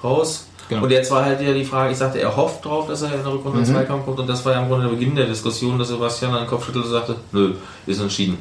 raus. 0.04 0.46
Genau. 0.68 0.84
Und 0.84 0.92
jetzt 0.92 1.10
war 1.10 1.26
halt 1.26 1.42
ja 1.42 1.52
die 1.52 1.66
Frage, 1.66 1.92
ich 1.92 1.98
sagte, 1.98 2.20
er 2.20 2.36
hofft 2.36 2.64
drauf, 2.66 2.88
dass 2.88 3.02
er 3.02 3.12
in 3.16 3.24
der 3.24 3.34
Rückrunde 3.34 3.60
Mhm. 3.60 3.68
mhm. 3.68 3.74
Zweikampf 3.74 4.06
kommt. 4.06 4.20
Und 4.20 4.28
das 4.28 4.46
war 4.46 4.54
ja 4.54 4.62
im 4.62 4.68
Grunde 4.70 4.86
der 4.88 4.94
Beginn 4.94 5.16
der 5.16 5.26
Diskussion, 5.26 5.80
dass 5.80 5.88
Sebastian 5.88 6.32
an 6.34 6.42
den 6.44 6.48
Kopf 6.48 6.66
schüttelte 6.66 6.88
und 6.88 6.94
sagte, 6.94 7.16
nö, 7.32 7.54
ist 7.88 8.00
entschieden. 8.00 8.38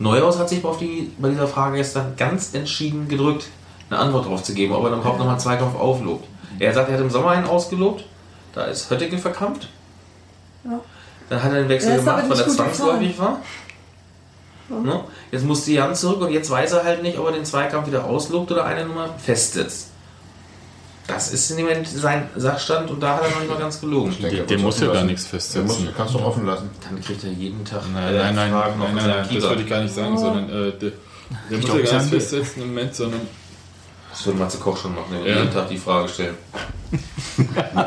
Neuhaus 0.00 0.38
hat 0.38 0.48
sich 0.48 0.64
auf 0.64 0.78
die, 0.78 1.12
bei 1.18 1.28
dieser 1.28 1.46
Frage 1.46 1.76
gestern 1.76 2.14
ganz 2.16 2.52
entschieden 2.54 3.06
gedrückt, 3.08 3.46
eine 3.90 3.98
Antwort 3.98 4.26
drauf 4.26 4.42
zu 4.42 4.54
geben, 4.54 4.72
ob 4.74 4.84
er 4.84 4.90
dann 4.90 5.00
überhaupt 5.00 5.18
nochmal 5.18 5.34
einen 5.34 5.40
Zweikampf 5.42 5.76
auflobt. 5.76 6.26
Er 6.58 6.72
sagt, 6.72 6.88
er 6.88 6.94
hat 6.94 7.00
im 7.00 7.10
Sommer 7.10 7.30
einen 7.30 7.46
ausgelobt, 7.46 8.04
da 8.54 8.64
ist 8.64 8.90
Hötteke 8.90 9.18
verkrampft. 9.18 9.68
Ja. 10.64 10.80
Dann 11.28 11.42
hat 11.42 11.52
er 11.52 11.58
den 11.62 11.68
Wechsel 11.68 11.96
gemacht, 11.96 12.24
weil 12.28 12.38
er 12.38 12.48
zwangsläufig 12.48 13.18
war. 13.18 13.40
Ne? 14.68 15.04
Jetzt 15.30 15.44
musste 15.44 15.70
Jan 15.72 15.94
zurück 15.94 16.20
und 16.22 16.32
jetzt 16.32 16.50
weiß 16.50 16.72
er 16.72 16.84
halt 16.84 17.02
nicht, 17.02 17.18
ob 17.18 17.26
er 17.26 17.32
den 17.32 17.44
Zweikampf 17.44 17.86
wieder 17.86 18.04
auslobt 18.04 18.50
oder 18.50 18.64
eine 18.64 18.84
Nummer 18.84 19.10
festsetzt. 19.18 19.90
Das 21.06 21.32
ist 21.32 21.48
im 21.52 21.58
Moment 21.64 21.86
sein 21.86 22.28
Sachstand 22.34 22.90
und 22.90 23.00
da 23.00 23.14
hat 23.16 23.22
er 23.22 23.30
noch 23.30 23.38
nicht 23.38 23.48
mal 23.48 23.58
ganz 23.58 23.80
gelogen. 23.80 24.10
Ich 24.10 24.20
denke, 24.20 24.42
Der- 24.42 24.56
er 24.56 24.62
muss 24.62 24.80
ja 24.80 24.92
gar 24.92 25.04
nichts 25.04 25.26
festsetzen. 25.26 25.66
muss, 25.84 25.94
kannst 25.96 26.14
du 26.14 26.18
offen 26.18 26.46
lassen. 26.46 26.68
Dann 26.82 27.00
kriegt 27.00 27.22
er 27.22 27.30
jeden 27.30 27.64
Tag 27.64 27.82
Nein, 27.92 28.12
äh, 28.12 28.18
nein, 28.18 28.34
nein, 28.34 28.50
Fragen 28.50 28.78
nein, 28.80 28.94
nein, 28.94 29.04
seinem 29.04 29.16
nein, 29.20 29.34
das 29.34 29.42
würde 29.44 29.62
ich 29.62 29.68
gar 29.68 29.82
nicht 29.82 29.94
sagen, 29.94 30.18
sondern 30.18 30.48
äh, 30.50 30.72
der, 30.72 30.92
der 31.50 31.58
muss 31.58 31.68
ja 31.68 31.78
gar 31.78 32.00
nicht 32.00 32.10
festsetzen 32.10 32.62
im 32.62 32.68
Moment, 32.70 32.94
sondern 32.96 33.20
Das 34.16 34.24
würde 34.26 34.38
Matze 34.38 34.58
Koch 34.58 34.76
schon 34.78 34.94
machen, 34.94 35.14
Ja. 35.24 35.36
jeden 35.40 35.52
Tag 35.52 35.68
die 35.68 35.76
Frage 35.76 36.08
stellen. 36.08 36.34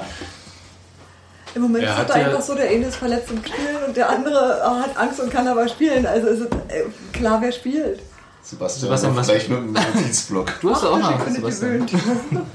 Im 1.55 1.63
Moment 1.63 1.83
Er 1.83 1.99
ist 2.03 2.09
ja- 2.09 2.15
einfach 2.15 2.41
so, 2.41 2.53
der 2.53 2.69
eine 2.69 2.85
ist 2.85 2.95
verletzt 2.97 3.31
im 3.31 3.39
Spielen 3.39 3.83
und 3.87 3.97
der 3.97 4.07
andere 4.09 4.61
hat 4.83 4.95
Angst 4.97 5.19
und 5.19 5.31
kann 5.31 5.47
aber 5.47 5.67
spielen. 5.67 6.05
Also 6.05 6.27
ist 6.27 6.41
es 6.41 6.45
äh, 6.45 6.83
klar, 7.11 7.41
wer 7.41 7.51
spielt. 7.51 8.01
Sebastian, 8.43 8.81
Sebastian, 8.85 9.15
was- 9.15 9.27
vielleicht 9.27 9.49
mit 9.49 9.57
einem 9.57 9.73
Notizblock. 9.73 10.59
Du 10.61 10.69
hast 10.71 10.83
ja 10.83 10.89
auch 10.89 10.99
noch 10.99 11.27
Sebastian. 11.27 11.85
gewöhnt. 11.87 11.91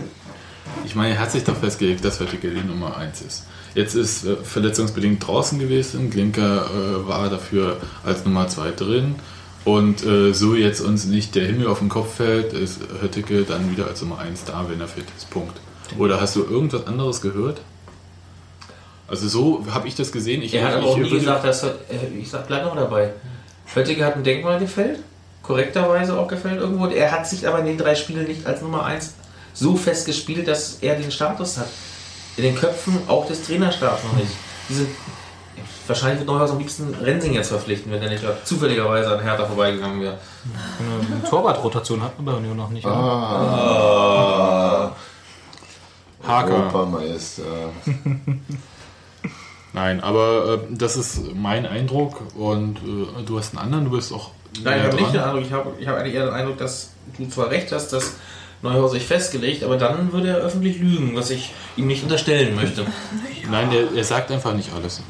ich 0.85 0.95
meine, 0.95 1.14
er 1.14 1.20
hat 1.20 1.33
sich 1.33 1.43
doch 1.43 1.57
festgelegt, 1.57 2.05
dass 2.05 2.20
Höttike 2.20 2.51
die 2.51 2.62
Nummer 2.62 2.97
1 2.97 3.20
ist. 3.22 3.43
Jetzt 3.75 3.97
ist 3.97 4.25
äh, 4.25 4.37
verletzungsbedingt 4.37 5.27
draußen 5.27 5.59
gewesen, 5.59 6.09
Glinker 6.11 6.66
äh, 6.70 7.09
war 7.09 7.29
dafür 7.29 7.79
als 8.05 8.25
Nummer 8.25 8.47
2 8.47 8.70
drin. 8.70 9.16
Und 9.65 10.05
äh, 10.05 10.35
so 10.35 10.55
jetzt 10.55 10.81
uns 10.81 11.07
nicht 11.07 11.35
der 11.35 11.47
Himmel 11.47 11.69
auf 11.69 11.79
den 11.79 11.89
Kopf 11.89 12.17
fällt, 12.17 12.53
ist 12.53 12.81
Höttike 13.01 13.45
dann 13.45 13.71
wieder 13.71 13.87
als 13.87 14.03
Nummer 14.03 14.19
1 14.19 14.45
da, 14.45 14.67
wenn 14.69 14.81
er 14.81 14.89
fit 14.89 15.07
ist. 15.17 15.31
Punkt. 15.31 15.59
Oder 15.99 16.21
hast 16.21 16.37
du 16.37 16.45
irgendwas 16.45 16.87
anderes 16.87 17.21
gehört? 17.21 17.61
Also 19.09 19.29
so 19.29 19.65
habe 19.71 19.89
ich 19.89 19.95
das 19.95 20.12
gesehen. 20.12 20.43
Ich, 20.43 20.55
Er 20.55 20.67
hat 20.67 20.75
aber 20.75 20.87
auch 20.87 20.97
nie 20.99 21.09
gesagt, 21.09 21.45
dass 21.45 21.62
er, 21.62 21.71
äh, 21.91 22.19
ich 22.19 22.29
sag, 22.29 22.47
bleib 22.47 22.65
noch 22.65 22.77
dabei. 22.77 23.12
Höttike 23.75 24.05
hat 24.05 24.17
ein 24.17 24.25
Denkmal 24.25 24.59
gefällt, 24.59 25.01
korrekterweise 25.43 26.19
auch 26.19 26.29
gefällt 26.29 26.61
irgendwo. 26.61 26.87
Er 26.87 27.12
hat 27.12 27.27
sich 27.27 27.47
aber 27.47 27.61
in 27.61 27.67
den 27.67 27.79
drei 27.79 27.95
Spielen 27.95 28.27
nicht 28.27 28.47
als 28.47 28.61
Nummer 28.61 28.85
1 28.85 29.15
so 29.55 29.77
fest 29.77 30.07
gespielt, 30.07 30.49
dass 30.49 30.79
er 30.81 30.97
den 30.97 31.11
Status 31.11 31.59
hat. 31.59 31.69
In 32.37 32.45
den 32.45 32.55
Köpfen 32.57 32.99
auch 33.07 33.27
des 33.27 33.43
Trainerstabs 33.47 34.03
noch 34.05 34.17
nicht. 34.17 34.33
Diese, 34.69 34.87
wahrscheinlich 35.87 36.19
wird 36.21 36.29
Neuhaus 36.29 36.51
am 36.51 36.59
liebsten 36.59 36.95
Rensing 36.95 37.35
jetzt 37.35 37.49
verpflichten, 37.49 37.93
wenn 37.93 38.03
er 38.03 38.11
nicht 38.11 38.25
zufälligerweise 38.45 39.13
an 39.17 39.21
Hertha 39.21 39.45
vorbeigegangen 39.47 40.01
wäre. 40.01 40.19
Eine 40.79 41.23
Torwartrotation 41.29 42.03
hat 42.03 42.17
man 42.19 42.27
bei 42.27 42.33
Union 42.33 42.57
noch 42.57 42.71
nicht. 42.71 42.85
oder? 42.87 42.95
Ah, 42.95 44.93
Haker. 46.27 46.55
Europameister. 46.55 47.43
Nein, 49.73 50.01
aber 50.01 50.55
äh, 50.55 50.59
das 50.71 50.97
ist 50.97 51.35
mein 51.35 51.67
Eindruck 51.67 52.23
und 52.37 52.79
äh, 52.79 53.23
du 53.25 53.39
hast 53.39 53.51
einen 53.51 53.65
anderen, 53.65 53.85
du 53.87 53.91
bist 53.91 54.13
auch. 54.13 54.31
Nein, 54.63 54.79
ich 54.79 54.85
habe 54.87 54.97
nicht 54.97 55.13
den. 55.13 55.21
Eindruck, 55.21 55.43
ich 55.43 55.53
habe 55.53 55.73
ich 55.81 55.89
hab 55.89 55.97
eigentlich 55.97 56.15
eher 56.15 56.27
den 56.27 56.35
Eindruck, 56.35 56.59
dass 56.59 56.91
du 57.19 57.29
zwar 57.29 57.51
recht 57.51 57.73
hast, 57.73 57.93
dass 57.93 58.15
Neuhaus 58.65 58.93
sich 58.93 59.07
festgelegt, 59.07 59.62
aber 59.62 59.77
dann 59.77 60.11
würde 60.12 60.29
er 60.29 60.37
öffentlich 60.37 60.79
lügen, 60.79 61.15
was 61.15 61.31
ich 61.31 61.53
ihm 61.77 61.87
nicht 61.87 62.03
unterstellen 62.03 62.57
möchte. 62.57 62.87
Nein, 63.51 63.71
er, 63.71 63.95
er 63.95 64.05
sagt 64.05 64.33
einfach 64.33 64.55
nicht 64.55 64.71
alles. 64.75 65.03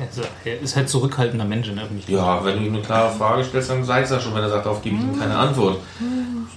Er 0.45 0.61
ist 0.61 0.75
halt 0.75 0.89
zurückhaltender 0.89 1.45
Mensch 1.45 1.69
in 1.69 1.77
der 1.77 1.85
Öffentlichkeit. 1.85 2.17
Ja, 2.17 2.45
wenn 2.45 2.59
du 2.59 2.67
ihm 2.67 2.75
eine 2.75 2.83
klare 2.83 3.15
Frage 3.17 3.45
stellst, 3.45 3.71
dann 3.71 3.85
sei 3.85 4.03
es 4.03 4.11
ja 4.11 4.19
schon, 4.19 4.35
wenn 4.35 4.43
er 4.43 4.51
sagt, 4.51 4.67
darauf 4.67 4.83
gebe 4.83 4.97
ich 4.97 5.03
ihm 5.03 5.19
keine 5.19 5.37
Antwort. 5.37 5.79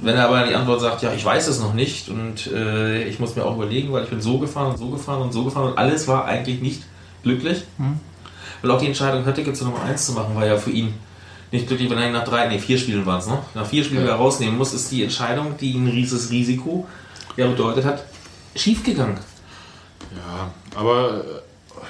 Wenn 0.01 0.15
er 0.15 0.27
aber 0.27 0.43
die 0.47 0.55
Antwort 0.55 0.81
sagt, 0.81 1.03
ja, 1.03 1.13
ich 1.13 1.23
weiß 1.23 1.47
es 1.47 1.59
noch 1.59 1.75
nicht 1.75 2.09
und 2.09 2.47
äh, 2.51 3.03
ich 3.03 3.19
muss 3.19 3.35
mir 3.35 3.45
auch 3.45 3.55
überlegen, 3.55 3.93
weil 3.93 4.03
ich 4.03 4.09
bin 4.09 4.19
so 4.19 4.39
gefahren 4.39 4.71
und 4.71 4.77
so 4.77 4.89
gefahren 4.89 5.21
und 5.21 5.31
so 5.31 5.43
gefahren 5.43 5.71
und 5.71 5.77
alles 5.77 6.07
war 6.07 6.25
eigentlich 6.25 6.61
nicht 6.61 6.81
glücklich. 7.21 7.63
Weil 8.61 8.71
auch 8.71 8.79
die 8.79 8.87
Entscheidung, 8.87 9.23
Höttike 9.23 9.53
zur 9.53 9.67
Nummer 9.67 9.83
1 9.83 10.03
zu 10.05 10.13
machen, 10.13 10.35
war 10.35 10.45
ja 10.45 10.57
für 10.57 10.71
ihn 10.71 10.95
nicht 11.51 11.67
glücklich, 11.67 11.89
wenn 11.89 11.97
er 11.97 12.07
ihn 12.07 12.13
nach 12.13 12.25
drei, 12.25 12.47
nee, 12.47 12.59
vier 12.59 12.77
Spielen 12.77 13.05
waren 13.05 13.19
es, 13.19 13.27
ne? 13.27 13.39
Nach 13.53 13.65
vier 13.65 13.83
Spielen 13.83 14.01
Ja. 14.01 14.07
wieder 14.07 14.15
rausnehmen 14.15 14.57
muss, 14.57 14.73
ist 14.73 14.91
die 14.91 15.03
Entscheidung, 15.03 15.55
die 15.57 15.73
ein 15.73 15.87
rieses 15.87 16.29
Risiko 16.31 16.87
ja 17.37 17.47
bedeutet 17.47 17.85
hat, 17.85 18.03
schiefgegangen. 18.55 19.17
Ja, 20.15 20.51
aber 20.79 21.23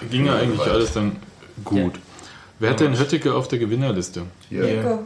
äh, 0.01 0.05
ging 0.09 0.25
ja 0.25 0.35
eigentlich 0.35 0.61
alles 0.61 0.93
dann 0.93 1.15
gut. 1.63 1.93
Wer 2.59 2.71
hat 2.71 2.79
denn 2.79 2.97
Höttike 2.97 3.33
auf 3.33 3.47
der 3.47 3.59
Gewinnerliste? 3.59 4.23
Hier 4.49 4.67
Ja. 4.83 4.99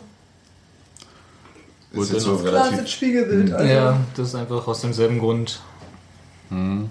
ist 1.93 2.13
jetzt 2.13 2.23
so 2.23 2.37
Klassisches 2.37 2.71
relativ. 2.71 2.87
Spiegelbild. 2.91 3.53
Also. 3.53 3.73
Ja, 3.73 3.97
das 4.15 4.27
ist 4.29 4.35
einfach 4.35 4.67
aus 4.67 4.81
demselben 4.81 5.19
Grund. 5.19 5.61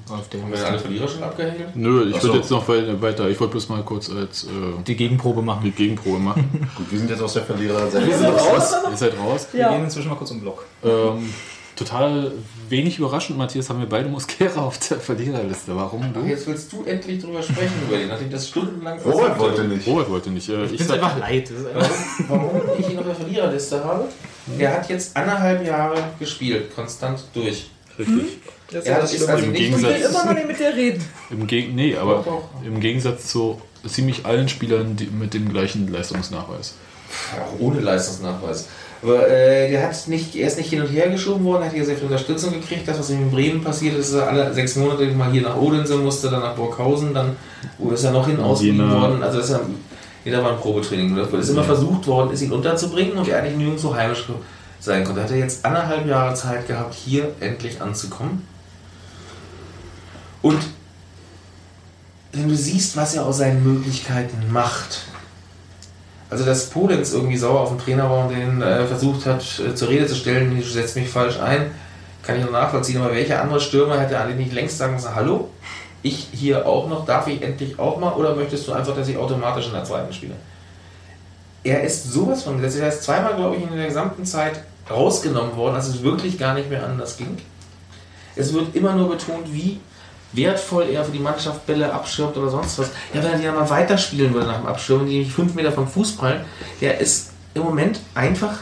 Auf 0.08 0.28
dem 0.30 0.42
Haben 0.42 0.52
wir 0.52 0.66
alle 0.66 0.78
Verlierer 0.78 1.06
schon 1.08 1.22
abgehängt? 1.22 1.76
Nö, 1.76 2.08
ich 2.08 2.16
so. 2.16 2.28
würde 2.28 2.38
jetzt 2.38 2.50
noch 2.50 2.66
wei- 2.66 3.00
weiter. 3.02 3.28
Ich 3.28 3.38
wollte 3.38 3.52
bloß 3.52 3.68
mal 3.68 3.82
kurz 3.82 4.08
als 4.10 4.44
äh, 4.44 4.48
die 4.86 4.96
Gegenprobe 4.96 5.40
die 5.40 5.46
machen. 5.46 5.74
Gegenprobe 5.76 6.18
machen. 6.18 6.66
Gut, 6.76 6.90
wir 6.90 6.98
sind 6.98 7.10
jetzt 7.10 7.20
aus 7.22 7.34
der 7.34 7.42
Verliererseite. 7.42 8.06
Wir 8.06 8.16
sind 8.16 8.28
raus. 8.28 8.74
Ihr 8.90 8.96
seid 8.96 9.18
raus. 9.18 9.48
Wir 9.52 9.60
Ja. 9.60 9.72
gehen 9.72 9.84
inzwischen 9.84 10.08
mal 10.08 10.14
kurz 10.14 10.30
um 10.30 10.38
den 10.38 10.42
Block. 10.44 10.64
Ähm, 10.82 11.28
total 11.76 12.32
wenig 12.70 12.98
überraschend, 12.98 13.36
Matthias, 13.36 13.68
haben 13.68 13.80
wir 13.80 13.88
beide 13.88 14.08
Muskera 14.08 14.60
auf 14.62 14.78
der 14.88 14.98
Verliererliste. 14.98 15.76
Warum 15.76 16.10
du? 16.14 16.20
jetzt 16.20 16.46
willst 16.46 16.72
du 16.72 16.82
endlich 16.84 17.22
drüber 17.22 17.42
sprechen 17.42 17.74
über 17.88 17.98
den, 17.98 18.08
nachdem 18.08 18.28
ich 18.28 18.32
das 18.32 18.48
stundenlang 18.48 18.98
Robert 19.02 19.38
wollte 19.38 19.64
nicht. 19.64 19.86
Robert 19.86 20.08
wollte 20.08 20.30
nicht. 20.30 20.48
Äh, 20.48 20.64
Ich 20.64 20.78
bin 20.78 20.90
einfach 20.90 21.18
leid. 21.18 21.50
Einfach 21.74 21.90
Warum 22.28 22.60
ich 22.78 22.88
ihn 22.90 22.98
auf 22.98 23.04
der 23.04 23.14
Verliererliste 23.14 23.84
habe? 23.84 24.08
Er 24.58 24.72
hat 24.78 24.88
jetzt 24.88 25.14
anderthalb 25.14 25.66
Jahre 25.66 25.96
gespielt, 26.18 26.74
konstant 26.74 27.22
durch. 27.34 27.68
richtig. 27.98 28.38
Das 28.72 28.84
Er 28.84 28.96
hat 28.96 29.04
ist 29.12 29.28
also 29.28 29.44
Im 29.44 29.52
nicht 29.52 29.60
ich 29.62 29.72
will 29.72 29.78
Gegensatz, 29.82 30.10
immer 30.10 30.24
noch 30.26 30.34
nicht 30.34 30.46
mit 30.48 30.58
dir 30.58 30.74
reden. 30.74 31.04
im 31.30 31.46
Geg 31.46 31.74
nee, 31.74 31.96
aber 31.96 32.24
im 32.64 32.80
Gegensatz 32.80 33.26
zu 33.26 33.60
ziemlich 33.86 34.26
allen 34.26 34.48
Spielern 34.48 34.96
die, 34.96 35.06
mit 35.06 35.34
dem 35.34 35.48
gleichen 35.52 35.90
Leistungsnachweis. 35.92 36.74
auch 37.34 37.60
ohne 37.60 37.80
Leistungsnachweis. 37.80 38.68
Aber 39.02 39.26
äh, 39.28 39.70
der 39.70 39.82
hat 39.82 40.08
nicht, 40.08 40.36
er 40.36 40.46
ist 40.46 40.58
nicht 40.58 40.68
hin 40.68 40.82
und 40.82 40.88
her 40.88 41.08
geschoben 41.08 41.42
worden, 41.44 41.64
hat 41.64 41.72
hier 41.72 41.84
sehr 41.86 41.96
viel 41.96 42.04
Unterstützung 42.04 42.52
gekriegt. 42.52 42.86
Das, 42.86 42.98
was 42.98 43.08
ihm 43.10 43.22
in 43.22 43.30
Bremen 43.30 43.64
passiert 43.64 43.96
ist, 43.96 44.12
dass 44.12 44.20
er 44.20 44.28
alle 44.28 44.52
sechs 44.52 44.76
Monate 44.76 45.06
mal 45.06 45.32
hier 45.32 45.40
nach 45.42 45.56
Odense 45.56 45.96
musste, 45.96 46.28
dann 46.28 46.40
nach 46.40 46.54
Burghausen, 46.54 47.14
dann 47.14 47.34
wo 47.78 47.90
ist 47.90 48.04
er 48.04 48.12
noch 48.12 48.26
hin 48.28 48.38
ausgeliehen 48.38 48.92
worden. 48.92 49.22
Also 49.22 49.40
ist 49.40 49.50
er, 49.50 49.60
jeder 50.24 50.44
war 50.44 50.52
ein 50.52 50.58
Probetraining. 50.58 51.16
Es 51.16 51.32
ist 51.32 51.48
immer 51.48 51.64
versucht 51.64 52.06
worden, 52.06 52.30
ist 52.32 52.42
ihn 52.42 52.52
unterzubringen 52.52 53.16
und 53.16 53.26
er 53.26 53.38
eigentlich 53.38 53.56
nirgendwo 53.56 53.94
heimisch 53.94 54.26
sein 54.80 55.02
konnte. 55.02 55.22
Hat 55.22 55.30
er 55.30 55.38
jetzt 55.38 55.64
anderthalb 55.64 56.06
Jahre 56.06 56.34
Zeit 56.34 56.68
gehabt, 56.68 56.94
hier 56.94 57.32
endlich 57.40 57.80
anzukommen. 57.80 58.46
Und 60.42 60.60
wenn 62.32 62.48
du 62.48 62.56
siehst, 62.56 62.96
was 62.96 63.14
er 63.14 63.26
aus 63.26 63.38
seinen 63.38 63.62
Möglichkeiten 63.64 64.52
macht, 64.52 65.02
also 66.30 66.44
dass 66.44 66.70
Polenz 66.70 67.12
irgendwie 67.12 67.36
sauer 67.36 67.60
auf 67.60 67.70
den 67.70 67.78
Trainer 67.78 68.08
war 68.08 68.26
und 68.26 68.30
den 68.30 68.62
äh, 68.62 68.86
versucht 68.86 69.26
hat 69.26 69.42
äh, 69.58 69.74
zur 69.74 69.88
Rede 69.88 70.06
zu 70.06 70.14
stellen, 70.14 70.56
ich 70.56 70.72
setze 70.72 71.00
mich 71.00 71.08
falsch 71.08 71.40
ein, 71.40 71.72
kann 72.22 72.38
ich 72.38 72.44
noch 72.44 72.52
nachvollziehen, 72.52 73.00
aber 73.00 73.12
welcher 73.14 73.42
andere 73.42 73.60
Stürmer 73.60 73.98
hätte 73.98 74.18
eigentlich 74.18 74.46
nicht 74.46 74.52
längst 74.52 74.78
sagen 74.78 74.94
müssen, 74.94 75.14
hallo, 75.14 75.48
ich 76.02 76.28
hier 76.32 76.66
auch 76.66 76.88
noch, 76.88 77.04
darf 77.04 77.26
ich 77.26 77.42
endlich 77.42 77.78
auch 77.78 77.98
mal 77.98 78.12
oder 78.12 78.34
möchtest 78.36 78.66
du 78.68 78.72
einfach, 78.72 78.94
dass 78.94 79.08
ich 79.08 79.16
automatisch 79.16 79.66
in 79.66 79.72
der 79.72 79.84
zweiten 79.84 80.12
spiele? 80.12 80.34
Er 81.62 81.82
ist 81.82 82.10
sowas 82.10 82.44
von 82.44 82.62
er 82.62 82.88
ist 82.88 83.02
zweimal, 83.02 83.34
glaube 83.34 83.56
ich, 83.56 83.62
in 83.62 83.76
der 83.76 83.86
gesamten 83.86 84.24
Zeit 84.24 84.62
rausgenommen 84.88 85.56
worden, 85.56 85.74
als 85.74 85.88
es 85.88 86.02
wirklich 86.02 86.38
gar 86.38 86.54
nicht 86.54 86.70
mehr 86.70 86.84
anders 86.84 87.18
ging. 87.18 87.36
Es 88.34 88.54
wird 88.54 88.74
immer 88.74 88.94
nur 88.94 89.10
betont, 89.10 89.52
wie 89.52 89.80
wertvoll 90.32 90.88
er 90.90 91.04
für 91.04 91.12
die 91.12 91.18
Mannschaft 91.18 91.66
Bälle 91.66 91.92
abschirmt 91.92 92.36
oder 92.36 92.50
sonst 92.50 92.78
was. 92.78 92.90
Ja, 93.12 93.22
wenn 93.22 93.32
er 93.32 93.38
die 93.38 93.44
dann 93.44 93.56
mal 93.56 93.68
weiterspielen 93.68 94.32
würde 94.32 94.46
nach 94.46 94.58
dem 94.58 94.66
Abschirmen, 94.66 95.06
die 95.06 95.20
nicht 95.20 95.32
fünf 95.32 95.54
Meter 95.54 95.72
vom 95.72 95.88
Fuß 95.88 96.16
prallen, 96.16 96.44
der 96.80 97.00
ist 97.00 97.30
im 97.54 97.62
Moment 97.62 98.00
einfach, 98.14 98.60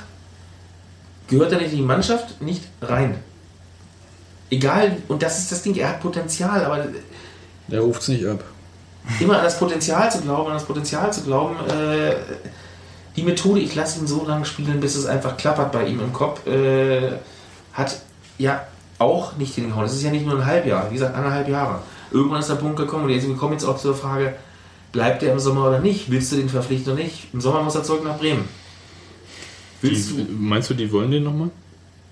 gehört 1.28 1.52
er 1.52 1.58
nicht 1.58 1.72
in 1.72 1.78
die 1.78 1.84
Mannschaft, 1.84 2.40
nicht 2.40 2.62
rein. 2.80 3.18
Egal, 4.50 4.96
und 5.08 5.22
das 5.22 5.38
ist 5.38 5.52
das 5.52 5.62
Ding, 5.62 5.74
er 5.76 5.90
hat 5.90 6.00
Potenzial, 6.00 6.64
aber 6.64 6.86
Der 7.68 7.80
ruft 7.80 8.00
es 8.02 8.08
nicht 8.08 8.26
ab. 8.26 8.42
immer 9.20 9.36
an 9.36 9.44
das 9.44 9.58
Potenzial 9.58 10.10
zu 10.10 10.22
glauben, 10.22 10.48
an 10.48 10.54
das 10.54 10.64
Potenzial 10.64 11.12
zu 11.12 11.22
glauben, 11.22 11.56
äh, 11.68 12.14
die 13.14 13.22
Methode, 13.24 13.60
ich 13.60 13.74
lasse 13.74 13.98
ihn 13.98 14.06
so 14.06 14.24
lange 14.24 14.46
spielen, 14.46 14.80
bis 14.80 14.94
es 14.94 15.04
einfach 15.04 15.36
klappert 15.36 15.72
bei 15.72 15.84
ihm 15.86 16.00
im 16.00 16.12
Kopf, 16.14 16.46
äh, 16.46 17.12
hat 17.74 18.00
ja 18.38 18.62
auch 18.98 19.36
nicht 19.36 19.54
hingehauen. 19.54 19.84
Das 19.84 19.94
ist 19.94 20.02
ja 20.02 20.10
nicht 20.10 20.26
nur 20.26 20.36
ein 20.36 20.44
Halbjahr, 20.46 20.88
wie 20.90 20.94
gesagt, 20.94 21.14
anderthalb 21.14 21.48
Jahre. 21.48 21.80
Irgendwann 22.10 22.40
ist 22.40 22.48
der 22.50 22.54
Punkt 22.56 22.76
gekommen 22.76 23.04
und 23.04 23.10
jetzt, 23.10 23.26
wir 23.28 23.36
kommen 23.36 23.52
jetzt 23.52 23.64
auch 23.64 23.78
zur 23.78 23.94
Frage, 23.94 24.34
bleibt 24.92 25.22
er 25.22 25.32
im 25.32 25.38
Sommer 25.38 25.68
oder 25.68 25.78
nicht? 25.80 26.10
Willst 26.10 26.32
du 26.32 26.36
den 26.36 26.48
verpflichten 26.48 26.92
oder 26.94 27.02
nicht? 27.02 27.28
Im 27.32 27.40
Sommer 27.40 27.62
muss 27.62 27.74
er 27.74 27.82
zurück 27.84 28.02
nach 28.04 28.18
Bremen. 28.18 28.44
Willst 29.82 30.10
Die, 30.10 30.24
du? 30.24 30.32
meinst 30.32 30.70
du, 30.70 30.74
die 30.74 30.90
wollen 30.92 31.10
den 31.10 31.24
nochmal? 31.24 31.50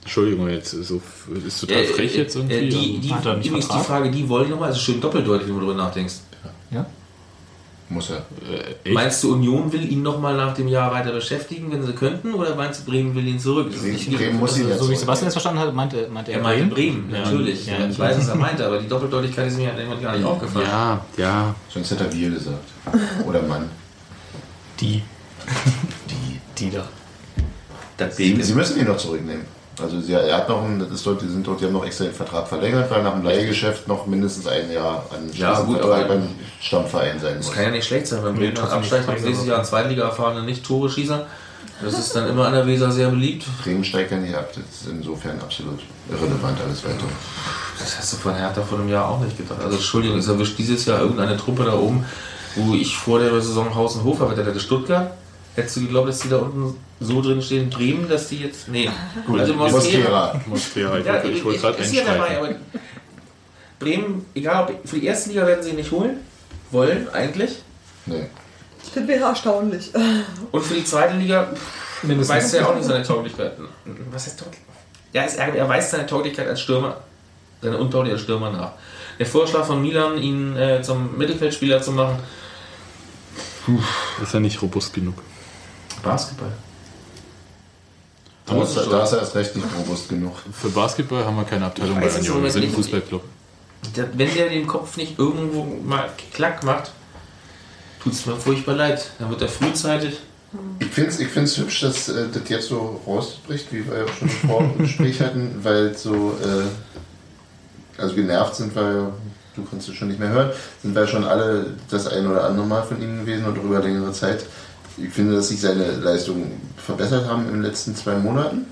Entschuldigung, 0.03 0.49
jetzt 0.49 0.70
so, 0.70 1.01
ist 1.45 1.61
total 1.61 1.78
Äh, 1.82 1.87
frech 1.87 2.14
jetzt 2.14 2.37
äh, 2.37 2.41
irgendwie. 2.41 2.68
die, 2.68 2.99
die, 3.01 3.11
er 3.11 3.37
nicht 3.37 3.47
übrigens 3.49 3.68
die? 3.68 3.78
Frage, 3.80 4.11
die 4.11 4.28
wollen 4.28 4.45
die 4.45 4.51
nochmal, 4.53 4.68
also 4.68 4.78
schön 4.80 5.01
doppeldeutig, 5.01 5.49
wenn 5.49 5.55
du 5.55 5.61
darüber 5.66 5.82
nachdenkst. 5.82 6.14
Ja? 6.70 6.87
Muss 7.89 8.11
er. 8.11 8.16
äh? 8.84 8.93
Meinst 8.93 9.22
du, 9.22 9.34
Union 9.34 9.72
will 9.72 9.91
ihn 9.93 10.03
nochmal 10.03 10.37
nach 10.37 10.55
dem 10.55 10.66
Jahr 10.66 10.91
weiter 10.93 11.12
beschäftigen, 11.12 11.70
wenn 11.70 11.84
sie 11.87 11.93
könnten? 11.93 12.34
Oder 12.34 12.57
meinst 12.57 12.80
du, 12.80 12.91
Bremen 12.91 13.14
will 13.14 13.26
ihn 13.28 13.39
zurück? 13.39 13.68
Das 13.72 13.80
nicht- 13.82 14.11
Bremen 14.16 14.39
muss 14.41 14.59
ihn 14.59 14.66
Also, 14.66 14.87
so 14.87 14.91
wie. 14.91 14.97
Sebastian 14.97 15.26
jetzt 15.28 15.34
verstanden 15.34 15.61
hat, 15.61 15.72
meinte, 15.72 16.09
meinte 16.12 16.32
er 16.32 16.39
Er 16.39 16.43
meinte 16.43 16.74
Bremen. 16.74 17.07
Bremen, 17.09 17.22
natürlich. 17.22 17.64
ja, 17.66 17.87
ich 17.89 17.97
weiß, 17.97 18.18
was 18.18 18.28
er 18.28 18.34
meinte, 18.34 18.66
aber 18.66 18.78
die 18.80 18.89
Doppeldeutigkeit 18.89 19.47
ist 19.47 19.57
mir 19.57 19.72
irgendwann 19.76 20.03
gar 20.03 20.16
nicht 20.16 20.24
aufgefallen. 20.26 20.66
ja, 20.66 21.05
ja. 21.16 21.55
Sonst 21.68 21.91
hätte 21.93 22.05
er 22.07 22.12
wir 22.12 22.30
gesagt. 22.30 22.64
Oder 23.24 23.43
Mann. 23.43 23.70
Die. 24.80 25.03
Die. 26.11 26.41
Die 26.59 26.70
da. 26.70 26.84
Das 27.99 28.16
Sie, 28.16 28.43
Sie 28.43 28.55
müssen 28.55 28.78
ihn 28.80 28.87
noch 28.87 28.97
zurücknehmen. 28.97 29.45
Also 29.83 30.01
sie, 30.01 30.12
er 30.14 30.37
hat 30.39 30.49
noch 30.49 30.62
einen, 30.62 30.79
das 30.79 30.91
ist 30.91 31.07
dort, 31.07 31.20
die 31.20 31.29
sind 31.29 31.47
dort, 31.47 31.61
die 31.61 31.66
haben 31.66 31.74
noch 31.74 31.85
extra 31.85 32.05
den 32.05 32.14
Vertrag 32.14 32.49
verlängert, 32.49 32.91
weil 32.91 33.03
nach 33.03 33.12
dem 33.12 33.24
Leihgeschäft 33.24 33.87
noch 33.87 34.07
mindestens 34.07 34.47
ein 34.47 34.72
Jahr 34.72 35.05
an 35.11 35.31
Ja, 35.35 35.61
gut, 35.61 35.81
aber- 35.83 36.05
beim 36.05 36.29
Stammverein 36.61 37.20
sein 37.20 37.37
Das 37.37 37.47
muss. 37.47 37.55
kann 37.55 37.64
ja 37.64 37.70
nicht 37.72 37.87
schlecht 37.87 38.07
sein, 38.07 38.24
wenn 38.24 38.35
Bremen 38.35 38.55
dann 38.55 38.64
trotzdem 38.64 38.79
absteigt, 38.79 39.07
haben 39.09 39.16
dieses 39.16 39.33
Bremen, 39.37 39.49
Jahr 39.49 39.57
einen 39.59 39.66
Zweitliga 39.66 40.05
erfahrenen 40.05 40.47
Nicht-Tore-Schießer. 40.47 41.27
Das 41.83 41.99
ist 41.99 42.16
dann 42.16 42.27
immer 42.31 42.47
an 42.47 42.55
der 42.55 42.66
Weser 42.66 42.91
sehr 42.91 43.11
beliebt. 43.11 43.45
Bremen 43.62 43.85
steigt 43.85 44.11
ja 44.11 44.16
nicht 44.16 44.35
ab. 44.35 44.49
Das 44.55 44.64
ist 44.64 44.89
insofern 44.91 45.39
absolut 45.41 45.81
irrelevant 46.11 46.59
alles 46.66 46.83
weiter. 46.83 47.05
Das 47.79 47.99
hast 47.99 48.14
du 48.14 48.16
von 48.16 48.35
Hertha 48.35 48.62
vor 48.62 48.79
einem 48.79 48.89
Jahr 48.89 49.07
auch 49.11 49.20
nicht 49.20 49.37
gedacht. 49.37 49.59
Also 49.62 49.77
Entschuldigung, 49.77 50.18
es 50.18 50.27
erwischt 50.27 50.57
dieses 50.59 50.87
Jahr 50.87 51.01
irgendeine 51.01 51.37
Truppe 51.37 51.64
da 51.64 51.74
oben, 51.74 52.07
wo 52.55 52.72
ich 52.72 52.97
vor 52.97 53.18
der 53.18 53.31
Saison 53.43 53.74
Haus 53.74 53.97
und 53.97 54.05
Hof 54.05 54.18
der 54.35 54.47
hatte 54.47 54.59
Stuttgart. 54.59 55.11
Hättest 55.55 55.77
du 55.77 55.81
geglaubt, 55.83 56.09
dass 56.09 56.20
die 56.20 56.31
da 56.31 56.37
unten 56.39 56.74
so 57.01 57.20
drin 57.20 57.42
stehen, 57.42 57.68
Bremen, 57.70 58.09
dass 58.09 58.28
die 58.28 58.38
jetzt. 58.38 58.68
Nee. 58.68 58.90
also 59.30 59.55
Mosquera. 59.55 60.40
Mosquera. 60.47 60.99
Ich, 60.99 61.07
Ja, 61.07 61.12
wollte- 61.14 61.28
ich 61.28 61.44
wollte 61.44 61.61
gerade 61.61 61.78
ist 61.82 61.92
ja 61.92 62.05
dabei, 62.05 62.26
einsteigen. 62.38 62.57
aber 62.72 62.80
Bremen, 63.78 64.24
egal 64.34 64.64
ob 64.64 64.88
für 64.88 64.99
die 64.99 65.07
erste 65.07 65.28
Liga 65.30 65.47
werden 65.47 65.62
sie 65.62 65.70
ihn 65.70 65.76
nicht 65.76 65.90
holen 65.90 66.18
wollen, 66.70 67.09
eigentlich. 67.11 67.57
Nee. 68.07 68.26
Das 68.94 69.07
wäre 69.07 69.24
erstaunlich. 69.24 69.90
Und 70.53 70.64
für 70.64 70.74
die 70.74 70.84
zweite 70.84 71.16
Liga 71.16 71.49
Mindestens. 72.03 72.34
weiß 72.36 72.55
er 72.55 72.61
ja 72.62 72.66
auch 72.68 72.74
nicht 72.76 72.86
seine 72.86 73.05
Tauglichkeit. 73.05 73.53
Was 74.11 74.26
heißt 74.26 74.38
Tauglichkeit? 74.40 74.64
Ja, 75.12 75.24
es 75.24 75.34
ärgert, 75.34 75.57
er 75.57 75.68
weiß 75.68 75.90
seine 75.90 76.07
Tauglichkeit 76.07 76.49
als 76.49 76.61
Stürmer, 76.61 76.99
seine 77.61 77.76
Untauglichkeit 77.78 78.14
als 78.14 78.22
Stürmer 78.22 78.51
nach. 78.51 78.72
Der 79.18 79.26
Vorschlag 79.26 79.64
von 79.66 79.82
Milan, 79.82 80.18
ihn 80.18 80.57
äh, 80.57 80.82
zum 80.82 81.16
Mittelfeldspieler 81.18 81.82
zu 81.82 81.92
machen, 81.92 82.18
Ist 84.22 84.32
ja 84.34 84.40
nicht 84.40 84.61
robust 84.62 84.94
genug. 84.94 85.14
Basketball. 86.03 86.53
Da 88.47 88.62
ist, 88.62 88.76
er- 88.76 88.86
da 88.86 89.03
ist 89.05 89.12
er 89.12 89.18
erst 89.20 89.34
recht 89.34 89.57
nicht 89.57 89.66
robust 89.76 90.09
genug. 90.09 90.34
Für 90.53 90.68
Basketball 90.68 91.24
haben 91.24 91.36
wir 91.36 91.44
keine 91.44 91.66
Abteilung 91.66 92.01
bei 92.01 92.09
Union. 92.09 92.42
Wir 92.44 92.51
sind 92.51 92.64
ein. 92.64 92.70
Fußballclub. 92.72 93.22
Wenn 94.14 94.34
der 94.34 94.49
den 94.49 94.66
Kopf 94.66 94.97
nicht 94.97 95.18
irgendwo 95.18 95.64
mal 95.64 96.09
klack 96.32 96.62
macht, 96.64 96.92
tut 98.03 98.12
es 98.12 98.24
mir 98.26 98.36
furchtbar 98.36 98.74
leid. 98.74 99.11
Dann 99.18 99.30
wird 99.30 99.42
er 99.42 99.49
frühzeitig. 99.49 100.18
Ich 100.78 100.86
finde 100.88 101.11
es 101.11 101.18
ich 101.20 101.28
find's 101.28 101.57
hübsch, 101.59 101.80
dass 101.80 102.09
äh, 102.09 102.26
das 102.32 102.49
jetzt 102.49 102.68
so 102.68 103.01
rausbricht, 103.07 103.72
wie 103.72 103.86
wir 103.86 103.99
ja 103.99 104.05
schon 104.09 104.28
im 104.28 104.49
Vorgespräch 104.49 105.20
hatten, 105.20 105.57
weil 105.62 105.97
so, 105.97 106.36
äh, 106.42 108.01
also 108.01 108.14
genervt 108.14 108.55
sind 108.55 108.74
wir, 108.74 109.12
du 109.57 109.64
kannst 109.68 109.88
es 109.88 109.94
schon 109.97 110.09
nicht 110.09 110.20
mehr 110.20 110.30
hören, 110.30 110.51
sind 110.82 110.94
wir 110.94 111.07
schon 111.07 111.24
alle 111.24 111.74
das 111.90 112.07
ein 112.07 112.26
oder 112.26 112.44
andere 112.44 112.64
Mal 112.66 112.82
von 112.84 113.03
ihm 113.03 113.20
gewesen 113.20 113.44
und 113.44 113.57
über 113.57 113.80
längere 113.80 114.12
Zeit. 114.12 114.47
Ich 114.99 115.12
finde, 115.12 115.36
dass 115.36 115.49
sich 115.49 115.61
seine 115.61 115.90
Leistungen 115.92 116.61
verbessert 116.76 117.26
haben 117.28 117.47
in 117.47 117.53
den 117.55 117.62
letzten 117.62 117.94
zwei 117.94 118.14
Monaten. 118.14 118.66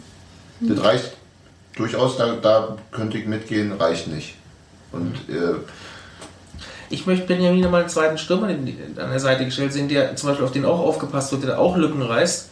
Das 0.60 0.82
reicht 0.82 1.12
durchaus, 1.76 2.16
da, 2.16 2.36
da 2.36 2.76
könnte 2.92 3.18
ich 3.18 3.26
mitgehen, 3.26 3.72
reicht 3.72 4.08
nicht. 4.08 4.36
Und 4.92 5.14
äh, 5.28 5.56
Ich 6.88 7.06
möchte 7.06 7.26
Benjamin 7.26 7.70
mal 7.70 7.80
einen 7.80 7.88
zweiten 7.88 8.16
Stürmer 8.16 8.48
an 8.48 8.66
der 8.96 9.20
Seite 9.20 9.44
gestellt 9.44 9.72
sehen, 9.72 9.88
der 9.88 10.16
zum 10.16 10.28
Beispiel 10.28 10.44
auf 10.44 10.52
den 10.52 10.64
auch 10.64 10.78
aufgepasst 10.80 11.32
wird, 11.32 11.42
der 11.42 11.50
da 11.50 11.58
auch 11.58 11.76
Lücken 11.76 12.02
reißt. 12.02 12.48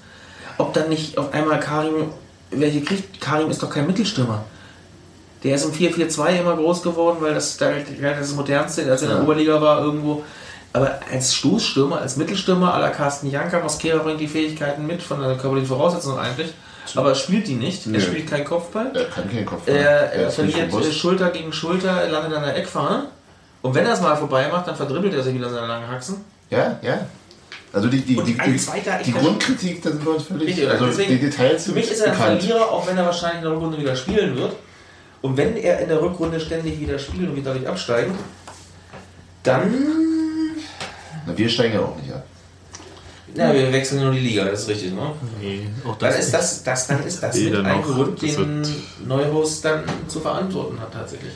Ob 0.58 0.74
dann 0.74 0.88
nicht 0.88 1.16
auf 1.16 1.32
einmal 1.32 1.60
Karim 1.60 2.10
welche 2.50 2.82
kriegt. 2.82 3.20
Karim 3.20 3.50
ist 3.50 3.62
doch 3.62 3.70
kein 3.70 3.86
Mittelstürmer. 3.86 4.44
Der 5.42 5.54
ist 5.56 5.64
im 5.64 5.72
4-4-2 5.72 6.40
immer 6.40 6.56
groß 6.56 6.82
geworden, 6.82 7.18
weil 7.20 7.34
das 7.34 7.56
da 7.56 7.66
halt 7.66 7.86
das 8.00 8.34
modernste, 8.34 8.90
als 8.90 9.02
er 9.02 9.08
in 9.08 9.14
der 9.14 9.18
Ja. 9.18 9.24
Oberliga 9.24 9.60
war 9.60 9.82
irgendwo. 9.82 10.22
Aber 10.72 11.00
als 11.10 11.34
Stoßstürmer, 11.34 12.00
als 12.00 12.16
Mittelstürmer 12.16 12.74
à 12.74 12.80
la 12.80 12.90
Carsten 12.90 13.30
Janka, 13.30 13.60
Mosquera 13.60 13.98
bringt 13.98 14.20
die 14.20 14.28
Fähigkeiten 14.28 14.86
mit, 14.86 15.02
von 15.02 15.20
der 15.20 15.36
körperlichen 15.36 15.68
Voraussetzung 15.68 16.18
eigentlich. 16.18 16.52
Aber 16.96 17.14
spielt 17.14 17.46
die 17.46 17.54
nicht. 17.54 17.86
Nö. 17.86 17.96
Er 17.96 18.00
spielt 18.00 18.28
keinen 18.28 18.44
Kopfball. 18.44 18.90
er 18.94 19.04
kann 19.04 19.30
keinen 19.30 19.46
Kopf 19.46 19.62
Er, 19.66 20.12
er 20.12 20.30
verliert 20.30 20.72
äh, 20.72 20.92
Schulter 20.92 21.30
gegen 21.30 21.52
Schulter, 21.52 22.08
landet 22.08 22.36
an 22.36 22.42
der 22.42 22.56
Eckfahne. 22.56 23.06
Und 23.60 23.74
wenn 23.74 23.86
er 23.86 23.92
es 23.92 24.00
mal 24.00 24.16
vorbei 24.16 24.48
macht, 24.48 24.66
dann 24.66 24.76
verdribbelt 24.76 25.14
er 25.14 25.22
sich 25.22 25.34
wieder 25.34 25.48
seine 25.48 25.66
langen 25.66 25.88
Haxen. 25.88 26.24
Ja, 26.50 26.78
ja. 26.82 27.06
Also 27.72 27.88
die, 27.88 28.02
die, 28.02 28.16
die, 28.16 28.56
zweiter 28.56 28.98
die 29.04 29.12
Grundkritik, 29.12 29.82
da 29.82 29.90
sind 29.90 30.04
wir 30.04 30.14
uns 30.14 30.24
völlig. 30.24 30.48
Richtig, 30.48 30.68
Also 30.68 30.86
deswegen, 30.86 31.10
die 31.12 31.20
Details 31.20 31.64
für 31.64 31.72
mich 31.72 31.90
ist 31.90 32.00
er 32.00 32.12
ein 32.12 32.18
bekannt. 32.18 32.42
Verlierer, 32.42 32.70
auch 32.70 32.86
wenn 32.86 32.98
er 32.98 33.06
wahrscheinlich 33.06 33.38
in 33.38 33.44
der 33.44 33.52
Rückrunde 33.52 33.78
wieder 33.78 33.96
spielen 33.96 34.36
wird. 34.36 34.56
Und 35.22 35.36
wenn 35.36 35.56
er 35.56 35.78
in 35.78 35.88
der 35.88 36.02
Rückrunde 36.02 36.40
ständig 36.40 36.80
wieder 36.80 36.98
spielt 36.98 37.30
und 37.30 37.36
wir 37.36 37.42
dadurch 37.42 37.66
absteigen, 37.66 38.14
dann. 39.44 40.21
Na, 41.26 41.36
wir 41.36 41.48
steigen 41.48 41.74
ja 41.74 41.80
auch 41.80 41.96
nicht 41.96 42.12
ab. 42.12 42.24
Ja, 43.34 43.54
wir 43.54 43.72
wechseln 43.72 44.02
nur 44.02 44.12
die 44.12 44.18
Liga, 44.20 44.44
das 44.44 44.60
ist 44.62 44.68
richtig, 44.68 44.92
ne? 44.92 45.12
Nee, 45.40 45.66
auch 45.86 45.96
Dann 45.96 46.10
das 46.10 46.18
ist 46.20 46.34
das, 46.34 46.62
das, 46.64 46.86
dann 46.86 47.02
ist 47.06 47.22
das 47.22 47.34
Weder 47.36 47.62
mit 47.62 47.66
ein. 47.72 47.82
Grund, 47.82 48.20
den 48.20 48.66
Neuhaus 49.06 49.62
dann 49.62 49.84
zu 50.06 50.20
verantworten 50.20 50.78
hat 50.78 50.92
tatsächlich. 50.92 51.32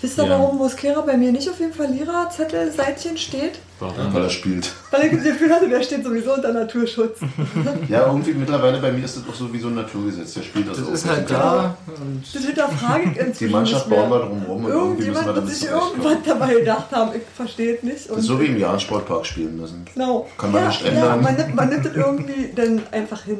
Wisst 0.00 0.18
ihr, 0.18 0.24
Ja. 0.24 0.30
warum 0.30 0.58
Mosquera 0.58 1.00
bei 1.02 1.16
mir 1.16 1.30
nicht 1.30 1.48
auf 1.48 1.58
dem 1.58 1.72
Verliererzettel-Seitchen 1.72 3.16
steht? 3.18 3.60
Warum? 3.80 4.12
Weil 4.12 4.22
er 4.24 4.30
spielt. 4.30 4.72
Weil 4.90 5.04
ich 5.06 5.12
das 5.12 5.22
Gefühl 5.22 5.52
hatte, 5.54 5.68
der 5.68 5.80
steht 5.82 6.02
sowieso 6.02 6.34
unter 6.34 6.52
Naturschutz. 6.52 7.20
Ja, 7.88 8.06
irgendwie 8.08 8.32
mittlerweile 8.34 8.80
bei 8.80 8.90
mir 8.90 9.04
ist 9.04 9.16
das 9.16 9.22
auch 9.28 9.34
so 9.34 9.52
wie 9.52 9.58
so 9.60 9.68
ein 9.68 9.76
Naturgesetz. 9.76 10.34
Der 10.34 10.42
spielt 10.42 10.68
das, 10.68 10.78
Das 10.78 10.88
auch. 10.88 10.92
ist 10.92 11.06
halt 11.08 11.30
da. 11.30 11.76
Und 11.86 12.22
Das 12.34 12.44
hinterfrage 12.44 13.02
ich 13.04 13.16
inzwischen 13.18 13.48
Die 13.48 13.52
Mannschaft 13.54 13.88
nicht 13.88 13.96
mehr. 13.98 14.08
bauen 14.08 14.20
wir 14.20 14.26
drumherum 14.26 14.62
müssen 14.62 14.74
wir 14.74 14.80
Irgendjemand 14.82 15.26
wird 15.36 15.48
sich 15.48 15.68
irgendwas 15.68 16.16
dabei 16.26 16.54
gedacht 16.54 16.86
haben. 16.90 17.10
Ich 17.14 17.22
verstehe 17.36 17.76
es 17.76 17.82
nicht. 17.84 17.98
Das 18.06 18.10
Und 18.10 18.18
ist 18.18 18.26
so 18.26 18.40
wie 18.40 18.46
im 18.46 18.58
Jahn-Sportpark 18.58 19.24
spielen 19.24 19.56
müssen. 19.60 19.84
genau. 19.94 20.28
Kann 20.36 20.50
man 20.52 20.62
ja, 20.62 20.68
nicht 20.68 20.82
Ja, 20.82 20.88
ändern. 20.90 21.22
man 21.22 21.34
nimmt, 21.36 21.54
man 21.54 21.68
nimmt 21.68 21.84
das 21.86 21.94
irgendwie 21.94 22.52
dann 22.56 22.82
einfach 22.90 23.22
hin. 23.22 23.38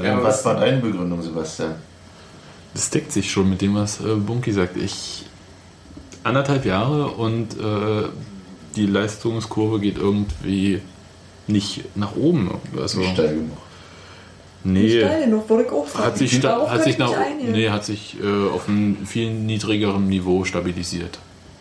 Ja, 0.00 0.22
was 0.22 0.44
war 0.44 0.54
deine 0.54 0.78
Begründung, 0.78 1.20
Sebastian? 1.20 1.74
Das 2.72 2.88
deckt 2.90 3.10
sich 3.10 3.28
schon 3.30 3.50
mit 3.50 3.60
dem, 3.60 3.74
was 3.74 4.00
äh, 4.00 4.14
Bunky 4.14 4.52
sagt. 4.52 4.76
Ich 4.76 5.26
anderthalb 6.22 6.64
Jahre 6.64 7.08
und 7.08 7.58
äh, 7.58 8.04
die 8.76 8.86
Leistungskurve 8.86 9.80
geht 9.80 9.98
irgendwie 9.98 10.80
nicht 11.46 11.96
nach 11.96 12.14
oben. 12.16 12.50
Also, 12.80 13.00
Nicht 13.00 13.12
steil 13.14 13.34
genug. 13.34 13.56
nee, 14.64 14.98
Steil 15.00 15.24
genug, 15.24 15.48
würde 15.48 15.64
ich 15.64 15.70
auch 15.70 15.88
sagen. 15.88 16.04
hat 16.04 16.18
sich, 16.18 16.36
sta- 16.36 16.70
hat 16.70 16.84
sich, 16.84 16.98
nach, 16.98 17.12
nee, 17.42 17.70
hat 17.70 17.84
sich 17.84 18.16
äh, 18.22 18.48
auf 18.50 18.68
einem 18.68 19.06
viel 19.06 19.30
niedrigerem 19.32 20.08
Niveau 20.08 20.44
stabilisiert, 20.44 21.18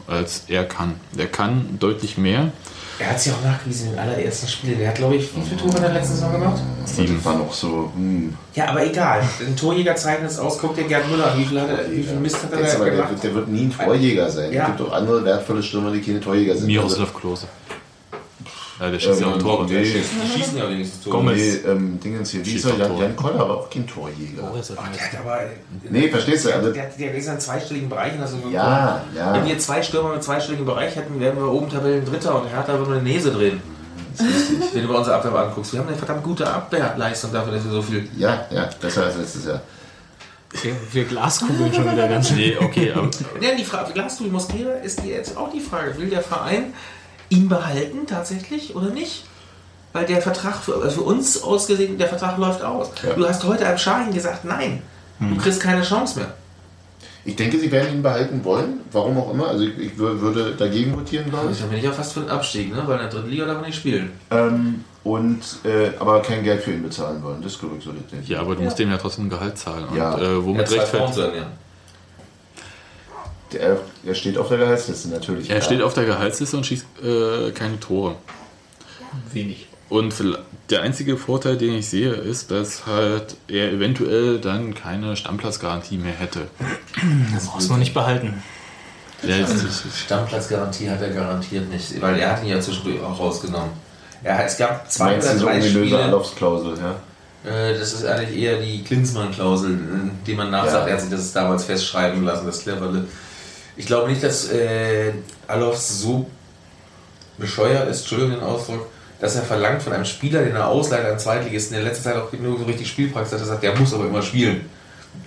als 0.08 0.44
er 0.48 0.66
kann. 0.66 0.96
Er 1.18 1.28
kann 1.28 1.78
deutlich 1.80 2.18
mehr. 2.18 2.52
Er 3.00 3.12
hat 3.12 3.20
sich 3.22 3.32
auch 3.32 3.42
nachgewiesen 3.44 3.88
in 3.88 3.92
den 3.94 4.00
allerersten 4.00 4.48
Spielen. 4.48 4.78
Der 4.78 4.90
hat, 4.90 4.96
glaube 4.96 5.16
ich, 5.16 5.34
wie 5.34 5.42
viele 5.42 5.56
Tore 5.56 5.78
in 5.78 5.84
der 5.84 5.94
letzten 5.94 6.16
Saison 6.16 6.34
gemacht? 6.34 6.62
Sieben. 6.84 7.24
War 7.24 7.38
noch 7.38 7.54
so, 7.54 7.92
hm. 7.96 8.36
Ja, 8.56 8.68
aber 8.68 8.86
egal. 8.86 9.22
Den 9.40 9.56
Torjäger 9.56 9.96
zeichnet 9.96 10.30
es 10.32 10.38
aus. 10.38 10.58
Guck 10.60 10.76
dir 10.76 10.84
Gerd 10.84 11.10
Müller 11.10 11.32
an. 11.32 11.40
Wie 11.40 11.46
viel, 11.46 11.62
hat 11.62 11.70
er, 11.70 11.90
wie 11.90 12.04
viel 12.04 12.16
Mist 12.16 12.44
hat 12.44 12.52
er 12.52 12.60
Jetzt 12.60 12.74
da 12.74 12.76
aber, 12.76 12.86
der, 12.86 12.96
gemacht? 12.96 13.24
der 13.24 13.34
wird 13.36 13.48
nie 13.48 13.62
ein 13.64 13.72
Torjäger 13.78 14.30
sein. 14.30 14.52
Ja. 14.52 14.64
Es 14.64 14.68
gibt 14.78 14.82
auch 14.90 14.94
andere 14.94 15.24
wertvolle 15.24 15.64
Stürmer, 15.64 15.92
die 15.92 16.02
keine 16.02 16.20
Torjäger 16.20 16.58
sind. 16.58 16.68
Miroslav 16.68 17.14
Klose. 17.14 17.48
Ja, 18.80 18.90
der 18.90 19.00
schießt 19.00 19.20
ja 19.22 19.28
auch 19.28 19.34
Ähm, 19.34 19.40
Tore. 19.40 19.66
nee. 19.66 19.82
Die 19.84 20.40
schießen 20.40 20.58
ja 20.58 20.70
wenigstens 20.70 21.04
Tore. 21.04 21.18
Gomez. 21.18 21.38
Nee, 21.38 21.70
ähm, 21.70 22.00
Dingens 22.00 22.30
hier, 22.32 22.42
auch 22.42 22.78
Jan. 22.78 22.98
Jan 22.98 23.16
Koller 23.16 23.40
war 23.40 23.58
auch 23.58 23.70
kein 23.70 23.86
Torjäger. 23.86 24.44
Oh, 24.44 24.56
der 24.56 24.62
hat 24.78 25.20
aber. 25.20 25.40
Nee, 25.90 26.08
verstehst 26.10 26.46
du, 26.46 26.50
Der, 26.50 26.58
also- 26.58 26.72
der, 26.72 26.86
der 26.98 27.14
ist 27.16 27.28
in 27.28 27.40
zweistelligen 27.40 27.90
Bereich. 27.90 28.14
Also 28.20 28.38
Ja, 28.52 29.04
ja. 29.16 29.34
Wenn 29.34 29.46
wir 29.48 29.60
zwei 29.60 29.82
Stürmer 29.82 30.14
mit 30.14 30.24
zweistelligen 30.24 30.66
Bereich 30.66 30.96
hätten, 30.96 31.20
wären 31.20 31.36
wir 31.38 31.52
oben 31.52 31.70
Tabellen 31.70 32.06
Dritter 32.06 32.42
und 32.42 32.48
Hertha 32.50 32.78
würde 32.80 32.94
eine 32.94 33.02
Nese 33.04 33.32
drehen. 33.32 33.62
Wenn 34.74 34.82
du 34.84 34.88
bei 34.90 34.96
unserer 34.98 35.16
Abwehr 35.16 35.34
anguckst. 35.36 35.72
Wir 35.74 35.80
haben 35.80 35.88
eine 35.88 35.98
verdammt 35.98 36.24
gute 36.24 36.46
Abwehrleistung 36.50 37.32
dafür, 37.32 37.54
dass 37.54 37.64
wir 37.64 37.72
so 37.72 37.82
viel. 37.82 38.08
Ja, 38.18 38.46
ja, 38.50 38.70
besser 38.82 39.06
als 39.06 39.18
letztes 39.18 39.46
Jahr. 39.46 39.62
wir 40.92 41.04
Glaskugeln 41.06 41.74
schon 41.74 41.92
wieder 41.92 42.08
ganz 42.08 42.32
Nee, 42.32 42.58
okay, 42.60 42.92
aber 42.92 43.10
Ja, 43.42 43.56
die 43.58 43.64
Frage, 43.64 43.94
Glasgow 43.94 44.28
Mosquera 44.32 44.72
ist 44.84 45.04
die 45.04 45.10
jetzt 45.10 45.38
auch 45.38 45.52
die 45.52 45.60
Frage. 45.62 45.98
Will 45.98 46.10
der 46.10 46.22
Verein 46.24 46.74
ihn 47.30 47.48
behalten 47.50 48.06
tatsächlich 48.08 48.76
oder 48.76 48.90
nicht? 48.90 49.26
Weil 49.94 50.06
der 50.06 50.22
Vertrag 50.22 50.58
für, 50.64 50.76
also 50.76 50.90
für 50.90 51.02
uns 51.02 51.42
ausgesehen, 51.42 51.98
der 51.98 52.08
Vertrag 52.08 52.38
läuft 52.38 52.62
aus. 52.64 52.92
Ja. 53.04 53.14
Du 53.14 53.28
hast 53.28 53.44
heute 53.44 53.66
einem 53.66 53.78
Schahin 53.80 54.14
gesagt, 54.14 54.46
nein, 54.46 54.82
du 55.20 55.36
kriegst 55.38 55.60
keine 55.62 55.82
Chance 55.84 56.20
mehr. 56.20 56.34
Ich 57.26 57.36
denke, 57.36 57.60
sie 57.60 57.72
werden 57.72 57.96
ihn 57.96 58.02
behalten 58.04 58.44
wollen, 58.46 58.80
warum 58.92 59.18
auch 59.18 59.32
immer. 59.34 59.48
Also 59.50 59.64
ich, 59.66 59.78
ich 59.78 59.92
wür- 59.94 60.20
würde 60.22 60.56
dagegen 60.56 60.96
votieren, 60.96 61.30
glaube 61.30 61.52
ich. 61.52 61.60
Da 61.60 61.66
bin 61.66 61.78
ich 61.80 61.84
ja 61.84 61.92
fast 61.92 62.14
für 62.14 62.22
den 62.22 62.30
Abstieg, 62.30 62.72
ne? 62.74 62.82
weil 62.86 62.96
in 62.96 63.02
der 63.02 63.10
dritten 63.10 63.30
Liga 63.30 63.46
darf 63.46 63.58
er 63.62 63.66
nicht 63.68 63.76
spielen. 63.78 64.12
Ähm, 64.32 64.84
und 65.04 65.42
äh, 65.66 65.92
aber 66.00 66.22
kein 66.22 66.44
Geld 66.44 66.64
für 66.64 66.72
ihn 66.72 66.82
bezahlen 66.84 67.22
wollen. 67.22 67.42
Das 67.42 67.60
glaube 67.60 67.76
ich 67.78 67.84
so 67.84 67.92
nicht. 67.92 68.30
ja, 68.30 68.40
aber 68.40 68.56
du 68.56 68.62
musst 68.64 68.80
dem 68.80 68.90
ja 68.90 68.98
trotzdem 68.98 69.26
ein 69.26 69.30
Gehalt 69.30 69.58
zahlen. 69.58 69.86
Und 69.90 69.98
Ja. 69.98 70.18
äh, 70.18 70.22
Er 70.24 70.38
hat 70.38 70.46
womit 70.46 70.72
rechtfertigt? 70.72 71.18
ernähren. 71.18 71.48
Der, 73.54 73.80
er 74.06 74.16
steht 74.16 74.38
auf 74.38 74.48
der 74.50 74.58
Gehaltsliste 74.60 75.10
natürlich. 75.10 75.50
Er 75.50 75.56
ja. 75.58 75.62
steht 75.62 75.82
auf 75.82 75.94
der 75.94 76.06
Gehaltsliste 76.06 76.56
und 76.58 76.66
schießt 76.66 76.86
äh, 77.04 77.52
keine 77.52 77.80
Tore. 77.80 78.16
wenig. 79.34 79.68
Und 79.90 80.14
vielleicht- 80.14 80.44
der 80.70 80.84
einzige 80.84 81.18
Vorteil, 81.18 81.58
den 81.58 81.74
ich 81.74 81.90
sehe, 81.90 82.12
ist, 82.14 82.52
dass 82.52 82.86
halt 82.86 83.36
er 83.48 83.72
eventuell 83.72 84.40
dann 84.40 84.76
keine 84.76 85.16
Stammplatzgarantie 85.16 85.98
mehr 85.98 86.14
hätte. 86.14 86.42
Das 87.34 87.46
muss 87.52 87.68
man 87.70 87.80
nicht 87.80 87.96
behalten. 87.96 88.44
Ist- 89.24 89.98
Stammplatzgarantie 90.06 90.90
hat 90.92 91.02
er 91.02 91.10
garantiert 91.10 91.70
nicht, 91.72 92.00
weil 92.02 92.20
er 92.20 92.32
hat 92.34 92.44
ihn 92.44 92.50
ja 92.50 92.62
zwischendurch 92.62 93.02
auch 93.02 93.20
rausgenommen. 93.20 93.72
Ja, 94.24 94.42
es 94.44 94.58
gab 94.58 94.90
zwei 94.92 95.18
oder 95.18 95.36
drei 95.36 95.60
Spiele. 95.62 95.98
Anlaufsklausel, 96.04 96.78
ja? 96.78 97.50
Äh, 97.50 97.78
Das 97.78 97.94
ist 97.94 98.06
eigentlich 98.06 98.38
eher 98.38 98.60
die 98.62 98.84
Klinsmann-Klausel, 98.84 99.72
äh, 99.74 99.78
die 100.28 100.36
man 100.36 100.52
nachsagt. 100.52 100.84
Ja. 100.84 100.88
Er 100.88 100.94
hat 100.94 101.02
sich 101.02 101.10
das 101.10 101.34
damals 101.34 101.64
festschreiben 101.64 102.24
lassen, 102.24 102.46
das 102.46 102.62
Cleverle. 102.62 103.06
Ich 103.80 103.86
glaube 103.86 104.10
nicht, 104.10 104.22
dass 104.22 104.52
äh, 104.52 105.14
Alofs 105.48 106.02
so 106.02 106.30
bescheuert 107.38 107.88
ist, 107.88 108.02
Entschuldigung 108.02 108.34
den 108.34 108.44
Ausdruck, 108.44 108.88
dass 109.22 109.38
er 109.38 109.44
verlangt 109.44 109.82
von 109.82 109.94
einem 109.94 110.04
Spieler, 110.04 110.44
den 110.44 110.54
er 110.54 110.68
ausleiht 110.68 111.06
an 111.06 111.18
Zweitligisten, 111.18 111.76
der 111.76 111.84
in 111.84 111.88
letzter 111.88 112.12
Zeit 112.12 112.22
auch 112.22 112.30
nur 112.34 112.60
so 112.60 112.66
richtig 112.66 112.90
Spielpraxis 112.90 113.32
hat, 113.32 113.40
dass 113.40 113.48
er 113.48 113.54
sagt, 113.54 113.64
der 113.64 113.80
muss 113.80 113.94
aber 113.94 114.08
immer 114.08 114.22
spielen. 114.22 114.70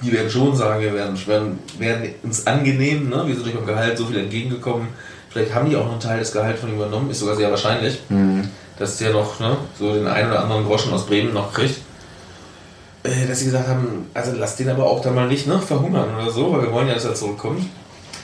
Die 0.03 0.12
werden 0.12 0.28
schon 0.30 0.55
sagen, 0.55 0.82
wir 0.82 0.92
werden, 0.92 1.18
werden, 1.26 1.59
werden 1.78 2.14
uns 2.22 2.46
angenehm, 2.46 3.09
ne? 3.09 3.22
wir 3.26 3.34
sind 3.34 3.46
durch 3.46 3.57
beim 3.57 3.64
Gehalt 3.64 3.96
so 3.96 4.05
viel 4.05 4.18
entgegengekommen. 4.18 4.88
Vielleicht 5.30 5.55
haben 5.55 5.70
die 5.70 5.76
auch 5.76 5.86
noch 5.86 5.92
einen 5.92 6.00
Teil 6.00 6.18
des 6.18 6.32
Gehalts 6.32 6.61
von 6.61 6.68
ihm 6.68 6.76
übernommen, 6.76 7.11
ist 7.11 7.20
sogar 7.20 7.36
sehr 7.36 7.50
wahrscheinlich, 7.50 8.03
dass 8.78 8.98
der 8.98 9.12
noch 9.12 9.40
ne, 9.40 9.57
so 9.78 9.94
den 9.94 10.07
einen 10.07 10.30
oder 10.30 10.40
anderen 10.40 10.66
Groschen 10.66 10.92
aus 10.92 11.07
Bremen 11.07 11.32
noch 11.32 11.55
kriegt. 11.55 11.80
Äh, 13.03 13.26
dass 13.26 13.38
sie 13.38 13.46
gesagt 13.46 13.66
haben, 13.66 14.11
also 14.12 14.32
lass 14.36 14.57
den 14.57 14.68
aber 14.68 14.84
auch 14.84 15.00
dann 15.00 15.14
mal 15.14 15.26
nicht 15.26 15.46
ne, 15.46 15.59
verhungern 15.59 16.14
oder 16.14 16.30
so, 16.30 16.53
weil 16.53 16.62
wir 16.64 16.72
wollen 16.72 16.88
ja, 16.88 16.94
dass 16.94 17.07
er 17.07 17.14
zurückkommt. 17.14 17.64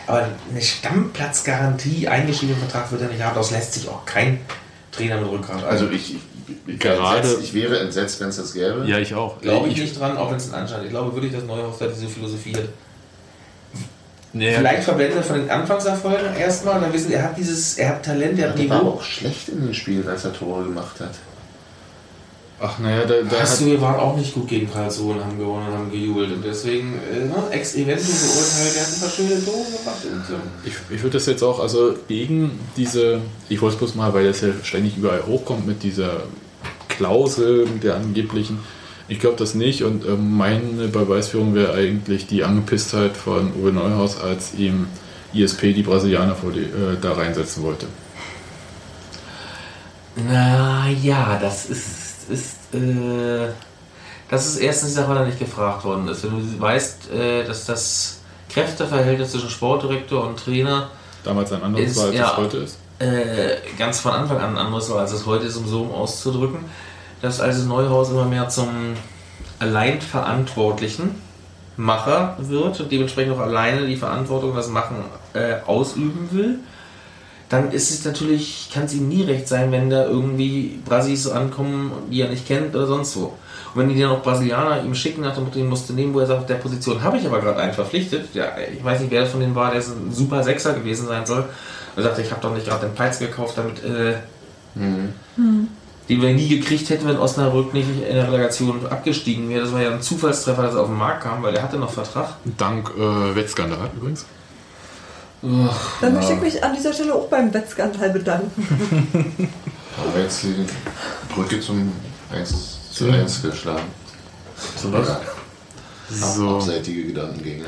Aber 0.09 0.26
eine 0.50 0.61
Stammplatzgarantie 0.62 2.09
eingeschrieben 2.09 2.54
im 2.54 2.61
Vertrag 2.61 2.90
wird 2.90 3.02
er 3.02 3.09
nicht 3.09 3.22
haben. 3.22 3.34
Daraus 3.34 3.50
lässt 3.50 3.74
sich 3.74 3.88
auch 3.88 4.04
kein 4.06 4.40
Trainer 4.90 5.20
mit 5.20 5.30
Rückgrat. 5.30 5.62
Also 5.64 5.88
ich, 5.90 6.14
ich, 6.14 6.20
ich, 6.66 6.78
Gerade- 6.80 7.18
entsetzt, 7.18 7.42
ich 7.42 7.54
wäre 7.54 7.78
entsetzt, 7.80 8.20
wenn 8.20 8.30
es 8.30 8.36
das 8.36 8.52
gäbe. 8.54 8.84
ja, 8.86 8.98
ich 8.98 9.14
auch. 9.14 9.40
glaube 9.40 9.68
ich 9.68 9.76
nicht 9.76 9.98
dran, 10.00 10.16
auch 10.16 10.30
wenn 10.30 10.38
es 10.38 10.48
ein 10.52 10.54
Anschein 10.62 10.82
Ich 10.84 10.90
glaube 10.90 11.14
wirklich, 11.14 11.32
dass 11.32 11.44
Neuhaus 11.44 11.78
da 11.78 11.86
diese 11.86 12.09
Philosophie 12.09 12.54
hat. 12.56 12.68
Nee, 14.32 14.52
Vielleicht 14.54 14.84
verblendet 14.84 15.24
von 15.24 15.36
den 15.40 15.50
Anfangserfolgen 15.50 16.36
erstmal, 16.36 16.80
dann 16.80 16.92
wissen, 16.92 17.11
er 17.12 17.22
hat 17.24 17.38
dieses, 17.38 17.78
er 17.78 17.88
hat 17.90 18.04
Talent, 18.04 18.38
er 18.38 18.50
hat 18.50 18.59
Der 18.59 18.68
war 18.68 18.76
aber 18.76 18.84
Niveau. 18.84 18.96
auch 18.98 19.02
schlecht 19.02 19.48
in 19.48 19.64
den 19.64 19.74
Spielen, 19.74 20.06
als 20.06 20.24
er 20.24 20.32
Tore 20.34 20.64
gemacht 20.64 21.00
hat. 21.00 21.12
Ach, 22.61 22.76
naja, 22.80 23.04
da, 23.04 23.14
da 23.22 23.40
Hast 23.40 23.60
du, 23.60 23.66
wir 23.66 23.80
waren 23.80 24.01
auch 24.01 24.16
nicht 24.16 24.35
gut 24.35 24.48
gegen 24.48 24.70
Karlsruhe 24.70 25.14
und 25.14 25.24
haben 25.24 25.39
gewonnen 25.39 25.68
und 25.68 25.72
haben 25.74 25.90
gejubelt. 25.93 26.32
Und 26.32 26.44
deswegen, 26.44 26.94
äh, 26.94 27.24
ne, 27.26 27.35
ex-eventu 27.52 28.05
beurteilt, 28.05 28.76
er 28.76 28.82
hat 28.82 28.93
ein 28.94 29.01
paar 29.01 29.10
schöne 29.10 29.44
Tore 29.44 29.64
gemacht. 29.64 29.98
Ähm, 30.05 30.40
ich, 30.64 30.72
ich 30.90 31.02
würde 31.02 31.18
das 31.18 31.26
jetzt 31.26 31.43
auch, 31.44 31.60
also 31.60 31.94
gegen 32.09 32.59
diese, 32.76 33.20
ich 33.48 33.62
wollte 33.62 33.74
es 33.74 33.78
bloß 33.78 33.94
mal, 33.94 34.12
weil 34.12 34.24
das 34.24 34.40
ja 34.40 34.48
ständig 34.64 34.97
überall 34.97 35.24
hochkommt 35.24 35.68
mit 35.68 35.85
dieser 35.85 36.22
Klausel, 36.89 37.66
mit 37.66 37.85
der 37.85 37.94
angeblichen. 37.94 38.59
Ich 39.06 39.20
glaube 39.20 39.36
das 39.36 39.55
nicht 39.55 39.85
und 39.85 40.05
ähm, 40.05 40.36
meine 40.36 40.89
Beweisführung 40.89 41.55
wäre 41.55 41.72
eigentlich 41.74 42.26
die 42.26 42.43
Angepisstheit 42.43 43.16
von 43.16 43.52
Uwe 43.55 43.72
Neuhaus, 43.72 44.20
als 44.20 44.55
ihm 44.55 44.89
ISP 45.32 45.74
die 45.74 45.82
Brasilianer 45.82 46.35
vor 46.35 46.51
die, 46.51 46.60
äh, 46.60 46.97
da 47.01 47.12
reinsetzen 47.12 47.62
wollte. 47.62 47.86
Na 50.16 50.89
ja, 50.90 51.39
das 51.40 51.66
ist, 51.66 52.07
ist 52.28 52.74
äh, 52.74 53.48
das 54.30 54.46
ist 54.46 54.56
erstens 54.59 54.90
die 54.90 54.94
Sache, 54.96 55.09
weil 55.09 55.16
er 55.18 55.26
nicht 55.26 55.38
gefragt 55.38 55.84
worden 55.84 56.06
ist. 56.09 56.22
Wenn 56.22 56.30
du 56.30 56.60
weißt, 56.60 57.10
äh, 57.12 57.44
dass 57.44 57.64
das 57.64 58.20
Kräfteverhältnis 58.50 59.32
zwischen 59.32 59.50
Sportdirektor 59.50 60.26
und 60.26 60.38
Trainer 60.38 60.90
Damals 61.24 61.52
ein 61.52 61.62
anderes 61.62 61.90
Ist- 61.90 61.96
war, 61.98 62.06
als 62.06 62.14
ja. 62.14 62.30
es 62.30 62.36
heute 62.36 62.56
ist. 62.59 62.78
äh, 62.98 63.56
ganz 63.78 64.00
von 64.00 64.12
Anfang 64.12 64.38
an 64.38 64.56
anders 64.56 64.90
war, 64.90 65.00
als 65.00 65.12
es 65.12 65.26
heute 65.26 65.46
ist, 65.46 65.56
um 65.56 65.66
so 65.66 65.86
auszudrücken, 65.86 66.60
dass 67.22 67.40
also 67.40 67.66
Neuhaus 67.66 68.10
immer 68.10 68.24
mehr 68.24 68.48
zum 68.48 68.68
allein 69.59 70.00
verantwortlichen 70.00 71.14
Macher 71.76 72.36
wird 72.38 72.80
und 72.80 72.90
dementsprechend 72.92 73.34
auch 73.34 73.40
alleine 73.40 73.86
die 73.86 73.96
Verantwortung, 73.96 74.55
das 74.55 74.68
Machen 74.68 75.05
äh, 75.34 75.56
ausüben 75.66 76.28
will, 76.32 76.59
dann 77.48 77.72
ist 77.72 77.90
es 77.90 78.04
natürlich, 78.04 78.68
kann 78.72 78.84
es 78.84 78.94
ihm 78.94 79.08
nie 79.08 79.22
recht 79.22 79.48
sein, 79.48 79.72
wenn 79.72 79.88
da 79.88 80.04
irgendwie 80.04 80.80
Brasis 80.84 81.24
so 81.24 81.32
ankommen, 81.32 81.92
die 82.10 82.20
er 82.20 82.28
nicht 82.28 82.46
kennt 82.46 82.74
oder 82.76 82.86
sonst 82.86 83.16
wo. 83.16 83.32
Und 83.74 83.82
wenn 83.82 83.88
die 83.88 84.00
dann 84.00 84.10
auch 84.10 84.22
Brasilianer 84.22 84.84
ihm 84.84 84.94
schicken, 84.94 85.22
nach 85.22 85.34
dem 85.34 85.44
Motto, 85.44 85.58
den 85.58 85.68
musst 85.68 85.88
du 85.88 85.94
nehmen, 85.94 86.12
wo 86.12 86.20
er 86.20 86.26
sagt, 86.26 86.40
auf 86.40 86.46
der 86.46 86.56
Position 86.56 87.02
habe 87.02 87.16
ich 87.16 87.26
aber 87.26 87.40
gerade 87.40 87.60
einen 87.60 87.72
verpflichtet. 87.72 88.34
Ja, 88.34 88.52
ich 88.58 88.82
weiß 88.84 89.00
nicht, 89.00 89.10
wer 89.10 89.22
das 89.22 89.30
von 89.30 89.40
denen 89.40 89.54
war, 89.54 89.70
der 89.70 89.80
ist 89.80 89.88
ein 89.88 90.12
super 90.12 90.42
Sechser 90.42 90.74
gewesen 90.74 91.06
sein 91.06 91.24
soll. 91.26 91.44
Er 91.96 92.02
sagte, 92.02 92.22
ich 92.22 92.30
habe 92.30 92.40
doch 92.40 92.54
nicht 92.54 92.66
gerade 92.66 92.86
den 92.86 92.94
Peitz 92.94 93.18
gekauft, 93.18 93.56
damit 93.56 93.82
äh, 93.84 94.14
Den 96.08 96.22
wir 96.22 96.32
nie 96.32 96.48
gekriegt 96.48 96.88
hätten, 96.90 97.06
wenn 97.06 97.18
Osnabrück 97.18 97.74
nicht 97.74 97.88
in 97.88 98.14
der 98.14 98.28
Relegation 98.28 98.86
abgestiegen 98.86 99.48
wäre. 99.48 99.62
Das 99.62 99.72
war 99.72 99.82
ja 99.82 99.90
ein 99.90 100.00
Zufallstreffer, 100.00 100.62
dass 100.62 100.74
er 100.74 100.82
auf 100.82 100.88
den 100.88 100.96
Markt 100.96 101.22
kam, 101.22 101.42
weil 101.42 101.52
der 101.52 101.62
hatte 101.62 101.78
noch 101.78 101.90
Vertrag. 101.90 102.36
Dank 102.56 102.90
äh, 102.96 103.34
Wettskandal 103.34 103.90
übrigens. 103.96 104.24
Dann 105.43 106.15
möchte 106.15 106.32
ich 106.32 106.40
mich 106.40 106.65
an 106.65 106.74
dieser 106.74 106.93
Stelle 106.93 107.15
auch 107.15 107.28
beim 107.28 107.52
Wettskandal 107.55 108.10
bedanken. 108.10 109.48
Aber 109.97 110.20
jetzt 110.20 110.43
die 110.43 110.66
Brücke 111.32 111.60
zum 111.60 111.93
1 112.32 112.93
zu 112.93 113.10
1 113.10 113.43
geschlagen. 113.43 113.86
Zum 114.77 114.93
was? 114.93 115.09
Ja. 115.09 115.20
So. 116.10 116.56
Abseitige 116.56 117.05
Gedankengänge. 117.09 117.66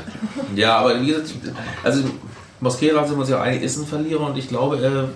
Ja, 0.55 0.77
aber 0.77 0.99
wie 0.99 1.07
gesagt, 1.07 1.29
also 1.83 2.03
Mosquera 2.59 3.05
sind 3.05 3.15
wir 3.15 3.21
uns 3.21 3.29
ja 3.29 3.41
einig, 3.41 3.61
ist 3.61 3.77
ein 3.77 3.85
Verlierer 3.85 4.27
und 4.27 4.37
ich 4.37 4.47
glaube, 4.47 4.81
er 4.81 5.09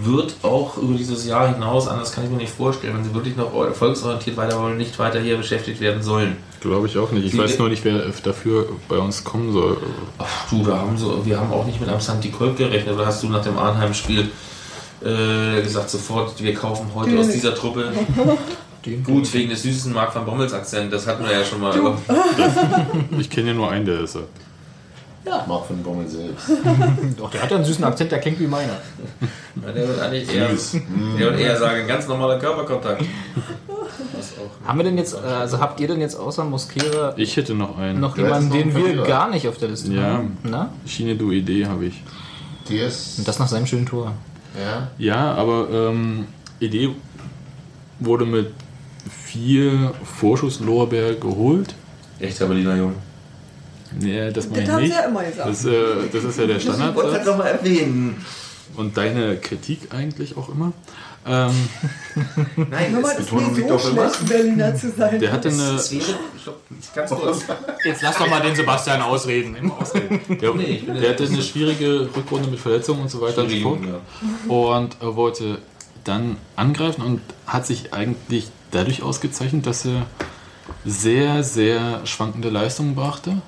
wird 0.00 0.36
auch 0.42 0.76
über 0.76 0.94
dieses 0.94 1.26
Jahr 1.26 1.52
hinaus, 1.52 1.88
anders 1.88 2.12
kann 2.12 2.24
ich 2.24 2.30
mir 2.30 2.36
nicht 2.36 2.52
vorstellen, 2.52 2.96
wenn 2.96 3.04
sie 3.04 3.14
wirklich 3.14 3.36
noch 3.36 3.52
erfolgsorientiert 3.54 4.36
weiter 4.36 4.60
wollen, 4.60 4.76
nicht 4.76 4.96
weiter 4.98 5.18
hier 5.20 5.36
beschäftigt 5.36 5.80
werden 5.80 6.02
sollen. 6.02 6.36
Glaube 6.60 6.86
ich 6.86 6.96
auch 6.98 7.10
nicht. 7.10 7.24
Ich 7.26 7.32
Die- 7.32 7.38
weiß 7.38 7.58
nur 7.58 7.68
nicht, 7.68 7.84
wer 7.84 8.02
dafür 8.22 8.66
bei 8.88 8.96
uns 8.98 9.24
kommen 9.24 9.52
soll. 9.52 9.76
Ach 10.18 10.48
du, 10.50 10.62
da 10.64 10.78
haben 10.78 10.96
so, 10.96 11.24
wir 11.26 11.38
haben 11.40 11.52
auch 11.52 11.66
nicht 11.66 11.80
mit 11.80 11.88
einem 11.88 12.00
Santi 12.00 12.30
Kolb 12.30 12.56
gerechnet, 12.56 12.94
oder 12.94 13.06
hast 13.06 13.22
du 13.22 13.28
nach 13.28 13.42
dem 13.42 13.58
Arnheim-Spiel 13.58 14.28
äh, 15.04 15.62
gesagt, 15.62 15.90
sofort, 15.90 16.40
wir 16.42 16.54
kaufen 16.54 16.86
heute 16.94 17.10
Den 17.10 17.18
aus 17.20 17.28
dieser 17.30 17.54
Truppe. 17.54 17.92
Gut, 19.04 19.32
wegen 19.34 19.50
des 19.50 19.62
süßen 19.64 19.92
Mark 19.92 20.14
van 20.14 20.24
Bommels 20.24 20.52
Akzent, 20.54 20.90
das 20.92 21.06
hatten 21.06 21.24
wir 21.24 21.32
ja 21.32 21.44
schon 21.44 21.60
mal. 21.60 21.74
Ich 23.18 23.28
kenne 23.28 23.48
ja 23.48 23.54
nur 23.54 23.70
einen, 23.70 23.84
der 23.84 24.00
ist. 24.00 24.16
Er. 25.28 25.44
Mark 25.46 25.66
von 25.66 25.82
Bommel 25.82 26.08
selbst. 26.08 26.50
Doch, 27.16 27.30
der 27.30 27.42
hat 27.42 27.50
ja 27.50 27.56
einen 27.56 27.64
süßen 27.66 27.84
Akzent, 27.84 28.10
der 28.12 28.18
klingt 28.20 28.40
wie 28.40 28.46
meiner. 28.46 28.72
Ja, 29.64 29.72
der 29.72 29.88
wird 29.88 30.00
eigentlich 30.00 30.34
eher, 30.34 30.50
Süß. 30.50 30.76
der 31.18 31.26
wird 31.30 31.40
eher 31.40 31.56
sagen, 31.58 31.86
ganz 31.86 32.06
normaler 32.08 32.38
Körperkontakt. 32.38 33.04
Haben 34.66 34.78
wir 34.78 34.84
denn 34.84 34.98
jetzt, 34.98 35.14
äh, 35.14 35.18
also 35.26 35.58
habt 35.60 35.80
ihr 35.80 35.88
denn 35.88 36.00
jetzt 36.00 36.14
außer 36.16 36.44
Moskera 36.44 37.14
Ich 37.16 37.36
hätte 37.36 37.54
noch 37.54 37.78
einen. 37.78 38.00
noch 38.00 38.16
Ja, 38.16 38.24
jemanden, 38.24 38.48
ist 38.54 38.64
den 38.64 38.74
wir 38.74 39.02
gar 39.04 39.30
nicht 39.30 39.48
auf 39.48 39.58
der 39.58 39.68
Liste 39.68 39.92
Ja. 39.92 40.02
haben? 40.02 40.36
Na? 40.42 40.70
Schiene 40.86 41.16
du 41.16 41.30
Idee 41.32 41.66
habe 41.66 41.86
ich. 41.86 42.02
TS. 42.66 43.18
Und 43.18 43.28
das 43.28 43.38
nach 43.38 43.48
seinem 43.48 43.66
schönen 43.66 43.86
Tor. 43.86 44.12
Ja. 44.58 44.88
Ja, 44.98 45.34
aber 45.34 45.68
ähm, 45.70 46.26
Idee 46.60 46.90
wurde 48.00 48.26
mit 48.26 48.52
vier 49.26 49.92
Vorschusslorbeer 50.18 51.14
geholt. 51.14 51.74
Echter 52.18 52.46
Berliner 52.46 52.76
Jung. 52.76 52.94
Nee, 53.98 54.30
das 54.30 54.48
meine 54.48 54.60
Das 54.60 54.68
ich 54.68 54.70
haben 54.70 54.80
sie 54.80 54.88
nicht. 54.88 54.96
ja 54.96 55.04
immer 55.08 55.24
gesagt. 55.24 55.48
Das, 55.48 55.64
äh, 55.64 55.72
das 56.12 56.24
ist 56.24 56.38
ja 56.38 56.46
der 56.46 56.60
Standardsatz. 56.60 57.26
noch 57.26 57.38
mal 57.38 57.46
erwähnen. 57.46 58.24
Und 58.76 58.96
deine 58.96 59.36
Kritik 59.38 59.92
eigentlich 59.94 60.36
auch 60.36 60.48
immer. 60.50 60.72
Ähm, 61.26 61.50
Nein, 62.70 62.92
Nur 62.92 63.02
das 63.02 63.16
Betonung 63.16 63.54
nicht 63.54 63.68
so 63.68 63.78
schlecht, 63.78 64.28
Berliner 64.28 64.74
zu 64.74 64.90
sein. 64.90 65.18
der 65.20 65.32
hatte 65.32 65.48
eine. 65.48 65.58
wäre, 65.58 66.18
ganz 66.94 67.10
kurz. 67.10 67.44
Jetzt 67.84 68.02
lass 68.02 68.16
doch 68.16 68.28
mal 68.30 68.40
den 68.40 68.54
Sebastian 68.54 69.02
ausreden. 69.02 69.56
Ja, 70.40 70.52
Nee, 70.54 70.62
ich 70.64 70.86
der 70.86 71.10
hatte 71.10 71.24
eine 71.24 71.42
schwierige 71.42 72.08
Rückrunde 72.16 72.48
mit 72.48 72.60
Verletzungen 72.60 73.02
und 73.02 73.10
so 73.10 73.20
weiter 73.20 73.42
und 73.42 73.50
so 73.50 73.60
fort. 73.60 73.80
Und 74.48 74.96
er 75.00 75.16
wollte 75.16 75.58
dann 76.04 76.36
angreifen 76.56 77.02
und 77.02 77.20
hat 77.46 77.66
sich 77.66 77.92
eigentlich 77.92 78.48
dadurch 78.70 79.02
ausgezeichnet, 79.02 79.66
dass 79.66 79.84
er 79.84 80.06
sehr, 80.84 81.42
sehr 81.42 82.06
schwankende 82.06 82.48
Leistungen 82.48 82.94
brachte. 82.94 83.42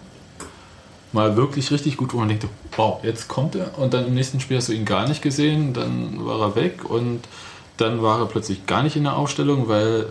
Mal 1.12 1.36
wirklich 1.36 1.70
richtig 1.72 1.96
gut, 1.96 2.12
wo 2.14 2.18
man 2.18 2.28
denkt, 2.28 2.46
wow, 2.76 3.02
jetzt 3.02 3.26
kommt 3.26 3.56
er. 3.56 3.76
Und 3.78 3.94
dann 3.94 4.06
im 4.06 4.14
nächsten 4.14 4.38
Spiel 4.38 4.56
hast 4.58 4.68
du 4.68 4.72
ihn 4.72 4.84
gar 4.84 5.08
nicht 5.08 5.22
gesehen, 5.22 5.72
dann 5.72 6.24
war 6.24 6.40
er 6.40 6.54
weg 6.56 6.88
und 6.88 7.20
dann 7.78 8.00
war 8.02 8.20
er 8.20 8.26
plötzlich 8.26 8.66
gar 8.66 8.82
nicht 8.82 8.94
in 8.96 9.04
der 9.04 9.16
Aufstellung, 9.16 9.68
weil 9.68 10.06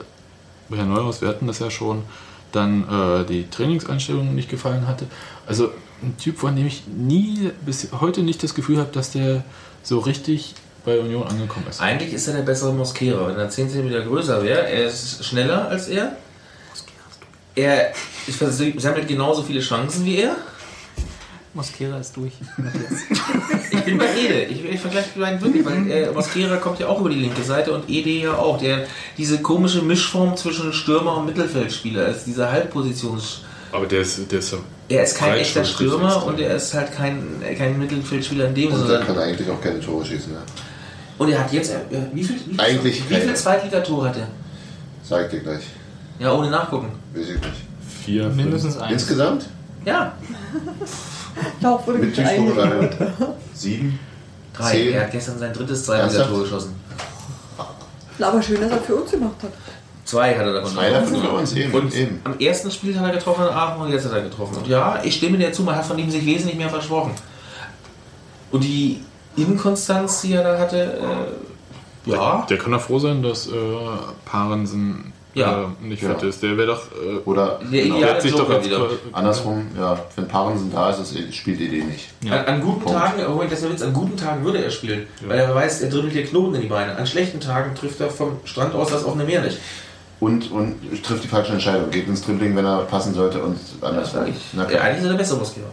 Herr 0.74 0.86
Neuhaus, 0.86 1.22
wir 1.22 1.30
hatten 1.30 1.48
das 1.48 1.60
ja 1.60 1.72
schon, 1.72 2.04
dann 2.52 2.84
äh, 2.90 3.26
die 3.26 3.50
Trainingseinstellung 3.50 4.36
nicht 4.36 4.50
gefallen 4.50 4.88
hatte. 4.88 5.06
Also 5.48 5.70
ein 6.02 6.18
Typ, 6.18 6.38
von 6.38 6.56
dem 6.56 6.68
ich 6.68 6.84
nie 6.88 7.52
bis 7.66 7.88
heute 8.00 8.22
nicht 8.22 8.44
das 8.44 8.54
Gefühl 8.54 8.78
habe, 8.80 8.90
dass 8.92 9.12
der 9.12 9.44
so 9.84 10.00
richtig 10.00 10.54
bei 10.86 11.00
Union 11.00 11.24
angekommen 11.28 11.66
ist. 11.70 11.82
Eigentlich 11.82 12.14
ist 12.14 12.28
er 12.28 12.36
der 12.36 12.42
bessere 12.44 12.74
Mosquera. 12.74 13.28
Wenn 13.28 13.38
er 13.38 13.50
10 13.50 13.70
cm 13.70 13.90
größer 14.08 14.44
wäre, 14.44 14.68
er 14.68 14.86
ist 14.88 15.24
schneller 15.24 15.68
als 15.70 15.88
er. 15.88 16.14
Er 17.56 17.92
ich 18.28 18.36
vers- 18.36 18.62
sammelt 18.78 19.08
genauso 19.08 19.44
viele 19.44 19.60
Chancen 19.62 20.06
wie 20.06 20.18
er. 20.18 20.36
Moskera 21.60 21.98
ist 22.00 22.16
durch. 22.16 22.34
Ich 23.72 23.84
bin 23.86 23.98
bei 23.98 24.06
Ede. 24.18 24.44
Ich, 24.46 24.64
ich 24.66 24.80
vergleiche 24.80 25.10
die 25.16 25.20
beiden 25.20 25.42
wirklich, 25.42 25.66
weil 25.66 25.92
äh, 25.92 26.12
Mosquera 26.12 26.58
kommt 26.58 26.80
ja 26.80 26.88
auch 26.88 27.00
über 27.02 27.10
die 27.10 27.20
linke 27.20 27.44
Seite 27.44 27.72
und 27.74 27.90
Ede 27.90 28.10
ja 28.10 28.34
auch. 28.34 28.58
Der, 28.58 28.86
diese 29.18 29.40
komische 29.42 29.82
Mischform 29.82 30.36
zwischen 30.38 30.72
Stürmer 30.74 31.18
und 31.18 31.26
Mittelfeldspieler 31.28 32.08
ist 32.08 32.24
diese 32.26 32.50
Halbpositions. 32.52 33.42
Aber 33.72 33.86
der 33.86 34.02
ist, 34.02 34.32
der 34.32 34.40
ist 34.40 34.52
ja 34.54 34.58
Er 34.88 35.04
ist 35.04 35.16
kein 35.18 35.34
echter 35.34 35.64
Stürmer 35.66 36.26
und 36.26 36.40
er 36.40 36.56
ist 36.56 36.74
halt 36.74 36.92
kein, 36.92 37.18
kein 37.58 37.78
Mittelfeldspieler 37.78 38.48
in 38.48 38.56
dem 38.56 38.72
Und 38.72 38.80
Sinne. 38.80 38.90
der 38.98 39.00
kann 39.06 39.18
eigentlich 39.20 39.50
auch 39.50 39.62
keine 39.62 39.80
Tore 39.80 40.06
schießen. 40.06 40.32
Ne? 40.34 40.40
Und 41.18 41.30
er 41.30 41.40
hat 41.44 41.52
jetzt, 41.54 41.72
äh, 41.72 41.80
wie 42.14 42.24
viel, 42.24 42.36
wie 42.48 42.52
viel, 42.56 42.60
Eigentlich 42.62 43.10
wie 43.10 43.16
viel. 43.16 43.34
Zweitligatore 43.34 44.10
hat 44.10 44.18
er? 44.18 44.28
Sag 45.04 45.26
ich 45.26 45.32
dir 45.32 45.40
gleich. 45.42 45.64
Ja, 46.20 46.32
ohne 46.34 46.50
nachgucken. 46.50 46.92
Weiß 47.14 47.26
ich 47.28 47.36
nicht. 47.36 47.54
vier. 48.06 48.30
Mindestens 48.30 48.78
eins. 48.78 48.94
Insgesamt? 48.94 49.46
Ja, 49.86 50.14
Darauf 51.62 51.88
wurde 51.88 52.00
Mit 52.00 52.18
Duisburg 52.18 52.58
oder 52.58 52.90
Sieben? 53.54 54.00
drei. 54.54 54.72
Zehn. 54.72 54.94
Er 54.94 55.02
hat 55.04 55.12
gestern 55.12 55.40
sein 55.40 55.54
drittes 55.54 55.86
Zweitligator 55.86 56.42
geschossen. 56.42 56.76
Aber 58.20 58.42
schön, 58.42 58.60
dass 58.60 58.72
er 58.72 58.82
für 58.82 58.96
uns 58.96 59.12
gemacht 59.12 59.36
hat. 59.44 59.52
Zwei 60.04 60.36
hat 60.38 60.46
er 60.46 60.54
davon 60.54 60.72
Zwei 60.74 60.90
davon 60.90 61.22
für 61.22 61.30
uns, 61.30 61.54
eben, 61.54 61.72
Und 61.74 61.96
eben. 61.96 62.20
am 62.24 62.38
ersten 62.40 62.72
Spiel 62.72 63.00
hat 63.00 63.06
er 63.06 63.14
getroffen 63.14 63.44
in 63.44 63.50
Aachen 63.54 63.82
und 63.82 63.92
jetzt 63.92 64.06
hat 64.06 64.12
er 64.14 64.24
getroffen. 64.24 64.58
Und 64.58 64.68
ja, 64.68 65.00
ich 65.04 65.16
stimme 65.16 65.38
dir 65.38 65.54
zu, 65.54 65.64
man 65.64 65.76
hat 65.76 65.86
von 65.86 65.98
ihm 66.00 66.10
sich 66.10 66.26
wesentlich 66.26 66.58
mehr 66.58 66.70
versprochen. 66.70 67.12
Und 68.52 68.64
die 68.64 69.02
Inkonstanz, 69.38 70.22
die 70.22 70.34
er 70.34 70.44
da 70.44 70.58
hatte, 70.60 71.00
äh, 72.06 72.10
ja, 72.12 72.46
Der 72.50 72.58
kann 72.58 72.72
doch 72.72 72.82
froh 72.82 72.98
sein, 73.00 73.22
dass 73.22 73.48
äh, 73.48 73.52
Parensen 74.26 75.14
Ja. 75.36 75.64
äh, 75.82 75.86
nicht 75.86 76.02
Ja. 76.02 76.10
fit 76.16 76.24
ist. 76.24 76.42
Der 76.42 76.58
wäre 76.58 76.68
doch. 76.68 76.82
Äh, 76.92 77.18
Oder 77.26 77.60
Der 77.72 77.84
genau, 77.84 78.02
hat 78.04 78.22
sich 78.22 78.34
doch 78.34 78.50
wieder. 78.64 78.90
andersrum, 79.12 79.68
ja, 79.78 79.98
wenn 80.16 80.28
Paaren 80.28 80.72
da 80.72 80.90
ist, 80.90 81.00
das 81.00 81.36
spielt 81.36 81.60
Idee 81.62 81.84
nicht. 81.84 82.10
An, 82.26 82.46
an 82.46 82.62
guten 82.62 82.82
Punkt. 82.82 83.00
Tagen, 83.00 83.26
oh, 83.28 83.42
das 83.44 83.54
ist 83.54 83.64
der 83.64 83.72
Witz, 83.72 83.82
an 83.84 83.94
guten 83.94 84.18
Tagen 84.18 84.44
würde 84.44 84.64
er 84.64 84.72
spielen, 84.72 85.08
weil 85.28 85.38
er 85.40 85.54
weiß, 85.54 85.82
er 85.82 85.90
dribbelt 85.90 86.14
dir 86.14 86.26
Knoten 86.26 86.56
in 86.56 86.62
die 86.62 86.68
Beine. 86.68 86.96
An 86.96 87.06
schlechten 87.06 87.40
Tagen 87.40 87.76
trifft 87.76 88.00
er 88.02 88.10
vom 88.10 88.40
Strand 88.46 88.74
aus 88.74 88.90
das 88.90 89.06
offene 89.06 89.24
Meer 89.24 89.42
nicht. 89.42 89.60
Und, 90.20 90.52
und 90.52 90.76
trifft 91.04 91.24
die 91.24 91.28
falsche 91.30 91.54
Entscheidung. 91.54 91.90
Geht 91.92 92.08
ins 92.08 92.24
Dribbling, 92.24 92.56
wenn 92.56 92.66
er 92.66 92.80
passen 92.80 93.14
sollte 93.14 93.42
und 93.42 93.58
andersrum. 93.82 94.20
sage 94.22 94.32
ich. 94.32 94.36
Na 94.54 94.70
Ja, 94.70 94.82
eigentlich 94.82 94.98
ist 94.98 95.04
er 95.06 95.10
der 95.12 95.18
bessere 95.18 95.38
Moskera. 95.38 95.68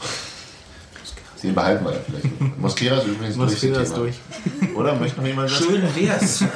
den 1.42 1.54
behalten 1.54 1.84
wir 1.84 1.92
ja 1.92 1.98
vielleicht. 2.06 2.58
Moskera 2.58 2.96
ist 2.96 3.06
übrigens 3.06 3.36
Moskera 3.36 3.74
durch. 3.74 3.82
ist 3.82 3.90
das 3.90 3.98
durch. 3.98 4.14
Thema. 4.60 4.78
Oder? 4.80 4.94
Möchte 4.94 5.20
noch 5.20 5.26
jemand 5.26 5.50
was? 5.50 5.58
Schön 5.58 5.82
wär's. 5.94 6.44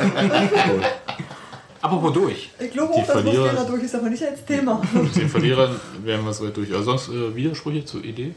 Apropos 1.81 2.13
durch. 2.13 2.51
Ich 2.59 2.73
glaube 2.73 2.93
Die 2.97 3.03
auch, 3.03 3.07
dass 3.07 3.17
Verlierer- 3.17 3.65
durch 3.67 3.83
ist, 3.85 3.95
aber 3.95 4.11
nicht 4.11 4.23
als 4.23 4.45
Thema. 4.45 4.83
den 5.17 5.29
Verlierern 5.29 5.81
wären 6.03 6.25
wir 6.25 6.33
soweit 6.33 6.57
durch. 6.57 6.73
Also 6.73 6.85
sonst 6.97 7.09
äh, 7.09 7.35
Widersprüche 7.35 7.85
zur 7.85 8.05
Idee? 8.05 8.35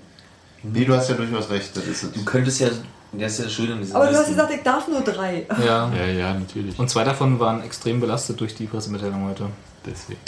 Nee, 0.64 0.86
du 0.86 0.94
hast 0.96 1.10
ja 1.10 1.16
durchaus 1.16 1.50
recht. 1.50 1.76
Das 1.76 1.86
ist 1.88 2.04
es. 2.04 2.12
Du 2.12 2.24
könntest 2.24 2.60
ja, 2.60 2.70
das 3.14 3.40
ist 3.40 3.58
ja 3.60 3.66
diesen 3.76 3.96
Aber 3.96 4.08
du 4.08 4.16
hast 4.16 4.28
gesagt, 4.28 4.54
ich 4.54 4.62
darf 4.62 4.88
nur 4.88 5.02
drei. 5.02 5.48
Ja. 5.66 5.92
Ja, 5.94 6.06
ja, 6.06 6.34
natürlich. 6.36 6.78
Und 6.78 6.90
zwei 6.90 7.04
davon 7.04 7.40
waren 7.40 7.64
extrem 7.64 8.00
belastet 8.00 8.40
durch 8.40 8.54
die 8.54 8.68
Pressemitteilung 8.68 9.28
heute. 9.28 9.48
Deswegen. 9.86 10.20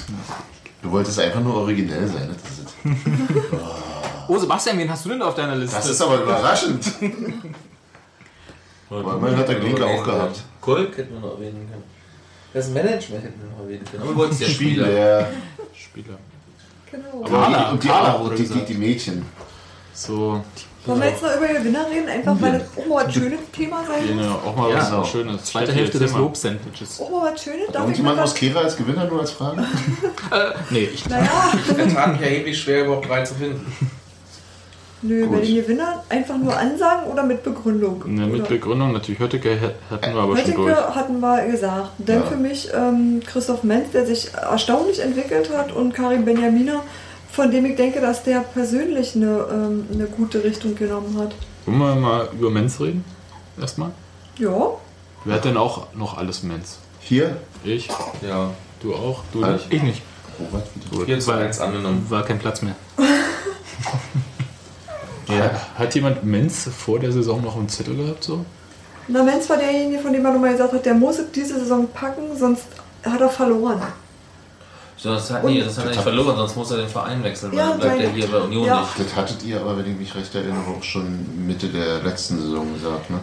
Du 0.81 0.91
wolltest 0.91 1.19
einfach 1.19 1.39
nur 1.39 1.55
originell 1.55 2.07
sein. 2.07 2.29
Das 2.29 2.51
ist, 2.51 2.75
es. 2.83 2.91
Oh, 4.25 4.37
Sebastian, 4.37 4.77
wen 4.77 4.89
hast 4.89 5.03
du 5.03 5.09
denn 5.09 5.19
da 5.19 5.27
auf 5.27 5.35
deiner 5.35 5.55
Liste? 5.55 5.75
das 5.75 5.89
ist 5.89 6.01
aber 6.01 6.21
überraschend. 6.23 6.85
Aber 8.89 9.15
immerhin 9.15 9.37
hat 9.37 9.47
der 9.49 9.55
Glinke 9.55 9.85
auch 9.85 10.03
gehabt. 10.03 10.43
Kolk 10.61 10.97
hätten 10.97 11.13
wir 11.15 11.19
noch 11.19 11.33
erwähnen 11.33 11.67
können. 11.69 11.83
Das 12.53 12.69
Management 12.69 13.23
hätten 13.23 13.41
wir 13.41 13.49
noch 13.49 13.63
erwähnen 13.63 13.85
können. 13.89 14.03
Aber 14.03 14.11
wir 14.11 14.17
wollten 14.17 14.33
es 14.33 14.39
ja 14.41 14.47
Spieler. 14.47 14.85
Spieler. 14.85 15.27
Spieler. 15.73 16.17
Genau. 16.91 17.23
Carla, 17.27 17.71
und 17.71 17.83
die, 17.83 17.87
Carla 17.87 18.29
die, 18.37 18.47
die, 18.47 18.65
die 18.65 18.73
Mädchen. 18.75 19.25
So, 19.93 20.43
Wollen 20.85 20.99
wir 20.99 21.09
jetzt 21.09 21.23
noch 21.23 21.35
über 21.37 21.47
Gewinner 21.47 21.85
reden? 21.89 22.09
Einfach 22.09 22.35
weil 22.41 22.59
das 22.59 22.63
auch 22.77 22.87
mal 22.87 23.05
was 23.05 23.13
schönes 23.13 23.39
Thema 23.53 23.83
sein 23.87 24.15
muss. 24.15 24.25
ja 24.25 24.31
auch 24.33 24.55
mal 24.55 24.69
Ja, 24.69 24.77
was 24.77 24.89
genau. 24.89 25.03
Schönes. 25.05 25.45
Zweite 25.45 25.71
Hälfte 25.71 25.97
des 25.97 26.11
mal. 26.11 26.19
Lob-Sandwiches. 26.19 26.99
Auch 26.99 27.09
mal 27.09 27.31
was 27.31 27.41
Schönes? 27.43 27.67
Darf 27.67 27.75
ich 27.75 27.79
Irgendjemand 27.81 28.17
mal 28.17 28.23
was? 28.23 28.31
Moskera 28.31 28.59
als 28.59 28.75
Gewinner 28.75 29.05
nur 29.05 29.21
als 29.21 29.31
Frage? 29.31 29.65
Nee, 30.71 30.89
ich. 30.93 31.07
Naja, 31.07 31.29
Er 31.77 31.93
tat 31.93 32.11
mich 32.11 32.21
erheblich 32.21 32.61
schwer, 32.61 32.83
überhaupt 32.85 33.09
rein 33.09 33.25
zu 33.25 33.33
finden. 33.35 33.65
Nö, 35.03 35.25
Gut. 35.27 35.31
bei 35.39 35.45
den 35.45 35.55
Gewinnern 35.55 35.99
einfach 36.09 36.37
nur 36.37 36.55
Ansagen 36.57 37.11
oder 37.11 37.23
mit 37.23 37.43
Begründung? 37.43 38.03
Ne, 38.07 38.25
mit 38.25 38.41
Oder? 38.41 38.49
Begründung 38.49 38.91
natürlich. 38.93 39.19
Hötteke 39.19 39.75
hatten 39.89 40.13
wir 40.15 40.21
aber 40.21 40.37
schon 40.37 40.53
durch. 40.55 40.75
Hatten 40.75 41.19
wir 41.19 41.45
gesagt. 41.45 41.91
Denn 41.99 42.19
Ja. 42.21 42.25
für 42.25 42.37
mich 42.37 42.69
ähm, 42.73 43.21
Christoph 43.25 43.63
Menz, 43.63 43.91
der 43.91 44.05
sich 44.05 44.33
erstaunlich 44.33 44.99
entwickelt 44.99 45.49
hat 45.55 45.71
und 45.71 45.93
Karim 45.93 46.25
Benjamina, 46.25 46.81
von 47.31 47.51
dem 47.51 47.65
ich 47.65 47.75
denke, 47.75 47.99
dass 48.01 48.23
der 48.23 48.39
persönlich 48.41 49.15
eine, 49.15 49.45
ähm, 49.51 49.87
eine 49.93 50.05
gute 50.05 50.43
Richtung 50.43 50.75
genommen 50.75 51.17
hat. 51.19 51.33
Wollen 51.65 51.77
wir 51.79 51.95
mal 51.95 52.29
über 52.37 52.49
Menz 52.49 52.79
reden? 52.79 53.03
Erstmal? 53.59 53.91
Ja, 54.39 54.71
Wer 55.25 55.35
hat 55.35 55.45
denn 55.45 55.57
auch 55.57 55.93
noch 55.93 56.17
alles 56.17 56.43
Mens? 56.43 56.79
Hier? 56.99 57.37
Ich? 57.63 57.87
Ja. 58.27 58.49
Du 58.81 58.93
auch? 58.93 59.23
Du 59.31 59.45
Halt. 59.45 59.69
nicht? 59.69 59.73
Ich 59.73 59.81
nicht. 59.83 60.01
Robert, 60.39 60.67
wieder. 60.91 61.05
4 61.05 61.19
zu 61.19 61.31
1 61.31 61.59
angenommen. 61.61 62.05
War 62.09 62.23
kein 62.23 62.39
Platz 62.39 62.61
mehr. 62.61 62.75
Ja. 65.29 65.51
Hat 65.77 65.95
jemand 65.95 66.23
Menz 66.23 66.69
vor 66.75 66.99
der 66.99 67.11
Saison 67.11 67.41
noch 67.41 67.55
einen 67.55 67.69
Zettel 67.69 67.95
gehabt? 67.95 68.23
So? 68.23 68.45
Na, 69.07 69.23
Menz 69.23 69.49
war 69.49 69.57
derjenige, 69.57 70.01
von 70.01 70.13
dem 70.13 70.23
man 70.23 70.33
nochmal 70.33 70.51
gesagt 70.51 70.73
hat, 70.73 70.85
der 70.85 70.93
muss 70.93 71.19
es 71.19 71.31
diese 71.31 71.59
Saison 71.59 71.87
packen, 71.93 72.37
sonst 72.37 72.63
hat 73.03 73.19
er 73.19 73.29
verloren. 73.29 73.81
Sonst 74.95 75.31
hat, 75.31 75.43
nee, 75.43 75.61
sonst 75.61 75.77
hat 75.79 75.85
er 75.85 75.91
nicht 75.91 76.01
verloren, 76.01 76.37
sonst 76.37 76.55
muss 76.55 76.71
er 76.71 76.77
den 76.77 76.87
Verein 76.87 77.23
wechseln, 77.23 77.51
weil 77.51 77.59
Ja, 77.59 77.69
dann 77.71 77.79
bleibt 77.79 78.01
er 78.01 78.09
hier 78.11 78.27
bei 78.27 78.37
Union 78.37 78.65
ja. 78.65 78.79
nicht. 78.81 78.99
Das 78.99 79.15
hattet 79.15 79.43
ihr 79.43 79.59
aber, 79.59 79.77
wenn 79.77 79.91
ich 79.91 79.97
mich 79.97 80.15
recht 80.15 80.33
erinnere, 80.33 80.63
auch 80.77 80.83
schon 80.83 81.45
Mitte 81.45 81.67
der 81.67 82.01
letzten 82.01 82.39
Saison 82.39 82.73
gesagt, 82.73 83.09
ne? 83.09 83.19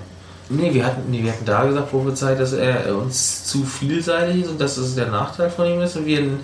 Nee, 0.53 0.75
wir 0.75 0.85
hatten, 0.85 1.09
nee, 1.11 1.23
wir 1.23 1.31
hatten 1.31 1.45
da 1.45 1.65
gesagt, 1.65 1.91
Probezeit, 1.91 2.41
dass 2.41 2.53
er 2.53 2.97
uns 2.99 3.45
zu 3.45 3.65
vielseitig 3.65 4.43
ist 4.43 4.51
und 4.51 4.61
dass 4.61 4.77
es 4.77 4.97
der 4.97 5.07
Nachteil 5.07 5.49
von 5.49 5.65
ihm 5.65 5.81
ist 5.81 5.97
und 5.97 6.07
wir 6.07 6.21
ihn, 6.21 6.41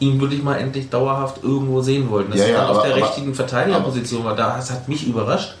ihn 0.00 0.20
wirklich 0.20 0.42
mal 0.42 0.56
endlich 0.56 0.90
dauerhaft 0.90 1.42
irgendwo 1.44 1.80
sehen 1.80 2.10
wollten. 2.10 2.30
Dass 2.32 2.40
Ja, 2.40 2.46
er 2.46 2.52
ja, 2.52 2.60
dann 2.62 2.70
auf 2.70 2.78
aber- 2.78 2.86
der 2.88 2.96
aber- 2.96 3.06
richtigen 3.06 3.34
Verteidigerposition 3.34 4.24
war. 4.24 4.34
Da, 4.34 4.56
das 4.56 4.70
hat 4.70 4.88
mich 4.88 5.06
überrascht, 5.06 5.54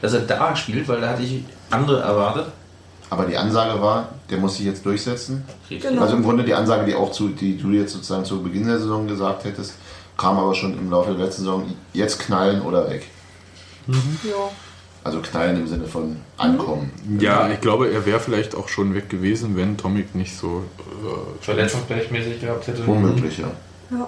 dass 0.00 0.12
er 0.12 0.20
da 0.20 0.54
spielt, 0.54 0.86
weil 0.88 1.00
da 1.00 1.08
hatte 1.08 1.22
ich 1.22 1.42
andere 1.70 2.00
erwartet. 2.00 2.46
Aber 3.10 3.24
die 3.26 3.36
Ansage 3.36 3.80
war, 3.82 4.08
der 4.30 4.38
muss 4.38 4.56
sich 4.56 4.64
jetzt 4.66 4.86
durchsetzen. 4.86 5.44
Genau. 5.68 6.00
Also 6.02 6.16
im 6.16 6.22
Grunde 6.22 6.44
die 6.44 6.54
Ansage, 6.54 6.86
die 6.86 6.94
auch 6.94 7.12
zu, 7.12 7.28
die 7.28 7.58
du 7.58 7.70
jetzt 7.70 7.92
sozusagen 7.92 8.24
zu 8.24 8.42
Beginn 8.42 8.66
der 8.66 8.78
Saison 8.78 9.06
gesagt 9.06 9.44
hättest, 9.44 9.74
kam 10.16 10.38
aber 10.38 10.54
schon 10.54 10.72
im 10.78 10.90
Laufe 10.90 11.10
der 11.14 11.24
letzten 11.26 11.42
Saison, 11.42 11.64
jetzt 11.92 12.18
knallen 12.20 12.62
oder 12.62 12.88
weg. 12.88 13.06
Ja. 13.88 14.50
Also 15.04 15.20
knallen 15.20 15.56
im 15.56 15.66
Sinne 15.66 15.84
von 15.86 16.16
ankommen. 16.36 16.92
Ja, 17.18 17.50
ich 17.50 17.60
glaube, 17.60 17.90
er 17.90 18.06
wäre 18.06 18.20
vielleicht 18.20 18.54
auch 18.54 18.68
schon 18.68 18.94
weg 18.94 19.08
gewesen, 19.10 19.56
wenn 19.56 19.76
Tomic 19.76 20.14
nicht 20.14 20.36
so. 20.36 20.62
Äh, 20.78 21.42
Verletzungsgleichmäßig 21.44 22.40
gehabt 22.40 22.66
hätte. 22.68 22.86
Womöglich, 22.86 23.38
ja. 23.38 23.50
ja. 23.90 24.06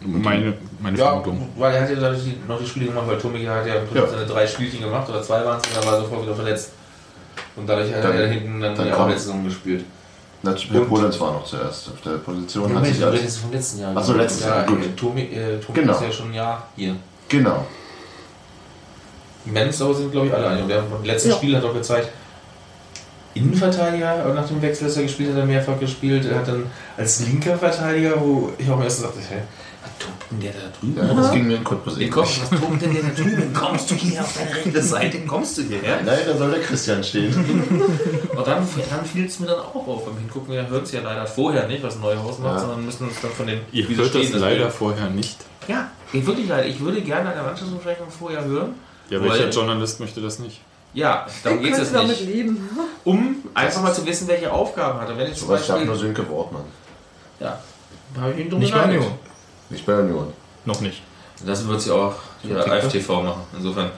meine 0.00 0.54
meine 0.80 0.98
Ja, 0.98 1.08
Vermutung. 1.10 1.48
weil 1.58 1.74
er 1.74 1.82
hat 1.82 1.90
ja 1.90 1.96
dadurch 1.96 2.24
die- 2.24 2.38
noch 2.48 2.58
die 2.58 2.66
Spiele 2.66 2.86
gemacht, 2.86 3.06
weil 3.06 3.18
Tomik 3.18 3.46
hat 3.48 3.66
ja, 3.66 3.74
Ja. 3.94 4.06
seine 4.06 4.26
drei 4.26 4.46
Spielchen 4.46 4.80
gemacht 4.80 5.08
oder 5.08 5.22
zwei 5.22 5.44
waren 5.44 5.58
es 5.62 5.68
und 5.68 5.76
dann 5.76 5.84
war 5.86 5.94
er 5.98 6.00
sofort 6.02 6.22
wieder 6.22 6.34
verletzt. 6.34 6.72
Und 7.56 7.66
dadurch 7.68 7.92
hat 7.94 8.02
Dann- 8.04 8.16
er 8.16 8.26
hinten 8.28 8.60
dann, 8.60 8.74
dann 8.74 8.88
ja 8.88 8.96
auch 8.96 9.08
letzte 9.08 9.26
Saison 9.26 9.44
gespielt. 9.44 9.84
Natürlich, 10.42 10.88
Polenz 10.88 11.18
war 11.20 11.32
noch 11.32 11.44
zuerst 11.44 11.88
auf 11.88 12.00
der 12.02 12.18
Position. 12.18 12.70
Ja, 12.70 12.76
hat 12.80 12.86
sich 12.86 13.02
als, 13.04 13.22
jetzt 13.22 13.38
vom 13.38 13.50
letzten 13.52 13.80
Jahr. 13.80 13.92
Ach 13.94 14.04
so, 14.04 14.12
letztes 14.12 14.44
Jahr, 14.44 14.60
Ja, 14.60 14.66
gut. 14.66 14.94
Tomik, 14.96 15.32
äh, 15.32 15.58
Tomik 15.58 15.82
Genau. 15.82 15.92
ist 15.94 16.02
ja 16.02 16.12
schon 16.12 16.28
ein 16.28 16.34
Jahr 16.34 16.66
hier. 16.76 16.96
genau. 17.28 17.66
Die 19.46 19.50
Mens 19.50 19.78
sind, 19.78 20.10
glaube 20.12 20.28
ich, 20.28 20.34
alle 20.34 20.48
einig. 20.48 20.62
Und 20.62 20.68
der 20.70 20.84
letzte 21.04 21.28
Ja. 21.30 21.34
Spiel 21.36 21.56
hat 21.56 21.64
auch 21.64 21.74
gezeigt, 21.74 22.08
Innenverteidiger, 23.34 24.32
nach 24.32 24.46
dem 24.46 24.62
Wechsel, 24.62 24.86
dass 24.86 24.96
er 24.96 25.02
gespielt 25.02 25.30
hat, 25.30 25.36
hat 25.36 25.42
er 25.42 25.46
mehrfach 25.46 25.78
gespielt. 25.80 26.24
Er 26.24 26.38
hat 26.38 26.46
dann 26.48 26.66
als 26.96 27.20
linker 27.26 27.58
Verteidiger, 27.58 28.20
wo 28.20 28.52
ich 28.58 28.68
auch 28.70 28.74
am 28.74 28.82
ersten 28.82 29.02
dachte, 29.02 29.18
hä, 29.18 29.38
was 29.82 29.90
tobt 29.98 30.30
denn 30.30 30.40
der 30.40 30.52
da 30.52 30.58
drüben? 30.80 30.96
Ja, 31.08 31.14
das 31.14 31.32
ging 31.32 31.46
mir 31.48 31.56
in 31.56 31.64
Cottbus 31.64 31.96
Den 31.96 32.10
Kopf, 32.10 32.40
was 32.48 32.60
tobt 32.60 32.80
denn 32.80 32.94
der 32.94 33.02
da 33.02 33.08
drüben? 33.08 33.52
Kommst 33.52 33.90
du 33.90 33.94
hier 33.96 34.20
auf 34.20 34.32
deine 34.38 34.54
rechte 34.54 34.82
Seite? 34.82 35.18
Kommst 35.26 35.58
du 35.58 35.62
hierher? 35.62 35.98
Nein, 36.06 36.18
da 36.28 36.36
soll 36.36 36.52
der 36.52 36.60
Christian 36.60 37.02
stehen. 37.02 37.34
Und 38.36 38.46
dann, 38.46 38.64
dann 38.90 39.04
fiel 39.04 39.26
es 39.26 39.40
mir 39.40 39.48
dann 39.48 39.58
auch 39.58 39.74
auf. 39.88 40.04
Beim 40.06 40.16
Hingucken, 40.16 40.54
wir 40.54 40.68
hören 40.68 40.84
es 40.84 40.92
ja 40.92 41.00
leider 41.00 41.26
vorher 41.26 41.66
nicht, 41.66 41.82
was 41.82 41.98
Neuhaus 41.98 42.38
macht, 42.38 42.54
Ja. 42.54 42.60
sondern 42.60 42.84
müssen 42.86 43.08
uns 43.08 43.20
dann 43.20 43.32
von 43.32 43.48
den 43.48 43.60
Ihr 43.72 43.88
hört 43.88 44.14
das 44.14 44.30
leider 44.32 44.60
Bild. 44.66 44.72
vorher 44.72 45.10
nicht. 45.10 45.38
Ja, 45.66 45.90
ich 46.12 46.24
wirklich 46.24 46.48
leider. 46.48 46.66
Ich 46.68 46.78
würde 46.78 47.00
gerne 47.02 47.30
eine 47.32 47.42
Mannschaftsbesprechung 47.42 48.06
vorher 48.16 48.44
hören. 48.44 48.74
Ja, 49.10 49.20
weil- 49.20 49.30
welcher 49.30 49.50
Journalist 49.50 50.00
möchte 50.00 50.20
das 50.20 50.38
nicht? 50.38 50.60
Ja, 50.94 51.26
darum 51.42 51.60
geht 51.60 51.74
es 51.76 51.92
damit 51.92 52.20
nicht. 52.20 52.26
leben. 52.26 52.68
Um 53.02 53.36
einfach 53.52 53.82
mal 53.82 53.92
zu 53.92 54.06
wissen, 54.06 54.28
welche 54.28 54.52
Aufgaben 54.52 55.00
hat 55.00 55.08
er. 55.08 55.18
Wenn 55.18 55.26
ich 55.32 55.36
zum 55.36 55.48
Sowas 55.48 55.60
schafft 55.60 55.70
Beispiel. 55.80 55.86
nur 55.86 55.96
Sönke 55.96 56.28
Wortmann. 56.28 56.62
Ja, 57.40 57.58
habe 58.20 58.32
ich 58.32 58.38
ihn 58.44 58.50
dumm 58.50 58.60
Nicht 58.60 58.72
bei. 58.72 58.84
Union. 58.84 59.06
Nicht 59.70 59.84
bei 59.84 59.98
Union. 59.98 60.32
Noch 60.64 60.80
nicht. 60.80 61.02
Das 61.44 61.66
wird 61.66 61.80
sie 61.80 61.90
auch 61.90 62.14
der 62.44 62.64
AfTV 62.72 63.08
machen. 63.22 63.42
Insofern. 63.56 63.90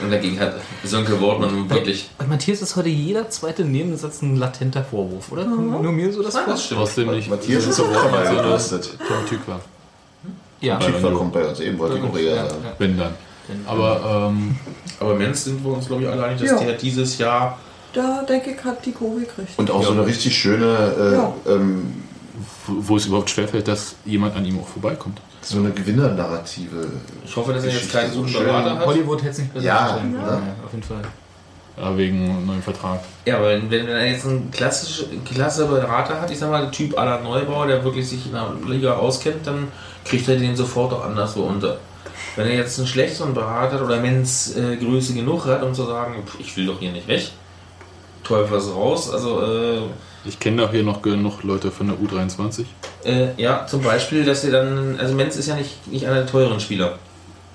Und 0.00 0.12
dagegen 0.12 0.38
hat 0.38 0.54
Sönke 0.84 1.20
Wortmann 1.20 1.52
nun 1.52 1.68
wirklich. 1.68 2.08
Und 2.18 2.28
Matthias 2.28 2.62
ist 2.62 2.76
heute 2.76 2.88
jeder 2.88 3.28
zweite 3.30 3.64
Nebensatz 3.64 4.22
ein 4.22 4.36
latenter 4.36 4.84
Vorwurf, 4.84 5.32
oder? 5.32 5.42
Kommt 5.42 5.82
nur 5.82 5.90
mir 5.92 6.12
so 6.12 6.22
das 6.22 6.34
vor? 6.34 6.44
das 6.46 6.64
stimmt. 6.64 6.80
Trotzdem 6.82 7.10
nicht. 7.10 7.28
Matthias 7.28 7.66
ist 7.66 7.74
so 7.76 7.86
mal 7.86 8.24
so 8.24 8.32
überlastet. 8.34 8.90
Tom 9.08 9.26
Tüker. 9.28 9.60
Ja. 10.60 10.76
Tiefer 10.78 11.10
kommt 11.10 11.32
bei 11.32 11.44
uns 11.44 11.58
eben, 11.58 11.76
wollte 11.80 11.98
ich 11.98 12.04
auch 12.04 12.16
eher 12.16 12.48
sagen. 12.48 12.64
Wenn 12.78 12.96
dann. 12.96 13.14
Aber 13.66 14.28
ähm, 14.30 14.56
Aber 15.00 15.14
Mensch 15.14 15.38
sind 15.38 15.64
wir 15.64 15.72
uns, 15.72 15.86
glaube 15.86 16.02
ich, 16.02 16.08
alle 16.08 16.24
einig, 16.24 16.40
dass 16.40 16.50
Ja. 16.50 16.58
der 16.66 16.74
dieses 16.74 17.18
Jahr. 17.18 17.58
Da 17.92 18.22
denke 18.28 18.50
ich, 18.50 18.64
hat 18.64 18.84
die 18.84 18.92
Kurve 18.92 19.20
gekriegt. 19.20 19.50
Und 19.56 19.70
auch 19.70 19.82
so 19.82 19.92
eine 19.92 20.04
richtig 20.06 20.36
schöne, 20.36 20.92
äh, 20.98 21.14
Ja. 21.14 21.32
ähm, 21.46 22.02
wo, 22.66 22.74
wo 22.88 22.96
es 22.96 23.06
überhaupt 23.06 23.30
schwerfällt, 23.30 23.66
dass 23.66 23.94
jemand 24.04 24.36
an 24.36 24.44
ihm 24.44 24.58
auch 24.60 24.68
vorbeikommt. 24.68 25.20
so 25.40 25.58
eine 25.58 25.70
Gewinnernarrative. 25.70 26.86
Ich 27.24 27.34
hoffe, 27.36 27.52
dass 27.54 27.64
er 27.64 27.70
jetzt 27.72 27.90
keinen 27.92 28.12
so. 28.12 28.22
Berater 28.22 28.78
hat. 28.78 28.86
Hollywood 28.86 29.20
hätte 29.22 29.30
es 29.30 29.38
nicht 29.38 29.54
besser 29.54 29.66
Ja, 29.66 29.76
vorstellen 29.86 30.12
können. 30.12 30.24
ja. 30.26 30.32
Ja, 30.34 30.42
auf 30.64 30.72
jeden 30.72 30.82
Fall. 30.84 31.02
Ja, 31.80 31.96
wegen 31.96 32.44
neuen 32.46 32.62
Vertrag. 32.62 33.00
Ja, 33.24 33.36
aber 33.36 33.50
wenn, 33.50 33.70
wenn 33.70 33.86
er 33.88 34.04
jetzt 34.10 34.26
einen 34.26 34.50
klassisch, 34.50 35.04
klasse 35.24 35.66
Berater 35.66 36.20
hat, 36.20 36.30
ich 36.30 36.38
sag 36.38 36.50
mal, 36.50 36.68
Typ 36.72 36.98
aller 36.98 37.20
Neubauer, 37.20 37.68
der 37.68 37.82
wirklich 37.84 38.06
sich 38.08 38.26
in 38.26 38.32
der 38.32 38.52
Liga 38.66 38.94
auskennt, 38.94 39.46
dann 39.46 39.68
kriegt 40.04 40.28
er 40.28 40.36
den 40.36 40.56
sofort 40.56 40.92
auch 40.92 41.04
anderswo 41.04 41.42
unter. 41.44 41.78
Wenn 42.38 42.46
er 42.46 42.56
jetzt 42.56 42.78
einen 42.78 42.86
schlechteren 42.88 43.34
Berater 43.34 43.74
hat 43.74 43.82
oder 43.82 44.00
Mensch 44.00 44.56
äh, 44.56 44.76
Größe 44.76 45.12
genug 45.14 45.44
hat, 45.46 45.62
um 45.62 45.74
zu 45.74 45.84
sagen, 45.84 46.22
pff, 46.26 46.38
ich 46.40 46.56
will 46.56 46.66
doch 46.66 46.78
hier 46.78 46.92
nicht 46.92 47.06
weg, 47.08 47.28
Teufel 48.24 48.56
was 48.56 48.68
raus, 48.74 49.10
also 49.12 49.42
äh, 49.42 49.80
Ich 50.24 50.38
kenne 50.38 50.62
doch 50.62 50.70
hier 50.70 50.82
noch 50.82 51.02
genug 51.02 51.42
Leute 51.42 51.70
von 51.70 51.88
der 51.88 51.96
U23. 51.96 52.64
äh, 53.04 53.28
ja, 53.40 53.66
zum 53.66 53.82
Beispiel, 53.82 54.24
dass 54.24 54.44
er 54.44 54.52
dann, 54.52 54.98
also 54.98 55.14
Menz 55.14 55.36
ist 55.36 55.46
ja 55.48 55.56
nicht, 55.56 55.86
nicht 55.90 56.06
einer 56.06 56.16
der 56.16 56.26
teuren 56.26 56.60
Spieler. 56.60 56.98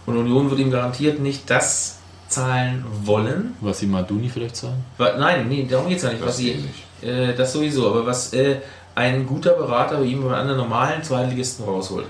Und 0.05 0.18
Union 0.18 0.49
wird 0.49 0.60
ihm 0.60 0.72
garantiert 0.72 1.19
nicht 1.19 1.49
das 1.49 1.97
zahlen 2.27 2.84
wollen. 3.03 3.55
Was 3.61 3.80
sie 3.80 3.85
Maduni 3.88 4.27
vielleicht 4.27 4.55
zahlen? 4.57 4.84
Wa- 4.97 5.15
Nein, 5.18 5.47
nee, 5.47 5.65
darum 5.69 5.88
geht 5.88 5.97
es 5.97 6.03
ja 6.03 6.10
nicht. 6.10 6.19
Was 6.22 6.27
Das 6.27 6.38
sie, 6.38 6.45
geht 6.53 6.61
nicht. 6.64 7.10
Äh, 7.10 7.34
das 7.35 7.53
sowieso, 7.53 7.88
aber 7.89 8.05
was 8.05 8.34
äh, 8.34 8.57
ein 8.95 9.26
guter 9.26 9.51
Berater 9.53 9.97
bei 9.99 10.03
ihm 10.05 10.23
bei 10.27 10.35
einem 10.35 10.57
normalen 10.57 11.01
Zweitligisten 11.03 11.64
rausholt. 11.65 12.05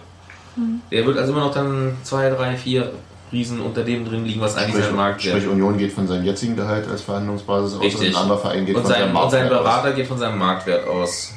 Der 0.92 1.06
wird 1.06 1.18
also 1.18 1.32
immer 1.32 1.42
noch 1.42 1.54
dann 1.54 1.98
zwei, 2.04 2.30
drei, 2.30 2.56
vier 2.56 2.92
Riesen 3.32 3.60
unter 3.60 3.84
dem 3.84 4.06
drin 4.06 4.26
liegen, 4.26 4.42
was 4.42 4.56
eigentlich 4.56 4.72
Sprich, 4.74 4.86
sein 4.86 4.96
Markt 4.96 5.22
sprich, 5.24 5.48
Union 5.48 5.78
geht 5.78 5.92
von 5.92 6.08
seinem 6.08 6.24
jetzigen 6.24 6.56
Gehalt 6.56 6.88
als 6.88 7.02
Verhandlungsbasis 7.02 7.74
aus 7.74 7.80
und 7.80 7.86
Richtig. 7.86 8.10
ein 8.10 8.16
anderer 8.22 8.38
Verein 8.38 8.66
geht 8.66 8.76
Und 8.76 8.84
von 8.84 8.92
sein, 8.92 9.02
seinem 9.02 9.16
und 9.16 9.32
sein 9.32 9.42
Marktwert 9.42 9.64
Berater 9.64 9.92
geht 9.94 10.08
von 10.08 10.18
seinem 10.20 10.38
Marktwert 10.38 10.88
aus. 10.88 11.34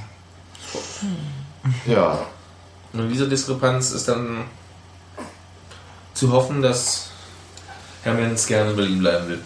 aus. 0.74 1.01
Ja, 1.86 2.26
Und 2.93 3.01
in 3.01 3.09
dieser 3.09 3.26
Diskrepanz 3.26 3.93
ist 3.93 4.06
dann 4.09 4.44
zu 6.12 6.30
hoffen, 6.32 6.60
dass 6.60 7.10
Herr 8.02 8.14
Menz 8.14 8.47
gerne 8.47 8.70
in 8.70 8.76
Berlin 8.76 8.98
bleiben 8.98 9.28
will. 9.28 9.40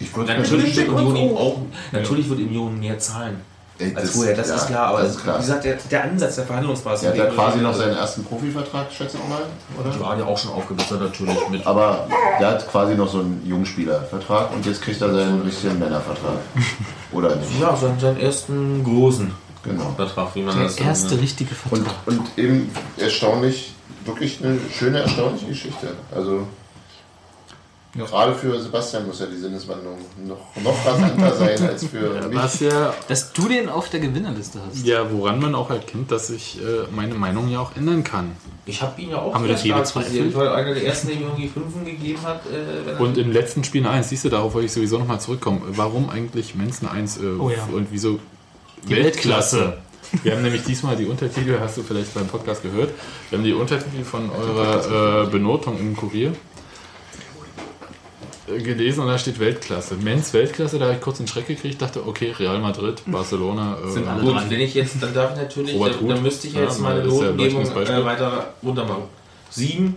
ich 0.00 0.14
würde 0.16 0.34
Natürlich 0.34 0.76
wird 0.76 0.88
Union 0.88 1.36
auch, 1.36 1.58
natürlich 1.92 2.28
wird 2.28 2.40
Union 2.40 2.78
mehr 2.80 2.98
zahlen 2.98 3.40
Ey, 3.82 3.94
als 3.96 4.10
vorher, 4.10 4.34
das 4.36 4.48
ja, 4.48 4.54
ist 4.56 4.66
klar, 4.66 4.86
aber 4.88 5.02
das 5.02 5.10
ist 5.12 5.22
klar. 5.22 5.36
wie 5.36 5.40
gesagt, 5.40 5.64
der, 5.64 5.76
der 5.90 6.04
Ansatz 6.04 6.34
der 6.36 6.44
Verhandlungsbasis. 6.46 7.04
Er 7.04 7.10
hat 7.10 7.18
ja 7.18 7.26
quasi 7.26 7.58
noch 7.58 7.74
seinen 7.74 7.96
ersten 7.96 8.24
Profivertrag, 8.24 8.86
schätze 8.92 9.16
ich 9.18 9.28
mal, 9.28 9.42
oder? 9.78 10.08
Ja, 10.10 10.16
der 10.16 10.26
auch 10.26 10.38
schon 10.38 10.52
aufgebessert 10.52 11.00
natürlich 11.00 11.48
mit. 11.50 11.66
Aber 11.66 12.06
der 12.40 12.48
hat 12.52 12.70
quasi 12.70 12.94
noch 12.94 13.08
so 13.08 13.20
einen 13.20 13.42
Jungspielervertrag 13.46 14.52
und 14.54 14.64
jetzt 14.66 14.82
kriegt 14.82 15.00
er 15.00 15.12
seinen 15.12 15.42
richtigen 15.42 15.78
Männervertrag. 15.78 16.36
Oder 17.12 17.36
nicht? 17.36 17.60
Ja, 17.60 17.76
seinen, 17.76 18.00
seinen 18.00 18.18
ersten 18.18 18.82
großen 18.84 19.30
Genau. 19.64 19.92
Vertrag, 19.96 20.34
wie 20.34 20.42
man 20.42 20.56
Der 20.56 20.64
das 20.64 20.76
erste 20.76 21.10
nennt. 21.10 21.22
richtige 21.22 21.54
Und, 21.70 21.84
Vertrag. 21.84 21.94
und 22.06 22.22
eben 22.36 22.70
erstaunlich, 22.96 23.74
wirklich 24.04 24.40
eine 24.42 24.58
schöne, 24.76 25.00
erstaunliche 25.02 25.46
Geschichte. 25.46 25.88
Also 26.12 26.46
Ja. 27.94 28.06
gerade 28.06 28.34
für 28.34 28.58
Sebastian 28.58 29.06
muss 29.06 29.20
ja 29.20 29.26
die 29.26 29.36
Sinneswandlung 29.36 29.98
noch, 30.24 30.62
noch 30.62 30.86
rasanter 30.86 31.34
sein 31.36 31.68
als 31.68 31.84
für 31.86 31.98
mich. 32.26 32.36
Was 32.38 32.60
ja, 32.60 32.94
Dass 33.06 33.32
du 33.34 33.48
den 33.48 33.68
auf 33.68 33.90
der 33.90 34.00
Gewinnerliste 34.00 34.60
hast. 34.66 34.86
ja, 34.86 35.12
woran 35.12 35.38
man 35.40 35.54
auch 35.54 35.68
erkennt, 35.68 36.10
dass 36.10 36.30
ich 36.30 36.58
äh, 36.58 36.86
meine 36.90 37.14
Meinung 37.14 37.50
ja 37.50 37.60
auch 37.60 37.76
ändern 37.76 38.02
kann. 38.02 38.32
Ich 38.64 38.80
habe 38.80 38.98
ihn 39.00 39.10
ja 39.10 39.18
auch 39.18 39.34
Haben 39.34 39.44
wir 39.44 39.52
das 39.52 39.62
je 39.62 39.70
stark 39.72 39.82
bezweifelt? 39.84 40.34
war 40.34 40.54
einer 40.54 40.72
der 40.72 40.86
ersten, 40.86 41.08
der 41.08 41.16
ihm 41.16 41.22
irgendwie 41.22 41.48
Fünfen 41.48 41.84
gegeben 41.84 42.22
hat. 42.22 42.40
Äh, 42.46 42.86
wenn 42.86 42.96
Und 42.96 43.18
im 43.18 43.30
letzten 43.30 43.62
Spiel 43.62 43.82
eine 43.84 43.90
1, 43.96 44.08
siehst 44.08 44.24
du, 44.24 44.30
darauf 44.30 44.54
wollte 44.54 44.66
ich 44.66 44.72
sowieso 44.72 44.98
nochmal 44.98 45.20
zurückkommen. 45.20 45.60
Warum 45.68 46.08
eigentlich 46.08 46.54
Menz 46.54 46.80
eine 46.80 46.92
1 46.92 47.18
äh, 47.18 47.20
Oh 47.38 47.50
ja. 47.50 47.68
und 47.74 47.88
wieso 47.90 48.20
Die 48.88 48.96
Weltklasse. 48.96 49.76
Wir 50.22 50.32
haben 50.32 50.42
nämlich 50.42 50.64
diesmal 50.64 50.96
die 50.96 51.06
Untertitel, 51.06 51.58
hast 51.60 51.76
du 51.76 51.82
vielleicht 51.82 52.12
beim 52.14 52.26
Podcast 52.26 52.62
gehört, 52.62 52.90
wir 53.30 53.38
haben 53.38 53.44
die 53.44 53.52
Untertitel 53.54 54.04
von 54.04 54.30
eurer 54.30 55.24
äh, 55.24 55.30
Benotung 55.30 55.78
im 55.78 55.96
Kurier 55.96 56.32
gelesen 58.46 59.00
und 59.00 59.06
da 59.08 59.18
steht 59.18 59.38
Weltklasse. 59.38 59.94
Menz 59.96 60.32
Weltklasse, 60.34 60.78
da 60.78 60.86
habe 60.86 60.94
ich 60.96 61.00
kurz 61.00 61.18
einen 61.18 61.28
Schreck 61.28 61.46
gekriegt, 61.46 61.80
dachte, 61.80 62.06
okay, 62.06 62.32
Real 62.38 62.58
Madrid, 62.58 63.02
Barcelona. 63.06 63.76
Äh, 63.86 63.90
Sind 63.90 64.08
alle 64.08 64.22
Gut, 64.22 64.34
dran. 64.34 64.50
wenn 64.50 64.60
ich 64.60 64.74
jetzt, 64.74 64.96
dann 65.00 65.14
darf 65.14 65.32
ich 65.32 65.36
natürlich, 65.42 65.74
Robert 65.74 66.00
dann, 66.00 66.08
dann 66.08 66.22
müsste 66.22 66.48
ich 66.48 66.54
Ja, 66.54 66.62
jetzt 66.62 66.80
meine 66.80 66.98
ja 66.98 67.02
ein 67.04 67.08
Notengebung 67.08 67.74
Beispiel. 67.74 67.96
äh, 67.96 68.04
weiter 68.04 68.54
runter 68.62 68.84
machen. 68.84 69.02
Sieben 69.50 69.96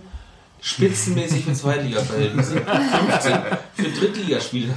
spitzenmäßig 0.60 1.44
für 1.44 1.52
Zweitliga-Verhältnisse. 1.52 2.54
15 2.60 3.32
für 3.74 4.00
Drittligaspiele. 4.00 4.72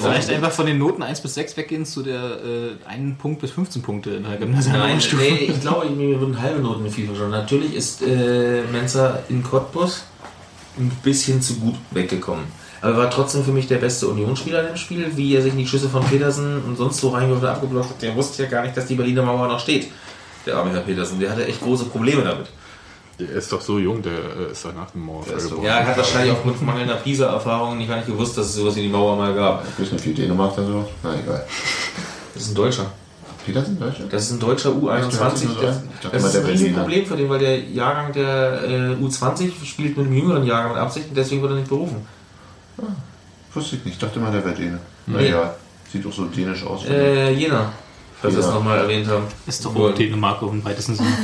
Vielleicht 0.00 0.30
einfach 0.30 0.50
von 0.52 0.66
den 0.66 0.78
Noten 0.78 1.02
1 1.02 1.20
bis 1.22 1.34
6 1.34 1.56
weggehen 1.56 1.86
zu 1.86 2.02
der 2.02 2.38
äh, 2.86 2.88
1 2.90 3.18
Punkt 3.18 3.40
bis 3.40 3.52
15 3.52 3.82
Punkte 3.82 4.10
in 4.10 4.24
der 4.24 4.36
gymnasialen 4.36 4.80
Nein, 4.80 5.00
Stufe. 5.00 5.22
nee, 5.22 5.50
ich 5.52 5.60
glaube, 5.60 5.88
mir 5.90 6.20
würden 6.20 6.40
halbe 6.40 6.60
Noten 6.60 6.84
in 6.86 6.90
FIFA 6.92 7.14
schon. 7.14 7.30
Natürlich 7.30 7.74
ist 7.74 8.02
äh, 8.02 8.62
Mensa 8.72 9.20
in 9.28 9.42
Cottbus 9.42 10.04
ein 10.78 10.90
bisschen 11.02 11.40
zu 11.42 11.54
gut 11.56 11.74
weggekommen. 11.90 12.44
Aber 12.80 12.92
er 12.92 12.98
war 12.98 13.10
trotzdem 13.10 13.42
für 13.44 13.50
mich 13.50 13.66
der 13.66 13.78
beste 13.78 14.06
Unionsspieler 14.06 14.60
in 14.60 14.66
dem 14.68 14.76
Spiel, 14.76 15.10
wie 15.16 15.34
er 15.34 15.42
sich 15.42 15.52
in 15.52 15.58
die 15.58 15.66
Schüsse 15.66 15.88
von 15.88 16.04
Petersen 16.04 16.62
und 16.64 16.76
sonst 16.76 16.98
so 17.00 17.08
reingehört 17.08 17.42
und 17.42 17.48
abgeblockt 17.48 17.90
hat. 17.90 18.02
Der 18.02 18.14
wusste 18.14 18.44
ja 18.44 18.48
gar 18.48 18.62
nicht, 18.62 18.76
dass 18.76 18.86
die 18.86 18.94
Berliner 18.94 19.22
Mauer 19.24 19.48
noch 19.48 19.58
steht. 19.60 19.88
Der 20.46 20.56
arme 20.56 20.70
Herr 20.70 20.80
Petersen, 20.80 21.18
der 21.18 21.30
hatte 21.30 21.44
echt 21.46 21.60
große 21.60 21.86
Probleme 21.86 22.22
damit. 22.22 22.46
Der 23.18 23.30
ist 23.30 23.50
doch 23.50 23.60
so 23.60 23.80
jung, 23.80 24.00
der 24.00 24.12
äh, 24.12 24.52
ist 24.52 24.64
doch 24.64 24.72
nach 24.72 24.92
dem 24.92 25.04
so- 25.38 25.48
geboren. 25.48 25.64
Ja, 25.64 25.78
er 25.78 25.86
hat 25.88 25.96
wahrscheinlich 25.96 26.32
auch 26.32 26.44
mit 26.44 26.62
mangelnder 26.62 26.94
Pisa-Erfahrung 26.94 27.76
nicht 27.76 27.88
gar 27.88 27.96
nicht 27.96 28.06
gewusst, 28.06 28.38
dass 28.38 28.46
es 28.46 28.54
sowas 28.54 28.76
wie 28.76 28.82
die 28.82 28.88
Mauer 28.88 29.16
mal 29.16 29.34
gab. 29.34 29.64
Ich 29.76 29.84
weiß 29.84 29.92
nicht, 29.92 30.06
wie 30.06 30.14
Dänemark 30.14 30.54
da 30.54 30.64
so. 30.64 30.88
Na 31.02 31.14
egal. 31.20 31.44
Das 32.32 32.42
ist 32.44 32.50
ein 32.50 32.54
Deutscher. 32.54 32.86
Petersen, 33.48 33.78
Deutscher? 33.78 34.04
Das 34.10 34.22
ist 34.24 34.32
ein 34.32 34.40
deutscher 34.40 34.70
U21. 34.70 35.44
Ich 35.44 35.60
Das, 35.60 35.82
das 36.12 36.24
ist 36.24 36.36
ein. 36.36 36.46
Riesenproblem 36.46 37.06
für 37.06 37.16
den, 37.16 37.28
weil 37.28 37.38
der 37.38 37.58
Jahrgang 37.60 38.12
der 38.12 38.62
äh, 38.62 39.04
U20 39.04 39.50
spielt 39.64 39.96
mit 39.96 40.06
einem 40.06 40.16
jüngeren 40.16 40.44
Jahrgang 40.44 40.72
mit 40.72 40.80
Absicht 40.80 41.08
und 41.08 41.16
deswegen 41.16 41.42
wird 41.42 41.52
er 41.52 41.56
nicht 41.56 41.68
berufen. 41.68 42.06
Wusste 43.54 43.76
ich 43.76 43.84
nicht. 43.84 43.94
Ich 43.94 43.98
dachte 43.98 44.20
mal, 44.20 44.30
der 44.30 44.44
wäre 44.44 44.54
Däne. 44.54 44.78
Nee. 45.06 45.28
egal. 45.28 45.54
Sieht 45.90 46.04
doch 46.04 46.12
so 46.12 46.26
dänisch 46.26 46.64
aus. 46.64 46.84
Äh, 46.86 47.32
Jena, 47.32 47.72
falls 48.20 48.34
wir 48.34 48.40
es 48.40 48.46
nochmal 48.46 48.78
erwähnt 48.78 49.08
haben. 49.08 49.24
Ist 49.46 49.64
doch 49.64 49.74
Wohl. 49.74 49.94
Dänemark 49.94 50.42
im 50.42 50.64
weitesten 50.64 50.94
Sinne. 50.94 51.08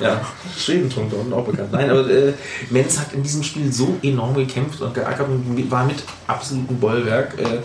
Ja, 0.00 0.20
Schwedentrunk 0.56 1.10
da 1.12 1.18
unten 1.18 1.32
auch 1.32 1.44
bekannt. 1.44 1.70
Nein, 1.70 1.88
aber 1.88 2.08
äh, 2.10 2.32
Menz 2.70 2.98
hat 2.98 3.12
in 3.12 3.22
diesem 3.22 3.44
Spiel 3.44 3.72
so 3.72 3.98
enorm 4.02 4.34
gekämpft 4.34 4.80
und 4.80 4.94
geackert 4.94 5.28
und 5.28 5.70
war 5.70 5.84
mit 5.84 6.02
absolutem 6.26 6.80
Bollwerk. 6.80 7.38
Äh, 7.38 7.58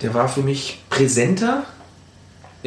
der 0.00 0.14
war 0.14 0.28
für 0.28 0.42
mich 0.42 0.84
präsenter 0.88 1.64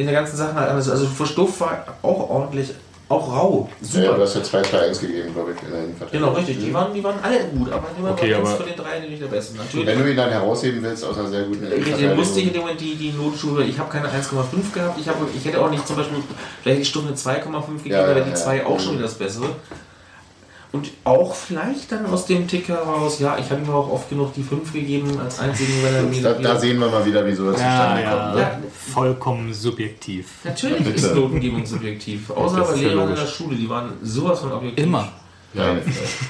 in 0.00 0.06
der 0.06 0.14
ganzen 0.14 0.36
Sache. 0.36 0.56
Also, 0.56 0.90
also 0.92 1.06
für 1.06 1.26
Stuff 1.26 1.60
war 1.60 1.84
auch 2.02 2.30
ordentlich, 2.30 2.70
auch 3.08 3.32
rau. 3.36 3.68
Ja, 3.80 4.00
ja, 4.00 4.06
du 4.06 4.12
Super. 4.12 4.22
hast 4.22 4.34
ja 4.36 4.42
zwei 4.44 4.60
3-1 4.62 5.00
gegeben, 5.00 5.34
glaube 5.34 5.52
ich, 5.52 5.62
in 5.64 5.70
der 5.72 5.80
Innenverteidigung. 5.84 6.28
Genau, 6.28 6.38
richtig. 6.38 6.58
Die 6.64 6.72
waren, 6.72 6.94
die 6.94 7.02
waren 7.02 7.16
alle 7.22 7.40
gut, 7.44 7.72
aber 7.72 7.88
niemand 7.96 8.18
Okay, 8.18 8.32
war 8.32 8.38
aber- 8.40 8.48
von 8.56 8.66
den 8.66 8.76
drei 8.76 8.98
nicht 9.00 9.20
der 9.22 9.26
Beste. 9.26 9.56
Natürlich. 9.56 9.86
wenn 9.86 9.98
du 9.98 10.10
ihn 10.10 10.16
dann 10.16 10.30
herausheben 10.30 10.82
willst 10.82 11.04
aus 11.04 11.18
einer 11.18 11.28
sehr 11.28 11.42
guten 11.42 11.66
Ich 11.72 12.16
musste 12.16 12.40
ich 12.40 12.46
in 12.46 12.52
dem 12.52 12.62
Moment 12.62 12.80
die, 12.80 12.94
die 12.94 13.10
Notschule, 13.12 13.64
ich 13.64 13.78
habe 13.78 13.90
keine 13.90 14.08
1,5 14.08 14.72
gehabt, 14.72 15.00
ich, 15.00 15.08
hab, 15.08 15.16
ich 15.36 15.44
hätte 15.44 15.60
auch 15.60 15.70
nicht 15.70 15.86
zum 15.86 15.96
Beispiel 15.96 16.18
vielleicht 16.62 16.80
die 16.80 16.84
Stunde 16.84 17.12
2,5 17.14 17.76
gegeben, 17.78 17.90
Ja, 17.90 18.02
da 18.02 18.08
wäre 18.08 18.18
ja, 18.20 18.24
die 18.26 18.30
ja. 18.30 18.36
2 18.36 18.66
auch 18.66 18.78
schon 18.78 18.92
wieder 18.94 19.02
das 19.04 19.14
Bessere. 19.14 19.46
Und 20.72 20.88
auch 21.02 21.34
vielleicht 21.34 21.90
dann 21.90 22.06
aus 22.06 22.26
dem 22.26 22.46
Tick 22.46 22.68
heraus, 22.68 23.18
ja, 23.18 23.36
ich 23.38 23.50
habe 23.50 23.60
ihm 23.60 23.70
auch 23.70 23.90
oft 23.90 24.08
genug 24.08 24.32
die 24.34 24.42
5 24.44 24.72
gegeben 24.72 25.18
als 25.18 25.40
einzigen, 25.40 25.72
wenn 25.82 25.94
er 25.94 26.02
mir 26.04 26.22
Da, 26.22 26.32
da 26.34 26.58
sehen 26.60 26.78
wir 26.78 26.88
mal 26.88 27.04
wieder, 27.04 27.26
wieso 27.26 27.50
das 27.50 27.60
Ja, 27.60 27.66
zustande 27.70 28.02
kommt. 28.02 28.38
ja, 28.38 28.56
Ne? 28.58 28.62
vollkommen 28.94 29.52
subjektiv. 29.52 30.28
Natürlich 30.44 30.80
Ja, 30.86 30.92
ist 30.92 31.02
bitte. 31.02 31.14
Notengebung 31.16 31.66
subjektiv. 31.66 32.30
Außer 32.30 32.60
bei 32.62 32.74
ja 32.76 32.88
Lehrern 32.88 33.08
in 33.08 33.14
der 33.16 33.26
Schule, 33.26 33.56
die 33.56 33.68
waren 33.68 33.94
sowas 34.02 34.38
von 34.40 34.52
objektiv. 34.52 34.84
Immer. 34.84 35.08
Ja, 35.54 35.74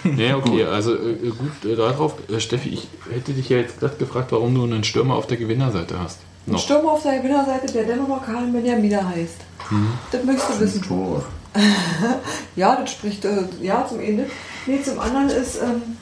nee, 0.05 0.33
okay, 0.35 0.65
also 0.65 0.95
äh, 0.95 1.15
gut 1.39 1.71
äh, 1.71 1.77
darauf. 1.77 2.15
Äh, 2.31 2.41
Steffi, 2.41 2.71
ich 2.71 2.89
hätte 3.13 3.33
dich 3.35 3.51
ja 3.51 3.59
jetzt 3.59 3.79
gerade 3.79 3.97
gefragt, 3.97 4.33
warum 4.33 4.55
du 4.55 4.65
einen 4.65 4.85
Stürmer 4.85 5.17
auf 5.17 5.27
der 5.27 5.37
Gewinnerseite 5.37 6.01
hast. 6.01 6.21
Ein 6.47 6.53
Noch. 6.53 6.59
Stürmer 6.61 6.93
auf 6.93 7.03
der 7.03 7.19
Gewinnerseite, 7.19 7.71
der 7.71 7.85
dennoch 7.85 8.09
noch 8.09 8.25
Karl 8.25 8.47
Benjamina 8.47 9.07
heißt. 9.07 9.37
Das 10.11 10.25
möchtest 10.25 10.49
du 10.51 10.61
wissen. 10.61 10.83
Tore. 10.83 11.23
Ja, 12.57 12.77
das 12.77 12.93
spricht 12.93 13.25
äh, 13.25 13.45
ja 13.63 13.87
zum 13.89 14.01
einen. 14.01 14.27
Nee, 14.67 14.83
zum 14.83 14.99
anderen 14.99 15.29
ist 15.31 15.61
ähm, 15.63 15.97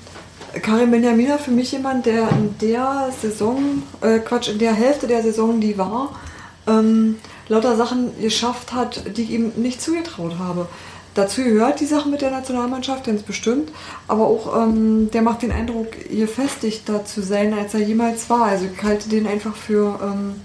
Karim 0.63 0.91
Benjamina 0.91 1.39
für 1.39 1.51
mich 1.51 1.73
jemand, 1.73 2.07
der 2.07 2.29
in 2.31 2.57
der 2.61 3.11
Saison, 3.21 3.83
äh, 4.01 4.19
Quatsch, 4.19 4.49
in 4.49 4.59
der 4.59 4.73
Hälfte 4.73 5.07
der 5.07 5.23
Saison, 5.23 5.61
die 5.61 5.77
war, 5.79 6.19
ähm, 6.67 7.19
lauter 7.49 7.77
Sachen 7.77 8.21
geschafft 8.21 8.73
hat, 8.73 9.17
die 9.17 9.23
ich 9.23 9.31
ihm 9.31 9.53
nicht 9.57 9.81
zugetraut 9.81 10.39
habe. 10.39 10.69
Dazu 11.15 11.43
gehört 11.43 11.81
die 11.81 11.87
Sache 11.87 12.09
mit 12.09 12.21
der 12.21 12.31
Nationalmannschaft, 12.31 13.05
ganz 13.05 13.23
bestimmt, 13.23 13.73
aber 14.07 14.27
auch 14.27 14.63
ähm, 14.63 15.11
der 15.11 15.23
macht 15.23 15.43
den 15.43 15.51
Eindruck, 15.51 15.89
gefestigter 16.11 17.05
zu 17.05 17.23
sein, 17.23 17.53
als 17.55 17.75
er 17.75 17.81
jemals 17.81 18.31
war. 18.31 18.45
Also 18.45 18.67
ich 18.73 18.83
halte 18.83 19.09
den 19.09 19.27
einfach 19.27 19.57
für, 19.57 19.99
ähm, 20.03 20.37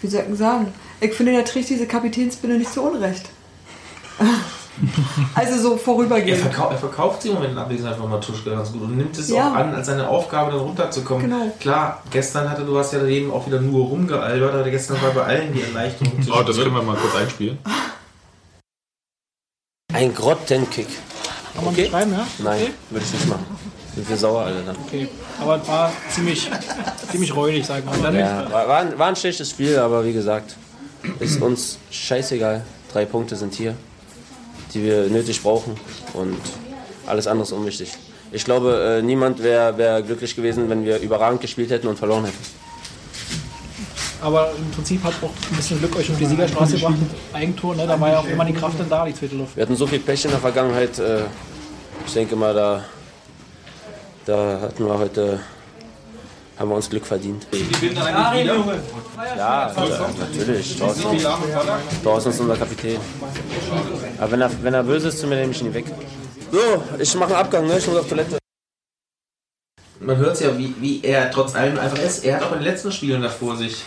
wie 0.00 0.08
soll 0.08 0.24
ich 0.30 0.38
sagen, 0.38 0.72
ich 1.00 1.12
finde, 1.12 1.32
der 1.32 1.44
trägt 1.44 1.68
diese 1.70 1.86
Kapitänsbinde 1.86 2.58
nicht 2.58 2.72
zu 2.72 2.82
Unrecht. 2.82 3.30
Also 5.36 5.56
so 5.62 5.72
Er, 5.74 5.78
vorübergehend. 5.78 6.40
verkau 6.40 6.68
er 6.70 6.76
verkauft 6.78 7.22
sie 7.22 7.28
im 7.28 7.34
Moment 7.34 7.52
in 7.52 7.58
Abwesenheit 7.58 7.96
von 7.96 8.10
Matuschka 8.10 8.50
ganz 8.50 8.72
gut 8.72 8.82
und 8.82 8.96
nimmt 8.96 9.16
es 9.16 9.28
Ja. 9.30 9.50
auch 9.50 9.54
an, 9.54 9.72
als 9.72 9.86
seine 9.86 10.08
Aufgabe, 10.08 10.50
dann 10.50 10.60
runterzukommen. 10.62 11.30
Genau. 11.30 11.52
Klar, 11.60 12.02
gestern 12.10 12.50
hatte 12.50 12.64
du 12.64 12.76
hast 12.76 12.92
ja 12.92 13.04
eben 13.06 13.30
auch 13.30 13.46
wieder 13.46 13.60
nur 13.60 13.86
rumgealbert, 13.86 14.52
aber 14.52 14.68
gestern 14.70 15.00
war 15.00 15.10
bei 15.12 15.22
allen 15.22 15.52
die 15.52 15.62
Erleichterung 15.62 16.14
Oh, 16.32 16.42
das 16.42 16.56
können 16.56 16.74
wir 16.74 16.82
mal 16.82 16.96
kurz 16.96 17.14
einspielen. 17.14 17.58
Ein 19.92 20.12
Grottenkick. 20.12 20.88
Kann 21.54 21.64
man 21.66 21.74
beschreiben, 21.76 22.12
ja? 22.12 22.26
Nein, 22.38 22.62
Okay. 22.62 22.72
würde 22.90 23.04
ich 23.06 23.12
nicht 23.12 23.28
machen. 23.28 23.46
Sind 23.94 24.08
wir 24.08 24.16
sauer 24.16 24.42
alle 24.46 24.62
dann. 24.62 24.76
okay. 24.84 25.06
Aber 25.40 25.62
es 25.62 25.68
war 25.68 25.92
ziemlich, 26.10 26.50
ziemlich 27.12 27.34
räudig, 27.36 27.64
sag 27.64 27.78
ich 27.84 28.02
mal. 28.02 28.12
Ja, 28.16 28.50
war, 28.50 28.66
war, 28.68 28.78
ein, 28.80 28.98
war 28.98 29.06
ein 29.06 29.14
schlechtes 29.14 29.50
Spiel, 29.50 29.78
aber 29.78 30.04
wie 30.04 30.12
gesagt, 30.12 30.56
ist 31.20 31.40
uns 31.40 31.78
scheißegal. 31.92 32.64
Drei 32.92 33.04
Punkte 33.04 33.36
sind 33.36 33.54
hier, 33.54 33.76
die 34.74 34.82
wir 34.82 35.08
nötig 35.08 35.42
brauchen 35.42 35.76
und 36.12 36.36
alles 37.06 37.26
andere 37.26 37.44
ist 37.46 37.52
unwichtig. 37.52 37.92
Ich 38.32 38.44
glaube, 38.44 38.98
äh, 38.98 39.02
niemand 39.02 39.42
wäre 39.42 39.78
wär 39.78 40.02
glücklich 40.02 40.34
gewesen, 40.34 40.68
wenn 40.68 40.84
wir 40.84 40.98
überragend 40.98 41.40
gespielt 41.40 41.70
hätten 41.70 41.86
und 41.86 41.98
verloren 41.98 42.24
hätten. 42.24 42.38
Aber 44.20 44.52
im 44.56 44.70
Prinzip 44.70 45.04
hat 45.04 45.12
auch 45.22 45.30
ein 45.50 45.56
bisschen 45.56 45.78
Glück 45.78 45.94
euch 45.96 46.08
um 46.08 46.18
die 46.18 46.24
Siegerstraße 46.24 46.76
gebracht 46.76 46.94
Eigentor. 47.32 47.76
Ne? 47.76 47.86
Da 47.86 48.00
war 48.00 48.10
ja 48.10 48.18
auch 48.20 48.26
immer 48.26 48.44
die 48.44 48.54
Kraft 48.54 48.80
dann 48.80 48.88
da, 48.88 49.04
die 49.04 49.14
zweite 49.14 49.36
Luft. 49.36 49.54
Wir 49.54 49.62
hatten 49.62 49.76
so 49.76 49.86
viel 49.86 49.98
Pech 49.98 50.24
in 50.24 50.30
der 50.30 50.40
Vergangenheit. 50.40 50.98
Äh, 50.98 51.24
ich 52.06 52.12
denke 52.14 52.34
mal, 52.34 52.54
da, 52.54 52.84
da 54.24 54.60
hatten 54.62 54.86
wir 54.86 54.98
heute, 54.98 55.40
haben 56.58 56.68
wir 56.68 56.76
uns 56.76 56.88
Glück 56.88 57.04
verdient. 57.04 57.46
Die 57.52 57.86
Binde 57.86 58.02
eigentlich 58.02 58.44
wieder. 58.44 58.78
Ja, 59.36 59.72
natürlich. 60.18 60.78
Thorsten, 60.78 61.18
Thorsten 62.02 62.30
ist 62.30 62.40
unser 62.40 62.56
Kapitän. 62.56 62.98
Aber 64.18 64.32
wenn 64.32 64.40
er, 64.40 64.50
wenn 64.62 64.74
er 64.74 64.82
böse 64.82 65.08
ist, 65.08 65.18
zu 65.18 65.26
mir 65.26 65.36
nehme 65.36 65.52
ich 65.52 65.62
ihn 65.62 65.74
weg. 65.74 65.86
So, 66.52 66.82
ich 66.98 67.14
mache 67.16 67.34
einen 67.34 67.44
Abgang, 67.44 67.66
ne? 67.66 67.78
ich 67.78 67.86
muss 67.86 67.96
auf 67.96 68.08
Toilette. 68.08 68.38
Man 70.00 70.16
hört 70.18 70.34
es 70.34 70.40
ja, 70.40 70.56
wie, 70.56 70.74
wie 70.80 71.02
er 71.02 71.30
trotz 71.30 71.54
allem 71.54 71.78
einfach 71.78 71.98
ist. 71.98 72.24
Er 72.24 72.36
hat 72.36 72.42
auch 72.44 72.52
in 72.52 72.58
den 72.58 72.64
letzten 72.64 72.92
Spielen 72.92 73.22
davor 73.22 73.56
sich 73.56 73.82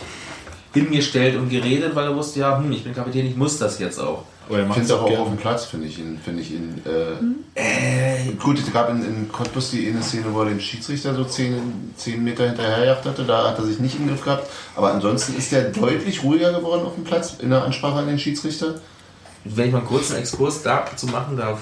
hingestellt 0.74 1.36
und 1.36 1.48
geredet, 1.48 1.94
weil 1.94 2.06
er 2.06 2.16
wusste, 2.16 2.40
ja, 2.40 2.58
hm, 2.58 2.70
ich 2.72 2.84
bin 2.84 2.94
Kapitän, 2.94 3.26
ich 3.26 3.36
muss 3.36 3.58
das 3.58 3.78
jetzt 3.78 3.98
auch. 3.98 4.24
Aber 4.48 4.56
er 4.58 4.62
Ich 4.62 4.68
macht 4.68 4.78
finde 4.78 4.94
es 4.94 4.98
auch, 4.98 5.04
auch 5.04 5.18
auf 5.18 5.28
dem 5.28 5.36
Platz, 5.36 5.66
finde 5.66 5.86
ich 5.86 5.98
ihn. 5.98 6.18
Finde 6.24 6.42
ich 6.42 6.52
ihn 6.52 6.80
äh, 6.86 8.32
gut, 8.38 8.58
es 8.58 8.72
gab 8.72 8.88
in, 8.88 9.04
in 9.04 9.28
Cottbus 9.30 9.70
die 9.70 9.88
eine 9.88 10.02
Szene, 10.02 10.26
wo 10.32 10.40
er 10.40 10.46
den 10.46 10.60
Schiedsrichter 10.60 11.14
so 11.14 11.24
10, 11.24 11.92
10 11.96 12.24
Meter 12.24 12.46
hinterherjagt 12.46 13.04
hatte. 13.04 13.24
Da 13.24 13.50
hat 13.50 13.58
er 13.58 13.66
sich 13.66 13.78
nicht 13.78 13.96
im 13.98 14.08
Griff 14.08 14.24
gehabt. 14.24 14.48
Aber 14.74 14.92
ansonsten 14.92 15.36
ist 15.36 15.52
er 15.52 15.64
deutlich 15.64 16.22
ruhiger 16.22 16.52
geworden 16.52 16.86
auf 16.86 16.94
dem 16.94 17.04
Platz 17.04 17.36
in 17.40 17.50
der 17.50 17.62
Ansprache 17.62 17.98
an 17.98 18.06
den 18.06 18.18
Schiedsrichter. 18.18 18.76
Wenn 19.44 19.66
ich 19.66 19.72
mal 19.72 19.78
einen 19.78 19.88
kurzen 19.88 20.16
Exkurs 20.16 20.62
dazu 20.62 21.06
machen 21.06 21.36
darf. 21.36 21.60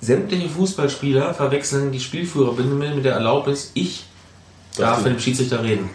Sämtliche 0.00 0.48
Fußballspieler 0.48 1.34
verwechseln 1.34 1.90
die 1.90 2.00
Spielführerbinde 2.00 2.94
mit 2.94 3.04
der 3.04 3.14
Erlaubnis, 3.14 3.72
ich 3.74 4.04
darf 4.76 5.02
mit 5.02 5.14
dem 5.14 5.18
Schiedsrichter 5.18 5.62
reden. 5.62 5.90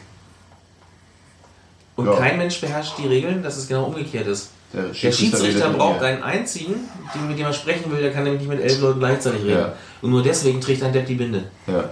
Und 1.96 2.08
Ja. 2.08 2.16
kein 2.18 2.38
Mensch 2.38 2.60
beherrscht 2.60 2.98
die 2.98 3.08
Regeln, 3.08 3.44
dass 3.44 3.56
es 3.56 3.68
genau 3.68 3.86
umgekehrt 3.86 4.28
ist. 4.28 4.50
Der 4.74 4.84
Der 4.84 4.94
Schiedsrichter 4.94 5.38
Schiedsrichter 5.38 5.66
redet 5.68 5.78
braucht 5.78 6.02
einen 6.02 6.24
einzigen, 6.24 6.76
den, 7.14 7.28
mit 7.28 7.38
dem 7.38 7.46
er 7.46 7.54
sprechen 7.54 7.92
will, 7.92 8.02
der 8.02 8.12
kann 8.12 8.24
nämlich 8.24 8.42
nicht 8.42 8.50
mit 8.50 8.60
elf 8.62 8.80
Leuten 8.82 9.00
gleichzeitig 9.00 9.44
reden. 9.44 9.60
Ja. 9.60 9.74
Und 10.02 10.10
nur 10.10 10.24
deswegen 10.24 10.60
trägt 10.60 10.82
ein 10.84 10.92
Depp 10.92 11.06
die 11.06 11.16
Binde. 11.16 11.44
Ja. 11.68 11.90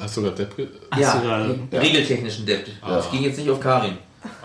Hast 0.00 0.16
du 0.16 0.22
gerade 0.22 0.36
Depp 0.36 0.68
ja, 0.98 1.22
da- 1.22 1.46
den 1.46 1.68
regeltechnischen 1.78 2.46
Depp. 2.46 2.66
Ich 2.68 3.10
gehe 3.10 3.28
jetzt 3.28 3.38
nicht 3.38 3.50
auf 3.50 3.60
Karin. 3.60 3.98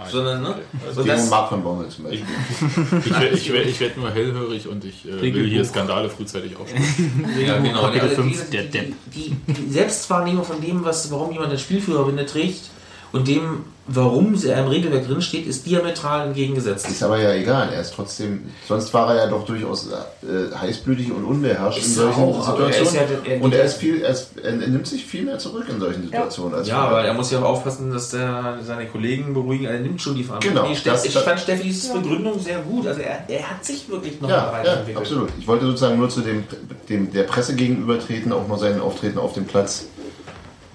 Sondern, 0.10 0.42
ne? 0.42 0.56
So 0.92 1.04
Gegen 1.04 1.16
das, 1.16 1.30
Marc 1.30 1.50
von 1.50 1.62
Bommel 1.64 1.88
zum 1.90 2.06
Beispiel. 2.06 2.26
Ich 3.06 3.52
werde 3.52 3.68
ich 3.68 3.72
ich 3.72 3.80
werd 3.80 3.98
nur 3.98 4.10
hellhörig 4.10 4.68
und 4.68 4.84
ich 4.84 5.06
äh, 5.06 5.22
will 5.22 5.48
hier 5.48 5.64
Skandale 5.64 6.10
frühzeitig 6.10 6.56
aufstellen. 6.56 7.26
ja, 7.46 7.60
genau. 7.60 7.82
Kapitel 7.82 8.10
Also, 8.10 8.16
fünf, 8.16 8.28
wie 8.28 8.32
gesagt, 8.32 8.54
der 8.54 8.64
die, 8.64 8.70
Depp. 8.72 8.94
Die, 9.14 9.36
die 9.54 9.70
Selbstwahrnehmung 9.72 10.44
von 10.44 10.60
dem, 10.62 10.84
was, 10.84 11.12
warum 11.12 11.32
jemand 11.32 11.50
eine 11.52 11.60
Spielführerbinde 11.60 12.26
trägt 12.26 12.72
und 13.18 13.28
dem, 13.28 13.64
warum 13.88 14.36
er 14.46 14.60
im 14.64 14.68
Regelwerk 14.68 15.08
drin 15.08 15.22
steht, 15.22 15.48
ist 15.48 15.66
diametral 15.66 16.28
entgegengesetzt. 16.28 16.90
Ist 16.90 17.02
aber 17.04 17.20
ja 17.22 17.32
egal, 17.34 17.70
er 17.74 17.82
ist 17.82 17.94
trotzdem, 17.94 18.44
sonst 18.68 18.94
war 18.94 19.10
er 19.16 19.24
ja 19.24 19.28
doch 19.30 19.46
durchaus 19.46 19.88
äh, 19.88 20.56
heißblütig 20.56 21.12
und 21.12 21.24
unbeherrscht 21.24 21.80
Ist 21.80 21.88
in 21.88 21.94
solchen 21.94 22.22
auch, 22.24 22.48
aber 22.48 22.68
er 22.68 22.74
Situationen. 22.74 23.10
ja- 23.26 23.32
er- 23.36 23.42
und 23.42 23.54
er 23.54 23.64
ist 23.64 23.76
viel, 23.78 24.02
er, 24.02 24.10
ist, 24.10 24.32
er 24.44 24.52
nimmt 24.54 24.88
sich 24.88 25.06
viel 25.06 25.24
mehr 25.24 25.40
zurück 25.40 25.66
in 25.70 25.80
solchen 25.80 26.04
Situationen. 26.04 26.56
Als 26.56 26.68
Ja, 26.68 26.80
aber 26.80 27.04
er 27.04 27.14
muss 27.14 27.32
ja 27.32 27.40
auch 27.40 27.46
aufpassen, 27.46 27.92
dass 27.92 28.14
er 28.14 28.58
seine 28.66 28.88
Kollegen 28.88 29.34
beruhigen. 29.34 29.66
Er 29.66 29.80
nimmt 29.80 30.02
schon 30.02 30.16
die 30.16 30.24
Verantwortung. 30.24 30.64
Genau, 30.64 30.70
Nee, 30.74 30.78
das- 30.84 31.06
ich 31.06 31.14
das- 31.14 31.24
fand 31.24 31.40
Steffis 31.40 31.88
Begründung 31.94 32.40
sehr 32.40 32.60
gut. 32.60 32.88
Also 32.88 33.00
er, 33.02 33.24
er 33.30 33.50
hat 33.50 33.64
sich 33.64 33.88
wirklich 33.90 34.20
noch 34.20 34.30
Ja, 34.30 34.48
ja, 34.48 34.52
weiterentwickelt. 34.52 34.98
absolut. 34.98 35.30
Ich 35.40 35.48
wollte 35.48 35.66
sozusagen 35.66 35.98
nur 35.98 36.10
zu 36.10 36.22
dem, 36.22 36.44
dem 36.90 37.12
der 37.14 37.24
Presse 37.24 37.56
gegenübertreten, 37.56 38.34
auch 38.34 38.48
mal 38.48 38.60
sein 38.60 38.82
Auftreten 38.82 39.18
auf 39.18 39.32
dem 39.34 39.46
Platz 39.46 39.86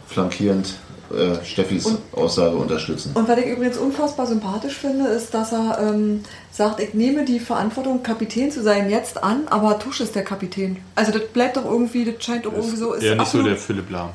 flankierend 0.06 0.74
äh, 1.12 1.44
Steffis 1.44 1.89
Aussage 2.12 2.56
unterstützen. 2.56 3.12
Und 3.14 3.28
was 3.28 3.39
ich 3.39 3.47
übrigens 3.47 3.76
unfassbar 3.78 4.26
sympathisch 4.26 4.76
finde, 4.78 5.09
ist, 5.09 5.32
dass 5.34 5.52
er 5.52 5.78
ähm, 5.80 6.22
sagt, 6.51 6.80
ich 6.80 6.94
nehme 6.94 7.24
die 7.24 7.40
Verantwortung, 7.40 8.02
Kapitän 8.02 8.51
zu 8.51 8.62
sein, 8.62 8.90
jetzt 8.90 9.22
an, 9.22 9.43
aber 9.48 9.78
Tusch 9.78 10.01
ist 10.01 10.14
der 10.14 10.24
Kapitän. 10.24 10.78
Also 10.94 11.12
das 11.12 11.22
bleibt 11.28 11.56
doch 11.56 11.64
irgendwie, 11.64 12.05
das 12.05 12.22
scheint 12.24 12.47
doch 12.47 12.52
irgendwie 12.52 12.76
so. 12.76 12.93
Ist 12.94 13.02
Eher 13.02 13.16
nicht 13.16 13.30
so 13.30 13.43
der 13.43 13.56
Philipp 13.56 13.90
Lahm. 13.90 14.10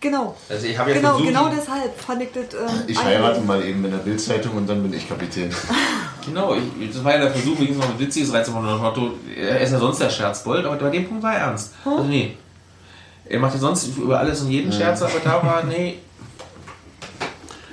Genau. 0.00 0.34
Also 0.48 0.66
ich 0.66 0.76
habe 0.76 0.90
ja 0.90 0.96
Genau, 0.96 1.10
versucht, 1.10 1.28
genau 1.28 1.48
deshalb 1.48 1.96
fand 2.00 2.22
ich 2.22 2.28
das. 2.32 2.54
Ähm, 2.54 2.76
Ich 2.88 3.02
heirate 3.02 3.40
mal 3.42 3.64
eben 3.64 3.84
in 3.84 3.90
der 3.92 3.98
Bildzeitung 3.98 4.56
und 4.56 4.68
dann 4.68 4.82
bin 4.82 4.92
ich 4.92 5.08
Kapitän. 5.08 5.50
Genau, 6.24 6.54
ich, 6.54 6.92
das 6.92 7.02
war 7.02 7.14
ja 7.14 7.18
der 7.22 7.32
Versuch, 7.32 7.58
wenigstens 7.58 7.84
noch 7.84 7.92
ein 7.94 7.98
witziges 7.98 8.32
reinzumachen. 8.32 8.66
Nach 8.66 8.80
Motto, 8.80 9.10
er 9.36 9.60
ist 9.60 9.72
ja 9.72 9.78
sonst 9.80 10.00
der 10.00 10.08
Scherzbold, 10.08 10.64
aber 10.64 10.76
bei 10.76 10.90
dem 10.90 11.08
Punkt 11.08 11.20
war 11.20 11.34
er 11.34 11.40
ernst. 11.46 11.72
Also 11.84 12.04
nee. 12.04 12.36
Er 13.24 13.40
macht 13.40 13.54
ja 13.54 13.58
sonst 13.58 13.96
über 13.96 14.20
alles 14.20 14.40
und 14.42 14.50
jeden 14.52 14.70
Scherz, 14.72 15.02
aber 15.02 15.18
da 15.24 15.42
war, 15.42 15.64
nee, 15.64 15.96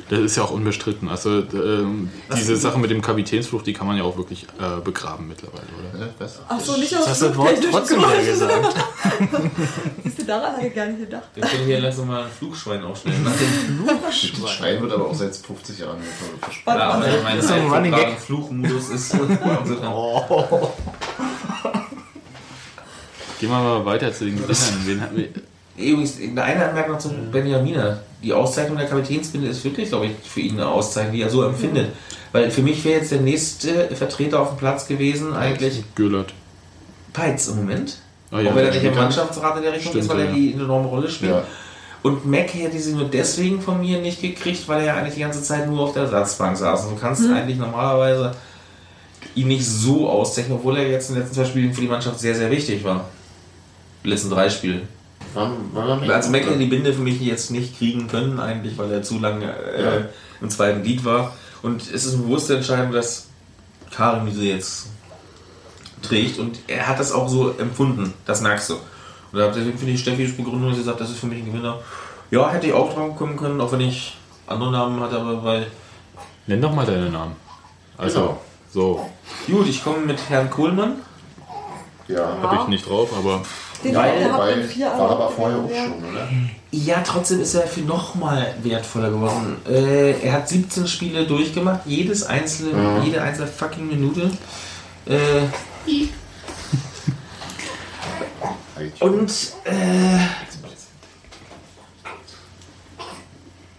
Das 0.09 0.19
ist 0.19 0.35
ja 0.37 0.43
auch 0.43 0.51
unbestritten. 0.51 1.07
Also 1.07 1.39
ähm, 1.53 2.09
diese 2.35 2.55
Sache 2.57 2.79
mit 2.79 2.89
dem 2.89 3.01
Kapitänsfluch, 3.01 3.61
die 3.61 3.73
kann 3.73 3.85
man 3.85 3.95
ja 3.95 4.03
auch 4.03 4.17
wirklich 4.17 4.47
äh, 4.59 4.81
begraben 4.83 5.27
mittlerweile, 5.27 5.67
oder? 5.93 6.05
Äh, 6.05 6.09
Was? 6.17 6.39
Ach 6.49 6.59
so, 6.59 6.77
nicht 6.77 6.91
Das 6.91 7.01
aus 7.01 7.07
hast 7.09 7.21
du 7.21 7.27
das 7.27 7.37
Wort 7.37 7.55
trotzdem 7.71 7.99
wieder 7.99 8.23
gesagt. 8.23 8.75
Siehst 10.03 10.19
du, 10.19 10.25
daran 10.25 10.53
hatte 10.57 10.67
ich 10.67 10.73
gar 10.75 10.87
nicht 10.87 10.99
gedacht. 10.99 11.29
wir 11.35 11.43
können 11.43 11.65
hier 11.65 11.79
langsam 11.79 12.07
mal 12.07 12.23
ein 12.23 12.29
Flugschwein 12.37 12.83
aufstellen. 12.83 13.23
Nach 13.23 13.31
dem 13.33 13.85
Das 14.41 14.51
Schwein 14.51 14.81
wird 14.81 14.91
aber 14.91 15.05
auch 15.09 15.13
seit 15.15 15.35
50 15.35 15.77
Jahren 15.79 15.97
versprochen. 16.41 16.79
Ja, 16.79 16.87
warte. 16.89 17.05
weil 17.11 17.23
mein 17.23 17.35
Das 17.37 17.45
ist 17.45 17.49
so 17.51 17.55
ein 17.55 17.67
Running 17.71 17.91
gerade 17.91 18.05
Gag. 18.05 18.19
Fluchmodus 18.19 18.89
ist. 18.89 19.13
Insofern- 19.13 19.65
Gehen 23.39 23.49
wir 23.49 23.59
mal 23.59 23.85
weiter 23.85 24.11
zu 24.11 24.25
den 24.25 24.35
Gewinnern. 24.41 24.57
Wen 24.85 25.01
hatten 25.01 25.17
wir? 25.17 25.29
Übrigens, 25.79 26.17
eine 26.19 26.69
Anmerkung 26.69 26.99
zu 26.99 27.09
Benjamina. 27.31 27.99
Die 28.21 28.33
Auszeichnung 28.33 28.77
der 28.77 28.87
Kapitänsbinde 28.87 29.47
ist 29.47 29.63
wirklich, 29.63 29.89
glaube 29.89 30.07
ich, 30.07 30.11
für 30.23 30.41
ihn 30.41 30.53
eine 30.53 30.67
Auszeichnung, 30.67 31.13
die 31.13 31.21
er 31.21 31.29
so 31.29 31.43
empfindet. 31.43 31.91
Weil 32.31 32.51
für 32.51 32.61
mich 32.61 32.83
wäre 32.83 32.99
jetzt 32.99 33.11
der 33.11 33.21
nächste 33.21 33.87
Vertreter 33.95 34.41
auf 34.41 34.49
dem 34.49 34.57
Platz 34.57 34.87
gewesen, 34.87 35.33
eigentlich 35.33 35.83
Gürlert. 35.95 36.33
Peitz 37.13 37.47
im 37.47 37.57
Moment. 37.57 37.97
Ah, 38.31 38.41
ja, 38.41 38.51
auch 38.51 38.55
wenn 38.55 38.65
er 38.65 38.73
nicht 38.73 38.83
im. 38.83 38.93
Mannschaftsrat 38.93 39.57
in 39.57 39.63
der 39.63 39.73
Richtung 39.73 39.91
Stimmt, 39.91 40.03
ist, 40.03 40.09
weil 40.09 40.19
er 40.19 40.25
ja. 40.25 40.33
die 40.33 40.53
eine 40.53 40.63
enorme 40.63 40.87
Rolle 40.89 41.09
spielt. 41.09 41.31
Ja. 41.31 41.43
Und 42.01 42.25
Mac 42.25 42.53
hätte 42.53 42.79
sie 42.79 42.93
nur 42.93 43.09
deswegen 43.09 43.61
von 43.61 43.81
mir 43.81 43.99
nicht 43.99 44.21
gekriegt, 44.21 44.67
weil 44.67 44.81
er 44.81 44.85
ja 44.85 44.95
eigentlich 44.95 45.15
die 45.15 45.21
ganze 45.21 45.41
Zeit 45.41 45.67
nur 45.67 45.81
auf 45.81 45.93
der 45.93 46.03
Ersatzbank 46.03 46.55
saß. 46.55 46.85
Und 46.85 46.95
du 46.95 47.01
kannst 47.01 47.29
eigentlich 47.29 47.57
normalerweise 47.57 48.33
ihn 49.35 49.47
nicht 49.47 49.65
so 49.65 50.09
auszeichnen, 50.09 50.57
obwohl 50.57 50.77
er 50.77 50.87
jetzt 50.87 51.09
in 51.09 51.15
den 51.15 51.23
letzten 51.23 51.35
zwei 51.35 51.45
Spielen 51.45 51.73
für 51.73 51.81
die 51.81 51.87
Mannschaft 51.87 52.19
sehr, 52.19 52.35
sehr 52.35 52.51
wichtig 52.51 52.83
war. 52.83 53.05
Die 54.03 54.09
letzten 54.09 54.29
drei 54.29 54.49
Spiele. 54.49 54.81
Wann, 55.33 55.53
wann 55.73 56.09
Also 56.09 56.31
Mac 56.31 56.41
hätte 56.45 56.57
die 56.57 56.65
Binde 56.65 56.93
für 56.93 57.01
mich 57.01 57.19
jetzt 57.21 57.51
nicht 57.51 57.77
kriegen 57.77 58.07
können, 58.07 58.39
eigentlich, 58.39 58.77
weil 58.77 58.91
er 58.91 59.03
zu 59.03 59.19
lange 59.19 59.45
äh, 59.45 59.83
Ja. 59.83 59.91
im 60.41 60.49
zweiten 60.49 60.83
Lied 60.83 61.05
war. 61.05 61.33
Und 61.61 61.81
es 61.81 62.05
ist 62.05 62.13
eine 62.15 62.23
bewusste 62.23 62.55
Entscheidung, 62.55 62.91
dass 62.91 63.27
Karim 63.91 64.25
diese 64.25 64.43
jetzt 64.45 64.87
trägt. 66.01 66.39
Und 66.39 66.59
er 66.67 66.87
hat 66.87 66.99
das 66.99 67.11
auch 67.11 67.27
so 67.27 67.51
empfunden. 67.57 68.13
Das 68.25 68.41
merkst 68.41 68.69
du. 68.69 68.73
Und 68.75 69.39
deswegen 69.55 69.77
finde 69.77 69.93
ich 69.93 70.01
Steffis 70.01 70.35
Begründung, 70.35 70.69
dass 70.69 70.77
sie 70.77 70.83
sagt, 70.83 71.01
das 71.01 71.09
ist 71.11 71.19
für 71.19 71.27
mich 71.27 71.39
ein 71.39 71.45
Gewinner. 71.51 71.79
Ja, 72.31 72.49
hätte 72.49 72.67
ich 72.67 72.73
auch 72.73 72.93
drauf 72.93 73.15
kommen 73.15 73.37
können, 73.37 73.59
auch 73.61 73.71
wenn 73.71 73.81
ich 73.81 74.17
andere 74.47 74.71
Namen 74.71 74.99
hatte, 74.99 75.19
aber 75.19 75.43
weil. 75.43 75.67
Nenn 76.47 76.61
doch 76.61 76.73
mal 76.73 76.85
deine 76.85 77.09
Namen. 77.09 77.35
Also, 77.97 78.19
Genau. 78.19 78.41
so, 78.73 79.09
Gut, 79.47 79.67
ich 79.67 79.83
komme 79.83 79.99
mit 79.99 80.17
Herrn 80.29 80.49
Kohlmann. 80.49 80.95
Ja, 82.07 82.37
habe 82.41 82.55
ich 82.63 82.67
nicht 82.69 82.87
drauf, 82.89 83.09
aber 83.15 83.41
Den 83.83 83.95
Weil- 83.95 84.19
ihr 84.19 84.25
habt 84.33 84.33
wobei, 84.33 84.97
war 84.99 85.09
aber 85.11 85.29
vorher 85.31 85.57
auch 85.59 85.69
Ja. 85.69 85.83
schon, 85.85 86.03
oder? 86.11 86.27
Ja, 86.71 87.01
trotzdem 87.01 87.39
ist 87.41 87.53
er 87.55 87.65
für 87.65 87.79
nochmal 87.81 88.53
wertvoller 88.61 89.09
geworden. 89.09 89.55
Äh, 89.67 90.19
er 90.21 90.33
hat 90.33 90.49
17 90.49 90.85
Spiele 90.87 91.25
durchgemacht, 91.25 91.81
jedes 91.85 92.23
einzelne, 92.23 92.73
Mhm. 92.73 93.03
jede 93.05 93.21
einzelne 93.21 93.47
fucking 93.47 93.87
Minute. 93.87 94.31
Äh, 95.05 95.41
und 98.99 99.31
äh, 99.65 100.19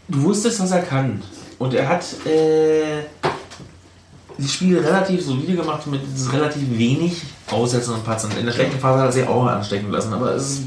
du 0.09 0.22
wusstest, 0.22 0.60
was 0.60 0.70
er 0.70 0.82
kann. 0.82 1.22
Und 1.59 1.74
er 1.74 1.89
hat 1.89 2.05
äh, 2.27 3.02
die 4.39 4.48
Spiele 4.48 4.82
relativ 4.82 5.24
solide 5.24 5.55
gemacht 5.56 5.86
mit 5.86 6.01
relativ 6.32 6.62
wenig 6.78 7.22
Aussetzern 7.52 7.94
und 7.97 8.05
Patzern. 8.05 8.32
In 8.39 8.47
der 8.47 8.52
schlechten 8.52 8.78
Phase 8.78 9.01
hat 9.01 9.06
er 9.09 9.12
sich 9.12 9.27
auch 9.27 9.47
anstecken 9.47 9.90
lassen, 9.90 10.12
aber 10.12 10.35
es 10.35 10.62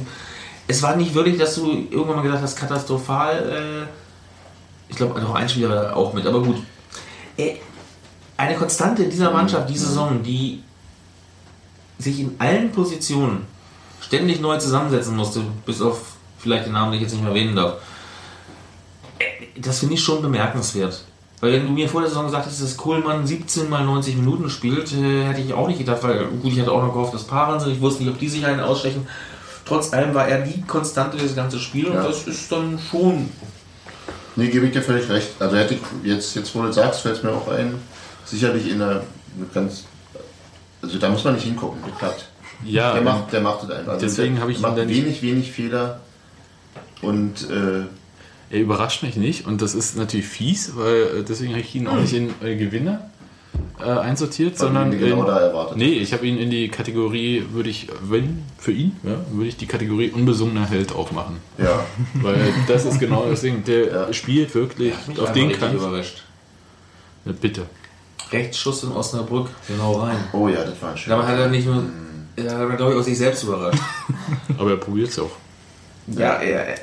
es 0.68 0.82
war 0.82 0.96
nicht 0.96 1.14
wirklich, 1.14 1.38
dass 1.38 1.56
du 1.56 1.70
irgendwann 1.92 2.18
mal 2.18 2.22
gedacht 2.22 2.42
hast, 2.42 2.56
katastrophal. 2.56 3.88
Äh, 3.88 3.94
ich 4.90 4.96
glaube, 4.96 5.20
noch 5.20 5.36
ein 5.36 5.50
Spieler 5.50 5.70
war 5.70 5.96
auch 5.96 6.14
mit, 6.14 6.26
aber 6.26 6.42
gut. 6.42 6.58
Äh, 7.38 7.56
eine 8.38 8.56
Konstante 8.56 9.04
in 9.04 9.10
dieser 9.10 9.32
Mannschaft, 9.32 9.70
die 9.70 9.78
Saison, 9.78 10.24
die 10.24 10.64
sich 12.00 12.20
in 12.20 12.36
allen 12.40 12.72
Positionen 12.72 13.46
ständig 14.02 14.40
neu 14.40 14.58
zusammensetzen 14.58 15.16
musste, 15.16 15.42
bis 15.66 15.82
auf 15.82 16.14
vielleicht 16.38 16.66
den 16.66 16.74
Namen, 16.74 16.92
den 16.92 16.98
ich 16.98 17.04
jetzt 17.04 17.14
nicht 17.14 17.22
mehr 17.22 17.32
erwähnen 17.32 17.56
darf. 17.56 17.76
Äh, 19.20 19.60
Das 19.60 19.80
finde 19.80 19.96
ich 19.96 20.04
schon 20.04 20.22
bemerkenswert. 20.22 21.04
Weil 21.44 21.52
wenn 21.52 21.66
du 21.68 21.74
mir 21.74 21.90
vor 21.90 22.00
der 22.00 22.10
Saison 22.10 22.24
gesagt 22.28 22.46
hättest, 22.46 22.64
dass 22.64 22.78
Kohlmann 22.78 23.28
17 23.28 23.70
mal 23.70 23.84
90 23.84 24.16
Minuten 24.16 24.50
spielt, 24.50 24.94
äh, 24.94 25.26
hätte 25.26 25.42
ich 25.42 25.54
auch 25.54 25.68
nicht 25.68 25.78
gedacht, 25.78 26.02
weil 26.02 26.24
gut, 26.28 26.54
ich 26.54 26.62
hatte 26.62 26.72
auch 26.72 26.82
noch 26.82 26.94
gehofft, 26.94 27.14
dass 27.14 27.26
Paaren 27.26 27.60
sind, 27.60 27.74
ich 27.74 27.82
wusste 27.82 28.02
nicht, 28.02 28.14
ob 28.14 28.18
die 28.18 28.30
sich 28.30 28.46
einen 28.46 28.62
ausstechen. 28.62 29.06
Trotz 29.66 29.92
allem 29.92 30.14
war 30.14 30.26
er 30.26 30.40
die 30.40 30.62
Konstante 30.62 31.18
des 31.18 31.36
ganzen 31.36 31.60
Spiels 31.60 31.90
und 31.90 31.96
Ja. 31.96 32.04
das 32.04 32.28
ist 32.28 32.50
dann 32.50 32.80
schon. 32.80 33.30
Nee, 34.38 34.48
gebe 34.48 34.68
ich 34.68 34.72
dir 34.72 34.82
völlig 34.82 35.10
recht. 35.10 35.32
Also 35.40 35.58
hätte 35.58 35.74
ich 35.74 35.82
jetzt, 36.06 36.34
jetzt 36.34 36.56
wo 36.56 36.62
du 36.62 36.68
das 36.68 36.78
sagst, 36.78 37.02
fällt 37.02 37.18
es 37.18 37.24
mir 37.24 37.32
auch 37.32 37.50
ein, 37.50 37.76
sicherlich 38.24 38.72
in 38.72 38.82
einer 38.82 39.02
ganz. 39.54 39.84
Also 40.82 40.98
da 40.98 41.10
muss 41.10 41.26
man 41.26 41.34
nicht 41.34 41.44
hingucken, 41.44 41.82
das 41.90 42.00
klappt. 42.00 42.26
ja, 42.64 42.94
Der 42.94 43.02
macht, 43.02 43.34
der 43.34 43.42
macht 43.42 43.64
das 43.64 43.70
einfach. 43.72 43.94
Also 43.96 44.06
deswegen 44.06 44.36
der 44.36 44.44
habe 44.44 44.54
ich 44.54 44.60
macht 44.62 44.78
wenig, 44.78 45.22
wenig 45.22 45.52
Fehler. 45.52 46.00
Und 47.02 47.50
äh, 47.50 47.84
er 48.54 48.60
überrascht 48.62 49.04
mich 49.04 49.16
nicht 49.18 49.46
und 49.48 49.62
das 49.62 49.74
ist 49.76 49.98
natürlich 49.98 50.28
fies, 50.28 50.74
weil 50.76 50.96
äh, 51.20 51.24
deswegen 51.28 51.52
habe 51.54 51.62
ich 51.62 51.76
ihn 51.76 51.88
auch 51.88 51.98
nicht 52.00 52.14
in 52.14 52.30
äh, 52.42 52.56
Gewinner 52.56 53.10
äh, 53.80 53.84
einsortiert, 53.84 54.54
Weil 54.54 54.60
sondern 54.60 54.92
du 54.92 54.98
ihn 54.98 55.04
genau 55.04 55.22
in, 55.22 55.26
da 55.28 55.40
erwartet 55.40 55.78
nee, 55.78 55.94
ich 55.94 56.14
habe 56.14 56.26
ihn 56.28 56.38
in 56.38 56.50
die 56.50 56.70
Kategorie, 56.70 57.44
würde 57.52 57.70
ich, 57.70 57.88
wenn 58.04 58.44
für 58.58 58.72
ihn, 58.72 58.96
ja, 59.04 59.16
würde 59.32 59.48
ich 59.50 59.58
die 59.58 59.66
Kategorie 59.66 60.10
unbesungener 60.12 60.68
Held 60.70 60.94
aufmachen, 60.94 61.38
ja, 61.58 61.84
weil 62.22 62.54
das 62.68 62.86
ist 62.86 63.00
genau 63.00 63.26
das 63.30 63.42
Ding. 63.42 63.64
Der 63.66 63.88
Ja. 64.08 64.14
spielt 64.14 64.54
wirklich 64.56 64.94
Mich 65.08 65.18
auf 65.20 65.24
einfach 65.30 65.34
den 65.34 65.48
richtig 65.48 65.60
kann. 65.62 65.76
überrascht. 65.76 66.24
Ja, 67.26 67.32
bitte. 67.40 67.64
Rechtsschuss 68.32 68.84
in 68.84 68.92
Osnabrück, 68.92 69.50
genau 69.68 69.94
rein. 69.94 70.18
oh 70.34 70.48
ja, 70.48 70.64
das 70.64 70.82
war 70.82 70.92
ein 70.94 71.00
Damit 71.08 71.26
hat 71.28 71.38
er 71.40 71.48
nicht 71.50 71.66
nur, 71.66 71.76
Hm. 71.78 71.92
er 72.36 72.58
hat 72.70 72.78
glaube 72.78 72.94
ich 72.94 73.00
auch 73.00 73.04
sich 73.04 73.18
selbst 73.18 73.44
überrascht. 73.44 73.82
Aber 74.58 74.72
er 74.72 74.78
probiert 74.78 75.10
es 75.10 75.20
auch. 75.20 75.32
Ja, 76.08 76.34
er, 76.36 76.76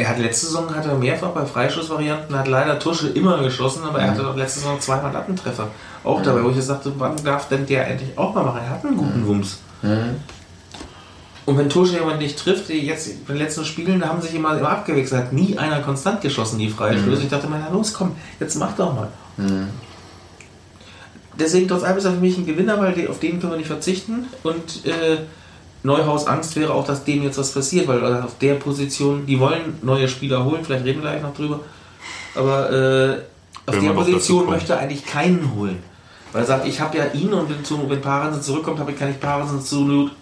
er 0.00 0.08
hat 0.08 0.18
letzte 0.18 0.46
Saison 0.46 0.74
hat 0.74 0.86
er 0.86 0.94
mehrfach 0.94 1.28
bei 1.30 1.44
Freischussvarianten, 1.44 2.36
hat 2.36 2.48
leider 2.48 2.78
Tusche 2.78 3.08
immer 3.08 3.42
geschossen, 3.42 3.84
aber 3.84 4.00
er 4.00 4.10
hatte 4.10 4.22
doch 4.22 4.36
letzte 4.36 4.60
Saison 4.60 4.80
zweimal 4.80 5.12
Lattentreffer. 5.12 5.68
Auch 6.04 6.22
dabei, 6.22 6.42
wo 6.42 6.48
ich 6.48 6.56
jetzt 6.56 6.68
sagte, 6.68 6.92
wann 6.96 7.22
darf 7.22 7.48
denn 7.48 7.66
der 7.66 7.86
endlich 7.86 8.16
auch 8.16 8.34
mal 8.34 8.44
machen? 8.44 8.60
Er 8.64 8.70
hat 8.70 8.84
einen 8.84 8.96
guten 8.96 9.26
Wumms. 9.26 9.58
Und 11.44 11.58
wenn 11.58 11.68
Tusche 11.68 11.98
jemand 11.98 12.18
nicht 12.18 12.38
trifft, 12.38 12.68
die 12.68 12.86
jetzt 12.86 13.08
in 13.08 13.26
den 13.26 13.36
letzten 13.36 13.64
Spielen, 13.64 14.00
da 14.00 14.08
haben 14.08 14.22
sich 14.22 14.34
immer, 14.34 14.56
immer 14.56 14.70
abgewechselt, 14.70 15.24
hat 15.24 15.32
nie 15.32 15.58
einer 15.58 15.80
konstant 15.80 16.22
geschossen, 16.22 16.58
die 16.58 16.70
Freistöße. 16.70 17.22
Ich 17.22 17.28
dachte 17.28 17.46
mir, 17.48 17.58
na 17.58 17.70
los, 17.70 17.92
komm, 17.92 18.12
jetzt 18.38 18.56
mach 18.56 18.74
doch 18.76 18.94
mal. 18.94 19.08
Deswegen 21.38 21.68
trotz 21.68 21.82
allem 21.82 21.98
ist 21.98 22.04
er 22.04 22.12
für 22.12 22.20
mich 22.20 22.38
ein 22.38 22.46
Gewinner, 22.46 22.78
weil 22.78 23.08
auf 23.08 23.18
den 23.18 23.40
können 23.40 23.52
wir 23.52 23.56
nicht 23.58 23.66
verzichten. 23.66 24.26
Und 24.42 24.86
äh, 24.86 25.18
Neuhaus 25.82 26.26
Angst 26.26 26.56
wäre 26.56 26.74
auch, 26.74 26.86
dass 26.86 27.04
dem 27.04 27.22
jetzt 27.22 27.38
was 27.38 27.52
passiert, 27.52 27.88
weil 27.88 28.02
äh, 28.02 28.20
auf 28.20 28.38
der 28.38 28.54
Position, 28.54 29.26
die 29.26 29.40
wollen 29.40 29.78
neue 29.82 30.08
Spieler 30.08 30.44
holen, 30.44 30.64
vielleicht 30.64 30.84
reden 30.84 31.02
wir 31.02 31.10
gleich 31.10 31.22
noch 31.22 31.34
drüber. 31.34 31.60
Aber 32.34 32.70
äh, 32.70 33.12
auf 33.66 33.74
Wenn 33.74 33.84
der 33.84 33.92
Position 33.92 34.46
möchte 34.46 34.74
er 34.74 34.80
eigentlich 34.80 35.06
keinen 35.06 35.54
holen. 35.54 35.82
Weil 36.32 36.42
er 36.42 36.46
sagt, 36.46 36.66
ich 36.66 36.80
habe 36.80 36.98
ja 36.98 37.06
ihn 37.12 37.32
und 37.32 37.48
wenn, 37.48 37.64
zu, 37.64 37.88
wenn 37.88 38.00
Parensen 38.00 38.42
zurückkommt, 38.42 38.78
habe 38.78 38.92
ich, 38.92 38.98
kann 38.98 39.10
ich 39.10 39.18
Parensen 39.18 39.60
zu 39.60 39.84
Not 39.84 40.12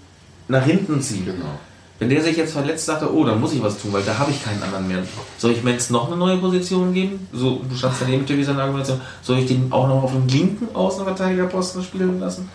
nach 0.49 0.65
hinten 0.65 1.01
ziehen. 1.03 1.27
Genau. 1.27 1.59
Wenn 1.99 2.09
der 2.09 2.23
sich 2.23 2.37
jetzt 2.37 2.53
verletzt, 2.53 2.87
sagt 2.87 3.03
er, 3.03 3.13
oh, 3.13 3.25
dann 3.25 3.41
muss 3.41 3.53
ich 3.53 3.63
was 3.63 3.77
tun, 3.83 3.93
weil 3.93 4.03
da 4.03 4.17
habe 4.17 4.31
ich 4.31 4.43
keinen 4.43 4.63
anderen 4.63 4.87
mehr. 4.87 5.03
Soll 5.37 5.51
ich 5.51 5.65
Menz 5.65 5.91
noch 5.91 6.07
eine 6.07 6.17
neue 6.17 6.39
Position 6.39 6.95
geben? 6.95 7.27
So, 7.33 7.61
du 7.69 7.75
standst 7.75 8.03
daneben, 8.03 8.25
Tiffy, 8.25 8.45
seine 8.45 8.63
Argumentation. 8.63 9.01
Soll 9.21 9.41
ich 9.41 9.47
den 9.47 9.73
auch 9.73 9.89
noch 9.89 10.05
auf 10.05 10.13
dem 10.13 10.29
linken 10.29 10.75
Außenverteidigerposten 10.75 11.83
spielen 11.83 12.21
lassen? 12.21 12.49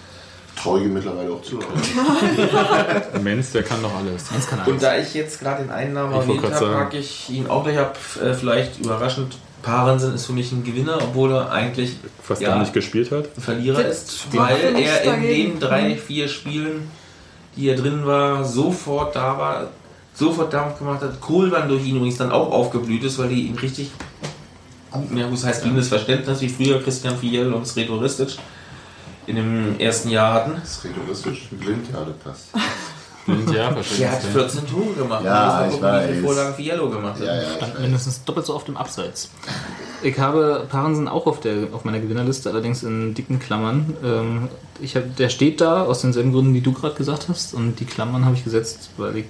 Traue 0.63 0.79
ich 0.79 0.85
ihm 0.85 0.93
mittlerweile 0.93 1.29
auch 1.29 1.41
zu. 1.41 1.59
Menz, 3.21 3.51
der 3.51 3.63
kann 3.63 3.81
doch 3.81 3.93
alles. 3.93 4.29
Kann 4.49 4.65
Und 4.65 4.81
da 4.81 4.97
ich 4.97 5.13
jetzt 5.13 5.41
gerade 5.41 5.63
den 5.63 5.71
einen 5.71 5.93
Namen 5.93 6.13
erwähnt 6.13 6.41
habe, 6.53 6.67
mag 6.67 6.93
ich 6.93 7.29
ihn 7.29 7.47
auch 7.47 7.65
gleich 7.65 7.77
ab. 7.77 7.97
Äh, 8.23 8.33
vielleicht 8.33 8.79
überraschend. 8.79 9.37
Parensen 9.61 10.13
ist 10.15 10.25
für 10.25 10.33
mich 10.33 10.51
ein 10.53 10.63
Gewinner, 10.63 10.97
obwohl 11.01 11.33
er 11.33 11.51
eigentlich 11.51 11.97
Fast 12.21 12.41
Ja. 12.41 12.49
gar 12.49 12.59
nicht 12.59 12.71
gespielt 12.73 13.11
hat. 13.11 13.25
ein 13.35 13.41
Verlierer 13.41 13.85
ist, 13.85 14.27
weil 14.33 14.57
er 14.75 15.13
in 15.15 15.21
den 15.21 15.59
drei, 15.59 15.95
vier 15.97 16.29
Spielen, 16.29 16.89
die 17.57 17.67
er 17.69 17.75
drin 17.75 18.05
war, 18.05 18.45
sofort 18.45 19.15
da 19.15 19.37
war, 19.37 19.67
sofort 20.13 20.53
Dampf 20.53 20.79
gemacht 20.79 21.01
hat. 21.01 21.19
Kohlmann 21.19 21.67
durch 21.67 21.85
ihn 21.85 21.97
übrigens 21.97 22.17
dann 22.17 22.31
auch 22.31 22.51
aufgeblüht 22.51 23.03
ist, 23.03 23.19
weil 23.19 23.29
die 23.29 23.47
ihn 23.47 23.57
richtig, 23.57 23.91
ja, 25.13 25.27
das 25.29 25.43
heißt, 25.45 25.65
ihm 25.65 25.75
das 25.75 25.87
Verständnis, 25.89 26.39
wie 26.41 26.49
früher 26.49 26.81
Christian 26.81 27.17
Fiel 27.17 27.51
und 27.51 27.65
Sreto 27.67 27.97
Ristic 27.97 28.37
in 29.27 29.35
dem 29.35 29.79
ersten 29.79 30.09
Jahr 30.09 30.33
hatten. 30.33 30.55
Das 30.59 30.71
ist 30.77 30.85
rhetoristisch 30.85 31.47
blind, 31.51 31.87
ja, 31.91 32.05
das 32.05 32.17
passt. 32.17 32.47
Ja, 33.25 33.71
Der 33.99 34.11
hat 34.11 34.21
14 34.21 34.67
Tore 34.67 34.93
gemacht. 34.95 35.23
Ja, 35.23 35.65
ich 35.65 35.71
gucken, 35.73 35.87
wie 35.87 35.91
weiß. 36.17 36.25
Vorlagen 36.25 36.55
Fiello 36.55 36.89
gemacht 36.89 37.13
hat. 37.19 37.25
Ja, 37.25 37.35
ja, 37.35 37.41
ich 37.43 37.55
Stand 37.55 37.75
weiß. 37.75 37.81
mindestens 37.81 38.23
doppelt 38.25 38.45
so 38.45 38.53
oft 38.53 38.67
im 38.67 38.75
Abseits. 38.75 39.29
Ich 40.01 40.19
habe 40.19 40.65
Parensen 40.69 41.07
auch 41.07 41.25
auf, 41.25 41.39
der, 41.39 41.67
auf 41.71 41.85
meiner 41.85 42.01
Gewinnerliste, 42.01 42.49
allerdings 42.49 42.83
in 42.83 43.13
dicken 43.13 43.39
Klammern. 43.39 43.95
Ähm, 44.03 44.49
ich 44.81 44.97
hab, 44.97 45.15
der 45.15 45.29
steht 45.29 45.61
da 45.61 45.83
aus 45.83 46.01
denselben 46.01 46.33
Gründen, 46.33 46.53
die 46.53 46.59
du 46.59 46.73
gerade 46.73 46.95
gesagt 46.95 47.29
hast. 47.29 47.53
Und 47.53 47.79
die 47.79 47.85
Klammern 47.85 48.25
habe 48.25 48.35
ich 48.35 48.43
gesetzt, 48.43 48.89
weil 48.97 49.15
ich 49.15 49.25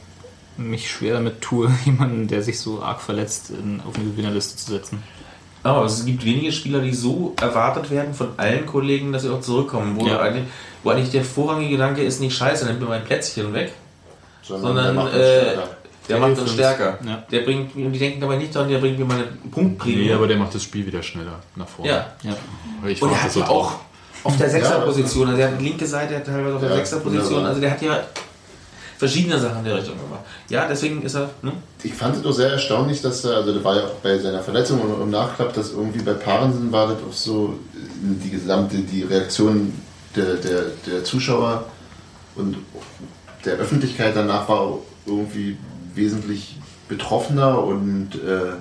mich 0.58 0.90
schwer 0.90 1.14
damit 1.14 1.42
tue, 1.42 1.70
jemanden, 1.86 2.28
der 2.28 2.42
sich 2.42 2.60
so 2.60 2.82
arg 2.82 3.00
verletzt, 3.00 3.52
in, 3.52 3.80
auf 3.88 3.96
eine 3.96 4.06
Gewinnerliste 4.06 4.58
zu 4.58 4.72
setzen. 4.72 5.04
Aber 5.64 5.86
es 5.86 6.06
gibt 6.06 6.26
wenige 6.26 6.52
Spieler, 6.52 6.80
die 6.82 6.94
so 6.94 7.34
erwartet 7.40 7.90
werden 7.90 8.14
von 8.14 8.30
allen 8.38 8.66
Kollegen, 8.66 9.14
dass 9.14 9.22
sie 9.24 9.30
auch 9.30 9.40
zurückkommen. 9.42 9.96
Wo, 9.98 10.06
Ja. 10.06 10.20
eigentlich, 10.20 10.44
wo 10.84 10.90
eigentlich 10.90 11.12
der 11.12 11.24
vorrangige 11.24 11.72
Gedanke 11.72 12.04
ist, 12.04 12.20
nicht 12.20 12.36
scheiße, 12.36 12.66
nimmt 12.66 12.82
mir 12.82 12.88
mein 12.88 13.04
Plätzchen 13.06 13.54
weg, 13.54 13.72
sondern 14.42 14.76
der 14.76 14.94
macht 14.94 15.14
uns 15.14 15.16
äh, 15.24 15.42
stärker. 15.42 15.70
der 16.10 16.20
macht 16.20 16.38
uns 16.40 16.52
stärker. 16.54 17.00
Ja. 17.06 17.24
Der 17.32 17.40
bringt, 17.42 17.74
die 17.76 17.98
denken 18.00 18.20
dabei 18.20 18.36
nicht 18.36 18.54
daran, 18.54 18.70
der 18.70 18.80
bringt 18.80 19.00
mir 19.00 19.06
meine 19.06 19.24
Punktprämie. 19.52 19.96
Nee, 20.08 20.14
aber 20.14 20.28
der 20.28 20.38
macht 20.38 20.54
das 20.54 20.64
Spiel 20.64 20.86
wieder 20.86 21.02
schneller 21.02 21.40
nach 21.56 21.68
vorne. 21.68 21.92
ja. 21.92 22.06
Ja. 22.24 22.36
Ich 22.90 23.02
Und 23.02 23.12
er 23.12 23.24
hat 23.24 23.32
so 23.32 23.40
ja 23.40 23.48
auch 23.48 23.74
auf 24.26 24.36
der 24.38 24.50
Sechserposition, 24.50 25.30
also 25.30 25.40
er 25.42 25.52
hat 25.52 25.60
die 25.62 25.64
linke 25.66 25.86
Seite, 25.86 26.14
er 26.16 26.20
hat 26.20 26.26
teilweise 26.28 26.56
auf 26.56 26.62
der 26.62 26.76
Sechserposition, 26.76 27.46
also 27.46 27.62
der 27.62 27.72
hat 27.72 27.82
ja 27.82 28.04
verschiedene 29.04 29.38
Sachen 29.38 29.60
in 29.60 29.66
der 29.66 29.76
Richtung 29.76 29.98
gemacht. 30.00 30.22
Ja, 30.48 30.66
deswegen 30.66 31.02
ist 31.02 31.16
er, 31.16 31.30
ne? 31.42 31.52
Ich 31.84 31.94
fand 31.94 32.16
es 32.16 32.22
doch 32.22 32.32
sehr 32.32 32.52
erstaunlich, 32.52 33.02
dass 33.02 33.26
er, 33.26 33.36
also 33.36 33.54
das 33.54 33.62
war 33.62 33.76
ja 33.76 33.84
auch 33.84 33.96
bei 34.02 34.18
seiner 34.18 34.42
Verletzung 34.42 34.80
und 34.80 35.02
im 35.02 35.10
Nachklapp, 35.10 35.54
dass 35.54 35.72
irgendwie 35.72 36.02
bei 36.02 36.14
Parensen 36.14 36.72
war 36.72 36.88
das 36.88 36.98
auch 37.00 37.12
so 37.12 37.60
die 38.02 38.30
gesamte, 38.30 38.78
die 38.78 39.04
Reaktion 39.04 39.74
der, 40.16 40.36
der, 40.36 40.62
der 40.88 41.04
Zuschauer 41.04 41.66
und 42.36 42.56
der 43.44 43.56
Öffentlichkeit 43.56 44.16
danach 44.16 44.48
war 44.48 44.80
irgendwie 45.06 45.58
wesentlich 45.94 46.56
betroffener 46.88 47.62
und 47.62 48.16
äh, 48.16 48.56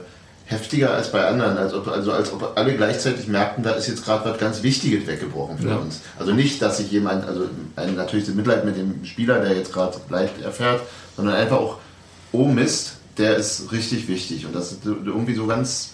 heftiger 0.53 0.93
als 0.95 1.11
bei 1.11 1.27
anderen. 1.27 1.57
Als 1.59 1.75
ob, 1.75 1.89
also 1.89 2.13
als 2.13 2.33
ob 2.33 2.53
alle 2.57 2.75
gleichzeitig 2.77 3.27
merkten, 3.27 3.65
da 3.65 3.71
ist 3.73 3.89
jetzt 3.89 4.05
gerade 4.05 4.29
was 4.31 4.39
ganz 4.39 4.63
Wichtiges 4.63 5.07
weggebrochen 5.07 5.59
für 5.59 5.69
Ja. 5.71 5.77
uns. 5.77 6.01
Also 6.19 6.33
nicht, 6.33 6.63
dass 6.63 6.77
sich 6.79 6.91
jemand, 6.93 7.27
also 7.27 7.47
ein, 7.77 7.97
natürlich 7.97 8.27
das 8.27 8.35
Mitleid 8.35 8.65
mit 8.65 8.77
dem 8.77 9.05
Spieler, 9.05 9.41
der 9.41 9.57
jetzt 9.57 9.73
gerade 9.73 9.97
Leid 10.11 10.31
erfährt, 10.43 10.81
sondern 11.17 11.35
einfach 11.35 11.57
auch, 11.57 11.79
oh 12.33 12.45
Mist, 12.45 12.95
der 13.19 13.37
ist 13.37 13.73
richtig 13.73 14.07
wichtig. 14.09 14.47
Und 14.47 14.55
das 14.55 14.73
ist 14.73 14.85
irgendwie 14.85 15.35
so 15.35 15.47
ganz 15.47 15.91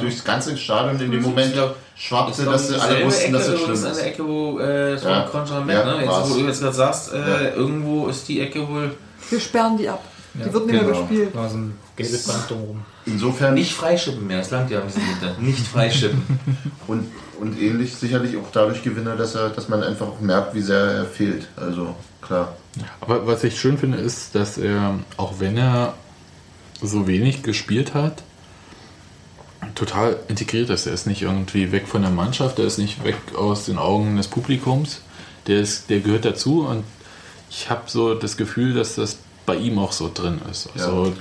durchs 0.00 0.22
ganze 0.22 0.56
Stadion 0.56 1.00
in 1.00 1.10
dem 1.10 1.22
Moment 1.22 1.54
schwappte, 1.96 2.44
dass 2.44 2.68
sie 2.68 2.76
alle 2.80 3.04
wussten, 3.04 3.32
dass 3.32 3.48
es 3.48 3.58
schlimm 3.58 3.70
Das 3.70 3.80
ist 3.80 3.86
ist. 3.90 3.98
eine 3.98 4.08
Ecke, 4.08 4.24
wo 4.26 4.58
äh, 4.60 4.96
Tom 4.96 5.10
Ja. 5.10 5.22
Contra 5.22 5.58
Ja, 5.58 5.64
ne? 5.84 6.04
Jetzt, 6.04 6.30
wo 6.30 6.34
du 6.34 6.46
jetzt 6.46 6.60
gerade 6.60 6.76
sagst, 6.76 7.12
äh, 7.12 7.18
Ja. 7.18 7.40
irgendwo 7.56 8.06
ist 8.06 8.28
die 8.28 8.40
Ecke 8.40 8.68
wohl 8.68 8.94
Wir 9.28 9.40
sperren 9.40 9.76
die 9.76 9.88
ab. 9.88 10.00
Ja, 10.38 10.46
die 10.46 10.52
wird 10.52 10.66
nicht 10.66 10.74
mehr 10.74 10.84
genau. 10.84 11.00
gespielt. 11.00 11.34
War 11.34 11.48
so 11.48 11.56
ein 11.56 11.76
gelbes 11.96 12.26
Band 12.26 12.50
drumherum. 12.50 12.84
Insofern 13.06 13.54
nicht 13.54 13.72
freischippen 13.72 14.26
mehr. 14.26 14.38
Das 14.38 14.50
langt 14.50 14.70
ja 14.70 14.80
ein 14.80 14.86
bisschen 14.86 15.04
hinter. 15.04 15.38
Nicht 15.38 15.66
freischippen. 15.66 16.22
und, 16.86 17.08
und 17.40 17.60
ähnlich 17.60 17.94
sicherlich 17.94 18.36
auch 18.36 18.50
dadurch 18.52 18.82
Gewinner, 18.82 19.16
dass 19.16 19.34
er, 19.34 19.50
dass 19.50 19.68
man 19.68 19.82
einfach 19.82 20.06
auch 20.06 20.20
merkt, 20.20 20.54
wie 20.54 20.62
sehr 20.62 20.78
er 20.78 21.04
fehlt. 21.04 21.48
Also 21.56 21.94
klar. 22.20 22.56
Aber 23.00 23.26
was 23.26 23.44
ich 23.44 23.60
schön 23.60 23.78
finde, 23.78 23.98
ist, 23.98 24.34
dass 24.34 24.58
er, 24.58 24.98
auch 25.16 25.34
wenn 25.38 25.56
er 25.56 25.94
so 26.80 27.06
wenig 27.06 27.42
gespielt 27.42 27.94
hat, 27.94 28.22
total 29.74 30.18
integriert 30.28 30.70
ist. 30.70 30.86
Er 30.86 30.94
ist 30.94 31.06
nicht 31.06 31.22
irgendwie 31.22 31.72
weg 31.72 31.86
von 31.86 32.02
der 32.02 32.10
Mannschaft, 32.10 32.58
er 32.58 32.64
ist 32.64 32.78
nicht 32.78 33.04
weg 33.04 33.16
aus 33.36 33.66
den 33.66 33.78
Augen 33.78 34.16
des 34.16 34.28
Publikums. 34.28 35.02
Der, 35.46 35.60
ist, 35.60 35.90
der 35.90 36.00
gehört 36.00 36.24
dazu 36.24 36.66
und 36.66 36.84
ich 37.50 37.68
habe 37.68 37.82
so 37.86 38.14
das 38.14 38.36
Gefühl, 38.36 38.74
dass 38.74 38.94
das 38.94 39.18
bei 39.44 39.56
ihm 39.56 39.78
auch 39.78 39.92
so 39.92 40.10
drin 40.12 40.40
ist. 40.50 40.68
Also, 40.74 41.12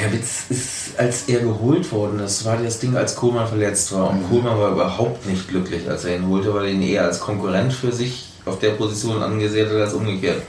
Der 0.00 0.12
Witz 0.12 0.44
ist, 0.50 0.98
als 0.98 1.28
er 1.28 1.40
geholt 1.40 1.90
worden 1.90 2.20
ist, 2.20 2.44
war 2.44 2.56
das 2.56 2.78
Ding, 2.78 2.96
als 2.96 3.16
Kohlmann 3.16 3.48
verletzt 3.48 3.92
war. 3.92 4.10
Und 4.10 4.28
Kohlmann 4.28 4.58
war 4.58 4.72
überhaupt 4.72 5.26
nicht 5.26 5.48
glücklich, 5.48 5.88
als 5.88 6.04
er 6.04 6.16
ihn 6.16 6.28
holte, 6.28 6.54
weil 6.54 6.66
er 6.66 6.70
ihn 6.72 6.82
eher 6.82 7.04
als 7.04 7.20
Konkurrent 7.20 7.72
für 7.72 7.92
sich 7.92 8.26
auf 8.44 8.58
der 8.58 8.70
Position 8.70 9.22
angesehen 9.22 9.68
hat, 9.68 9.76
als 9.76 9.94
umgekehrt. 9.94 10.42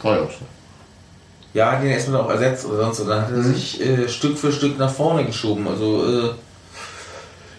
Kann 0.00 1.82
ja 1.82 1.82
ihn 1.82 1.90
erstmal 1.90 2.20
auch 2.22 2.30
ersetzt 2.30 2.66
oder 2.66 2.84
sonst. 2.84 3.00
Und 3.00 3.08
dann 3.08 3.22
hat 3.22 3.32
er 3.32 3.42
sich 3.42 3.80
äh, 3.80 4.08
Stück 4.08 4.38
für 4.38 4.52
Stück 4.52 4.78
nach 4.78 4.92
vorne 4.92 5.24
geschoben. 5.24 5.66
Also 5.68 6.04
äh, 6.06 6.30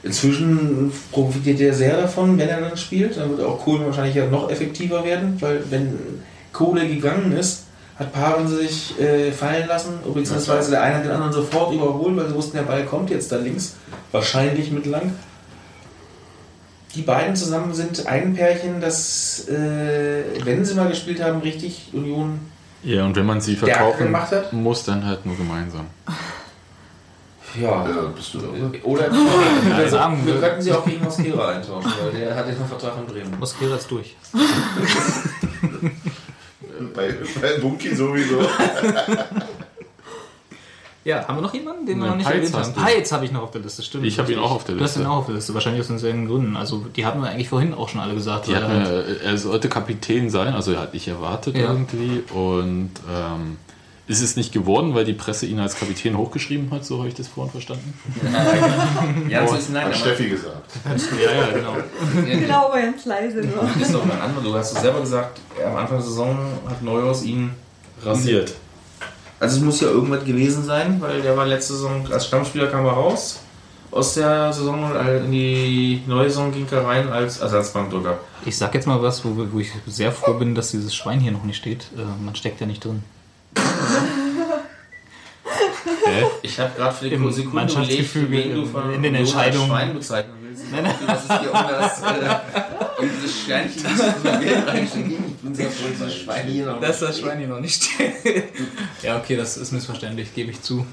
inzwischen 0.03 0.91
profitiert 1.11 1.60
er 1.60 1.73
sehr 1.73 2.02
davon, 2.02 2.38
wenn 2.38 2.49
er 2.49 2.61
dann 2.61 2.77
spielt. 2.77 3.18
Dann 3.18 3.30
wird 3.31 3.41
auch 3.41 3.60
Kohle 3.60 3.85
wahrscheinlich 3.85 4.15
ja 4.15 4.26
noch 4.27 4.49
effektiver 4.49 5.03
werden, 5.03 5.38
weil 5.39 5.64
wenn 5.69 5.98
Kohle 6.53 6.88
gegangen 6.88 7.34
ist, 7.34 7.65
hat 8.02 8.14
Paaren 8.14 8.48
sich 8.48 8.99
äh, 8.99 9.32
fallen 9.32 9.68
lassen, 9.68 9.99
beziehungsweise 10.14 10.72
der 10.72 10.82
eine 10.82 10.95
hat 10.95 11.06
den 11.06 11.11
anderen 11.11 11.34
sofort 11.34 11.73
überholt, 11.73 12.18
weil 12.18 12.28
sie 12.28 12.36
wussten, 12.36 12.57
der 12.57 12.64
Ball 12.64 12.86
kommt 12.86 13.10
jetzt 13.10 13.32
da 13.32 13.38
links, 13.38 13.76
wahrscheinlich 14.11 14.72
mit 14.72 14.86
lang. 14.86 15.14
Die 16.95 17.03
beiden 17.03 17.36
zusammen 17.36 17.73
sind 17.73 18.06
ein 18.07 18.34
Pärchen, 18.34 18.82
das, 18.82 19.48
äh, 19.48 20.23
wenn 20.44 20.65
sie 20.65 20.76
mal 20.76 20.90
gespielt 20.90 21.23
haben, 21.23 21.40
richtig 21.40 21.90
Union 21.94 22.40
ja, 22.84 23.06
und 23.06 23.15
wenn 23.15 23.26
man 23.26 23.40
sie 23.40 23.56
verkaufen 23.56 24.06
gemacht 24.06 24.32
hat? 24.32 24.52
muss, 24.53 24.84
dann 24.84 25.06
halt 25.06 25.26
nur 25.26 25.38
gemeinsam. 25.38 25.86
Ja. 27.60 27.86
Ja, 27.88 28.11
bist 28.15 28.34
du 28.34 28.40
da. 28.40 28.48
Oder 28.84 29.10
sagen 29.90 30.26
wir 30.26 30.40
könnten 30.40 30.61
sie 30.61 30.72
auch 30.72 30.86
gegen 30.86 31.03
Mosquera 31.03 31.49
eintauschen, 31.49 31.91
weil 32.02 32.19
der 32.19 32.36
hat 32.36 32.48
ja 32.48 32.53
einen 32.53 32.65
Vertrag 32.65 32.94
in 32.98 33.06
Bremen. 33.06 33.40
Mosquera 33.40 33.76
ist 33.76 33.91
durch. 33.91 34.15
Bei, 36.95 37.13
bei 37.41 37.59
Bunky 37.59 37.95
sowieso. 37.95 38.39
Ja, 41.03 41.27
haben 41.27 41.38
wir 41.38 41.41
noch 41.41 41.53
jemanden, 41.55 41.88
den 41.88 41.97
wir 41.99 42.05
noch 42.09 42.15
nicht 42.15 42.27
Peitz 42.30 42.51
erwähnt 42.53 42.76
haben? 42.77 42.85
Peitz 42.85 43.11
habe 43.11 43.26
ich 43.26 43.31
noch 43.31 43.41
auf 43.41 43.49
der 43.49 43.61
Liste, 43.61 43.81
stimmt. 43.81 44.05
Ich 44.05 44.19
habe 44.19 44.31
ihn 44.31 44.38
auch 44.38 44.51
auf 44.51 44.65
der 44.65 44.76
Du 44.76 44.84
hast 44.84 44.95
ihn 44.95 44.99
Liste. 44.99 45.11
auch 45.11 45.18
auf 45.18 45.26
der 45.26 45.34
Liste, 45.34 45.53
wahrscheinlich 45.55 45.81
aus 45.81 45.88
denselben 45.88 46.27
Gründen. 46.27 46.55
Also 46.55 46.85
die 46.95 47.07
hatten 47.07 47.22
wir 47.23 47.30
eigentlich 47.30 47.49
vorhin 47.49 47.73
auch 47.73 47.89
schon 47.89 48.01
alle 48.01 48.13
gesagt. 48.13 48.45
Die 48.45 48.51
weil 48.53 48.61
hat 48.63 48.69
er 48.69 48.85
halt- 48.85 49.22
er 49.23 49.38
sollte 49.39 49.68
Kapitän 49.68 50.30
sein, 50.30 50.53
also 50.53 50.73
er 50.73 50.80
hat 50.81 50.93
nicht 50.93 51.07
erwartet 51.07 51.55
Ja. 51.55 51.72
irgendwie. 51.72 52.22
Und 52.31 52.91
ähm, 53.11 53.57
ist 54.07 54.22
es 54.22 54.36
nicht 54.36 54.52
geworden, 54.52 54.94
weil 54.95 55.06
die 55.06 55.14
Presse 55.14 55.45
ihn 55.45 55.60
als 55.60 55.76
Kapitän 55.76 56.18
hochgeschrieben 56.18 56.69
hat, 56.72 56.86
so 56.86 56.99
habe 56.99 57.07
ich 57.07 57.14
das 57.14 57.28
vorhin 57.28 57.52
verstanden? 57.52 57.94
Ja, 59.30 59.48
so 59.48 59.56
ist 59.56 59.69
nein, 59.69 59.86
Hat 59.86 59.95
Steffi 59.95 60.30
gesagt. 60.30 60.72
ja, 61.23 61.32
ja, 61.32 61.52
genau. 61.52 61.78
Genau, 62.26 62.65
aber 62.68 62.82
ganz 62.82 63.06
leise 63.06 63.41
nur. 63.41 63.64
das 63.64 63.88
ist 63.88 63.94
doch 63.94 64.03
ein 64.03 64.11
anderer. 64.11 64.44
Du 64.44 64.53
hast 64.56 64.73
es 64.73 64.82
selber 64.82 64.99
gesagt, 64.99 65.40
am 65.65 65.76
Anfang 65.76 65.98
der 65.98 66.06
Saison 66.06 66.38
hat 66.68 66.82
Neuhaus 66.82 67.23
ihn 67.23 67.52
Rasiert. 68.03 68.56
Also 69.40 69.57
es 69.57 69.64
muss 69.64 69.80
ja 69.80 69.88
irgendwas 69.88 70.23
gewesen 70.23 70.64
sein, 70.64 70.99
weil 70.99 71.22
der 71.22 71.38
war 71.38 71.45
letzte 71.45 71.73
Saison 71.73 72.06
als 72.11 72.28
Stammspieler 72.28 72.68
kam 72.68 72.86
er 72.86 72.94
raus 72.94 73.41
aus 73.91 74.14
der 74.14 74.53
Saison 74.53 74.84
und 74.84 74.95
in 74.95 75.32
die 75.32 76.02
neue 76.07 76.30
Saison 76.30 76.52
ging 76.52 76.65
er 76.72 76.86
rein 76.86 77.10
als 77.10 77.40
Ersatzbankdrücker. 77.40 78.19
Ich 78.45 78.57
sag 78.57 78.73
jetzt 78.73 78.88
mal 78.88 79.02
was, 79.02 79.23
wo, 79.26 79.36
wo 79.52 79.60
ich 79.60 79.72
sehr 79.86 80.11
froh 80.11 80.34
bin, 80.34 80.56
dass 80.56 80.72
dieses 80.72 80.95
Schwein 80.95 81.19
hier 81.19 81.32
noch 81.32 81.44
nicht 81.44 81.57
steht. 81.57 81.88
Äh, 81.95 82.23
man 82.23 82.36
steckt 82.36 82.61
ja 82.61 82.68
nicht 82.68 82.84
drin. 82.84 83.03
Ich 86.41 86.59
habe 86.59 86.72
gerade 86.76 86.95
für 86.95 87.09
die 87.09 87.31
Sekunde 87.31 87.73
überlegt, 87.73 88.31
wen 88.31 88.55
du 88.55 88.65
von 88.65 88.93
in 88.93 89.03
den 89.03 89.15
Entscheidungen. 89.15 89.68
Schwein 89.68 89.93
bezeichnen 89.93 90.34
willst. 90.41 90.72
Nein, 90.72 90.84
nein. 90.84 90.95
Das 91.07 91.23
ist 91.23 91.39
hier 91.39 91.53
um 91.53 91.59
das, 91.68 92.01
äh, 92.01 93.01
um 93.01 93.09
dieses 93.09 93.41
Sternchen, 93.41 93.84
das 93.84 94.15
in 94.15 94.23
die 94.23 94.45
Welt 94.45 94.68
reinstecken. 94.68 95.26
Ich 95.27 95.38
bin 95.38 95.55
sehr 95.55 95.72
froh, 95.72 95.88
dass 95.89 95.99
das 95.99 96.18
Schwein 96.18 96.47
hier 96.47 96.65
noch 96.65 96.81
Dass 96.81 96.99
das 96.99 97.19
Schwein 97.19 97.39
hier 97.39 97.47
noch 97.47 97.59
nicht 97.59 97.84
steht. 97.84 98.13
ja, 99.01 99.18
okay, 99.18 99.35
das 99.38 99.57
ist 99.57 99.72
missverständlich, 99.72 100.34
gebe 100.34 100.51
ich 100.51 100.61
zu. 100.61 100.85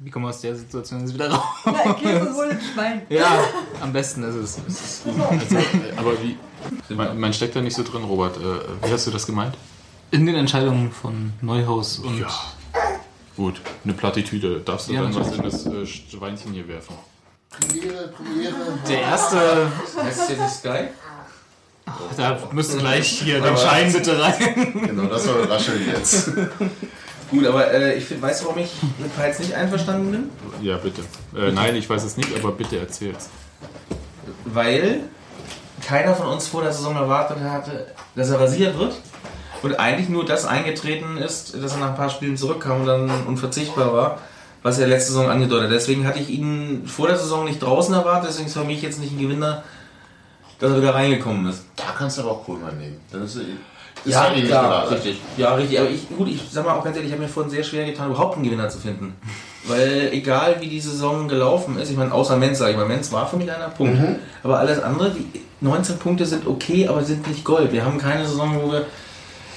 Wie 0.00 0.10
kommen 0.10 0.26
wir 0.26 0.30
aus 0.30 0.40
der 0.40 0.54
Situation 0.54 1.00
jetzt 1.00 1.14
wieder 1.14 1.30
raus? 1.30 1.42
Na, 1.64 1.92
Käse 1.94 2.34
wohl 2.34 2.50
ein 2.50 2.60
Schwein. 2.60 3.02
Ja, 3.08 3.44
am 3.80 3.92
besten 3.92 4.22
ist 4.22 4.34
es. 4.34 4.58
ist. 4.58 5.02
Also, 5.06 5.56
Aber 5.96 6.12
wie? 6.22 6.36
Man, 6.94 7.18
man 7.18 7.32
steckt 7.32 7.56
da 7.56 7.60
nicht 7.60 7.74
so 7.74 7.82
drin, 7.82 8.04
Robert. 8.04 8.36
Äh, 8.36 8.86
wie 8.86 8.92
hast 8.92 9.06
du 9.06 9.10
das 9.10 9.26
gemeint? 9.26 9.56
In 10.10 10.24
den 10.26 10.34
Entscheidungen 10.36 10.90
von 10.90 11.32
Neuhaus 11.42 11.98
und 11.98 12.18
Ja. 12.20 12.28
Gut, 13.36 13.60
eine 13.84 13.92
Plattitüde. 13.92 14.60
Darfst 14.60 14.88
du 14.88 14.94
Ja, 14.94 15.02
dann 15.02 15.14
was 15.14 15.32
in 15.32 15.42
das 15.42 15.66
äh, 15.66 15.86
Schweinchen 15.86 16.52
hier 16.52 16.66
werfen? 16.66 16.96
Premiere, 17.50 18.08
Premiere. 18.08 18.54
der 18.88 19.00
erste, 19.02 19.70
Heißt 20.02 20.30
jetzt 20.30 20.40
nicht 20.40 20.50
Sky? 20.54 20.88
da 22.16 22.38
müsste 22.52 22.78
gleich 22.78 23.08
hier 23.08 23.40
den 23.40 23.56
Schein 23.56 23.92
bitte 23.92 24.20
rein. 24.20 24.72
Genau, 24.86 25.04
das 25.04 25.24
soll 25.24 25.44
rascheln 25.44 25.86
jetzt. 25.88 26.30
Gut, 27.30 27.46
aber 27.46 27.70
äh, 27.72 27.94
ich 27.96 28.04
find, 28.04 28.20
weißt 28.22 28.42
du, 28.42 28.46
warum 28.46 28.58
ich 28.62 28.70
mit 28.98 29.14
Peitz 29.16 29.38
nicht 29.38 29.54
einverstanden 29.54 30.10
bin? 30.10 30.30
Ja, 30.66 30.76
bitte. 30.78 31.02
Äh, 31.36 31.52
nein, 31.52 31.76
ich 31.76 31.88
weiß 31.88 32.02
es 32.04 32.16
nicht, 32.16 32.34
aber 32.38 32.52
bitte 32.52 32.78
erzähl's. 32.78 33.28
Weil 34.46 35.00
keiner 35.86 36.14
von 36.14 36.26
uns 36.28 36.48
vor 36.48 36.62
der 36.62 36.72
Saison 36.72 36.96
erwartet 36.96 37.38
hatte, 37.40 37.86
dass 38.16 38.30
er 38.30 38.40
rasiert 38.40 38.78
wird. 38.78 38.94
Und 39.62 39.78
eigentlich 39.78 40.08
nur 40.08 40.24
das 40.24 40.44
eingetreten 40.44 41.16
ist, 41.16 41.54
dass 41.60 41.72
er 41.72 41.78
nach 41.78 41.90
ein 41.90 41.96
paar 41.96 42.10
Spielen 42.10 42.36
zurückkam 42.36 42.80
und 42.80 42.86
dann 42.86 43.10
unverzichtbar 43.26 43.92
war, 43.92 44.18
was 44.62 44.78
er 44.78 44.86
letzte 44.86 45.12
Saison 45.12 45.28
angedeutet 45.30 45.68
hat. 45.68 45.74
Deswegen 45.74 46.06
hatte 46.06 46.18
ich 46.20 46.30
ihn 46.30 46.84
vor 46.86 47.08
der 47.08 47.16
Saison 47.16 47.44
nicht 47.44 47.60
draußen 47.60 47.94
erwartet, 47.94 48.30
deswegen 48.30 48.48
ist 48.48 48.56
für 48.56 48.64
mich 48.64 48.82
jetzt 48.82 49.00
nicht 49.00 49.12
ein 49.12 49.18
Gewinner, 49.18 49.62
dass 50.58 50.72
er 50.72 50.80
wieder 50.80 50.94
reingekommen 50.94 51.48
ist. 51.48 51.64
Da 51.76 51.84
kannst 51.96 52.18
du 52.18 52.22
aber 52.22 52.32
auch 52.32 52.44
Kohlmann 52.44 52.78
nehmen. 52.78 53.00
Dann 53.10 53.24
ist, 53.24 53.36
ist 53.36 53.46
Ja, 54.04 54.30
nicht 54.30 54.46
klar, 54.46 54.90
richtig. 54.90 55.20
Ja, 55.36 55.54
richtig. 55.54 55.78
Aber 55.80 55.90
ich, 55.90 56.08
gut, 56.08 56.28
ich 56.28 56.40
sag 56.50 56.64
mal 56.64 56.74
auch 56.74 56.84
ganz 56.84 56.96
ehrlich, 56.96 57.10
ich 57.10 57.14
habe 57.14 57.22
mir 57.22 57.28
vorhin 57.28 57.50
sehr 57.50 57.64
schwer 57.64 57.84
getan, 57.84 58.10
überhaupt 58.10 58.34
einen 58.36 58.44
Gewinner 58.44 58.68
zu 58.68 58.78
finden. 58.78 59.14
Weil 59.66 60.10
egal 60.12 60.56
wie 60.60 60.68
die 60.68 60.80
Saison 60.80 61.28
gelaufen 61.28 61.78
ist, 61.78 61.90
ich 61.90 61.96
meine, 61.96 62.12
außer 62.12 62.36
Menz, 62.36 62.58
sage 62.58 62.72
ich 62.72 62.76
mal, 62.76 62.86
Menz 62.86 63.12
war 63.12 63.28
für 63.28 63.36
mich 63.36 63.50
einer 63.50 63.68
Punkt. 63.68 63.96
Aber 64.42 64.58
alles 64.58 64.80
andere, 64.82 65.10
die 65.10 65.42
19 65.60 65.98
Punkte 65.98 66.24
sind 66.24 66.46
okay, 66.46 66.86
aber 66.88 67.02
sind 67.02 67.26
nicht 67.26 67.44
Gold. 67.44 67.72
Wir 67.72 67.84
haben 67.84 67.98
keine 67.98 68.24
Saison, 68.26 68.60
wo 68.62 68.72
wir 68.72 68.86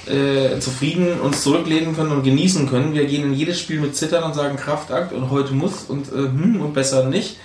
äh, 0.06 0.58
zufrieden 0.58 1.20
uns 1.20 1.42
zurücklehnen 1.42 1.94
können 1.94 2.12
und 2.12 2.22
genießen 2.22 2.68
können. 2.68 2.94
Wir 2.94 3.06
gehen 3.06 3.24
in 3.24 3.34
jedes 3.34 3.58
Spiel 3.60 3.80
mit 3.80 3.96
Zittern 3.96 4.24
und 4.24 4.34
sagen 4.34 4.56
Kraftakt 4.56 5.12
und 5.12 5.30
heute 5.30 5.52
muss 5.52 5.84
und 5.84 6.08
äh, 6.08 6.16
hm, 6.16 6.60
und 6.60 6.74
besser 6.74 7.04
nicht. 7.04 7.38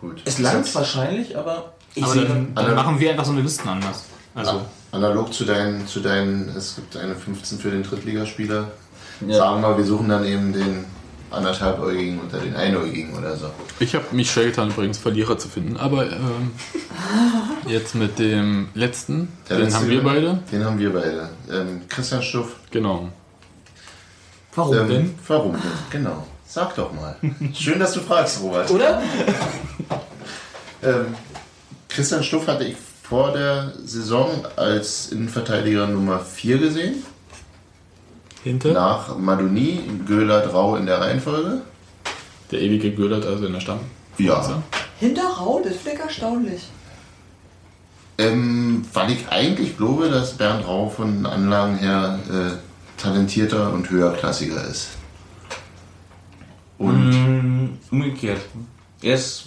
Gut. 0.00 0.22
Es 0.24 0.38
langt 0.38 0.74
wahrscheinlich, 0.74 1.36
aber 1.36 1.74
ich 1.94 2.02
Aber 2.02 2.12
sehe 2.12 2.24
dann, 2.24 2.54
dann 2.54 2.74
machen 2.74 2.98
wir 2.98 3.10
einfach 3.10 3.24
so 3.24 3.32
eine 3.32 3.42
Listen 3.42 3.68
anders. 3.68 4.04
Also, 4.34 4.62
Analog 4.92 5.32
zu 5.32 5.44
deinen, 5.44 5.86
zu 5.86 6.00
deinen, 6.00 6.48
es 6.56 6.76
gibt 6.76 6.96
eine 6.96 7.14
15 7.14 7.58
für 7.58 7.70
den 7.70 7.82
Drittligaspieler. 7.82 8.68
Ja. 9.26 9.36
Sagen 9.36 9.62
wir, 9.62 9.76
wir 9.76 9.84
suchen 9.84 10.08
dann 10.08 10.24
eben 10.24 10.52
den 10.52 10.84
anderthalbäugigen 11.32 12.20
unter 12.20 12.38
den 12.38 12.54
einäugigen 12.54 13.16
oder 13.16 13.36
so. 13.36 13.50
Ich 13.80 13.94
habe 13.94 14.04
mich 14.12 14.30
schwer 14.30 14.46
getan, 14.46 14.70
übrigens 14.70 14.98
Verlierer 14.98 15.38
zu 15.38 15.48
finden, 15.48 15.76
aber 15.76 16.10
ähm, 16.10 16.52
jetzt 17.66 17.94
mit 17.94 18.18
dem 18.18 18.68
letzten, 18.74 19.28
Der 19.48 19.56
den 19.56 19.64
letzte 19.64 19.80
haben 19.80 19.88
wir 19.88 20.02
beide. 20.02 20.42
Den 20.50 20.64
haben 20.64 20.78
wir 20.78 20.92
beide. 20.92 21.30
Ähm, 21.50 21.82
Christian 21.88 22.22
Stuff. 22.22 22.56
Genau. 22.70 23.08
warum 24.54 24.76
Ähm, 24.76 24.88
denn? 24.88 25.14
Warum 25.26 25.52
denn? 25.52 25.62
Genau. 25.90 26.26
Sag 26.46 26.74
doch 26.76 26.92
mal. 26.92 27.16
Schön, 27.54 27.78
dass 27.78 27.94
du 27.94 28.00
fragst, 28.00 28.40
Robert. 28.42 28.70
Oder? 28.70 29.02
Ähm, 30.84 31.14
Christian 31.88 32.24
Stuff 32.24 32.48
hatte 32.48 32.64
ich 32.64 32.76
vor 33.02 33.32
der 33.32 33.72
Saison 33.84 34.44
als 34.56 35.12
Innenverteidiger 35.12 35.86
Nummer 35.86 36.18
4 36.18 36.58
gesehen. 36.58 37.04
Hinter 38.44 38.72
Nach 38.72 39.16
Madoni, 39.18 39.80
Göhler, 40.06 40.46
Rau 40.48 40.76
in 40.76 40.86
der 40.86 41.00
Reihenfolge. 41.00 41.62
der 42.50 42.60
ewige 42.60 42.92
Göllert, 42.92 43.24
also 43.24 43.46
in 43.46 43.52
der 43.52 43.60
Stamm. 43.60 43.80
Ja. 44.18 44.62
Hinter 45.00 45.22
Rau, 45.26 45.60
das 45.64 45.76
finde 45.76 45.98
ich 45.98 46.00
erstaunlich. 46.04 46.62
Ähm, 48.18 48.84
weil 48.92 49.10
ich 49.12 49.28
eigentlich 49.30 49.76
glaube, 49.76 50.10
dass 50.10 50.36
Bernd 50.36 50.66
Rau 50.66 50.88
von 50.88 51.24
Anlagen 51.24 51.78
her 51.78 52.18
äh, 52.30 53.00
talentierter 53.00 53.72
und 53.72 53.88
höherklassiger 53.90 54.62
ist. 54.64 54.88
Und 56.78 57.10
Mm, 57.10 57.78
umgekehrt. 57.90 58.40
Er, 59.02 59.14
ist, 59.14 59.46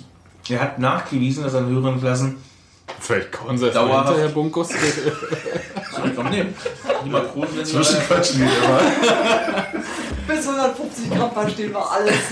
er 0.50 0.62
hat 0.62 0.80
nachgewiesen, 0.80 1.44
dass 1.44 1.54
er 1.54 1.62
in 1.62 1.68
höheren 1.68 2.00
Klassen. 2.00 2.38
Vielleicht 3.00 3.32
kommen 3.32 3.58
sie 3.58 3.66
erst 3.66 3.78
Dauerhaft. 3.78 4.06
mal 4.06 4.14
hinter, 4.14 4.28
Herr 4.28 4.34
Bunkus. 4.34 4.70
Soll 5.96 6.10
ich 6.10 6.16
komm 6.16 6.30
nehmen? 6.30 6.56
Matrosen 7.06 7.56
sind 7.56 7.68
Zwischenquatschen 7.68 8.42
wieder 8.42 8.68
mal. 8.68 9.84
Bis 10.28 10.48
150 10.48 11.10
Gramm 11.12 11.32
verstehen 11.32 11.72
wir 11.72 11.92
alles. 11.92 12.14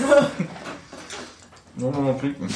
Wollen 1.76 1.94
wir 1.94 2.00
mal 2.00 2.18
trinken. 2.18 2.48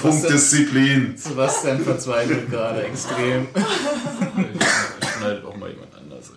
Punktdisziplin. 0.00 1.16
Sebastian 1.16 1.80
verzweifelt 1.80 2.50
gerade 2.50 2.82
extrem. 2.84 3.48
Schneidet 5.18 5.44
auch 5.44 5.56
mal 5.56 5.70
jemand 5.70 5.94
anders. 5.96 6.32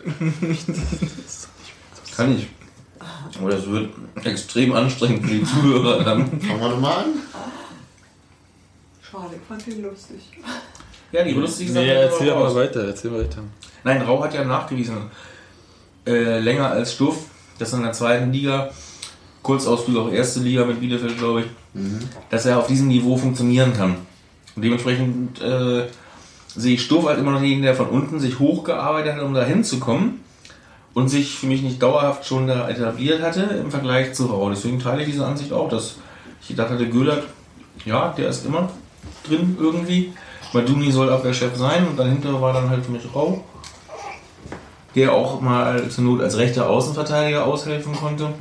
Kann 2.16 2.38
ich. 2.38 2.48
Aber 3.40 3.52
das 3.52 3.66
wird 3.68 3.90
extrem 4.24 4.74
anstrengend 4.74 5.26
für 5.26 5.34
die 5.34 5.44
Zuhörer 5.44 6.04
dann. 6.04 6.28
Fangen 6.42 6.60
wir 6.60 6.70
nochmal 6.70 7.04
an. 7.06 7.06
Schade, 9.02 9.36
ich 9.36 9.48
fand 9.48 9.66
den 9.66 9.82
lustig. 9.84 10.20
Ja, 11.12 11.24
die 11.24 11.32
lustige 11.32 11.72
Nee, 11.72 11.88
Sache 11.88 11.98
erzähl 11.98 12.36
mal 12.36 12.54
weiter, 12.54 12.86
erzähl 12.86 13.12
weiter. 13.14 13.42
Nein, 13.84 14.02
Rau 14.02 14.24
hat 14.24 14.34
ja 14.34 14.44
nachgewiesen, 14.44 14.98
äh, 16.06 16.40
länger 16.40 16.70
als 16.70 16.94
Stuff, 16.94 17.18
dass 17.58 17.74
er 17.74 17.78
in 17.80 17.84
der 17.86 17.94
zweiten 17.94 18.32
Liga, 18.32 18.70
Kurzausflug 19.42 19.98
auch 19.98 20.12
erste 20.12 20.42
Liga 20.42 20.66
mit 20.66 20.80
Bielefeld, 20.80 21.18
glaube 21.18 21.42
ich, 21.42 21.48
dass 22.30 22.46
er 22.46 22.60
auf 22.60 22.68
diesem 22.68 22.90
Niveau 22.90 23.18
funktionieren 23.18 23.74
kann. 23.74 23.96
Und 24.56 24.64
dementsprechend 24.64 25.42
äh, 25.42 25.88
sehe 26.48 26.76
ich 26.76 26.84
Stuff 26.84 27.08
als 27.08 27.20
immer 27.20 27.32
noch 27.32 27.42
jeden, 27.42 27.62
der 27.62 27.74
von 27.74 27.88
unten 27.88 28.20
sich 28.20 28.38
hochgearbeitet 28.38 29.16
hat, 29.16 29.24
um 29.24 29.34
da 29.34 29.44
hinzukommen 29.44 30.20
und 31.00 31.08
sich 31.08 31.40
für 31.40 31.48
mich 31.48 31.62
nicht 31.62 31.82
dauerhaft 31.82 32.26
schon 32.26 32.48
da 32.48 32.68
etabliert 32.68 33.22
hatte 33.22 33.42
im 33.42 33.72
Vergleich 33.72 34.14
zu 34.14 34.26
Rau. 34.26 34.50
Deswegen 34.50 34.80
teile 34.80 35.02
ich 35.02 35.10
diese 35.10 35.26
Ansicht 35.26 35.54
auch, 35.54 35.70
dass 35.70 35.96
ich 36.42 36.50
gedacht 36.50 36.72
hatte, 36.72 36.90
Göhlert, 36.90 37.24
ja, 37.86 38.10
der 38.10 38.28
ist 38.28 38.46
immer 38.46 38.70
drin 39.26 39.58
irgendwie. 39.60 40.12
Maduni 40.52 40.92
soll 40.92 41.10
Abwehrchef 41.10 41.56
sein 41.56 41.88
und 41.88 41.98
dahinter 41.98 42.42
war 42.42 42.52
dann 42.52 42.70
halt 42.70 42.86
für 42.86 42.92
mich 42.92 43.04
Rau, 43.16 43.42
der 44.94 45.14
auch 45.14 45.40
mal 45.40 45.88
zur 45.90 46.04
Not 46.04 46.22
als 46.22 46.36
rechter 46.38 46.70
Außenverteidiger 46.70 47.46
aushelfen 47.46 47.96
konnte. 47.96 48.34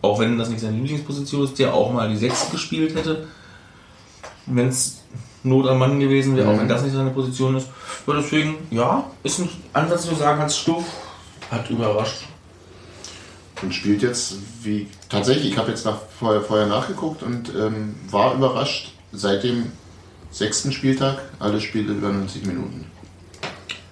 Auch 0.00 0.20
wenn 0.20 0.38
das 0.38 0.48
nicht 0.48 0.60
seine 0.60 0.76
Lieblingsposition 0.76 1.44
ist, 1.44 1.58
der 1.58 1.74
auch 1.74 1.92
mal 1.92 2.08
die 2.08 2.16
Sechs 2.16 2.50
gespielt 2.52 2.94
hätte. 2.94 3.26
Wenn 4.46 4.68
es 4.68 5.02
Not 5.42 5.68
am 5.68 5.78
Mann 5.78 5.98
gewesen 5.98 6.36
wäre, 6.36 6.50
auch 6.50 6.58
wenn 6.58 6.68
das 6.68 6.84
nicht 6.84 6.94
seine 6.94 7.10
Position 7.10 7.56
ist. 7.56 7.66
Ja, 8.06 8.14
deswegen, 8.14 8.54
ja, 8.70 9.04
ist 9.24 9.40
ein 9.40 9.48
Ansatz 9.72 10.06
zu 10.06 10.14
sagen, 10.14 10.40
als 10.40 10.56
Stuff 10.56 10.84
hat 11.50 11.70
überrascht. 11.70 12.24
Und 13.62 13.74
spielt 13.74 14.02
jetzt 14.02 14.36
wie. 14.62 14.86
Tatsächlich, 15.08 15.52
ich 15.52 15.58
habe 15.58 15.70
jetzt 15.70 15.84
nach, 15.84 15.98
vorher, 16.18 16.40
vorher 16.40 16.66
nachgeguckt 16.66 17.22
und 17.22 17.52
ähm, 17.54 17.94
war 18.10 18.34
überrascht. 18.34 18.92
Seit 19.12 19.42
dem 19.42 19.72
sechsten 20.30 20.72
Spieltag 20.72 21.20
alle 21.40 21.60
Spiele 21.60 21.92
über 21.92 22.08
90 22.08 22.46
Minuten. 22.46 22.86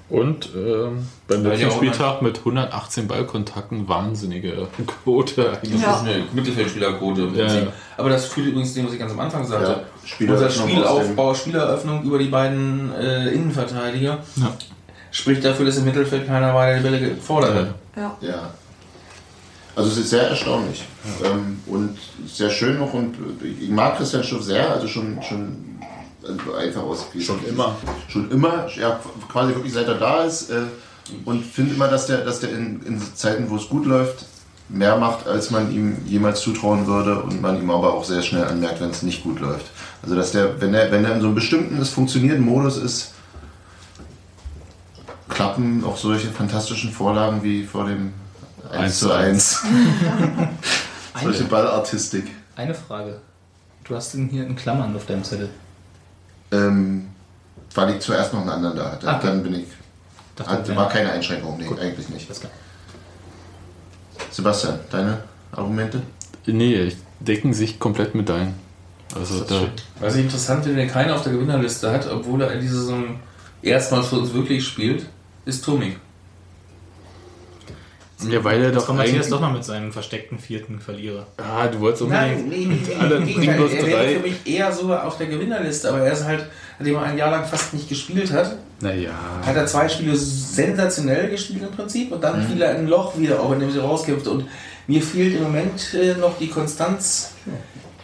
Und 0.08 0.48
ähm, 0.56 1.06
beim 1.26 1.44
letzten 1.44 1.70
Spieltag 1.70 2.22
mit 2.22 2.38
118 2.38 3.06
Ballkontakten 3.08 3.88
wahnsinnige 3.88 4.68
Quote 5.04 5.52
eigentlich. 5.52 5.82
Ja. 5.82 5.88
Das 5.88 6.02
ist 6.02 6.08
eine 6.08 6.24
Mittelfeldspielerquote 6.32 7.22
im 7.22 7.34
Ja. 7.34 7.66
Aber 7.98 8.08
das 8.08 8.24
führt 8.26 8.46
übrigens 8.46 8.72
dem, 8.72 8.86
was 8.86 8.94
ich 8.94 8.98
ganz 8.98 9.12
am 9.12 9.20
Anfang 9.20 9.44
sagte. 9.44 9.70
Ja, 9.70 10.32
Unser 10.32 10.48
Spieleröffnung 10.48 10.68
Spielaufbau, 10.68 11.34
Spieleröffnung 11.34 12.02
über 12.04 12.18
die 12.18 12.28
beiden 12.28 12.90
äh, 12.94 13.28
Innenverteidiger 13.28 14.18
Ja. 14.36 14.52
Spricht 15.10 15.44
dafür, 15.44 15.66
dass 15.66 15.78
im 15.78 15.84
Mittelfeld 15.84 16.26
keiner 16.26 16.54
war, 16.54 16.66
der 16.66 16.76
die 16.78 16.82
Bälle 16.82 17.00
gefordert 17.00 17.54
hat. 17.54 17.74
Ja. 17.96 18.16
Ja. 18.20 18.50
Also 19.78 19.90
es 19.90 19.98
ist 19.98 20.10
sehr 20.10 20.28
erstaunlich 20.28 20.84
ähm, 21.24 21.60
und 21.66 21.96
sehr 22.26 22.50
schön 22.50 22.80
noch 22.80 22.92
und 22.94 23.14
ich 23.60 23.68
mag 23.68 23.96
Christian 23.96 24.24
Stuff 24.24 24.42
sehr, 24.42 24.68
also 24.72 24.88
schon, 24.88 25.22
schon 25.22 25.78
also 26.26 26.54
einfach 26.54 26.82
aus 26.82 27.06
Schon 27.20 27.38
immer. 27.46 27.76
Schon 28.08 28.28
immer, 28.32 28.66
ja 28.76 28.98
quasi 29.28 29.54
wirklich 29.54 29.72
seit 29.72 29.86
er 29.86 29.94
da 29.94 30.24
ist 30.24 30.50
äh, 30.50 30.62
und 31.24 31.44
finde 31.44 31.74
immer, 31.74 31.86
dass 31.86 32.06
der, 32.06 32.18
dass 32.18 32.40
der 32.40 32.50
in, 32.50 32.82
in 32.86 33.00
Zeiten, 33.14 33.48
wo 33.50 33.56
es 33.56 33.68
gut 33.68 33.86
läuft, 33.86 34.26
mehr 34.68 34.96
macht, 34.96 35.26
als 35.26 35.50
man 35.50 35.72
ihm 35.72 35.96
jemals 36.06 36.40
zutrauen 36.40 36.86
würde 36.86 37.22
und 37.22 37.40
man 37.40 37.60
ihm 37.62 37.70
aber 37.70 37.94
auch 37.94 38.04
sehr 38.04 38.22
schnell 38.22 38.44
anmerkt, 38.44 38.80
wenn 38.80 38.90
es 38.90 39.02
nicht 39.02 39.22
gut 39.22 39.40
läuft. 39.40 39.66
Also 40.02 40.14
dass 40.14 40.32
der, 40.32 40.60
wenn 40.60 40.74
er, 40.74 40.90
wenn 40.90 41.04
er 41.04 41.14
in 41.14 41.20
so 41.20 41.26
einem 41.26 41.34
bestimmten, 41.34 41.80
es 41.80 41.90
funktionierenden 41.90 42.44
Modus 42.44 42.76
ist, 42.76 43.12
klappen 45.28 45.84
auch 45.84 45.96
solche 45.96 46.28
fantastischen 46.28 46.92
Vorlagen 46.92 47.42
wie 47.42 47.64
vor 47.64 47.86
dem 47.86 48.12
1 48.70 48.98
zu 48.98 49.12
1. 49.12 49.62
Solche 51.22 51.44
Ballartistik. 51.44 52.26
Eine 52.56 52.74
Frage. 52.74 53.20
Du 53.84 53.96
hast 53.96 54.14
ihn 54.14 54.28
hier 54.28 54.46
in 54.46 54.54
Klammern 54.54 54.94
auf 54.94 55.06
deinem 55.06 55.24
Zettel. 55.24 55.48
Ähm, 56.52 57.08
weil 57.74 57.94
ich 57.94 58.00
zuerst 58.00 58.32
noch 58.32 58.40
einen 58.40 58.50
anderen 58.50 58.76
da 58.76 58.92
hatte. 58.92 59.06
Okay. 59.06 59.18
Dann 59.22 59.42
bin 59.42 59.54
ich. 59.54 59.66
Dachte, 60.36 60.52
Hat, 60.52 60.76
war 60.76 60.88
keine 60.88 61.10
Einschränkung, 61.10 61.58
nee, 61.58 61.66
eigentlich 61.80 62.08
nicht. 62.10 62.26
Alles 62.26 62.40
klar. 62.40 62.52
Sebastian, 64.30 64.78
deine 64.90 65.18
Argumente? 65.52 66.02
Nee, 66.46 66.82
ich 66.82 66.96
decken 67.18 67.52
sich 67.52 67.78
komplett 67.80 68.14
mit 68.14 68.28
deinen. 68.28 68.54
Also 69.14 69.42
da, 69.44 69.62
Was 70.00 70.14
ich 70.14 70.24
interessant 70.24 70.64
finde, 70.64 70.80
den 70.80 70.88
keiner 70.90 71.14
auf 71.14 71.22
der 71.22 71.32
Gewinnerliste 71.32 71.90
hat, 71.90 72.06
obwohl 72.08 72.42
er 72.42 72.52
in 72.52 72.60
dieser 72.60 72.80
Saison 72.80 73.20
erstmals 73.62 74.08
für 74.08 74.16
uns 74.16 74.32
wirklich 74.32 74.64
spielt, 74.66 75.06
ist 75.48 75.64
Tomik. 75.64 75.96
ja, 78.28 78.44
weil 78.44 78.62
er 78.62 78.72
doch 78.72 78.86
kommt 78.86 78.98
Matthias 78.98 79.28
doch 79.28 79.40
noch 79.40 79.52
mit 79.52 79.64
seinem 79.64 79.92
versteckten 79.92 80.38
vierten 80.38 80.78
Verlierer. 80.78 81.26
Ah, 81.38 81.66
du 81.68 81.80
wolltest 81.80 82.02
unbedingt... 82.02 82.48
nee, 82.48 82.66
nee, 82.66 82.78
alle 82.98 83.22
Gegenteil. 83.22 83.56
bloß 83.56 83.72
Er 83.72 83.86
wäre 83.86 84.08
für 84.08 84.20
mich 84.20 84.46
eher 84.46 84.72
so 84.72 84.94
auf 84.94 85.16
der 85.16 85.28
Gewinnerliste, 85.28 85.88
aber 85.88 86.00
er 86.00 86.12
ist 86.12 86.24
halt, 86.24 86.46
nachdem 86.78 86.96
er 86.96 87.02
ein 87.02 87.16
Jahr 87.16 87.30
lang 87.30 87.44
fast 87.44 87.72
nicht 87.74 87.88
gespielt 87.88 88.32
hat, 88.32 88.56
Naja... 88.80 89.12
hat 89.44 89.56
er 89.56 89.66
zwei 89.66 89.88
Spiele 89.88 90.16
sensationell 90.16 91.30
gespielt 91.30 91.62
im 91.62 91.70
Prinzip 91.70 92.12
und 92.12 92.22
dann 92.22 92.46
fiel 92.46 92.60
er 92.60 92.72
in 92.72 92.78
ein 92.82 92.88
Loch 92.88 93.16
wieder, 93.16 93.40
auch 93.40 93.52
in 93.52 93.60
dem 93.60 93.70
sie 93.70 93.80
rauskämpft. 93.80 94.26
Und 94.26 94.46
mir 94.86 95.00
fehlt 95.02 95.34
im 95.36 95.44
Moment 95.44 95.94
äh, 95.94 96.14
noch 96.14 96.38
die 96.38 96.48
Konstanz 96.48 97.32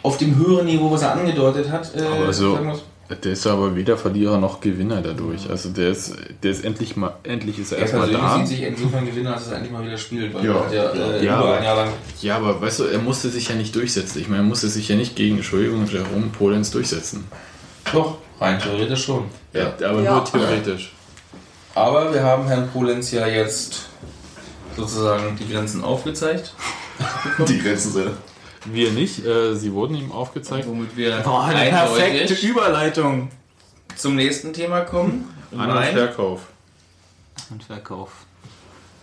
auf 0.01 0.17
dem 0.17 0.35
höheren 0.37 0.65
Niveau, 0.65 0.89
was 0.89 1.01
er 1.01 1.13
angedeutet 1.13 1.69
hat. 1.69 1.93
Äh, 1.95 2.01
Aber 2.03 2.31
so. 2.33 2.57
Der 3.09 3.33
ist 3.33 3.45
aber 3.45 3.75
weder 3.75 3.97
Verlierer 3.97 4.37
noch 4.39 4.61
Gewinner 4.61 5.01
dadurch. 5.01 5.49
Also 5.49 5.69
der 5.69 5.89
ist, 5.91 6.15
der 6.41 6.51
ist 6.51 6.65
endlich 6.65 6.95
mal, 6.95 7.13
endlich 7.23 7.59
ist 7.59 7.71
er 7.71 7.77
Er 7.77 7.81
erstmal 7.83 8.07
persönlich 8.07 8.31
da. 8.31 8.37
sieht 8.39 8.47
sich 8.47 8.61
insofern 8.63 9.05
Gewinner, 9.05 9.33
als 9.35 9.47
er 9.47 9.55
endlich 9.57 9.71
mal 9.71 9.85
wieder 9.85 9.97
spielt, 9.97 10.33
weil 10.33 10.43
Ja, 10.45 10.53
er 10.53 10.63
hat 10.65 10.73
ja, 10.73 10.91
äh, 10.91 11.25
ja, 11.25 11.35
über 11.37 11.45
aber- 11.45 11.57
ein 11.57 11.63
Jahr 11.63 11.75
lang 11.75 11.89
Ja, 12.21 12.37
aber 12.37 12.59
weißt 12.61 12.79
du, 12.79 12.83
er 12.85 12.99
musste 12.99 13.29
sich 13.29 13.47
ja 13.49 13.55
nicht 13.55 13.75
durchsetzen. 13.75 14.19
Ich 14.21 14.27
meine, 14.27 14.41
er 14.41 14.45
musste 14.47 14.67
sich 14.69 14.87
ja 14.87 14.95
nicht 14.95 15.15
gegen, 15.15 15.35
Entschuldigung, 15.37 15.85
Jerome 15.87 16.27
Polenz 16.37 16.71
durchsetzen. 16.71 17.25
doch, 17.93 18.17
rein 18.41 18.59
theoretisch 18.59 19.05
schon. 19.05 19.25
Ja, 19.53 19.73
aber 19.87 20.01
Ja. 20.01 20.15
nur 20.15 20.25
theoretisch. 20.25 20.91
Aber 21.75 22.11
wir 22.13 22.23
haben 22.23 22.47
Herrn 22.47 22.69
Polenz 22.69 23.11
ja 23.11 23.27
jetzt 23.27 23.83
sozusagen 24.75 25.37
die 25.37 25.47
Grenzen 25.51 25.83
aufgezeigt, 25.83 26.53
Die 27.47 27.59
Grenzen 27.59 27.91
sind. 27.91 28.11
Wir 28.65 28.91
nicht, 28.91 29.23
äh, 29.25 29.55
sie 29.55 29.71
wurden 29.73 29.95
ihm 29.95 30.11
aufgezeigt. 30.11 30.67
womit 30.67 30.95
wir 30.97 31.17
Boah, 31.19 31.45
eine 31.45 31.69
perfekte 31.69 32.33
Überleitung. 32.45 33.29
zum 33.95 34.15
nächsten 34.15 34.53
Thema 34.53 34.81
kommen. 34.81 35.33
An- 35.55 35.69
und 35.71 35.83
Verkauf. 35.85 36.41
Und 37.49 37.63
Verkauf. 37.63 38.11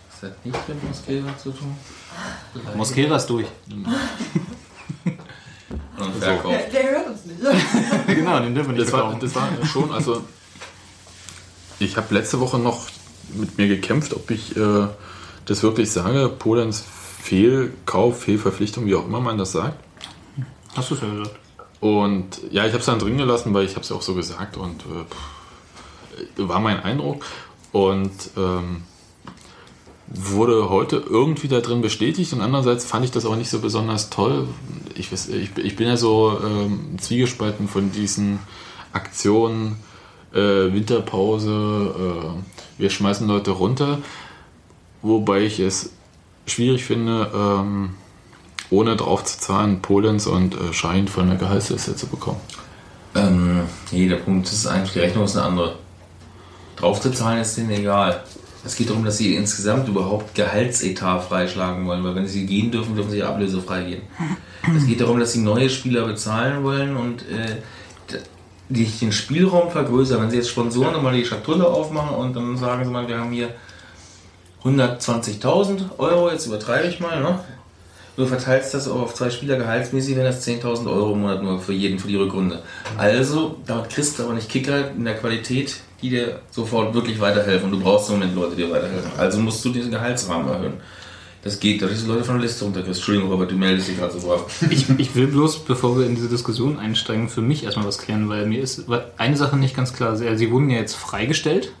Das 0.09 0.29
hat 0.29 0.45
nichts 0.45 0.59
mit 0.67 0.83
Mosquera 0.83 1.37
zu 1.37 1.51
tun. 1.51 1.75
Mosquera 2.75 3.15
ist 3.15 3.27
durch. 3.27 3.47
Und 5.97 6.15
Verkauf. 6.15 6.51
Der, 6.51 6.81
der 6.81 6.91
hört 6.91 7.07
uns 7.07 7.25
nicht. 7.25 7.39
genau, 8.07 8.39
den 8.39 8.53
dürfen 8.53 8.71
wir 8.71 8.79
nicht 8.79 8.93
Das 8.93 8.99
war, 8.99 9.17
das 9.19 9.35
war 9.35 9.49
schon, 9.65 9.91
also 9.91 10.23
ich 11.79 11.97
habe 11.97 12.13
letzte 12.13 12.39
Woche 12.39 12.59
noch 12.59 12.87
mit 13.33 13.57
mir 13.57 13.67
gekämpft, 13.67 14.13
ob 14.13 14.29
ich 14.29 14.55
äh, 14.55 14.87
das 15.45 15.63
wirklich 15.63 15.91
sage, 15.91 16.29
Polens 16.29 16.83
Fehlkauf, 17.23 18.23
Fehlverpflichtung, 18.23 18.85
wie 18.85 18.95
auch 18.95 19.05
immer 19.05 19.21
man 19.21 19.37
das 19.37 19.53
sagt. 19.53 19.81
Hast 20.75 20.91
du 20.91 20.95
es 20.95 21.01
ja 21.01 21.09
gesagt. 21.09 21.39
Und 21.79 22.41
ja, 22.51 22.65
ich 22.65 22.73
habe 22.73 22.79
es 22.79 22.85
dann 22.85 22.99
drin 22.99 23.17
gelassen, 23.17 23.53
weil 23.53 23.63
ich 23.63 23.71
habe 23.71 23.81
es 23.81 23.89
ja 23.89 23.95
auch 23.95 24.01
so 24.01 24.13
gesagt 24.13 24.57
und 24.57 24.83
äh, 26.37 26.47
war 26.47 26.59
mein 26.59 26.81
Eindruck. 26.81 27.25
Und 27.71 28.11
ähm, 28.35 28.83
wurde 30.07 30.69
heute 30.69 30.97
irgendwie 30.97 31.47
da 31.47 31.61
drin 31.61 31.81
bestätigt 31.81 32.33
und 32.33 32.41
andererseits 32.41 32.83
fand 32.83 33.05
ich 33.05 33.11
das 33.11 33.25
auch 33.25 33.37
nicht 33.37 33.49
so 33.49 33.59
besonders 33.59 34.09
toll. 34.09 34.49
Ich, 34.95 35.11
weiß, 35.11 35.29
ich, 35.29 35.57
ich 35.57 35.75
bin 35.77 35.87
ja 35.87 35.95
so 35.95 36.37
ähm, 36.43 36.97
zwiegespalten 36.99 37.69
von 37.69 37.93
diesen 37.93 38.39
Aktionen, 38.91 39.77
äh, 40.33 40.37
Winterpause, 40.37 41.95
äh, 41.97 42.79
wir 42.81 42.89
schmeißen 42.89 43.25
Leute 43.27 43.51
runter, 43.51 43.99
wobei 45.01 45.43
ich 45.43 45.59
es 45.59 45.91
schwierig 46.45 46.83
finde, 46.83 47.31
ähm, 47.33 47.91
ohne 48.69 48.95
drauf 48.95 49.23
zu 49.23 49.39
zahlen, 49.39 49.81
Polens 49.81 50.27
und 50.27 50.55
äh, 50.55 50.73
Schein 50.73 51.07
von 51.07 51.27
der 51.27 51.37
Gehaltsliste 51.37 51.95
zu 51.95 52.07
bekommen. 52.07 52.41
Ähm, 53.15 53.61
nee, 53.91 54.07
der 54.07 54.17
Punkt 54.17 54.47
ist 54.47 54.65
eigentlich, 54.65 54.93
die 54.93 54.99
Rechnung 54.99 55.25
ist 55.25 55.37
eine 55.37 55.45
andere. 55.45 55.75
Draufzuzahlen 56.77 57.41
ist 57.41 57.57
denen 57.57 57.69
egal. 57.69 58.23
Es 58.65 58.75
geht 58.75 58.89
darum, 58.89 59.03
dass 59.03 59.17
sie 59.17 59.35
insgesamt 59.35 59.87
überhaupt 59.89 60.33
Gehaltsetat 60.35 61.25
freischlagen 61.25 61.85
wollen, 61.85 62.03
weil 62.03 62.15
wenn 62.15 62.27
sie 62.27 62.45
gehen 62.45 62.71
dürfen, 62.71 62.95
dürfen 62.95 63.11
sie 63.11 63.19
ja 63.19 63.29
ablösefrei 63.29 63.83
gehen. 63.83 64.01
Es 64.77 64.87
geht 64.87 65.01
darum, 65.01 65.19
dass 65.19 65.33
sie 65.33 65.41
neue 65.41 65.69
Spieler 65.69 66.05
bezahlen 66.05 66.63
wollen 66.63 66.95
und 66.95 67.21
äh, 67.23 67.57
den 68.69 69.11
Spielraum 69.11 69.69
vergrößern. 69.69 70.21
Wenn 70.21 70.31
sie 70.31 70.37
jetzt 70.37 70.49
Sponsoren 70.49 70.93
nochmal 70.93 71.13
die 71.13 71.25
Schatulle 71.25 71.67
aufmachen 71.67 72.15
und 72.15 72.33
dann 72.33 72.55
sagen 72.57 72.85
sie 72.85 72.89
mal, 72.89 73.05
wir 73.05 73.19
haben 73.19 73.33
hier 73.33 73.49
120.000 74.63 75.97
Euro, 75.97 76.31
jetzt 76.31 76.45
übertreibe 76.45 76.87
ich 76.87 76.99
mal, 76.99 77.21
ne? 77.21 77.39
Du 78.15 78.27
verteilst 78.27 78.75
das 78.75 78.87
auch 78.87 79.01
auf 79.01 79.15
zwei 79.15 79.31
Spieler 79.31 79.57
gehaltsmäßig, 79.57 80.15
wenn 80.15 80.23
das 80.23 80.47
10.000 80.47 80.85
Euro 80.87 81.13
im 81.13 81.21
Monat 81.21 81.41
nur 81.41 81.59
für 81.59 81.73
jeden 81.73 81.97
für 81.97 82.07
die 82.07 82.15
Rückrunde. 82.15 82.61
Also, 82.95 83.57
damit 83.65 83.89
kriegst 83.89 84.19
du 84.19 84.23
aber 84.23 84.33
nicht 84.33 84.49
Kicker 84.49 84.91
in 84.91 85.03
der 85.03 85.15
Qualität, 85.15 85.77
die 85.99 86.11
dir 86.11 86.39
sofort 86.51 86.93
wirklich 86.93 87.19
weiterhelfen. 87.19 87.71
Und 87.71 87.79
du 87.79 87.83
brauchst 87.83 88.09
im 88.09 88.15
Moment 88.15 88.35
Leute, 88.35 88.55
die 88.55 88.63
dir 88.63 88.71
weiterhelfen. 88.71 89.11
Also 89.17 89.39
musst 89.39 89.65
du 89.65 89.69
diesen 89.69 89.89
Gehaltsrahmen 89.89 90.47
erhöhen. 90.47 90.73
Das 91.43 91.59
geht, 91.59 91.81
dadurch, 91.81 91.97
dass 91.97 92.05
du 92.05 92.13
Leute 92.13 92.23
von 92.23 92.35
der 92.35 92.43
Liste 92.43 92.63
runterkriegst. 92.63 92.99
Entschuldigung, 92.99 93.31
Robert, 93.31 93.51
du 93.51 93.55
meldest 93.55 93.89
dich 93.89 93.97
gerade 93.97 94.13
so 94.13 94.27
brav. 94.27 94.45
Ich, 94.69 94.87
ich 94.97 95.15
will 95.15 95.27
bloß, 95.27 95.65
bevor 95.65 95.97
wir 95.97 96.05
in 96.05 96.15
diese 96.15 96.29
Diskussion 96.29 96.77
einsteigen, 96.77 97.29
für 97.29 97.41
mich 97.41 97.63
erstmal 97.63 97.87
was 97.87 97.97
klären, 97.97 98.29
weil 98.29 98.45
mir 98.45 98.61
ist 98.61 98.83
eine 99.17 99.35
Sache 99.35 99.57
nicht 99.57 99.75
ganz 99.75 99.91
klar. 99.93 100.15
Sie 100.15 100.37
sie 100.37 100.51
wurden 100.51 100.69
ja 100.69 100.77
jetzt 100.77 100.95
freigestellt. 100.95 101.73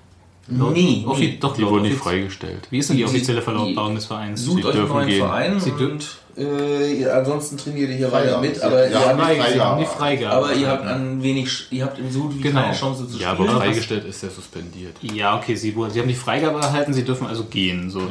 Nee, 0.47 1.05
offi- 1.07 1.19
nee. 1.19 1.37
Doch, 1.39 1.55
Die 1.55 1.65
wurden 1.65 1.83
nicht 1.83 1.95
freigestellt. 1.97 2.67
Wie 2.69 2.79
ist 2.79 2.89
denn 2.89 2.97
die 2.97 3.03
Die- 3.03 3.09
offizielle 3.09 3.41
Verlautbarung 3.41 3.95
des 3.95 4.05
Vereins? 4.05 4.41
Sucht 4.43 4.57
Sie 4.57 4.63
euch 4.65 4.71
einen 4.71 4.79
dürfen 4.81 4.93
neuen 4.95 5.07
gehen. 5.07 5.19
Verein 5.25 5.59
Sie 5.59 5.71
dür- 5.71 5.91
und 5.91 6.07
äh, 6.35 7.05
ansonsten 7.09 7.57
trainiert 7.57 7.91
ihr 7.91 7.95
hier 7.95 8.11
weiter 8.11 8.39
Freigabe. 8.41 8.47
mit, 8.47 8.61
aber 8.61 8.89
Ja, 8.89 8.99
ihr 8.99 9.07
habt, 9.07 9.21
Frei- 9.21 9.33
Sie 9.35 9.41
haben 9.41 9.53
Freigabe. 9.53 9.79
die 9.81 9.85
Freigabe. 9.85 10.35
aber 10.35 10.53
ihr 10.55 10.67
habt 10.67 10.85
an 10.85 11.23
wenig, 11.23 11.67
ihr 11.71 11.85
habt 11.85 11.99
im 11.99 12.11
Sud 12.11 12.35
wie 12.37 12.41
Genau. 12.41 12.61
keine 12.61 12.75
Chance 12.75 13.07
zu 13.07 13.17
Ja, 13.19 13.31
aber 13.31 13.43
spielen. 13.45 13.57
freigestellt 13.61 14.05
ist 14.05 14.23
er 14.23 14.31
suspendiert. 14.31 14.95
Ja, 15.01 15.37
okay, 15.37 15.55
sie, 15.55 15.75
wurden- 15.75 15.91
sie 15.93 15.99
haben 16.01 16.07
die 16.09 16.13
Freigabe 16.15 16.59
erhalten, 16.59 16.93
sie 16.93 17.03
dürfen 17.05 17.27
also 17.27 17.45
gehen. 17.45 17.89
So. 17.89 18.01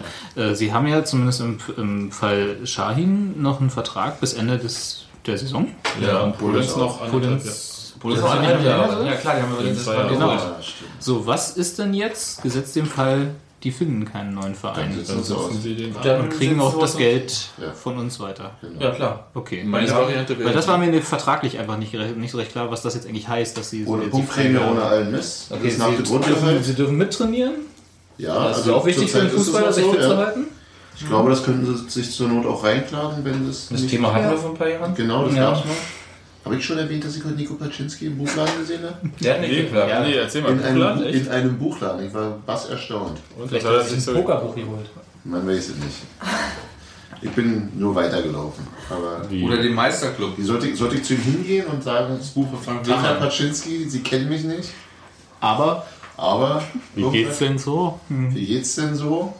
Äh, 0.40 0.54
sie 0.54 0.72
haben 0.72 0.86
ja 0.86 1.04
zumindest 1.04 1.40
im, 1.40 1.58
im 1.76 2.12
Fall 2.12 2.58
Shahin 2.64 3.42
noch 3.42 3.60
einen 3.60 3.70
Vertrag 3.70 4.20
bis 4.20 4.34
Ende 4.34 4.56
des, 4.56 5.04
der 5.26 5.36
Saison. 5.36 5.66
Ja, 6.00 6.20
und 6.20 6.38
Polens 6.38 6.76
noch 6.76 7.00
Polenz- 7.10 7.71
Polen 8.02 8.16
Das 8.16 8.24
war 8.24 8.42
ja, 8.42 8.58
ja, 8.60 8.90
so? 8.98 9.04
ja, 9.04 9.12
klar, 9.14 9.36
die 9.36 9.42
haben 9.42 9.56
wir 9.56 9.64
letztes 9.64 9.84
zwei 9.84 9.94
Mal. 9.96 10.08
Genau. 10.08 10.32
Ja. 10.32 10.56
So, 10.98 11.26
was 11.26 11.56
ist 11.56 11.78
denn 11.78 11.94
jetzt, 11.94 12.42
gesetzt 12.42 12.74
dem 12.76 12.86
Fall, 12.86 13.30
die 13.62 13.70
finden 13.70 14.04
keinen 14.04 14.34
neuen 14.34 14.56
Verein 14.56 14.90
Dann 15.06 15.22
Dann 15.24 15.62
den 15.62 16.20
und 16.20 16.30
kriegen 16.30 16.60
auch 16.60 16.76
das 16.80 16.92
so- 16.94 16.98
Geld 16.98 17.48
Ja. 17.62 17.70
von 17.72 17.96
uns 17.96 18.18
weiter. 18.18 18.50
Ja, 18.80 18.90
klar. 18.90 19.26
Okay. 19.34 19.62
Meine 19.64 19.86
Weil, 19.88 19.94
Variante 19.94 20.36
wäre 20.36 20.48
weil 20.48 20.54
das 20.54 20.66
war 20.66 20.78
mir 20.78 21.00
vertraglich 21.00 21.58
einfach 21.60 21.76
nicht, 21.76 21.94
nicht 21.94 22.32
so 22.32 22.38
recht 22.38 22.50
klar, 22.50 22.72
was 22.72 22.82
das 22.82 22.94
jetzt 22.96 23.06
eigentlich 23.06 23.28
heißt, 23.28 23.56
dass 23.56 23.70
sie 23.70 23.86
Ohne 23.86 24.02
jetzt 24.02 24.06
die 24.06 24.10
Punktprämie, 24.18 24.58
ohne 24.58 24.82
allen 24.82 25.12
Mist. 25.12 25.46
Okay, 25.50 25.60
das 25.62 25.72
ist 25.74 25.78
nach 25.78 25.90
sie, 25.90 26.02
dürfen, 26.02 26.62
sie 26.64 26.74
dürfen 26.74 26.96
mittrainieren. 26.98 27.52
Ja, 28.18 28.48
Das 28.48 28.58
ist 28.58 28.68
auch 28.68 28.84
wichtig 28.84 29.10
für 29.12 29.18
den 29.18 29.28
es 29.28 29.34
Fußballer, 29.34 29.66
noch 29.68 29.72
sich 29.72 29.84
so, 29.84 29.92
fit 29.92 30.02
zu 30.02 30.10
ja. 30.10 30.16
halten. 30.16 30.44
Ich 30.98 31.08
glaube, 31.08 31.30
das 31.30 31.42
könnten 31.44 31.64
sie 31.66 31.88
sich 31.88 32.10
zur 32.12 32.28
Not 32.28 32.44
auch 32.46 32.62
reinklagen, 32.64 33.24
wenn 33.24 33.46
das. 33.46 33.68
Das 33.68 33.80
nicht- 33.80 33.90
Thema 33.90 34.12
hatten 34.12 34.24
Ja. 34.24 34.30
wir 34.32 34.38
vor 34.38 34.50
ein 34.50 34.56
paar 34.56 34.68
Jahren. 34.68 34.94
Genau, 34.94 35.24
das 35.26 35.36
ja. 35.36 35.50
gab's 35.50 35.64
mal. 35.64 35.74
Habe 36.44 36.56
ich 36.56 36.64
schon 36.64 36.78
erwähnt, 36.78 37.04
dass 37.04 37.16
ich 37.16 37.24
heute 37.24 37.36
Nico 37.36 37.54
Paczynski 37.54 38.06
im 38.06 38.18
Buchladen 38.18 38.58
gesehen 38.58 38.82
habe? 38.82 38.96
Der 39.20 39.34
hat 39.34 39.40
nicht 39.42 39.54
geklappt. 39.54 39.88
Ja, 39.90 40.00
nee, 40.00 40.14
erzähl 40.14 40.42
mal. 40.42 40.50
In 40.52 40.58
Buchladen, 40.58 41.02
einem, 41.04 41.14
echt? 41.14 41.26
in 41.26 41.28
einem 41.32 41.58
Buchladen. 41.58 42.06
Ich 42.06 42.14
war 42.14 42.30
bass 42.44 42.68
erstaunt. 42.68 43.18
Und 43.38 43.48
Vielleicht 43.48 43.64
was 43.64 43.72
hat 43.72 43.78
er 43.78 43.84
sich 44.00 44.08
ein 44.08 44.14
Pokerbuch 44.14 44.54
geholt. 44.54 44.90
Man 45.24 45.46
weiß 45.46 45.68
es 45.68 45.76
nicht. 45.76 45.98
Ich 47.20 47.30
bin 47.30 47.70
nur 47.78 47.94
weitergelaufen. 47.94 48.66
Aber 48.90 49.30
Wie? 49.30 49.44
Oder 49.44 49.58
den 49.58 49.74
Meisterclub. 49.74 50.32
sollte 50.40 50.66
ich, 50.66 50.76
sollte 50.76 50.96
ich 50.96 51.04
zu 51.04 51.14
ihm 51.14 51.20
hingehen 51.22 51.66
und 51.66 51.82
sagen, 51.84 52.16
das 52.18 52.30
Buch 52.30 52.48
von 52.60 52.82
Tag 52.82 53.02
Herr 53.02 53.14
Paczynski, 53.14 53.88
Sie 53.88 54.00
kennen 54.00 54.28
mich 54.28 54.42
nicht. 54.42 54.70
Aber 55.40 55.86
Aber 56.16 56.62
Wie 56.96 57.08
geht's 57.10 57.38
denn 57.38 57.56
so? 57.58 58.00
wie 58.08 58.46
geht's 58.46 58.74
denn 58.74 58.94
so? 58.96 59.32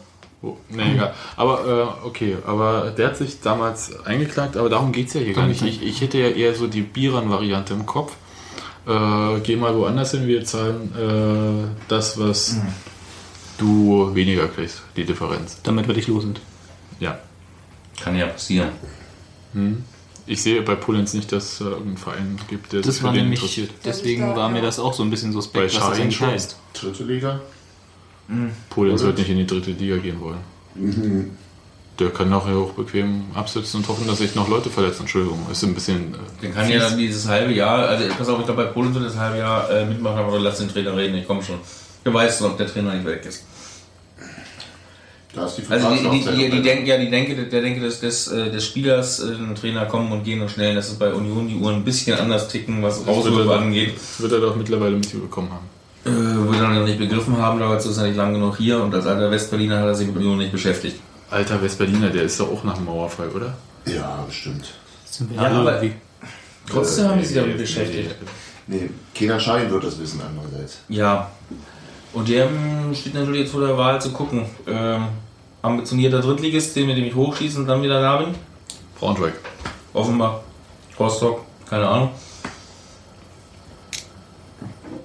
Oh, 0.43 0.57
nee, 0.71 0.95
egal. 0.95 1.15
Aber 1.37 1.97
äh, 2.05 2.07
okay, 2.07 2.37
aber 2.45 2.91
der 2.97 3.09
hat 3.09 3.17
sich 3.17 3.41
damals 3.41 4.05
eingeklagt, 4.05 4.57
aber 4.57 4.69
darum 4.69 4.91
geht 4.91 5.07
es 5.09 5.15
ja 5.15 5.21
hier 5.21 5.35
gar 5.35 5.47
nicht. 5.47 5.63
Ich, 5.63 5.83
ich 5.83 6.01
hätte 6.01 6.19
ja 6.19 6.29
eher 6.29 6.55
so 6.55 6.67
die 6.67 6.83
Bieran-Variante 6.83 7.75
im 7.75 7.87
Kopf. 7.87 8.17
Äh, 8.87 9.41
geh 9.45 9.55
mal 9.55 9.75
woanders 9.77 10.11
hin, 10.11 10.27
wir 10.27 10.45
zahlen 10.45 10.93
äh, 10.99 11.69
das, 11.87 12.19
was 12.19 12.57
du 13.59 14.11
weniger 14.15 14.49
kriegst, 14.49 14.83
die 14.97 15.05
Differenz. 15.05 15.59
damit 15.63 15.87
wir 15.87 15.95
dich 15.95 16.09
los 16.09 16.25
sind. 16.25 16.41
Ja. 16.99 17.19
Kann 18.03 18.17
ja 18.17 18.27
passieren. 18.27 18.71
Ich 20.27 20.43
sehe 20.43 20.63
bei 20.63 20.75
Pullens 20.75 21.15
nicht, 21.15 21.31
dass 21.31 21.53
es 21.55 21.61
äh, 21.61 21.65
irgendeinen 21.65 21.97
Verein 21.99 22.39
gibt, 22.49 22.73
der 22.73 22.81
Das 22.81 22.95
sich 22.97 23.05
war 23.05 23.13
für 23.13 23.19
den 23.19 23.25
nämlich, 23.27 23.41
interessiert. 23.43 23.71
deswegen 23.85 24.35
war 24.35 24.49
mir 24.49 24.63
das 24.63 24.81
auch 24.81 24.95
so 24.95 25.05
ein 25.05 25.11
bisschen 25.11 25.31
Bei 25.31 25.35
suspekt, 25.35 25.75
was 25.77 25.89
das 25.89 25.99
eigentlich 26.01 26.21
heißt. 26.21 26.57
Dritte 26.75 27.05
Liga? 27.05 27.41
Pullens 28.71 29.03
wird 29.03 29.19
nicht 29.19 29.29
in 29.31 29.37
die 29.39 29.47
dritte 29.47 29.73
Liga 29.73 29.97
gehen 29.97 30.21
wollen. 30.21 31.37
Der 31.99 32.09
kann 32.11 32.31
nachher 32.31 32.57
auch 32.57 32.71
bequem 32.73 33.25
absitzen 33.35 33.81
und 33.81 33.89
hoffen, 33.89 34.07
dass 34.07 34.19
sich 34.19 34.35
noch 34.35 34.49
Leute 34.49 34.71
verletzen. 34.71 35.03
Entschuldigung, 35.03 35.47
ist 35.53 35.63
ein 35.63 35.75
bisschen. 35.75 36.15
Äh, 36.15 36.43
Den 36.43 36.55
kann 36.55 36.69
ja 36.71 36.79
dann 36.81 36.97
dieses 36.97 37.29
halbe 37.29 37.53
Jahr, 37.53 37.87
also 37.89 38.05
pass 38.17 38.29
auf, 38.29 38.41
ich 38.41 38.47
glaube 38.47 38.65
bei 38.65 38.71
Polen 38.71 38.95
wird 38.95 39.05
das 39.05 39.17
halbe 39.17 39.39
Jahr 39.39 39.71
äh, 39.71 39.85
mitmachen, 39.85 40.19
aber 40.21 40.39
lass 40.39 40.59
den 40.59 40.69
Trainer 40.69 40.97
reden, 40.97 41.17
ich 41.17 41.27
komme 41.27 41.43
schon. 41.43 41.57
Du 42.03 42.13
weißt 42.13 42.41
noch, 42.41 42.53
ob 42.53 42.57
der 42.57 42.67
Trainer 42.67 42.95
nicht 42.95 43.05
weg 43.07 43.25
ist. 43.27 43.45
Da 45.35 45.47
ist 45.47 45.57
die 45.57 45.63
Also 45.69 45.91
die, 45.91 46.21
die, 46.21 46.25
die, 46.37 46.51
die 46.51 46.63
denken, 46.63 46.87
ja, 46.87 46.99
die 46.99 47.11
Denke, 47.11 47.47
der 47.47 47.61
Denke 47.63 47.81
des, 47.81 48.01
des, 48.01 48.29
äh, 48.29 48.51
des 48.51 48.67
Spielers, 48.67 49.21
äh, 49.21 49.33
ein 49.35 49.55
Trainer 49.55 49.87
kommen 49.87 50.11
und 50.13 50.25
gehen 50.25 50.41
und 50.43 50.51
schnell, 50.51 50.75
dass 50.75 50.89
es 50.89 50.95
bei 50.99 51.13
Union 51.13 51.49
die 51.49 51.57
Uhren 51.57 51.77
ein 51.77 51.85
bisschen 51.85 52.19
anders 52.19 52.49
ticken, 52.49 52.83
was 52.83 53.07
Rauswürfe 53.07 53.55
angeht. 53.55 53.95
das 53.97 54.21
wird 54.21 54.33
er 54.33 54.41
doch 54.41 54.57
mittlerweile 54.57 54.97
mitbekommen 54.97 55.51
haben. 55.51 55.67
Äh, 56.05 56.09
wo 56.11 56.51
wir 56.53 56.59
dann 56.61 56.75
noch 56.75 56.85
nicht 56.85 56.99
begriffen 56.99 57.37
haben, 57.39 57.61
damals 57.61 57.87
ist 57.87 57.97
er 57.97 58.05
nicht 58.09 58.17
lang 58.17 58.35
genug 58.35 58.57
hier 58.57 58.83
und 58.83 58.93
als 58.95 59.07
alter 59.07 59.31
Westberliner 59.31 59.79
hat 59.79 59.87
er 59.87 59.95
sich 59.95 60.09
mit 60.09 60.17
Union 60.17 60.39
nicht 60.39 60.51
beschäftigt. 60.53 61.01
Alter 61.31 61.63
Westberliner, 61.63 62.11
der 62.11 62.25
ist 62.25 62.41
doch 62.41 62.51
auch 62.51 62.65
nach 62.65 62.75
dem 62.75 62.87
Mauerfall, 62.87 63.29
oder? 63.29 63.55
Ja, 63.87 64.25
bestimmt. 64.27 64.75
Wir 65.21 65.37
Ja, 65.43 65.49
aber- 65.51 65.75
irgendwie. 65.83 65.97
Trotzdem 66.71 67.09
haben 67.09 67.19
die 67.21 67.25
sich 67.25 67.37
damit 67.37 67.55
Nee, 67.57 67.61
beschäftigt. 67.63 68.15
Nee, 68.67 68.91
keiner 69.19 69.39
Schein 69.41 69.71
wird 69.71 69.85
das 69.85 69.99
wissen 70.01 70.21
andererseits. 70.27 70.79
Ja. 70.89 71.31
Und 72.13 72.29
der 72.29 72.47
ähm, 72.47 72.95
steht 72.95 73.15
natürlich 73.15 73.43
jetzt 73.43 73.53
vor 73.53 73.67
der 73.67 73.77
Wahl 73.77 74.01
zu 74.01 74.11
gucken. 74.13 74.47
Ähm, 74.67 75.07
ambitionierter 75.63 76.21
Drittligist, 76.21 76.75
den 76.77 76.87
mit 76.87 76.97
dem 76.97 77.05
ich 77.05 77.15
hochschieße 77.15 77.59
und 77.59 77.67
dann 77.67 77.83
wieder 77.83 78.01
da 78.01 78.17
bin. 78.19 78.35
Braunschweig. 78.99 79.35
Offenbach, 79.95 80.41
Rostock, 80.99 81.41
keine 81.69 81.87
Ahnung. 81.89 82.11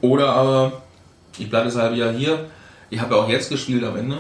Oder 0.02 0.34
aber, 0.34 0.82
ich 1.40 1.50
bleibe 1.50 1.66
das 1.66 1.76
halbe 1.76 1.96
Jahr 1.96 2.12
hier. 2.12 2.46
Ich 2.90 3.00
habe 3.00 3.16
ja 3.16 3.22
auch 3.22 3.30
jetzt 3.30 3.50
gespielt 3.50 3.84
am 3.84 3.98
Ende. 3.98 4.20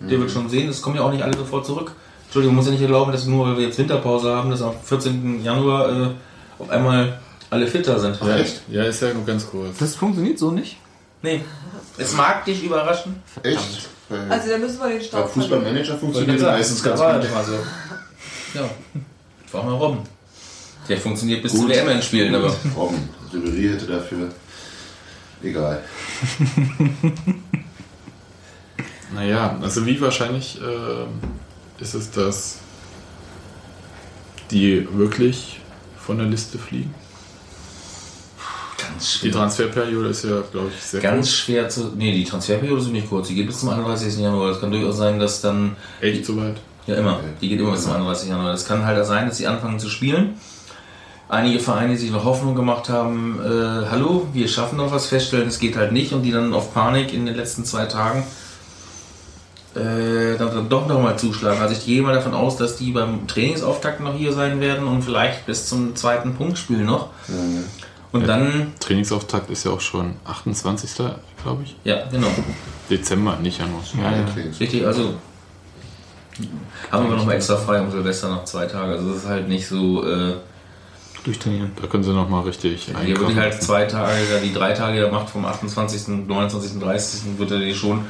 Der 0.00 0.18
wird 0.20 0.30
schon 0.30 0.48
sehen, 0.50 0.68
es 0.68 0.82
kommen 0.82 0.96
ja 0.96 1.02
auch 1.02 1.10
nicht 1.12 1.22
alle 1.22 1.36
sofort 1.36 1.64
zurück. 1.64 1.92
Entschuldigung, 2.24 2.56
muss 2.56 2.66
ja 2.66 2.72
nicht 2.72 2.82
erlauben, 2.82 3.12
dass 3.12 3.24
nur 3.24 3.46
weil 3.46 3.56
wir 3.56 3.66
jetzt 3.66 3.78
Winterpause 3.78 4.34
haben, 4.34 4.50
dass 4.50 4.60
am 4.60 4.74
14. 4.82 5.42
Januar 5.42 5.88
äh, 5.88 6.08
auf 6.58 6.68
einmal 6.68 7.18
alle 7.48 7.66
fitter 7.66 7.98
sind. 7.98 8.18
Ach, 8.20 8.28
echt? 8.36 8.60
Ja, 8.68 8.84
ist 8.84 9.00
ja 9.00 9.14
nur 9.14 9.24
ganz 9.24 9.48
kurz. 9.48 9.78
Das 9.78 9.94
funktioniert 9.94 10.38
so 10.38 10.50
nicht. 10.50 10.76
Nee. 11.22 11.40
Es 11.96 12.14
mag 12.14 12.44
dich 12.44 12.62
überraschen. 12.62 13.22
Echt? 13.42 13.88
Bei, 14.08 14.18
Also 14.28 14.50
da 14.50 14.58
müssen 14.58 14.78
wir 14.80 14.88
den 14.88 14.98
bei 14.98 15.04
Start 15.04 15.30
Fußballmanager 15.30 15.96
funktioniert 15.96 16.40
das 16.40 16.46
meistens 16.46 16.82
ganz 16.82 17.00
gut. 17.00 17.08
halt 17.08 17.46
so. 17.46 18.58
Ja. 18.58 18.68
Frag 19.50 19.64
mal 19.64 19.74
Robben. 19.74 19.98
Der 20.88 20.98
funktioniert 20.98 21.42
bis 21.42 21.52
Gut. 21.52 21.62
zu 21.62 21.68
WM 21.68 22.02
spielen, 22.02 22.34
aber. 22.34 22.54
Robben, 22.76 23.08
Ribéry 23.32 23.72
hätte 23.72 23.86
dafür. 23.86 24.28
Egal. 25.46 25.82
Naja, 29.14 29.56
also 29.62 29.86
wie 29.86 30.00
wahrscheinlich 30.00 30.60
ähm, 30.60 31.08
ist 31.78 31.94
es, 31.94 32.10
dass 32.10 32.58
die 34.50 34.86
wirklich 34.92 35.60
von 35.96 36.18
der 36.18 36.26
Liste 36.26 36.58
fliegen? 36.58 36.92
Ganz 38.76 39.20
Die 39.20 39.30
Transferperiode 39.30 40.08
ist 40.08 40.24
ja, 40.24 40.42
glaube 40.52 40.70
ich, 40.74 40.82
sehr 40.82 41.00
Ganz 41.00 41.26
kurz. 41.28 41.36
schwer 41.36 41.68
zu. 41.68 41.92
Nee, 41.96 42.12
die 42.12 42.24
Transferperiode 42.24 42.82
ist 42.82 42.88
nicht 42.88 43.08
kurz. 43.08 43.28
Die 43.28 43.34
geht 43.36 43.46
bis 43.46 43.60
zum 43.60 43.70
31. 43.70 44.18
Januar. 44.18 44.50
Es 44.50 44.60
kann 44.60 44.70
durchaus 44.70 44.98
sein, 44.98 45.18
dass 45.18 45.40
dann. 45.40 45.76
Echt 46.00 46.26
so 46.26 46.36
weit? 46.36 46.60
Ja, 46.86 46.96
immer. 46.96 47.20
Die 47.40 47.48
geht 47.48 47.58
immer 47.60 47.72
bis 47.72 47.84
zum 47.84 47.92
31. 47.92 48.28
Januar. 48.28 48.52
Es 48.52 48.66
kann 48.66 48.84
halt 48.84 49.04
sein, 49.06 49.28
dass 49.28 49.38
sie 49.38 49.46
anfangen 49.46 49.78
zu 49.78 49.88
spielen. 49.88 50.34
Einige 51.28 51.58
Vereine, 51.58 51.90
die 51.92 51.96
sich 51.98 52.12
noch 52.12 52.24
Hoffnung 52.24 52.54
gemacht 52.54 52.88
haben, 52.88 53.40
äh, 53.44 53.86
hallo, 53.90 54.28
wir 54.32 54.46
schaffen 54.46 54.76
noch 54.76 54.92
was, 54.92 55.06
feststellen, 55.06 55.48
es 55.48 55.58
geht 55.58 55.76
halt 55.76 55.90
nicht 55.90 56.12
und 56.12 56.22
die 56.22 56.30
dann 56.30 56.54
auf 56.54 56.72
Panik 56.72 57.12
in 57.12 57.26
den 57.26 57.34
letzten 57.34 57.64
zwei 57.64 57.86
Tagen 57.86 58.22
äh, 59.74 60.36
dann, 60.38 60.54
dann 60.54 60.68
doch 60.68 60.86
nochmal 60.86 61.18
zuschlagen. 61.18 61.60
Also 61.60 61.74
ich 61.74 61.84
gehe 61.84 62.00
mal 62.00 62.14
davon 62.14 62.32
aus, 62.32 62.56
dass 62.56 62.76
die 62.76 62.92
beim 62.92 63.26
Trainingsauftakt 63.26 64.00
noch 64.00 64.14
hier 64.14 64.32
sein 64.32 64.60
werden 64.60 64.86
und 64.86 65.02
vielleicht 65.02 65.46
bis 65.46 65.66
zum 65.68 65.96
zweiten 65.96 66.34
Punktspiel 66.34 66.78
noch. 66.84 67.08
Und 68.12 68.20
Ja. 68.20 68.26
dann, 68.28 68.72
Trainingsauftakt 68.78 69.50
ist 69.50 69.64
ja 69.64 69.72
auch 69.72 69.80
schon 69.80 70.14
28. 70.24 70.90
glaube 71.42 71.64
ich. 71.64 71.76
ja, 71.82 72.06
genau. 72.08 72.28
Dezember, 72.88 73.36
nicht 73.42 73.58
Januar. 73.58 73.82
Ja, 74.00 74.16
ja. 74.16 74.24
Richtig, 74.60 74.86
also 74.86 75.14
haben 76.92 77.10
wir 77.10 77.16
noch 77.16 77.26
mal 77.26 77.32
extra 77.32 77.56
frei 77.56 77.80
um 77.80 77.90
Silvester 77.90 78.28
noch 78.28 78.44
zwei 78.44 78.66
Tage. 78.66 78.92
Also 78.92 79.08
das 79.08 79.18
ist 79.24 79.26
halt 79.28 79.48
nicht 79.48 79.66
so. 79.66 80.06
Äh, 80.08 80.34
Durchtrainieren. 81.26 81.72
Da 81.80 81.88
können 81.88 82.04
sie 82.04 82.12
noch 82.12 82.28
mal 82.28 82.42
richtig 82.42 82.86
hier 83.04 83.18
würde 83.18 83.32
ich 83.32 83.38
halt 83.38 83.60
zwei 83.60 83.84
Tage, 83.84 84.20
die 84.44 84.54
drei 84.54 84.72
Tage 84.72 85.00
der 85.00 85.10
macht 85.10 85.28
vom 85.28 85.44
28., 85.44 86.06
29., 86.06 86.78
30. 86.78 87.20
wird 87.36 87.50
er 87.50 87.58
die 87.58 87.74
schon 87.74 88.06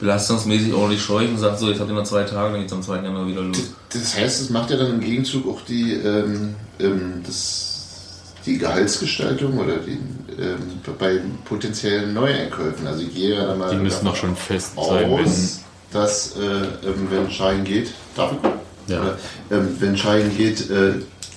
belastungsmäßig 0.00 0.74
ordentlich 0.74 1.00
scheuchen 1.00 1.34
und 1.34 1.38
sagt 1.38 1.60
so, 1.60 1.68
jetzt 1.68 1.78
habt 1.78 1.88
ihr 1.88 1.94
noch 1.94 2.02
zwei 2.02 2.24
Tage, 2.24 2.50
dann 2.50 2.60
geht 2.60 2.66
es 2.66 2.72
am 2.72 2.82
2. 2.82 2.96
Januar 2.96 3.28
wieder 3.28 3.42
los. 3.42 3.74
Das 3.92 4.16
heißt, 4.16 4.40
es 4.40 4.50
macht 4.50 4.70
ja 4.70 4.76
dann 4.76 4.94
im 4.94 5.00
Gegenzug 5.00 5.48
auch 5.48 5.60
die, 5.62 5.92
ähm, 5.92 6.56
ähm, 6.80 7.22
das, 7.24 8.22
die 8.44 8.58
Gehaltsgestaltung 8.58 9.56
oder 9.58 9.76
die, 9.76 9.98
ähm, 10.42 10.80
bei 10.98 11.20
potenziellen 11.44 12.12
Neueinkäufen. 12.12 12.88
Also 12.88 13.02
ich 13.02 13.14
gehe 13.14 13.36
ja 13.36 13.46
dann 13.46 13.58
mal 13.58 13.70
Die 13.70 13.76
müssen 13.76 14.04
doch 14.04 14.16
schon 14.16 14.34
fest 14.34 14.72
sein, 14.74 15.10
aus, 15.10 15.60
dass 15.92 16.36
äh, 16.36 16.40
ähm, 16.88 17.06
wenn 17.08 17.30
Schein 17.30 17.62
geht, 17.62 17.92
darf 18.16 18.32
ich? 18.32 18.92
Ja. 18.92 19.00
Oder, 19.00 19.18
ähm, 19.50 19.76
wenn 19.78 19.96
Schein 19.96 20.36
geht, 20.36 20.68
äh, 20.70 20.94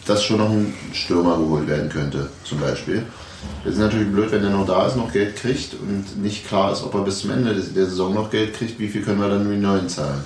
dass 0.10 0.23
schon 0.23 0.38
noch 0.38 0.49
ein 0.49 0.73
Stürmer 0.94 1.38
geholt 1.38 1.68
werden 1.68 1.90
könnte, 1.90 2.30
zum 2.44 2.60
Beispiel. 2.60 3.03
Das 3.64 3.73
ist 3.73 3.80
natürlich 3.80 4.11
blöd, 4.11 4.31
wenn 4.31 4.44
er 4.44 4.49
noch 4.49 4.65
da 4.65 4.88
ist, 4.88 4.98
noch 4.98 5.11
Geld 5.11 5.36
kriegt 5.36 5.73
und 5.73 6.22
nicht 6.22 6.48
klar 6.48 6.72
ist, 6.72 6.84
ob 6.84 6.94
er 6.95 7.02
bis 7.02 7.19
zum 7.19 7.31
Ende 7.31 7.53
der 7.53 7.86
Saison 7.86 8.14
noch 8.14 8.30
Geld 8.30 8.53
kriegt, 8.53 8.80
wie 8.80 8.88
viel 8.88 9.02
können 9.02 9.22
wir 9.22 9.30
dann 9.30 9.49
die 9.49 9.57
neuen 9.57 9.88
zahlen. 9.88 10.23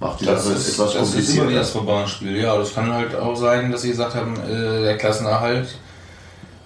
Macht 0.00 0.20
die 0.20 0.26
Das 0.26 0.44
Sache 0.44 0.54
ist, 0.54 0.68
etwas 0.68 0.92
das 0.92 0.94
ist 0.94 0.94
immer 0.94 1.04
komplizierter. 1.04 1.54
das 1.54 1.70
Verbandsspiel. 1.70 2.36
Ja, 2.36 2.56
das 2.56 2.74
kann 2.74 2.92
halt 2.92 3.14
auch 3.14 3.34
sein, 3.36 3.70
dass 3.72 3.82
sie 3.82 3.90
gesagt 3.90 4.14
haben, 4.14 4.36
äh, 4.36 4.82
der 4.82 4.96
Klassenerhalt, 4.96 5.68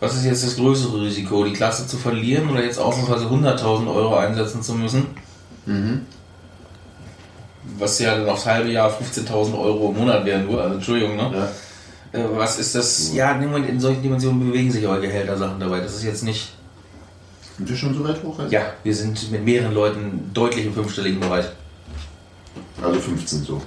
was 0.00 0.16
ist 0.16 0.24
jetzt 0.24 0.44
das 0.44 0.56
größere 0.56 1.00
Risiko, 1.02 1.44
die 1.44 1.52
Klasse 1.52 1.86
zu 1.86 1.96
verlieren 1.96 2.48
oder 2.50 2.62
jetzt 2.64 2.78
ausnahmsweise 2.78 3.26
100.000 3.26 3.92
Euro 3.94 4.16
einsetzen 4.16 4.62
zu 4.62 4.74
müssen? 4.74 5.06
Mhm. 5.66 6.06
Was 7.78 7.98
ja 7.98 8.16
dann 8.16 8.28
aufs 8.28 8.46
halbe 8.46 8.70
Jahr 8.70 8.90
15.000 8.90 9.58
Euro 9.58 9.90
im 9.90 9.98
Monat 9.98 10.24
wären, 10.24 10.46
nur, 10.46 10.60
also 10.62 10.74
Entschuldigung, 10.76 11.16
ne? 11.16 11.30
Ja. 11.32 11.48
Äh, 12.12 12.18
Was 12.34 12.58
ist 12.58 12.74
das? 12.74 13.12
Ja, 13.14 13.32
in 13.32 13.80
solchen 13.80 14.02
Dimensionen 14.02 14.40
bewegen 14.50 14.70
sich 14.70 14.86
eure 14.86 15.00
Gehälter-Sachen 15.00 15.60
dabei. 15.60 15.80
Das 15.80 15.94
ist 15.94 16.02
jetzt 16.04 16.24
nicht. 16.24 16.52
Sind 17.56 17.68
wir 17.68 17.76
schon 17.76 17.94
so 17.94 18.02
weit 18.04 18.22
hoch? 18.22 18.38
Also? 18.38 18.52
Ja, 18.52 18.62
wir 18.82 18.94
sind 18.94 19.30
mit 19.30 19.44
mehreren 19.44 19.74
Leuten 19.74 20.30
deutlich 20.34 20.66
im 20.66 20.74
fünfstelligen 20.74 21.20
Bereich. 21.20 21.44
Also 22.82 22.98
15 22.98 23.44
so. 23.44 23.62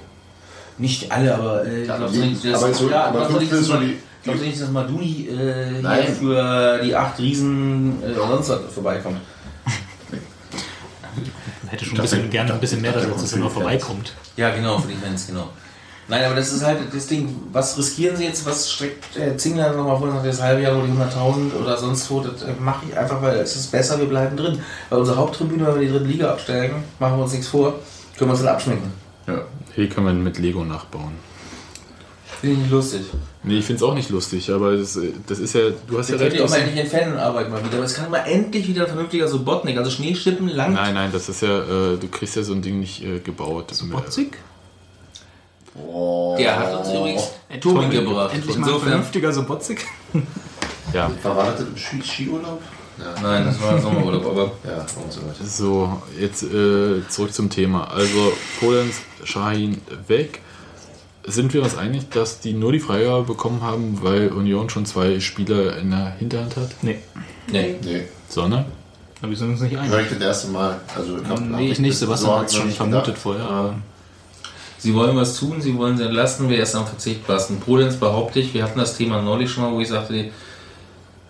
Nicht 0.76 1.10
alle, 1.12 1.32
aber 1.34 1.64
äh, 1.66 1.84
glaubst 1.84 2.16
du 2.16 2.20
nicht, 2.20 2.44
dass, 2.44 2.62
aber 2.62 2.74
so- 2.74 2.90
ja, 2.90 3.04
aber 3.04 3.18
glaubst 3.28 3.36
du 3.36 3.40
nicht, 3.40 3.50
15 3.50 3.50
dass 3.50 3.60
ist 3.60 3.66
so 3.68 3.74
mal- 3.74 3.86
die- 3.86 3.96
glaubst 4.24 4.42
du 4.42 4.46
nicht, 4.46 4.60
dass 4.60 4.70
Maduni 4.70 5.28
äh, 5.28 5.80
hier 5.80 6.14
für 6.14 6.80
die 6.84 6.96
acht 6.96 7.18
Riesen 7.20 8.02
äh, 8.02 8.12
sonst 8.14 8.48
was 8.48 8.60
vorbeikommt? 8.74 9.18
Man 11.62 11.70
hätte 11.70 11.84
schon 11.84 11.96
ein 11.96 12.02
bisschen, 12.02 12.30
gerne 12.30 12.52
ein 12.54 12.60
bisschen 12.60 12.80
mehr, 12.82 12.92
dass 12.92 13.22
es 13.22 13.32
immer 13.32 13.48
vorbeikommt. 13.48 14.12
Ja, 14.36 14.50
genau, 14.54 14.78
für 14.78 14.88
die 14.88 14.96
Fans, 14.96 15.28
genau. 15.28 15.50
Nein, 16.06 16.24
aber 16.24 16.34
das 16.34 16.52
ist 16.52 16.62
halt 16.62 16.78
das 16.92 17.06
Ding, 17.06 17.34
was 17.52 17.78
riskieren 17.78 18.14
sie 18.16 18.24
jetzt, 18.24 18.44
was 18.44 18.70
streckt 18.70 19.16
äh, 19.16 19.36
Zingler 19.38 19.72
nochmal 19.72 19.98
vor, 19.98 20.10
sagt 20.10 20.26
das 20.26 20.42
halbe 20.42 20.60
Jahr 20.62 20.74
nur 20.74 20.86
die 20.86 20.92
100.000 20.92 21.62
oder 21.62 21.78
sonst 21.78 22.10
wo, 22.10 22.20
das 22.20 22.42
äh, 22.42 22.52
mache 22.60 22.84
ich 22.88 22.96
einfach, 22.96 23.22
weil 23.22 23.38
es 23.38 23.56
ist 23.56 23.72
besser, 23.72 23.98
wir 23.98 24.06
bleiben 24.06 24.36
drin. 24.36 24.60
Bei 24.90 24.96
unserer 24.96 25.16
Haupttribüne, 25.16 25.66
wenn 25.66 25.80
wir 25.80 25.86
die 25.86 25.92
dritte 25.92 26.04
Liga 26.04 26.30
absteigen, 26.30 26.84
machen 26.98 27.16
wir 27.16 27.22
uns 27.22 27.32
nichts 27.32 27.48
vor, 27.48 27.74
können 28.18 28.30
wir 28.30 28.34
uns 28.34 28.42
dann 28.42 28.54
abschminken. 28.54 28.92
Ja, 29.26 29.42
hier 29.74 29.88
kann 29.88 30.04
man 30.04 30.22
mit 30.22 30.38
Lego 30.38 30.62
nachbauen. 30.64 31.12
Finde 32.40 32.56
ich 32.56 32.62
nicht 32.62 32.72
lustig. 32.72 33.00
Nee, 33.42 33.58
ich 33.58 33.64
finde 33.64 33.76
es 33.76 33.82
auch 33.82 33.94
nicht 33.94 34.10
lustig, 34.10 34.50
aber 34.50 34.76
das, 34.76 34.96
äh, 34.96 35.12
das 35.26 35.38
ist 35.38 35.54
ja, 35.54 35.70
du 35.86 35.98
hast 35.98 36.10
ja 36.10 36.18
Dann 36.18 36.28
könnt 36.28 36.32
recht. 36.32 36.34
ihr 36.36 36.44
auch 36.44 36.50
mal 36.50 36.58
endlich 36.58 36.84
in 36.84 36.90
Fanarbeit 36.90 37.50
mal 37.50 37.64
wieder, 37.64 37.76
aber 37.76 37.84
es 37.84 37.94
kann 37.94 38.10
mal 38.10 38.18
endlich 38.26 38.68
wieder 38.68 38.82
ein 38.82 38.88
vernünftiger 38.88 39.26
Subotnik, 39.26 39.78
also 39.78 39.90
Schneeschippen 39.90 40.48
lang. 40.48 40.74
Nein, 40.74 40.92
nein, 40.92 41.10
das 41.10 41.30
ist 41.30 41.40
ja, 41.40 41.60
äh, 41.60 41.96
du 41.96 42.08
kriegst 42.10 42.36
ja 42.36 42.42
so 42.42 42.52
ein 42.52 42.60
Ding 42.60 42.80
nicht 42.80 43.02
äh, 43.02 43.20
gebaut. 43.20 43.72
Botzig? 45.74 46.44
Der 46.44 46.58
hat 46.58 46.78
uns 46.78 46.88
übrigens 46.92 47.30
Tobi 47.60 47.88
gebracht. 47.88 48.34
Endlich 48.34 48.56
mal 48.56 48.62
ein 48.62 48.68
Insofern, 48.68 48.88
vernünftiger 48.88 49.32
Sobotzig. 49.32 49.84
Ja, 50.92 51.10
war 51.22 51.50
das 51.52 51.60
im 51.60 51.76
Ski 51.76 52.02
Skiurlaub? 52.02 52.60
Ja. 52.96 53.20
nein, 53.20 53.44
das 53.46 53.60
war 53.60 53.80
Sommerurlaub, 53.80 54.24
aber 54.26 54.52
Ja, 54.64 54.78
und 55.02 55.12
so 55.12 55.20
weiter. 55.22 55.44
so, 55.44 56.02
jetzt 56.20 56.44
äh, 56.44 57.02
zurück 57.08 57.34
zum 57.34 57.50
Thema. 57.50 57.90
Also, 57.90 58.32
Polens 58.60 59.00
Shahin 59.24 59.80
weg. 60.06 60.40
Sind 61.26 61.52
wir 61.54 61.62
uns 61.62 61.76
einig, 61.76 62.10
dass 62.10 62.38
die 62.40 62.52
nur 62.52 62.70
die 62.70 62.78
Freigabe 62.80 63.24
bekommen 63.24 63.62
haben, 63.62 63.98
weil 64.02 64.28
Union 64.28 64.68
schon 64.70 64.84
zwei 64.86 65.18
Spieler 65.20 65.76
in 65.78 65.90
der 65.90 66.10
Hinterhand 66.18 66.54
hat? 66.56 66.68
Nee, 66.82 66.98
nee. 67.50 67.74
Nee, 67.82 68.02
Sondern? 68.28 68.66
aber 69.20 69.30
wir 69.30 69.36
sind 69.38 69.50
uns 69.52 69.60
nicht 69.62 69.72
höre 69.74 69.80
einig. 69.82 70.06
ich 70.12 70.18
das 70.18 70.20
erste 70.26 70.48
Mal. 70.48 70.80
Also, 70.94 71.16
ich 71.18 71.28
hab- 71.28 71.40
Nee, 71.40 71.70
ich 71.72 71.78
nicht. 71.80 71.98
Sebastian 71.98 72.30
so 72.30 72.38
hat 72.38 72.46
es 72.46 72.54
schon 72.54 72.66
nicht 72.66 72.76
vermutet 72.76 73.06
gedacht. 73.06 73.18
vorher. 73.22 73.44
Aber 73.48 73.74
Sie 74.84 74.94
wollen 74.94 75.16
was 75.16 75.38
tun, 75.38 75.62
sie 75.62 75.78
wollen 75.78 75.96
sie 75.96 76.04
entlasten, 76.04 76.50
wer 76.50 76.62
ist 76.62 76.74
am 76.74 76.86
Verzichtbarsten? 76.86 77.58
Polenz 77.58 77.96
behaupte 77.96 78.38
ich, 78.38 78.52
wir 78.52 78.62
hatten 78.62 78.78
das 78.78 78.98
Thema 78.98 79.22
neulich 79.22 79.50
schon 79.50 79.64
mal, 79.64 79.72
wo 79.72 79.80
ich 79.80 79.88
sagte, 79.88 80.12
die, 80.12 80.30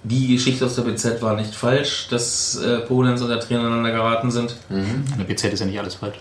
die 0.02 0.35
Geschichte 0.35 0.66
aus 0.66 0.74
der 0.74 0.82
BZ 0.82 1.22
war 1.22 1.36
nicht 1.36 1.55
falsch, 1.55 2.09
dass 2.10 2.56
äh, 2.56 2.78
Polenz 2.81 3.20
und 3.20 3.28
der 3.28 3.39
Trainer 3.39 3.60
aneinander 3.60 3.93
geraten 3.93 4.32
sind. 4.32 4.56
in 4.70 5.05
der 5.16 5.22
BZ 5.22 5.52
ist 5.52 5.60
ja 5.60 5.66
nicht 5.66 5.78
alles 5.78 5.94
falsch. 5.94 6.16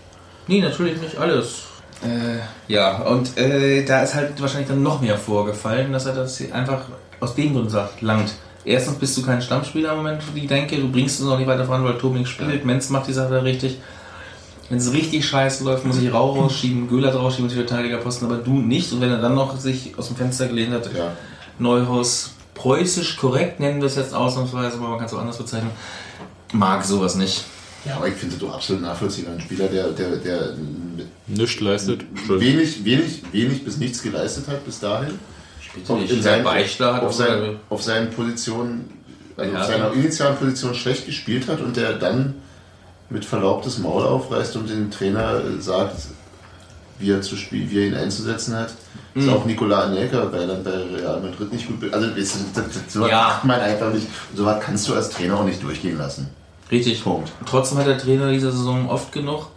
Nee, 0.46 0.62
natürlich 0.62 1.02
nicht 1.02 1.18
alles. 1.18 1.64
Äh, 2.04 2.72
ja, 2.72 3.00
und 3.02 3.36
äh, 3.36 3.84
da 3.84 4.04
ist 4.04 4.14
halt 4.14 4.40
wahrscheinlich 4.40 4.70
dann 4.70 4.84
noch 4.84 5.02
mehr 5.02 5.18
vorgefallen, 5.18 5.92
dass 5.92 6.06
er 6.06 6.14
das 6.14 6.40
einfach 6.52 6.86
aus 7.20 7.34
dem 7.34 7.54
Grund 7.56 7.72
sagt, 7.72 8.04
langt. 8.04 8.32
Erstens 8.64 8.98
bist 8.98 9.18
du 9.18 9.24
kein 9.24 9.42
Stammspieler 9.42 9.94
im 9.94 9.98
Moment, 9.98 10.22
wie 10.36 10.42
ich 10.42 10.48
denke, 10.48 10.78
du 10.78 10.92
bringst 10.92 11.20
es 11.20 11.26
noch 11.26 11.40
nicht 11.40 11.48
weiter 11.48 11.66
voran, 11.66 11.84
weil 11.84 11.98
Tobing 11.98 12.28
spielt, 12.28 12.64
Menz 12.64 12.92
macht 12.92 13.08
die 13.08 13.14
Sache 13.14 13.44
richtig. 13.44 13.80
Wenn 14.70 14.78
es 14.78 14.92
richtig 14.94 15.26
scheiße 15.28 15.64
läuft, 15.66 15.86
muss 15.86 15.98
ich 16.02 16.12
Rauch 16.14 16.36
rausschieben, 16.38 16.88
Göhler 16.88 17.14
rausschieben 17.14 17.46
und 17.46 17.52
die 17.52 17.56
Verteidigerposten, 17.58 18.28
aber 18.28 18.38
du 18.38 18.54
nicht. 18.60 18.92
Und 18.94 19.02
wenn 19.02 19.10
er 19.12 19.20
dann 19.22 19.36
noch 19.36 19.58
sich 19.60 19.94
aus 19.98 20.08
dem 20.08 20.16
Fenster 20.16 20.48
gelehnt 20.48 20.74
hat, 20.74 20.90
Ja. 20.96 21.12
Neuhaus 21.60 22.32
preußisch 22.56 23.18
korrekt 23.18 23.60
nennen 23.60 23.80
wir 23.82 23.88
es 23.88 23.96
jetzt 23.96 24.14
ausnahmsweise, 24.14 24.78
aber 24.78 24.90
man 24.90 24.98
kann 24.98 25.08
es 25.08 25.14
auch 25.14 25.20
anders 25.20 25.38
bezeichnen, 25.38 25.72
mag 26.54 26.84
sowas 26.86 27.16
nicht. 27.16 27.44
Ja, 27.86 27.98
aber 27.98 28.08
ich 28.08 28.14
finde 28.16 28.38
du 28.38 28.50
absolut 28.50 28.82
nachvollziehbar. 28.82 29.34
Ein 29.34 29.42
Spieler, 29.42 29.68
der, 29.68 29.90
der, 29.90 30.16
der 30.18 30.54
Nichts 31.28 31.60
leistet. 31.60 32.06
wenig, 32.30 32.86
wenig, 32.86 33.22
wenig 33.32 33.66
bis 33.66 33.78
nichts 33.78 34.02
geleistet 34.02 34.48
hat 34.48 34.64
bis 34.66 34.80
dahin. 34.80 35.20
Bitte 35.76 35.94
nicht. 35.94 36.24
Sein 36.24 36.44
Beichtler 36.44 36.94
hat 36.96 37.02
auf, 37.04 37.10
auch 37.10 37.14
sein, 37.14 37.40
sogar- 37.40 37.56
auf 37.70 37.84
seinen 37.84 38.10
Positionen, 38.12 38.90
also 39.36 39.52
Ja. 39.52 39.60
auf 39.62 39.66
seiner 39.68 39.94
initialen 39.94 40.38
Position 40.38 40.74
schlecht 40.76 41.06
gespielt 41.06 41.48
hat 41.48 41.60
und 41.62 41.76
der 41.76 41.94
dann 41.94 42.36
mit 43.14 43.24
Verlaub 43.24 43.64
das 43.64 43.78
Maul 43.78 44.04
aufreißt 44.04 44.56
und 44.58 44.70
dem 44.70 44.92
Trainer 44.92 45.40
sagt, 45.60 45.96
wie 47.00 47.12
er, 47.12 47.22
zu 47.22 47.36
spielen, 47.38 47.70
wie 47.70 47.80
er 47.82 47.88
ihn 47.88 47.96
einzusetzen 47.96 48.56
hat. 48.56 48.72
Ist 49.16 49.28
Mhm. 49.28 49.34
auch 49.34 49.46
Nikola 49.46 49.84
Anelka, 49.84 50.32
weil 50.32 50.48
dann 50.48 50.64
bei 50.64 50.72
Real 50.72 51.22
Madrid 51.22 51.54
nicht 51.54 51.68
gut. 51.68 51.94
Also 51.94 52.08
das, 52.08 52.38
das, 52.54 52.64
das, 52.66 52.94
so 52.94 53.08
Ja. 53.08 53.22
macht 53.24 53.46
man 53.46 53.60
einfach 53.60 53.94
nicht. 53.94 54.08
So 54.36 54.44
was 54.46 54.60
kannst 54.64 54.88
du 54.90 54.94
als 54.96 55.10
Trainer 55.10 55.38
auch 55.40 55.46
nicht 55.46 55.62
durchgehen 55.64 55.98
lassen. 55.98 56.30
Richtig. 56.72 57.04
Punkt. 57.04 57.32
Trotzdem 57.46 57.78
hat 57.78 57.88
der 57.88 57.98
Trainer 58.00 58.32
dieser 58.32 58.52
Saison 58.52 58.90
oft 58.90 59.12
genug 59.12 59.48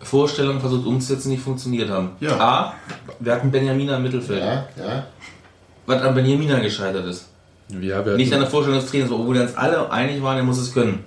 Vorstellungen 0.00 0.60
versucht 0.60 0.86
umzusetzen, 0.86 1.30
die 1.30 1.36
nicht 1.36 1.44
funktioniert 1.44 1.88
haben. 1.90 2.10
Ja. 2.20 2.38
A, 2.38 2.74
wir 3.20 3.32
hatten 3.32 3.50
Benjamina 3.50 3.96
im 3.96 4.02
Mittelfeld. 4.02 4.40
Ja, 4.40 4.66
ja. 4.84 5.06
Was 5.86 6.02
an 6.02 6.14
Benjamina 6.14 6.58
gescheitert 6.60 7.06
ist. 7.06 7.26
Ja, 7.80 8.04
wir 8.04 8.16
Nicht 8.16 8.32
an 8.32 8.40
der 8.40 8.50
Vorstellung 8.50 8.80
des 8.80 8.90
Trainers, 8.90 9.10
obwohl 9.10 9.34
wir 9.36 9.42
uns 9.42 9.56
alle 9.56 9.90
einig 9.90 10.22
waren, 10.22 10.36
er 10.36 10.42
muss 10.44 10.58
es 10.58 10.72
können. 10.74 11.04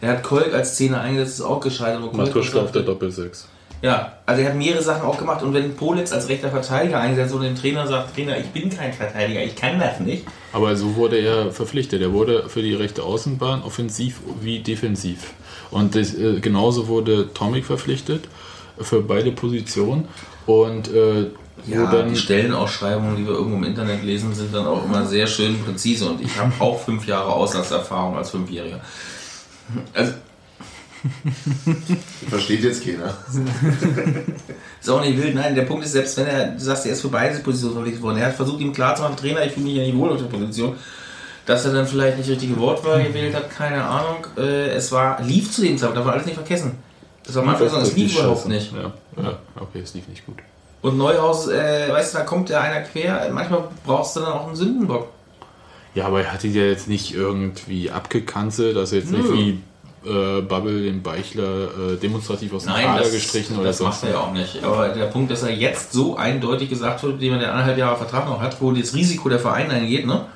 Er 0.00 0.10
hat 0.10 0.22
Kolk 0.22 0.52
als 0.54 0.76
Zehner 0.76 1.00
eingesetzt, 1.00 1.40
ist 1.40 1.44
auch 1.44 1.60
gescheitert. 1.60 2.12
Matuschka 2.14 2.60
auf 2.60 2.72
der 2.72 2.82
Doppelsechs. 2.82 3.48
Ja, 3.80 4.14
also 4.26 4.42
er 4.42 4.48
hat 4.48 4.56
mehrere 4.56 4.82
Sachen 4.82 5.02
auch 5.02 5.18
gemacht 5.18 5.42
und 5.44 5.54
wenn 5.54 5.76
Politz 5.76 6.12
als 6.12 6.28
rechter 6.28 6.50
Verteidiger 6.50 6.98
eingesetzt 6.98 7.32
und 7.32 7.42
dem 7.42 7.54
Trainer 7.54 7.86
sagt, 7.86 8.14
Trainer, 8.16 8.36
ich 8.36 8.46
bin 8.46 8.70
kein 8.70 8.92
Verteidiger, 8.92 9.40
ich 9.40 9.54
kann 9.54 9.78
das 9.78 10.00
nicht. 10.00 10.24
Aber 10.52 10.74
so 10.74 10.96
wurde 10.96 11.16
er 11.18 11.52
verpflichtet. 11.52 12.02
Er 12.02 12.12
wurde 12.12 12.48
für 12.48 12.60
die 12.62 12.74
rechte 12.74 13.04
Außenbahn 13.04 13.62
offensiv 13.62 14.20
wie 14.40 14.58
defensiv. 14.60 15.32
Und 15.70 15.94
das, 15.94 16.12
äh, 16.14 16.40
genauso 16.40 16.88
wurde 16.88 17.32
Tomic 17.34 17.66
verpflichtet 17.66 18.24
für 18.80 19.00
beide 19.00 19.30
Positionen. 19.30 20.08
Und 20.46 20.92
äh, 20.92 21.26
Ja, 21.66 21.90
dann 21.90 22.08
die 22.08 22.16
Stellenausschreibungen, 22.16 23.16
die 23.16 23.26
wir 23.26 23.34
irgendwo 23.34 23.58
im 23.58 23.64
Internet 23.64 24.02
lesen, 24.02 24.34
sind 24.34 24.52
dann 24.52 24.66
auch 24.66 24.84
immer 24.84 25.04
sehr 25.06 25.26
schön 25.28 25.62
präzise 25.64 26.08
und 26.08 26.20
ich 26.20 26.36
habe 26.36 26.52
auch 26.58 26.80
fünf 26.80 27.06
Jahre 27.06 27.32
Auslandserfahrung 27.32 28.16
als 28.16 28.30
Fünfjähriger. 28.30 28.80
Also, 29.94 30.12
Versteht 32.28 32.64
jetzt 32.64 32.84
keiner. 32.84 33.14
ist 34.80 34.90
auch 34.90 35.00
nicht 35.00 35.20
wild. 35.20 35.34
Nein, 35.34 35.54
der 35.54 35.62
Punkt 35.62 35.84
ist, 35.84 35.92
selbst 35.92 36.16
wenn 36.16 36.26
er, 36.26 36.48
du 36.48 36.58
sagst, 36.58 36.86
er 36.86 36.92
ist 36.92 37.00
für 37.00 37.08
beide 37.08 37.38
Positionen 37.38 37.74
verpflichtet 37.74 38.02
worden. 38.02 38.18
Er 38.18 38.26
hat 38.26 38.34
versucht, 38.34 38.60
ihm 38.60 38.72
klarzumachen, 38.72 39.16
Trainer, 39.16 39.44
ich 39.44 39.52
fühle 39.52 39.66
mich 39.66 39.76
ja 39.76 39.82
nicht 39.82 39.96
wohl 39.96 40.10
auf 40.10 40.18
der 40.18 40.26
Position. 40.26 40.76
Dass 41.46 41.64
er 41.64 41.72
dann 41.72 41.86
vielleicht 41.86 42.18
nicht 42.18 42.28
richtige 42.28 42.58
Wortwahl 42.58 43.02
gewählt 43.02 43.34
hat, 43.34 43.50
keine 43.50 43.82
Ahnung. 43.82 44.26
Äh, 44.36 44.70
es 44.70 44.92
war, 44.92 45.22
lief 45.22 45.50
zu 45.50 45.62
dem 45.62 45.78
Zeitpunkt, 45.78 45.98
darf 45.98 46.04
man 46.04 46.14
alles 46.14 46.26
nicht 46.26 46.36
vergessen. 46.36 46.72
Das 47.24 47.34
war 47.36 47.46
Anfang 47.46 47.68
so, 47.68 47.76
es 47.78 47.94
lief 47.94 48.18
überhaupt 48.18 48.48
nicht. 48.48 48.72
Ja, 48.72 48.92
ja, 49.22 49.38
okay, 49.56 49.80
es 49.82 49.94
lief 49.94 50.08
nicht 50.08 50.26
gut. 50.26 50.38
Und 50.82 50.98
Neuhaus, 50.98 51.48
äh, 51.48 51.90
weißt 51.90 52.14
du, 52.14 52.18
da 52.18 52.24
kommt 52.24 52.50
ja 52.50 52.60
einer 52.60 52.82
quer. 52.82 53.28
Manchmal 53.32 53.64
brauchst 53.84 54.16
du 54.16 54.20
dann 54.20 54.32
auch 54.32 54.46
einen 54.46 54.56
Sündenbock. 54.56 55.08
Ja, 55.98 56.06
aber 56.06 56.22
er 56.22 56.32
hatte 56.32 56.46
ja 56.46 56.62
jetzt 56.62 56.86
nicht 56.86 57.12
irgendwie 57.12 57.90
abgekanzelt, 57.90 58.76
also 58.76 58.94
jetzt 58.94 59.10
nicht 59.10 59.24
Nö. 59.24 59.34
wie 59.34 60.08
äh, 60.08 60.42
Bubble 60.42 60.80
den 60.84 61.02
Beichler 61.02 61.92
äh, 61.92 61.96
demonstrativ 61.96 62.52
aus 62.52 62.62
dem 62.62 62.74
Nein, 62.74 62.86
Kader 62.86 63.02
das, 63.02 63.10
gestrichen 63.10 63.56
oder 63.56 63.64
das 63.66 63.78
sonst 63.78 64.02
macht 64.02 64.04
er 64.04 64.10
ja 64.10 64.20
auch 64.20 64.32
nicht. 64.32 64.62
Aber 64.62 64.90
der 64.90 65.06
Punkt, 65.06 65.28
dass 65.32 65.42
er 65.42 65.50
jetzt 65.50 65.92
so 65.92 66.16
eindeutig 66.16 66.68
gesagt 66.68 67.02
wird, 67.02 67.20
dem 67.20 67.32
er 67.32 67.40
den 67.40 67.48
anderthalb 67.48 67.78
Jahre 67.78 67.96
Vertrag 67.96 68.28
noch 68.28 68.40
hat, 68.40 68.60
wo 68.60 68.70
das 68.70 68.94
Risiko 68.94 69.28
der 69.28 69.40
Verein 69.40 69.72
eingeht, 69.72 70.06
ne? 70.06 70.26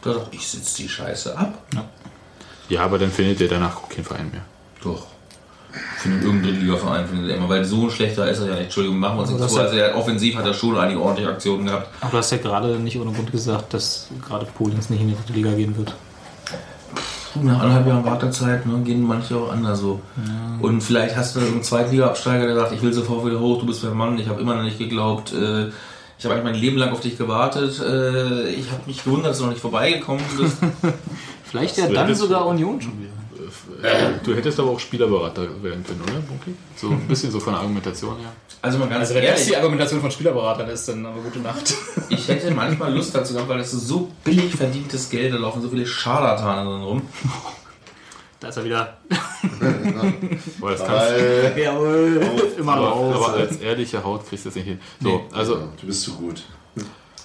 Da 0.00 0.14
sagt, 0.14 0.32
ich 0.32 0.48
sitze 0.48 0.82
die 0.82 0.88
Scheiße 0.88 1.36
ab. 1.36 1.62
Ja, 2.70 2.80
aber 2.82 2.98
dann 2.98 3.10
findet 3.10 3.42
er 3.42 3.48
danach 3.48 3.86
keinen 3.90 4.04
Verein 4.04 4.30
mehr. 4.30 4.46
Doch. 4.82 5.08
Findet 6.02 6.24
irgendein 6.24 6.50
Drittliga-Verein 6.50 7.06
findet 7.06 7.30
er 7.30 7.36
immer, 7.36 7.48
weil 7.48 7.64
so 7.64 7.84
ein 7.84 7.90
schlechter 7.90 8.28
ist 8.28 8.40
er 8.40 8.46
ja 8.48 8.52
nicht. 8.54 8.64
Entschuldigung, 8.64 8.98
machen 8.98 9.16
wir 9.18 9.22
uns 9.22 9.30
Also 9.32 9.44
nicht 9.44 9.54
hat- 9.56 9.66
Also 9.66 9.76
er, 9.76 9.96
offensiv 9.96 10.34
hat 10.36 10.46
er 10.46 10.54
schon 10.54 10.76
einige 10.76 11.00
ordentliche 11.00 11.30
Aktionen 11.30 11.66
gehabt. 11.66 11.88
Aber 12.00 12.10
du 12.10 12.16
hast 12.18 12.30
ja 12.32 12.38
gerade 12.38 12.78
nicht 12.80 12.98
ohne 12.98 13.12
Grund 13.12 13.30
gesagt, 13.30 13.72
dass 13.72 14.08
gerade 14.26 14.46
Polens 14.46 14.90
nicht 14.90 15.00
in 15.00 15.08
die 15.08 15.14
dritte 15.14 15.32
Liga 15.32 15.52
gehen 15.52 15.76
wird. 15.76 15.94
Nach 17.40 17.60
anderthalb 17.60 17.86
Jahren 17.86 18.04
Wartezeit 18.04 18.66
ne, 18.66 18.78
gehen 18.84 19.00
manche 19.02 19.36
auch 19.36 19.52
anders 19.52 19.78
so. 19.80 20.00
Und 20.60 20.82
vielleicht 20.82 21.16
hast 21.16 21.34
du 21.36 21.40
einen 21.40 21.62
Zweitliga-Absteiger, 21.62 22.46
der 22.46 22.56
sagt, 22.56 22.72
ich 22.72 22.82
will 22.82 22.92
sofort 22.92 23.24
wieder 23.24 23.40
hoch, 23.40 23.60
du 23.60 23.66
bist 23.66 23.82
mein 23.84 23.96
Mann, 23.96 24.18
ich 24.18 24.28
habe 24.28 24.40
immer 24.40 24.54
noch 24.56 24.64
nicht 24.64 24.78
geglaubt, 24.78 25.32
äh, 25.32 25.68
ich 26.18 26.24
habe 26.26 26.34
eigentlich 26.34 26.44
mein 26.44 26.54
Leben 26.56 26.76
lang 26.76 26.90
auf 26.92 27.00
dich 27.00 27.16
gewartet, 27.16 27.80
äh, 27.80 28.48
ich 28.50 28.70
habe 28.70 28.82
mich 28.86 29.02
gewundert, 29.02 29.30
dass 29.30 29.38
du 29.38 29.44
noch 29.44 29.50
nicht 29.52 29.62
vorbeigekommen 29.62 30.22
bist. 30.38 30.58
Vielleicht 31.44 31.78
Das 31.78 31.88
ja 31.88 31.92
dann 31.92 32.14
sogar 32.14 32.44
Union 32.46 32.80
schon 32.80 33.00
wieder. 33.00 33.10
Du 34.22 34.34
hättest 34.34 34.60
aber 34.60 34.70
auch 34.70 34.80
Spielerberater 34.80 35.42
werden 35.62 35.84
können, 35.84 36.02
oder? 36.02 36.20
Bunky? 36.20 36.54
So 36.76 36.88
ein 36.90 37.08
bisschen 37.08 37.30
so 37.30 37.40
von 37.40 37.52
der 37.52 37.60
Argumentation 37.62 38.16
her. 38.18 38.32
Also 38.60 38.78
mal 38.78 38.88
ganz 38.88 39.00
Also 39.00 39.14
wenn 39.16 39.26
das 39.26 39.44
die 39.46 39.56
Argumentation 39.56 40.00
von 40.00 40.10
Spielerberatern 40.10 40.68
ist, 40.68 40.88
dann 40.88 41.04
aber 41.04 41.20
gute 41.20 41.40
Nacht. 41.40 41.74
ich 42.08 42.28
hätte 42.28 42.50
manchmal 42.52 42.94
Lust 42.94 43.12
dazu 43.14 43.32
gehabt, 43.34 43.48
weil 43.48 43.58
das 43.58 43.72
ist 43.72 43.88
so 43.88 44.10
billig 44.22 44.54
verdientes 44.54 45.10
Geld, 45.10 45.32
da 45.34 45.38
laufen 45.38 45.60
so 45.62 45.68
viele 45.68 45.84
Scharlatane 45.86 46.68
drin 46.70 46.82
rum. 46.82 47.02
Da 48.38 48.48
ist 48.48 48.56
er 48.56 48.64
wieder. 48.64 48.96
Boah, 50.60 50.70
das 50.72 50.80
kannst, 50.84 51.12
Weil, 51.12 51.54
Jawohl. 51.56 52.26
Immer 52.58 52.72
aber, 52.74 52.88
raus. 52.88 53.14
aber 53.16 53.34
als 53.34 53.56
ehrliche 53.58 54.02
Haut 54.02 54.28
kriegst 54.28 54.44
du 54.44 54.48
das 54.48 54.56
nicht 54.56 54.66
hin. 54.66 54.80
So, 55.00 55.24
also 55.32 55.68
du 55.80 55.86
bist 55.86 56.02
zu 56.02 56.14
gut. 56.14 56.42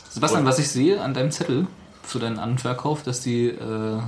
Sebastian, 0.10 0.46
was 0.46 0.60
ich 0.60 0.70
sehe 0.70 1.02
an 1.02 1.14
deinem 1.14 1.32
Zettel 1.32 1.68
für 2.04 2.20
deinen 2.20 2.40
Anverkauf, 2.40 3.04
dass 3.04 3.22
die, 3.22 3.48
äh, 3.48 4.00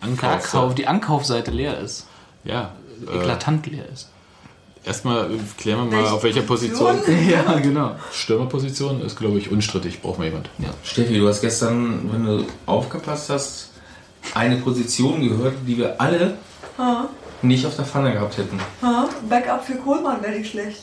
Ankauf. 0.00 0.42
Verkauf, 0.42 0.74
die 0.74 0.86
Ankaufseite 0.86 1.50
leer 1.50 1.78
ist. 1.80 2.06
Ja. 2.44 2.72
Äh, 3.10 3.16
Eklatant 3.18 3.66
leer 3.66 3.84
ist. 3.92 4.08
erstmal 4.84 5.30
äh, 5.30 5.38
klären 5.58 5.90
wir 5.90 6.00
mal, 6.02 6.08
auf 6.10 6.22
welcher 6.22 6.42
Position. 6.42 6.96
Ja, 7.28 7.58
genau. 7.58 7.96
Stürmerposition 8.12 9.00
ist, 9.02 9.16
glaube 9.18 9.38
ich, 9.38 9.50
unstrittig. 9.50 10.00
Braucht 10.02 10.18
man 10.18 10.28
jemand. 10.28 10.48
Steffi, 10.84 11.18
du 11.18 11.28
hast 11.28 11.40
gestern, 11.40 12.10
wenn 12.12 12.24
du 12.24 12.44
aufgepasst 12.66 13.30
hast, 13.30 13.70
eine 14.34 14.56
Position 14.56 15.20
gehört, 15.26 15.54
die 15.66 15.78
wir 15.78 16.00
alle 16.00 16.36
Ha, 16.78 17.08
nicht 17.42 17.64
auf 17.64 17.74
der 17.76 17.84
Pfanne 17.86 18.12
gehabt 18.12 18.36
hätten. 18.36 18.58
ha, 18.82 19.08
Backup 19.28 19.64
für 19.64 19.76
Kohlmann 19.76 20.22
wäre 20.22 20.32
nicht 20.38 20.50
schlecht. 20.50 20.82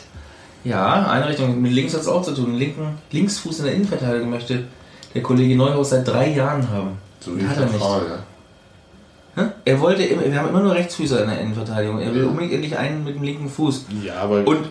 Ja, 0.64 1.08
Einrichtung. 1.08 1.62
Mit 1.62 1.72
links 1.74 1.94
hat 1.94 2.02
es 2.02 2.08
auch 2.08 2.24
zu 2.24 2.34
tun. 2.34 2.56
Linken 2.56 2.98
Linksfuß 3.12 3.60
in 3.60 3.66
der 3.66 3.76
Innenverteidigung 3.76 4.30
möchte 4.30 4.64
der 5.14 5.22
Kollege 5.22 5.56
Neuhaus 5.56 5.90
seit 5.92 6.08
drei 6.08 6.30
Jahren 6.30 6.68
haben. 6.70 6.98
So 7.20 7.38
wie 7.38 7.46
Hat 7.46 7.58
er 7.58 7.66
nicht. 7.66 7.78
Frage. 7.78 8.24
Hä? 9.36 9.42
Er 9.66 9.80
wollte 9.80 10.04
immer, 10.04 10.24
wir 10.24 10.38
haben 10.38 10.50
immer 10.50 10.62
nur 10.62 10.76
Rechtsfüßer 10.76 11.24
in 11.24 11.30
der 11.30 11.42
Innenverteidigung. 11.42 12.00
Er 12.00 12.14
will 12.14 12.26
unbedingt 12.26 12.54
endlich 12.54 12.78
einen 12.78 13.04
mit 13.04 13.16
dem 13.16 13.24
linken 13.24 13.50
Fuß. 13.50 13.86
Ja, 14.04 14.16
aber 14.22 14.46
Und 14.46 14.70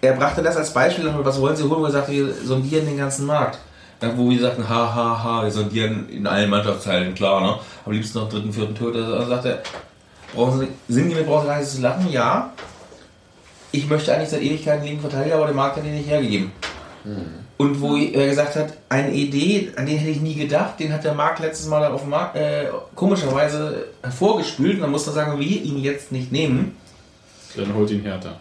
er 0.00 0.12
brachte 0.14 0.42
das 0.42 0.56
als 0.56 0.72
Beispiel 0.72 1.12
was 1.22 1.40
wollen 1.40 1.56
Sie 1.56 1.62
holen, 1.62 1.80
wo 1.80 1.86
er 1.86 1.92
sagte, 1.92 2.12
wir 2.12 2.34
sondieren 2.34 2.86
den 2.86 2.98
ganzen 2.98 3.26
Markt. 3.26 3.58
Wo 4.16 4.28
wir 4.28 4.40
sagten, 4.40 4.68
ha, 4.68 4.94
ha, 4.94 5.22
ha, 5.22 5.44
wir 5.44 5.50
sondieren 5.50 6.08
in 6.10 6.26
allen 6.26 6.50
Mannschaftsteilen, 6.50 7.14
klar, 7.14 7.40
ne? 7.40 7.58
Am 7.86 7.92
liebsten 7.92 8.18
noch 8.18 8.28
dritten, 8.28 8.52
vierten 8.52 8.74
Torhüter. 8.74 9.18
Dann 9.18 9.28
sagt 9.28 9.46
er, 9.46 9.62
brauchen 10.34 10.68
Sie, 10.88 11.00
mit 11.02 11.26
brauchen 11.26 11.42
Sie 11.42 11.48
gar 11.48 11.58
nicht 11.58 11.70
zu 11.70 11.80
lachen? 11.80 12.10
Ja. 12.10 12.52
Ich 13.72 13.88
möchte 13.88 14.14
eigentlich 14.14 14.28
seit 14.28 14.42
Ewigkeiten 14.42 14.80
einen 14.80 14.88
linken 14.88 15.08
Verteidiger, 15.08 15.36
aber 15.36 15.46
der 15.46 15.54
Markt 15.54 15.76
hat 15.76 15.84
den 15.84 15.94
nicht 15.94 16.08
hergegeben. 16.08 16.52
Und 17.56 17.80
wo 17.80 17.96
er 17.96 18.26
gesagt 18.26 18.56
hat, 18.56 18.74
eine 18.88 19.12
Idee, 19.12 19.70
an 19.76 19.86
den 19.86 19.96
hätte 19.96 20.10
ich 20.10 20.20
nie 20.20 20.34
gedacht, 20.34 20.80
den 20.80 20.92
hat 20.92 21.04
der 21.04 21.14
Markt 21.14 21.38
letztes 21.38 21.66
Mal 21.66 21.84
auf 21.86 22.00
dem 22.00 22.10
Markt 22.10 22.36
äh, 22.36 22.66
komischerweise 22.96 23.86
hervorgespült. 24.02 24.76
Und 24.76 24.80
dann 24.80 24.90
muss 24.90 25.06
man 25.06 25.14
sagen, 25.14 25.38
wir 25.38 25.46
ihn 25.46 25.78
jetzt 25.78 26.10
nicht 26.10 26.32
nehmen 26.32 26.76
dann 27.56 27.74
holt 27.74 27.90
ihn 27.90 28.02
härter. 28.02 28.38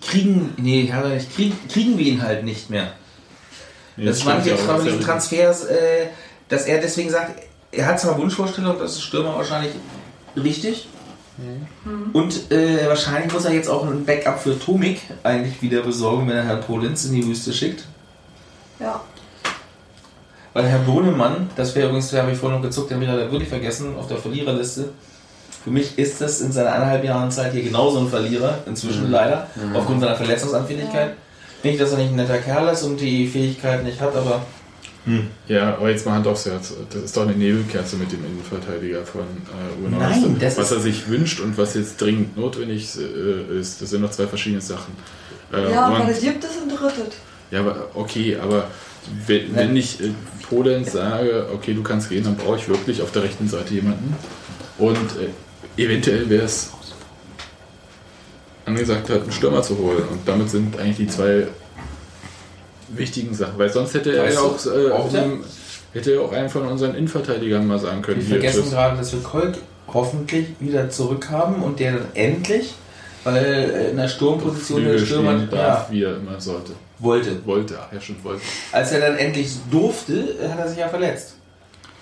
kriegen, 0.00 0.54
nee, 0.56 0.86
Herr, 0.86 1.08
nicht, 1.08 1.34
kriegen, 1.34 1.56
kriegen 1.68 1.98
wir 1.98 2.06
ihn 2.06 2.22
halt 2.22 2.44
nicht 2.44 2.70
mehr. 2.70 2.92
Nee, 3.96 4.06
das 4.06 4.24
waren 4.24 4.40
stimmt 4.40 4.46
ja 4.46 4.54
jetzt 4.54 4.68
das 4.68 4.82
diese 4.82 4.96
ja 4.96 5.02
Transfers, 5.02 5.64
äh, 5.64 6.06
dass 6.48 6.66
er 6.66 6.80
deswegen 6.80 7.10
sagt, 7.10 7.42
er 7.70 7.86
hat 7.86 8.00
zwar 8.00 8.18
Wunschvorstellungen, 8.18 8.78
das 8.78 8.92
ist 8.92 9.02
Stürmer 9.02 9.36
wahrscheinlich 9.36 9.72
richtig. 10.36 10.88
Und 12.12 12.52
äh, 12.52 12.86
wahrscheinlich 12.86 13.32
muss 13.32 13.46
er 13.46 13.54
jetzt 13.54 13.68
auch 13.68 13.86
ein 13.86 14.04
Backup 14.04 14.38
für 14.38 14.58
Tomik 14.58 15.00
eigentlich 15.22 15.60
wieder 15.62 15.82
besorgen, 15.82 16.28
wenn 16.28 16.36
er 16.36 16.44
Herrn 16.44 16.60
Polenz 16.60 17.06
in 17.06 17.14
die 17.14 17.26
Wüste 17.26 17.52
schickt. 17.52 17.84
Ja. 18.82 19.00
Weil 20.52 20.66
Herr 20.66 20.80
Bohnemann, 20.80 21.48
das 21.56 21.74
wäre 21.74 21.86
übrigens, 21.88 22.10
da 22.10 22.18
habe 22.22 22.32
ich 22.32 22.38
vorhin 22.38 22.58
noch 22.58 22.66
gezuckt, 22.66 22.90
den 22.90 23.00
ich 23.00 23.08
leider 23.08 23.30
wirklich 23.30 23.48
vergessen, 23.48 23.96
auf 23.98 24.06
der 24.08 24.18
Verliererliste. 24.18 24.90
Für 25.64 25.70
mich 25.70 25.96
ist 25.98 26.20
das 26.20 26.40
in 26.40 26.52
seiner 26.52 26.72
eineinhalb 26.72 27.04
Jahren 27.04 27.30
Zeit 27.30 27.52
hier 27.52 27.62
genauso 27.62 28.00
ein 28.00 28.08
Verlierer, 28.08 28.58
inzwischen 28.66 29.10
leider, 29.10 29.46
aufgrund 29.74 30.00
seiner 30.00 30.16
Verletzungsanfälligkeit. 30.16 31.14
Nicht, 31.62 31.80
dass 31.80 31.92
er 31.92 31.98
nicht 31.98 32.10
ein 32.10 32.16
netter 32.16 32.38
Kerl 32.38 32.68
ist 32.72 32.82
und 32.82 33.00
die 33.00 33.28
Fähigkeit 33.28 33.84
nicht 33.84 34.00
hat, 34.00 34.14
aber 34.16 34.42
Ja, 35.48 35.76
aber 35.76 35.90
jetzt 35.90 36.04
mal 36.04 36.14
Hand 36.14 36.26
aufs 36.26 36.46
Herz. 36.46 36.74
Das 36.90 37.02
ist 37.02 37.16
doch 37.16 37.22
eine 37.22 37.32
Nebelkerze 37.32 37.96
mit 37.96 38.10
dem 38.12 38.24
Innenverteidiger 38.24 39.04
von 39.06 39.22
äh, 39.22 39.86
Uno. 39.86 39.98
Nein, 39.98 40.36
das 40.40 40.58
was 40.58 40.70
er 40.72 40.80
sich 40.80 41.08
wünscht 41.08 41.40
und 41.40 41.56
was 41.56 41.74
jetzt 41.74 42.00
dringend 42.00 42.36
notwendig 42.36 42.88
äh, 42.98 43.58
ist, 43.58 43.80
das 43.80 43.90
sind 43.90 44.02
noch 44.02 44.10
zwei 44.10 44.26
verschiedene 44.26 44.60
Sachen. 44.60 44.92
Äh, 45.52 45.72
Ja, 45.72 45.88
und- 45.88 45.94
aber 45.96 46.04
das 46.10 46.20
gibt 46.20 46.42
es 46.44 46.50
und 46.56 46.68
drittet. 46.68 47.14
Ja, 47.52 47.60
aber 47.60 47.88
okay, 47.94 48.36
aber 48.42 48.68
wenn, 49.26 49.54
wenn 49.54 49.76
ich 49.76 50.00
äh, 50.00 50.10
Polen 50.48 50.84
sage, 50.84 51.46
okay, 51.54 51.74
du 51.74 51.82
kannst 51.84 52.08
gehen, 52.08 52.24
dann 52.24 52.36
brauche 52.36 52.56
ich 52.56 52.68
wirklich 52.68 53.00
auf 53.02 53.12
der 53.12 53.22
rechten 53.22 53.46
Seite 53.48 53.74
jemanden. 53.74 54.16
Und 54.78 54.96
äh, 55.76 55.80
eventuell 55.82 56.28
wäre 56.28 56.44
es 56.46 56.70
angesagt, 58.64 59.10
halt 59.10 59.22
einen 59.22 59.32
Stürmer 59.32 59.62
zu 59.62 59.78
holen. 59.78 60.04
Und 60.10 60.20
damit 60.26 60.50
sind 60.50 60.78
eigentlich 60.78 60.96
die 60.96 61.06
zwei 61.08 61.46
wichtigen 62.88 63.34
Sachen. 63.34 63.58
Weil 63.58 63.70
sonst 63.70 63.94
hätte 63.94 64.16
er 64.16 64.32
ja 64.32 64.40
auch, 64.40 64.66
äh, 64.66 64.86
er? 64.86 65.22
einem- 65.22 65.44
hätte 65.92 66.12
er 66.14 66.22
auch 66.22 66.32
einen 66.32 66.48
von 66.48 66.66
unseren 66.66 66.94
Innenverteidigern 66.94 67.66
mal 67.66 67.78
sagen 67.78 68.02
können. 68.02 68.20
Wir 68.20 68.28
vergessen 68.40 68.70
gerade, 68.70 68.96
dass 68.96 69.12
wir 69.12 69.20
Kolk 69.20 69.54
hoffentlich 69.92 70.46
wieder 70.60 70.88
zurückhaben 70.88 71.62
und 71.62 71.80
der 71.80 71.92
dann 71.92 72.06
endlich, 72.14 72.74
weil 73.24 73.36
er 73.36 73.90
in 73.90 73.96
der 73.96 74.08
Sturmposition 74.08 74.84
der 74.84 74.98
Stürmer 74.98 75.38
darf, 75.46 75.90
wie 75.90 76.02
er 76.02 76.16
immer 76.16 76.40
sollte. 76.40 76.72
wollte. 76.98 77.44
Wollte, 77.46 77.78
ach 77.80 77.92
ja, 77.92 78.00
stimmt, 78.00 78.24
wollte. 78.24 78.42
Als 78.72 78.92
er 78.92 79.00
dann 79.00 79.16
endlich 79.16 79.50
durfte, 79.70 80.36
hat 80.50 80.58
er 80.58 80.68
sich 80.68 80.78
ja 80.78 80.88
verletzt. 80.88 81.36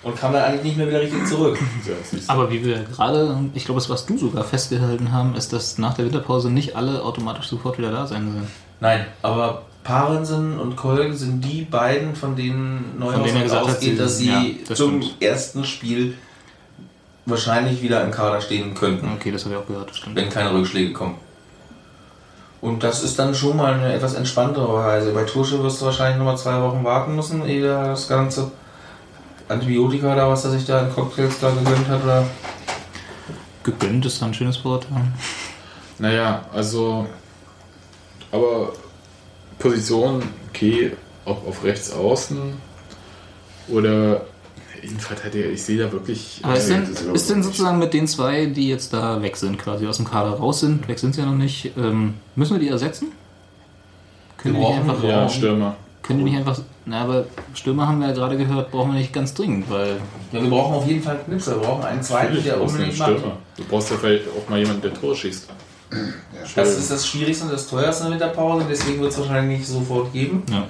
Und 0.03 0.17
kam 0.17 0.33
dann 0.33 0.43
eigentlich 0.45 0.63
nicht 0.63 0.77
mehr 0.77 0.87
wieder 0.87 0.99
richtig 1.01 1.25
zurück. 1.27 1.59
Ja. 1.87 1.93
Aber 2.27 2.49
wie 2.51 2.65
wir 2.65 2.79
gerade, 2.83 3.37
ich 3.53 3.65
glaube, 3.65 3.79
es 3.79 3.87
was 3.89 4.05
du 4.07 4.17
sogar 4.17 4.43
festgehalten 4.43 5.11
haben, 5.11 5.35
ist, 5.35 5.53
dass 5.53 5.77
nach 5.77 5.93
der 5.93 6.05
Winterpause 6.05 6.49
nicht 6.49 6.75
alle 6.75 7.03
automatisch 7.03 7.47
sofort 7.47 7.77
wieder 7.77 7.91
da 7.91 8.07
sein 8.07 8.31
sollen. 8.31 8.47
Nein, 8.79 9.05
aber 9.21 9.63
Parensen 9.83 10.59
und 10.59 10.75
Kolk 10.75 11.13
sind 11.13 11.41
die 11.45 11.61
beiden, 11.63 12.15
von 12.15 12.35
denen 12.35 12.95
Neuhaus 12.97 13.27
denen 13.31 13.43
hat, 13.51 13.57
ausgeht, 13.63 13.79
sie- 13.91 13.95
dass 13.97 14.17
sie 14.17 14.29
ja, 14.29 14.43
das 14.67 14.77
zum 14.77 15.01
stimmt. 15.01 15.21
ersten 15.21 15.63
Spiel 15.65 16.15
wahrscheinlich 17.25 17.81
wieder 17.81 18.03
im 18.03 18.11
Kader 18.11 18.41
stehen 18.41 18.73
könnten, 18.73 19.09
Okay, 19.15 19.31
das 19.31 19.45
habe 19.45 19.55
ich 19.55 19.61
auch 19.61 19.67
gehört, 19.67 19.95
stimmt. 19.95 20.15
wenn 20.15 20.29
keine 20.29 20.53
Rückschläge 20.53 20.93
kommen. 20.93 21.15
Und 22.61 22.83
das 22.83 23.03
ist 23.03 23.17
dann 23.17 23.33
schon 23.33 23.57
mal 23.57 23.73
eine 23.73 23.93
etwas 23.93 24.13
entspanntere 24.13 24.71
Weise. 24.73 25.11
Bei 25.13 25.23
Tusche 25.23 25.63
wirst 25.63 25.81
du 25.81 25.85
wahrscheinlich 25.85 26.17
nochmal 26.17 26.37
zwei 26.37 26.61
Wochen 26.61 26.83
warten 26.83 27.15
müssen, 27.15 27.45
ehe 27.47 27.63
das 27.63 28.07
ganze 28.07 28.51
Antibiotika 29.47 30.13
oder 30.13 30.29
was 30.29 30.45
er 30.45 30.51
sich 30.51 30.65
da 30.65 30.81
in 30.81 30.93
Cocktails 30.93 31.39
da 31.39 31.49
gegönnt 31.49 31.87
hat. 31.87 32.03
Oder 32.03 32.25
Gegönnt 33.63 34.05
ist 34.05 34.21
da 34.21 34.27
ein 34.27 34.33
schönes 34.33 34.63
Wort. 34.63 34.85
ja. 34.89 35.01
Naja, 35.99 36.45
also, 36.53 37.07
aber 38.31 38.73
Position, 39.59 40.23
okay, 40.49 40.95
ob 41.25 41.47
auf 41.47 41.63
rechts 41.63 41.91
außen 41.91 42.53
oder 43.67 44.21
Innenverteidiger, 44.81 45.49
ich 45.49 45.63
sehe 45.63 45.77
da 45.77 45.91
wirklich. 45.91 46.39
Aber 46.43 46.55
ist 46.55 46.69
äh, 46.69 46.73
denn, 46.73 46.83
ist 46.83 47.01
überhaupt 47.01 47.15
ist 47.15 47.29
denn 47.29 47.43
sozusagen 47.43 47.79
mit 47.79 47.93
den 47.93 48.07
zwei, 48.07 48.47
die 48.47 48.69
jetzt 48.69 48.93
da 48.93 49.21
weg 49.21 49.37
sind, 49.37 49.57
quasi 49.57 49.87
aus 49.87 49.97
dem 49.97 50.05
Kader 50.05 50.31
raus 50.31 50.61
sind, 50.61 50.87
weg 50.87 50.99
sind 50.99 51.15
sie 51.15 51.21
ja 51.21 51.27
noch 51.27 51.35
nicht, 51.35 51.71
ähm, 51.77 52.15
müssen 52.35 52.55
wir 52.55 52.59
die 52.59 52.69
ersetzen? 52.69 53.11
Können 54.37 54.55
Wir 54.55 54.67
die 54.67 54.73
einfach, 54.73 55.03
ja, 55.03 55.29
Stürmer. 55.29 55.75
können 56.01 56.19
die 56.19 56.25
nicht 56.25 56.37
einfach, 56.37 56.59
na, 56.85 57.01
aber 57.01 57.25
Stürmer 57.53 57.87
haben 57.87 57.99
wir 57.99 58.07
ja 58.07 58.13
gerade 58.13 58.37
gehört, 58.37 58.71
brauchen 58.71 58.93
wir 58.93 58.99
nicht 58.99 59.13
ganz 59.13 59.33
dringend, 59.33 59.69
weil 59.69 59.97
ja, 60.31 60.41
wir 60.41 60.49
brauchen 60.49 60.73
auf 60.73 60.87
jeden 60.87 61.03
Fall 61.03 61.17
einen 61.17 61.25
Knipser. 61.25 61.61
Wir 61.61 61.67
brauchen 61.67 61.83
einen 61.83 62.01
zweiten, 62.01 62.43
der 62.43 62.59
unbedingt 62.59 62.97
macht. 62.97 63.11
Du 63.57 63.63
brauchst 63.69 63.91
ja 63.91 63.97
vielleicht 63.97 64.25
auch 64.27 64.49
mal 64.49 64.57
jemanden, 64.57 64.81
der 64.81 64.93
Tore 64.93 65.15
schießt. 65.15 65.47
Das 66.55 66.77
ist 66.77 66.89
das 66.89 67.07
Schwierigste 67.07 67.45
und 67.45 67.53
das 67.53 67.67
teuerste 67.67 68.09
mit 68.09 68.19
der 68.19 68.27
Pause, 68.27 68.65
deswegen 68.69 69.01
wird 69.01 69.11
es 69.11 69.19
wahrscheinlich 69.19 69.59
nicht 69.59 69.69
sofort 69.69 70.11
geben. 70.13 70.43
Ja. 70.49 70.67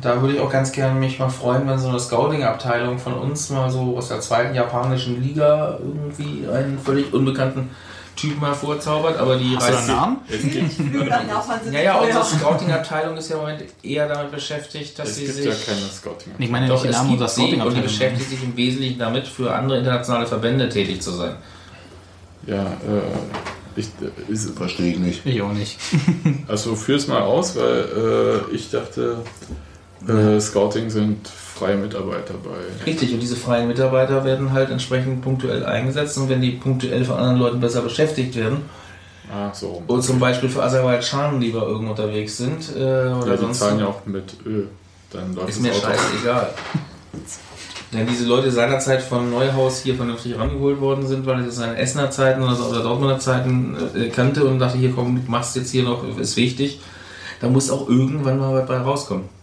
Da 0.00 0.20
würde 0.20 0.34
ich 0.34 0.40
auch 0.40 0.50
ganz 0.50 0.72
gerne 0.72 0.98
mich 1.00 1.18
mal 1.18 1.30
freuen, 1.30 1.66
wenn 1.66 1.78
so 1.78 1.88
eine 1.88 1.98
Scouting-Abteilung 1.98 2.98
von 2.98 3.14
uns 3.14 3.48
mal 3.48 3.70
so 3.70 3.96
aus 3.96 4.08
der 4.08 4.20
zweiten 4.20 4.54
japanischen 4.54 5.22
Liga 5.22 5.78
irgendwie 5.78 6.46
einen 6.48 6.78
völlig 6.78 7.14
unbekannten 7.14 7.70
Typen 8.14 8.40
hervorzaubert, 8.44 9.18
aber 9.18 9.36
die 9.36 9.56
hast 9.56 9.68
du 9.68 9.72
reißt 9.74 9.88
einen 9.90 9.98
Namen? 9.98 10.16
Es 10.28 10.42
gibt, 10.42 11.72
Ja, 11.72 11.80
ja, 11.82 11.98
unsere 11.98 12.24
Scouting-Abteilung 12.24 13.16
ist 13.16 13.28
ja 13.28 13.36
im 13.36 13.42
Moment 13.42 13.64
eher 13.82 14.08
damit 14.08 14.32
beschäftigt, 14.32 14.98
dass 14.98 15.10
es 15.10 15.16
sie 15.16 15.24
gibt 15.24 15.36
sich. 15.36 15.44
ja 15.46 15.52
keine 15.52 15.80
Scouting. 15.90 16.32
Ich 16.38 16.50
meine 16.50 16.66
Doch, 16.68 16.84
es 16.84 16.92
Namen 16.92 17.10
gibt 17.10 17.22
unserer 17.22 17.28
sie 17.28 17.40
und 17.42 17.46
die 17.46 17.54
Scouting-Abteilung. 17.56 17.82
beschäftigt 17.82 18.30
sich 18.30 18.42
im 18.42 18.56
Wesentlichen 18.56 18.98
damit, 18.98 19.26
für 19.28 19.54
andere 19.54 19.78
internationale 19.78 20.26
Verbände 20.26 20.68
tätig 20.68 21.00
zu 21.02 21.10
sein. 21.12 21.34
Ja, 22.46 22.62
äh, 22.64 23.76
ich, 23.76 23.86
äh, 24.00 24.32
ist, 24.32 24.56
Verstehe 24.56 24.92
ich 24.92 24.98
nicht. 24.98 25.26
Ich 25.26 25.42
auch 25.42 25.52
nicht. 25.52 25.78
also 26.48 26.74
führ's 26.74 27.06
mal 27.08 27.20
aus, 27.20 27.54
weil 27.56 28.44
äh, 28.50 28.54
ich 28.54 28.70
dachte, 28.70 29.18
äh, 30.08 30.40
Scouting 30.40 30.90
sind 30.90 31.28
freie 31.28 31.76
Mitarbeiter 31.76 32.34
bei. 32.34 32.84
Richtig, 32.84 33.14
und 33.14 33.20
diese 33.20 33.36
freien 33.36 33.68
Mitarbeiter 33.68 34.24
werden 34.24 34.52
halt 34.52 34.70
entsprechend 34.70 35.22
punktuell 35.22 35.64
eingesetzt 35.64 36.18
und 36.18 36.28
wenn 36.28 36.40
die 36.40 36.52
punktuell 36.52 37.04
von 37.04 37.16
anderen 37.16 37.38
Leuten 37.38 37.60
besser 37.60 37.82
beschäftigt 37.82 38.36
werden, 38.36 38.62
Ah, 39.32 39.52
so 39.52 39.82
oder 39.88 40.00
zum 40.00 40.20
Beispiel 40.20 40.48
für 40.48 40.62
Aserbaidschan, 40.62 41.40
die 41.40 41.52
wir 41.52 41.62
irgendwo 41.62 41.90
unterwegs 41.90 42.36
sind, 42.36 42.76
äh, 42.76 42.78
oder 42.78 43.26
Ja, 43.26 43.32
die 43.32 43.38
sonst 43.38 43.58
zahlen 43.58 43.80
ja 43.80 43.86
auch 43.86 44.06
mit 44.06 44.36
Öl. 44.44 44.68
Dann 45.10 45.34
läuft 45.34 45.48
ist 45.48 45.62
mir 45.62 45.72
scheißegal. 45.72 46.54
Wenn 47.92 48.06
diese 48.06 48.26
Leute 48.26 48.50
seinerzeit 48.50 49.02
von 49.02 49.30
Neuhaus 49.30 49.80
hier 49.80 49.94
vernünftig 49.94 50.38
rangeholt 50.38 50.80
worden 50.80 51.06
sind, 51.06 51.24
weil 51.24 51.40
er 51.40 51.46
das 51.46 51.56
seine 51.56 51.76
Essener 51.76 52.10
Zeiten 52.10 52.42
oder, 52.42 52.68
oder 52.68 52.82
Dortmunder 52.82 53.18
Zeiten 53.18 53.76
äh, 53.94 54.08
kannte 54.08 54.44
und 54.44 54.58
dachte, 54.58 54.78
hier 54.78 54.92
komm, 54.92 55.20
machst 55.28 55.56
jetzt 55.56 55.70
hier 55.70 55.84
noch, 55.84 56.04
ist 56.18 56.36
wichtig, 56.36 56.80
da 57.40 57.48
muss 57.48 57.70
auch 57.70 57.88
irgendwann 57.88 58.38
mal 58.38 58.54
was 58.54 58.66
bei 58.66 58.78
rauskommen. 58.78 59.35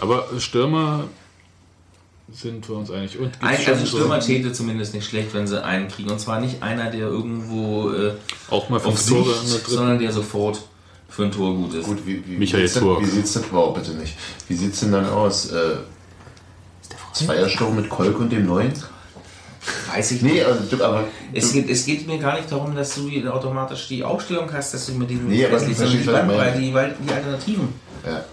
Aber 0.00 0.26
Stürmer 0.38 1.04
sind 2.30 2.68
wir 2.68 2.76
uns 2.76 2.90
einig. 2.90 3.18
Und 3.18 3.32
Ein, 3.40 3.56
also 3.66 3.84
so- 3.86 3.96
Stürmer 3.98 4.20
täte 4.20 4.52
zumindest 4.52 4.94
nicht 4.94 5.08
schlecht, 5.08 5.32
wenn 5.34 5.46
sie 5.46 5.62
einen 5.62 5.88
kriegen. 5.88 6.10
Und 6.10 6.20
zwar 6.20 6.40
nicht 6.40 6.62
einer, 6.62 6.90
der 6.90 7.08
irgendwo 7.08 7.90
äh, 7.90 8.12
auch 8.50 8.68
mal 8.68 8.78
fünf 8.80 9.06
Tore 9.08 9.34
Sicht, 9.34 9.66
sondern 9.66 9.98
der 9.98 10.12
sofort 10.12 10.60
für 11.08 11.24
ein 11.24 11.32
Tor 11.32 11.54
gut 11.56 11.74
ist. 11.74 11.86
Gut, 11.86 12.04
wie, 12.04 12.22
wie, 12.26 12.36
Michael 12.36 12.68
Turk. 12.68 13.00
Wie 13.00 13.06
sieht's 13.06 13.32
denn, 13.32 13.44
wow, 13.50 13.74
bitte 13.74 13.92
nicht. 13.92 14.14
Wie 14.46 14.54
sieht's 14.54 14.80
denn 14.80 14.92
dann 14.92 15.06
aus? 15.06 15.50
Äh, 15.52 15.76
Zweiersturm 17.14 17.76
mit 17.76 17.88
Kolk 17.88 18.18
und 18.20 18.30
dem 18.30 18.46
Neuen? 18.46 18.72
Weiß 19.92 20.12
ich 20.12 20.22
Nee, 20.22 20.42
also, 20.42 20.60
du- 20.76 20.84
aber. 20.84 21.04
Es 21.32 21.48
du, 21.48 21.54
geht, 21.54 21.70
es 21.70 21.84
geht 21.84 22.06
mir 22.06 22.18
gar 22.18 22.36
nicht 22.36 22.50
darum, 22.52 22.74
dass 22.74 22.94
du 22.94 23.10
automatisch 23.30 23.88
die 23.88 24.04
Aufstellung 24.04 24.50
hast, 24.52 24.72
dass 24.74 24.86
du 24.86 24.92
mit 24.92 25.10
diesen 25.10 25.28
Nee, 25.28 25.44
aber 25.46 25.58
die, 25.58 25.72
Bandbreite, 25.74 26.58
die, 26.60 26.72
weil 26.72 26.94
die 27.06 27.12
Alternativen. 27.12 27.68
ja. 28.06 28.24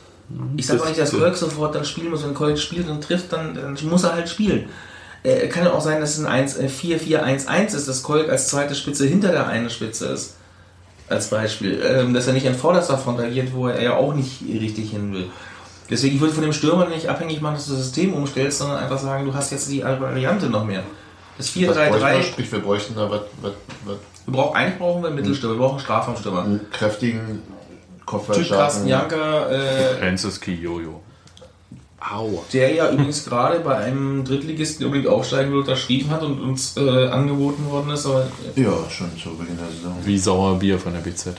Ich 0.57 0.65
sag 0.65 0.77
Das- 0.77 0.83
auch 0.83 0.89
nicht, 0.89 0.99
dass 0.99 1.11
das- 1.11 1.19
Kolk 1.19 1.35
sofort 1.35 1.75
dann 1.75 1.85
spielen 1.85 2.09
muss. 2.09 2.23
Wenn 2.23 2.33
Kolk 2.33 2.57
spielt 2.57 2.89
und 2.89 3.03
trifft, 3.03 3.31
dann, 3.33 3.53
dann 3.55 3.77
muss 3.89 4.03
er 4.03 4.13
halt 4.13 4.27
spielen. 4.29 4.69
Äh, 5.23 5.47
kann 5.47 5.65
ja 5.65 5.73
auch 5.73 5.81
sein, 5.81 5.99
dass 6.01 6.17
es 6.17 6.19
ein 6.23 6.27
1, 6.27 6.57
äh, 6.57 6.69
4-4-1-1 6.69 7.73
ist, 7.73 7.87
dass 7.87 8.03
Kolk 8.03 8.29
als 8.29 8.47
zweite 8.47 8.75
Spitze 8.75 9.05
hinter 9.07 9.31
der 9.31 9.47
einen 9.47 9.69
Spitze 9.69 10.07
ist. 10.07 10.35
Als 11.07 11.27
Beispiel. 11.29 11.81
Ähm, 11.83 12.13
dass 12.13 12.25
er 12.27 12.33
nicht 12.33 12.47
an 12.47 12.55
vorderster 12.55 12.97
Front 12.97 13.19
agiert, 13.19 13.53
wo 13.53 13.67
er 13.67 13.81
ja 13.81 13.95
auch 13.95 14.13
nicht 14.15 14.41
richtig 14.41 14.89
hin 14.91 15.13
will. 15.13 15.25
Deswegen, 15.89 16.15
ich 16.15 16.21
würde 16.21 16.33
von 16.33 16.43
dem 16.43 16.53
Stürmer 16.53 16.87
nicht 16.87 17.07
abhängig 17.09 17.41
machen, 17.41 17.55
dass 17.55 17.67
du 17.67 17.73
das 17.73 17.83
System 17.83 18.13
umstellst, 18.13 18.57
sondern 18.57 18.77
einfach 18.79 18.97
sagen, 18.97 19.25
du 19.25 19.33
hast 19.33 19.51
jetzt 19.51 19.69
die 19.69 19.83
Variante 19.83 20.47
noch 20.47 20.65
mehr. 20.65 20.81
Das 21.37 21.47
Was 21.47 21.53
bräuchten 21.53 21.75
wir? 21.75 21.99
4-3-3, 22.01 22.23
Sprich, 22.23 22.51
wir 22.51 22.59
bräuchten 22.59 22.95
da 22.95 23.09
was, 23.09 23.21
was, 23.41 23.51
was, 23.85 23.97
wir 24.25 24.33
brauchen, 24.33 24.55
eigentlich 24.55 24.79
brauchen 24.79 25.01
wir 25.03 25.07
einen 25.09 25.15
Mittelstürmer, 25.17 25.55
wir 25.55 25.59
brauchen 25.59 25.73
einen 25.75 25.81
Strafraumstürmer. 25.81 26.43
einen 26.43 26.61
kräftigen 26.71 27.43
Typ 28.05 28.07
Kopfballstarken. 28.07 28.57
Carsten 28.57 28.87
Janker, 28.87 29.51
äh, 29.51 29.95
Francis 29.99 30.39
Kiyoyo. 30.39 31.01
Aua. 31.99 32.43
der 32.53 32.71
ja 32.75 32.91
übrigens 32.91 33.25
gerade 33.25 33.59
bei 33.61 33.77
einem 33.77 34.23
Drittligisten, 34.23 34.79
der 34.81 34.87
unbedingt 34.89 35.09
aufsteigen 35.11 35.51
will, 35.51 35.59
unterschrieben 35.61 36.11
hat 36.11 36.21
und 36.21 36.39
uns 36.39 36.77
äh, 36.77 37.07
angeboten 37.07 37.65
worden 37.67 37.89
ist, 37.91 38.05
aber 38.05 38.27
äh, 38.55 38.61
Ja, 38.61 38.73
schon 38.91 39.09
zu 39.17 39.29
Beginn 39.35 39.57
der 39.57 39.67
Saison. 39.71 39.97
Wie 40.03 40.17
sauer 40.19 40.59
Bier 40.59 40.77
von 40.77 40.93
der 40.93 40.99
BZ. 40.99 41.35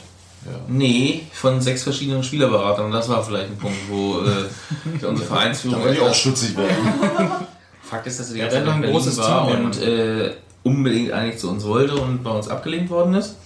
nee, 0.66 1.22
von 1.32 1.60
sechs 1.60 1.84
verschiedenen 1.84 2.24
Spielerberatern. 2.24 2.90
Das 2.90 3.08
war 3.08 3.22
vielleicht 3.22 3.46
ein 3.50 3.56
Punkt, 3.58 3.76
wo 3.88 4.18
äh, 4.22 5.04
unsere 5.06 5.28
Vereinsführung 5.28 5.84
Da 5.84 5.92
ich 5.92 6.00
auch 6.00 6.12
stutzig 6.14 6.56
werden. 6.56 6.74
Fakt 7.82 8.06
ist, 8.08 8.18
dass 8.18 8.28
er 8.30 8.34
die 8.34 8.40
Ja, 8.40 8.46
ganze 8.48 8.64
Zeit 8.64 8.74
ein 8.74 8.82
großes 8.82 9.18
war 9.18 9.46
Team, 9.46 9.56
ja. 9.60 9.64
und 9.66 9.82
äh, 9.82 10.32
unbedingt 10.64 11.12
eigentlich 11.12 11.38
zu 11.38 11.48
uns 11.48 11.64
wollte 11.64 11.94
und 11.94 12.24
bei 12.24 12.30
uns 12.30 12.48
abgelehnt 12.48 12.90
worden 12.90 13.14
ist. 13.14 13.36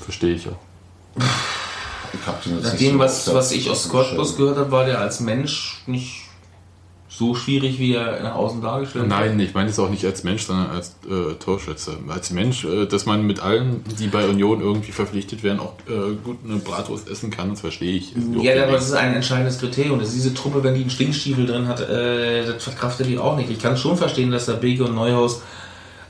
Verstehe 0.00 0.34
ich 0.34 0.46
auch. 0.48 0.58
Ich 2.14 2.46
jetzt 2.52 2.62
Nach 2.64 2.74
dem, 2.76 2.98
was, 2.98 3.32
was 3.34 3.52
ich 3.52 3.70
aus 3.70 3.88
Cottbus 3.88 4.36
gehört 4.36 4.58
habe, 4.58 4.70
war 4.70 4.84
der 4.84 5.00
als 5.00 5.20
Mensch 5.20 5.82
nicht 5.86 6.22
so 7.08 7.34
schwierig, 7.34 7.78
wie 7.78 7.92
er 7.94 8.22
nach 8.22 8.34
außen 8.34 8.62
dargestellt 8.62 9.04
wird. 9.04 9.10
Nein, 9.10 9.38
ich 9.38 9.52
meine 9.52 9.68
es 9.68 9.78
auch 9.78 9.90
nicht 9.90 10.04
als 10.06 10.24
Mensch, 10.24 10.44
sondern 10.44 10.70
als 10.70 10.96
äh, 11.08 11.34
Torschütze. 11.34 11.98
Als 12.08 12.30
Mensch, 12.30 12.64
äh, 12.64 12.86
dass 12.86 13.04
man 13.04 13.26
mit 13.26 13.40
allen, 13.40 13.84
die 13.98 14.06
bei 14.08 14.26
Union 14.26 14.60
irgendwie 14.62 14.92
verpflichtet 14.92 15.42
werden, 15.42 15.60
auch 15.60 15.74
äh, 15.88 16.14
gut 16.24 16.38
eine 16.44 16.56
Bratwurst 16.56 17.08
essen 17.10 17.30
kann, 17.30 17.50
das 17.50 17.60
verstehe 17.60 17.92
ich. 17.92 18.14
Ja, 18.40 18.62
aber 18.62 18.72
das 18.72 18.86
ist 18.86 18.94
ein 18.94 19.14
entscheidendes 19.14 19.58
Kriterium. 19.58 19.98
Das 19.98 20.08
ist 20.08 20.14
diese 20.16 20.32
Truppe, 20.34 20.64
wenn 20.64 20.74
die 20.74 20.80
einen 20.80 20.90
Stinkstiefel 20.90 21.46
drin 21.46 21.68
hat, 21.68 21.80
äh, 21.86 22.46
das 22.46 22.64
verkraftet 22.64 23.06
die 23.06 23.18
auch 23.18 23.36
nicht. 23.36 23.50
Ich 23.50 23.58
kann 23.60 23.76
schon 23.76 23.96
verstehen, 23.98 24.30
dass 24.30 24.46
der 24.46 24.54
Beke 24.54 24.84
und 24.84 24.94
Neuhaus 24.94 25.42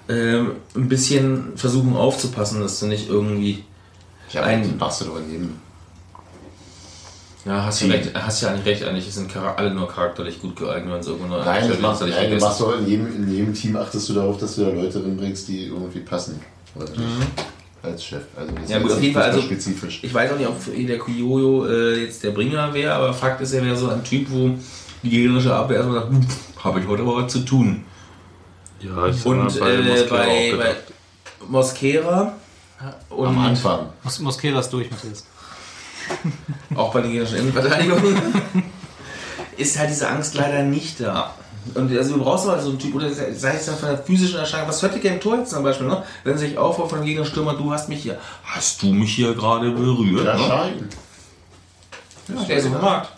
ähm, 0.09 0.53
ein 0.77 0.89
bisschen 0.89 1.57
versuchen 1.57 1.97
aufzupassen, 1.97 2.61
dass 2.61 2.79
du 2.79 2.87
nicht 2.87 3.09
irgendwie 3.09 3.65
Ja, 4.33 4.43
ein- 4.45 4.63
den 4.63 4.79
machst 4.79 5.01
du 5.01 5.07
doch 5.07 5.19
in 5.19 5.31
jedem. 5.33 5.51
Ja, 7.45 7.65
hast 7.65 7.83
du 7.83 7.87
recht, 7.87 8.11
hast 8.15 8.43
ja 8.43 8.51
eigentlich 8.51 8.67
recht, 8.67 8.85
eigentlich 8.85 9.13
sind 9.13 9.35
alle 9.37 9.75
nur 9.75 9.89
charakterlich 9.89 10.41
gut 10.41 10.55
geeignet, 10.55 10.93
wenn 10.93 11.01
es 11.01 11.07
irgendwo 11.09 11.35
eine 11.35 11.45
Nein, 11.45 11.69
das 11.69 11.81
machst, 11.81 12.03
nein, 12.03 12.11
du 12.13 12.31
nicht 12.35 12.41
machst 12.41 12.61
doch 12.61 12.79
in 12.79 12.87
jedem, 12.87 13.07
in 13.09 13.33
jedem 13.35 13.55
Team 13.55 13.77
achtest 13.77 14.09
du 14.09 14.15
darauf, 14.15 14.39
dass 14.39 14.55
du 14.55 14.65
da 14.65 14.71
Leute 14.71 15.01
drinbringst, 15.01 15.49
die 15.49 15.67
irgendwie 15.67 16.01
passen. 16.01 16.41
Nicht? 16.77 16.93
Als 17.83 18.05
Chef. 18.05 18.23
Also 18.37 18.53
das 18.61 18.71
Ja 18.71 18.77
ist 18.77 18.83
gut, 18.85 18.93
auf 18.93 19.03
jeden 19.03 19.15
Fall. 19.15 19.23
Also, 19.25 19.43
spezifisch. 19.43 19.99
ich 20.03 20.15
weiß 20.15 20.33
auch 20.33 20.39
nicht, 20.39 20.49
ob 20.49 20.87
der 20.87 20.99
Kuyoyo 20.99 21.67
äh, 21.67 22.05
jetzt 22.05 22.23
der 22.23 22.31
Bringer 22.31 22.73
wäre, 22.73 22.95
aber 22.95 23.13
Fakt 23.13 23.41
ist, 23.41 23.53
er 23.53 23.65
wäre 23.65 23.77
so 23.77 23.89
ein 23.89 24.05
Typ, 24.05 24.31
wo 24.31 24.51
die 25.03 25.11
gegnerische 25.11 25.53
Abwehr 25.53 25.79
erstmal 25.79 26.01
sagt, 26.01 26.13
"Hm, 26.13 26.27
habe 26.63 26.81
ich 26.81 26.87
heute 26.87 27.03
aber 27.03 27.25
was 27.25 27.33
zu 27.33 27.41
tun. 27.41 27.85
Ja, 28.81 29.09
ich 29.09 29.27
Und 29.27 29.59
bei 29.59 29.75
äh, 29.75 30.07
bei, 30.09 30.55
bei. 30.57 30.77
Mosquera 31.49 32.35
und 33.11 33.27
Am 33.27 33.39
Anfang. 33.39 33.87
Mos 34.03 34.19
Mosquera 34.21 34.61
ist 34.61 34.71
durch, 34.73 34.91
Matthias. 34.91 35.25
auch 36.75 36.93
bei 36.93 37.03
den 37.03 37.11
gegnerischen 37.11 37.39
Innenverteidigungen 37.39 38.17
ist 39.57 39.79
halt 39.79 39.91
diese 39.91 40.09
Angst 40.09 40.35
leider 40.35 40.63
nicht 40.63 41.01
da. 41.01 41.35
Und 41.75 41.97
also 41.97 42.15
du 42.17 42.25
brauchst 42.25 42.47
mal 42.47 42.61
so 42.61 42.71
einen 42.71 42.79
Typ, 42.79 42.95
oder 42.95 43.09
sei 43.11 43.55
es 43.55 43.67
dann 43.67 43.77
von 43.77 43.89
der 43.91 43.99
physischen 43.99 44.39
Erscheinung, 44.39 44.69
was 44.69 44.83
Höttike 44.83 45.09
im 45.09 45.21
Tor 45.21 45.39
jetzt 45.39 45.51
zum 45.51 45.63
Beispiel, 45.63 45.87
ne? 45.87 46.03
wenn 46.25 46.37
sich 46.37 46.59
aufbaut 46.59 46.91
von 46.91 46.99
dem 46.99 47.07
Gegnerstürmer, 47.07 47.55
du 47.55 47.73
hast 47.73 47.89
mich 47.89 48.03
hier, 48.03 48.19
hast 48.45 48.83
du 48.83 48.87
mich 48.87 49.15
hier 49.15 49.33
gerade 49.35 49.71
berührt? 49.71 50.27
Ja, 50.27 50.35
ne? 50.35 50.45
Schein. 50.45 50.89
Ja, 52.29 52.45
der 52.45 52.57
ist 52.57 52.67
auf 52.67 52.73
dem 52.73 52.81
Markt. 52.81 53.13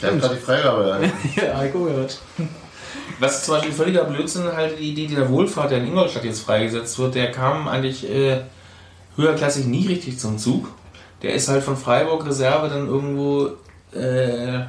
Der 0.00 0.12
hat 0.12 0.20
gerade 0.20 0.34
die 0.34 0.40
Freigabe. 0.40 1.12
Ja, 1.36 1.58
Heiko 1.58 1.84
gehört. 1.84 2.18
Was 3.18 3.44
zum 3.44 3.54
Beispiel 3.54 3.72
völliger 3.72 4.04
Blödsinn 4.04 4.50
halt 4.56 4.78
die 4.78 4.92
Idee, 4.92 5.06
die 5.06 5.14
der 5.14 5.28
Wohlfahrt, 5.28 5.70
der 5.70 5.78
in 5.78 5.88
Ingolstadt 5.88 6.24
jetzt 6.24 6.40
freigesetzt 6.40 6.98
wird, 6.98 7.14
der 7.14 7.30
kam 7.32 7.68
eigentlich 7.68 8.08
äh, 8.08 8.40
höherklassig 9.16 9.66
nie 9.66 9.86
richtig 9.86 10.18
zum 10.18 10.38
Zug. 10.38 10.68
Der 11.22 11.34
ist 11.34 11.48
halt 11.48 11.62
von 11.62 11.76
Freiburg 11.76 12.26
Reserve 12.26 12.68
dann 12.68 12.86
irgendwo 12.86 13.50
äh, 13.92 14.60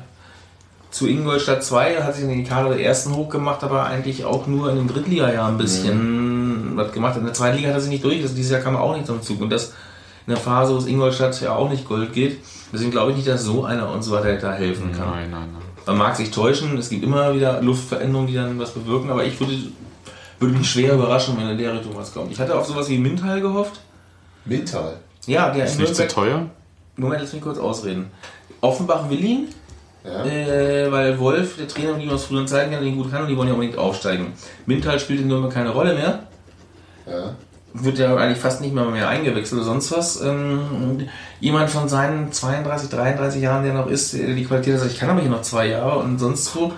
zu 0.89 1.07
Ingolstadt 1.07 1.63
2, 1.63 2.03
hat 2.03 2.15
sich 2.15 2.23
in 2.23 2.29
den 2.29 2.45
Kader 2.45 2.69
der 2.69 2.85
ersten 2.85 3.15
hochgemacht, 3.15 3.63
aber 3.63 3.85
eigentlich 3.85 4.25
auch 4.25 4.47
nur 4.47 4.69
in 4.69 4.75
den 4.75 4.87
Drittliga-Jahr 4.87 5.47
ein 5.47 5.57
bisschen 5.57 6.73
was 6.75 6.91
gemacht. 6.91 7.17
In 7.17 7.23
der 7.23 7.33
zweiten 7.33 7.57
Liga 7.57 7.69
hat 7.69 7.75
er 7.75 7.81
sich 7.81 7.89
nicht 7.89 8.03
durch, 8.03 8.21
also 8.21 8.35
dieses 8.35 8.51
Jahr 8.51 8.61
kam 8.61 8.75
er 8.75 8.81
auch 8.81 8.95
nicht 8.95 9.07
zum 9.07 9.21
Zug. 9.21 9.41
Und 9.41 9.49
das 9.49 9.73
in 10.27 10.33
der 10.33 10.37
Phase, 10.37 10.73
wo 10.73 10.77
es 10.77 10.85
Ingolstadt 10.85 11.39
ja 11.41 11.55
auch 11.55 11.69
nicht 11.69 11.87
Gold 11.87 12.13
geht. 12.13 12.39
Deswegen 12.71 12.91
glaube 12.91 13.11
ich 13.11 13.17
nicht, 13.17 13.27
dass 13.27 13.43
so 13.43 13.65
einer 13.65 13.91
uns 13.91 14.09
weiter 14.11 14.35
da 14.35 14.53
helfen 14.53 14.91
kann. 14.91 15.09
Nein, 15.09 15.31
nein, 15.31 15.49
nein. 15.53 15.61
Man 15.87 15.97
mag 15.97 16.15
sich 16.15 16.29
täuschen, 16.29 16.77
es 16.77 16.89
gibt 16.89 17.03
immer 17.03 17.33
wieder 17.33 17.61
Luftveränderungen, 17.61 18.27
die 18.27 18.35
dann 18.35 18.59
was 18.59 18.71
bewirken, 18.71 19.09
aber 19.09 19.25
ich 19.25 19.39
würde, 19.39 19.57
würde 20.39 20.55
mich 20.55 20.69
schwer 20.69 20.93
überraschen, 20.93 21.35
wenn 21.37 21.49
in 21.49 21.57
der 21.57 21.73
Richtung 21.73 21.95
was 21.95 22.13
kommt. 22.13 22.31
Ich 22.31 22.39
hatte 22.39 22.55
auf 22.55 22.67
sowas 22.67 22.87
wie 22.87 22.99
Mintal 22.99 23.41
gehofft. 23.41 23.81
Mintal. 24.45 24.99
Ja, 25.27 25.49
der 25.51 25.65
Ist 25.65 25.79
nicht 25.79 25.95
zu 25.95 26.07
teuer? 26.07 26.47
Moment, 26.97 27.21
lass 27.21 27.33
mich 27.33 27.41
kurz 27.41 27.57
ausreden. 27.57 28.11
Offenbach 28.61 29.09
will 29.09 29.23
ihn, 29.23 29.47
Ja. 30.03 30.25
äh, 30.25 30.91
weil 30.91 31.17
Wolf, 31.19 31.57
der 31.57 31.67
Trainer, 31.67 31.93
den 31.93 32.01
ich 32.01 32.11
aus 32.11 32.25
früheren 32.25 32.47
Zeiten 32.47 32.71
kenne, 32.71 32.83
den 32.83 32.97
gut 32.97 33.11
kann 33.11 33.21
und 33.23 33.27
die 33.27 33.37
wollen 33.37 33.47
ja 33.47 33.53
unbedingt 33.53 33.77
aufsteigen. 33.77 34.33
Mintal 34.65 34.99
spielt 34.99 35.21
in 35.21 35.27
Nürnberg 35.27 35.53
keine 35.53 35.69
Rolle 35.69 35.93
mehr. 35.93 36.19
Ja. 37.07 37.35
Wird 37.73 37.99
ja 37.99 38.15
eigentlich 38.17 38.37
fast 38.39 38.59
nicht 38.61 38.73
mehr, 38.73 38.83
mehr 38.85 39.07
eingewechselt 39.07 39.61
oder 39.61 39.65
sonst 39.71 39.91
was. 39.91 40.21
Ähm, 40.21 41.07
jemand 41.39 41.69
von 41.69 41.87
seinen 41.87 42.31
32, 42.31 42.89
33 42.89 43.41
Jahren, 43.41 43.63
der 43.63 43.73
noch 43.73 43.87
ist, 43.87 44.13
der 44.13 44.33
die 44.35 44.43
Qualität 44.43 44.73
hat, 44.73 44.81
sagt, 44.81 44.91
ich 44.93 44.99
kann 44.99 45.09
aber 45.09 45.21
hier 45.21 45.29
noch 45.31 45.41
zwei 45.41 45.67
Jahre 45.67 45.99
und 45.99 46.19
sonst 46.19 46.53
wo. 46.55 46.73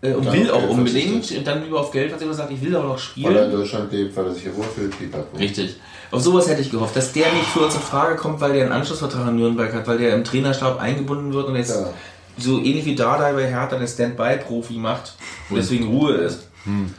Äh, 0.00 0.12
und 0.12 0.32
will 0.32 0.50
auch 0.50 0.60
Geld 0.60 0.70
unbedingt. 0.70 1.10
verzichtet. 1.10 1.38
Und 1.38 1.46
dann 1.46 1.64
lieber 1.64 1.80
auf 1.80 1.90
Geld, 1.90 2.14
was 2.14 2.22
immer 2.22 2.34
sagt, 2.34 2.52
ich 2.52 2.62
will 2.62 2.74
aber 2.76 2.88
noch 2.88 3.00
Weil 3.16 3.36
er 3.36 3.42
in 3.42 3.48
spielen. 3.48 3.50
Deutschland 3.52 3.92
lebt, 3.92 4.16
weil 4.16 4.26
er 4.26 4.32
sich 4.34 4.42
hier 4.44 4.56
wohlfühlt. 4.56 4.94
Richtig. 5.38 5.76
Auf 6.10 6.22
sowas 6.22 6.48
hätte 6.48 6.60
ich 6.62 6.70
gehofft, 6.70 6.94
dass 6.96 7.12
der 7.12 7.32
nicht 7.32 7.46
für 7.46 7.60
uns 7.60 7.74
in 7.74 7.80
Frage 7.80 8.16
kommt, 8.16 8.40
weil 8.40 8.52
der 8.52 8.64
einen 8.64 8.72
Anschlussvertrag 8.72 9.28
in 9.28 9.36
Nürnberg 9.36 9.72
hat, 9.74 9.86
weil 9.86 9.98
der 9.98 10.14
im 10.14 10.24
Trainerstab 10.24 10.80
eingebunden 10.80 11.32
wird 11.34 11.48
und 11.48 11.56
jetzt 11.56 11.70
Ja. 11.74 11.90
so 12.38 12.58
ähnlich 12.60 12.84
wie 12.84 12.94
Dardai 12.94 13.32
bei 13.32 13.46
Hertha 13.48 13.76
eine 13.76 13.88
Standby-Profi 13.88 14.74
macht 14.74 15.14
und 15.50 15.56
deswegen 15.56 15.88
Ruhe 15.88 16.12
ist. 16.14 16.44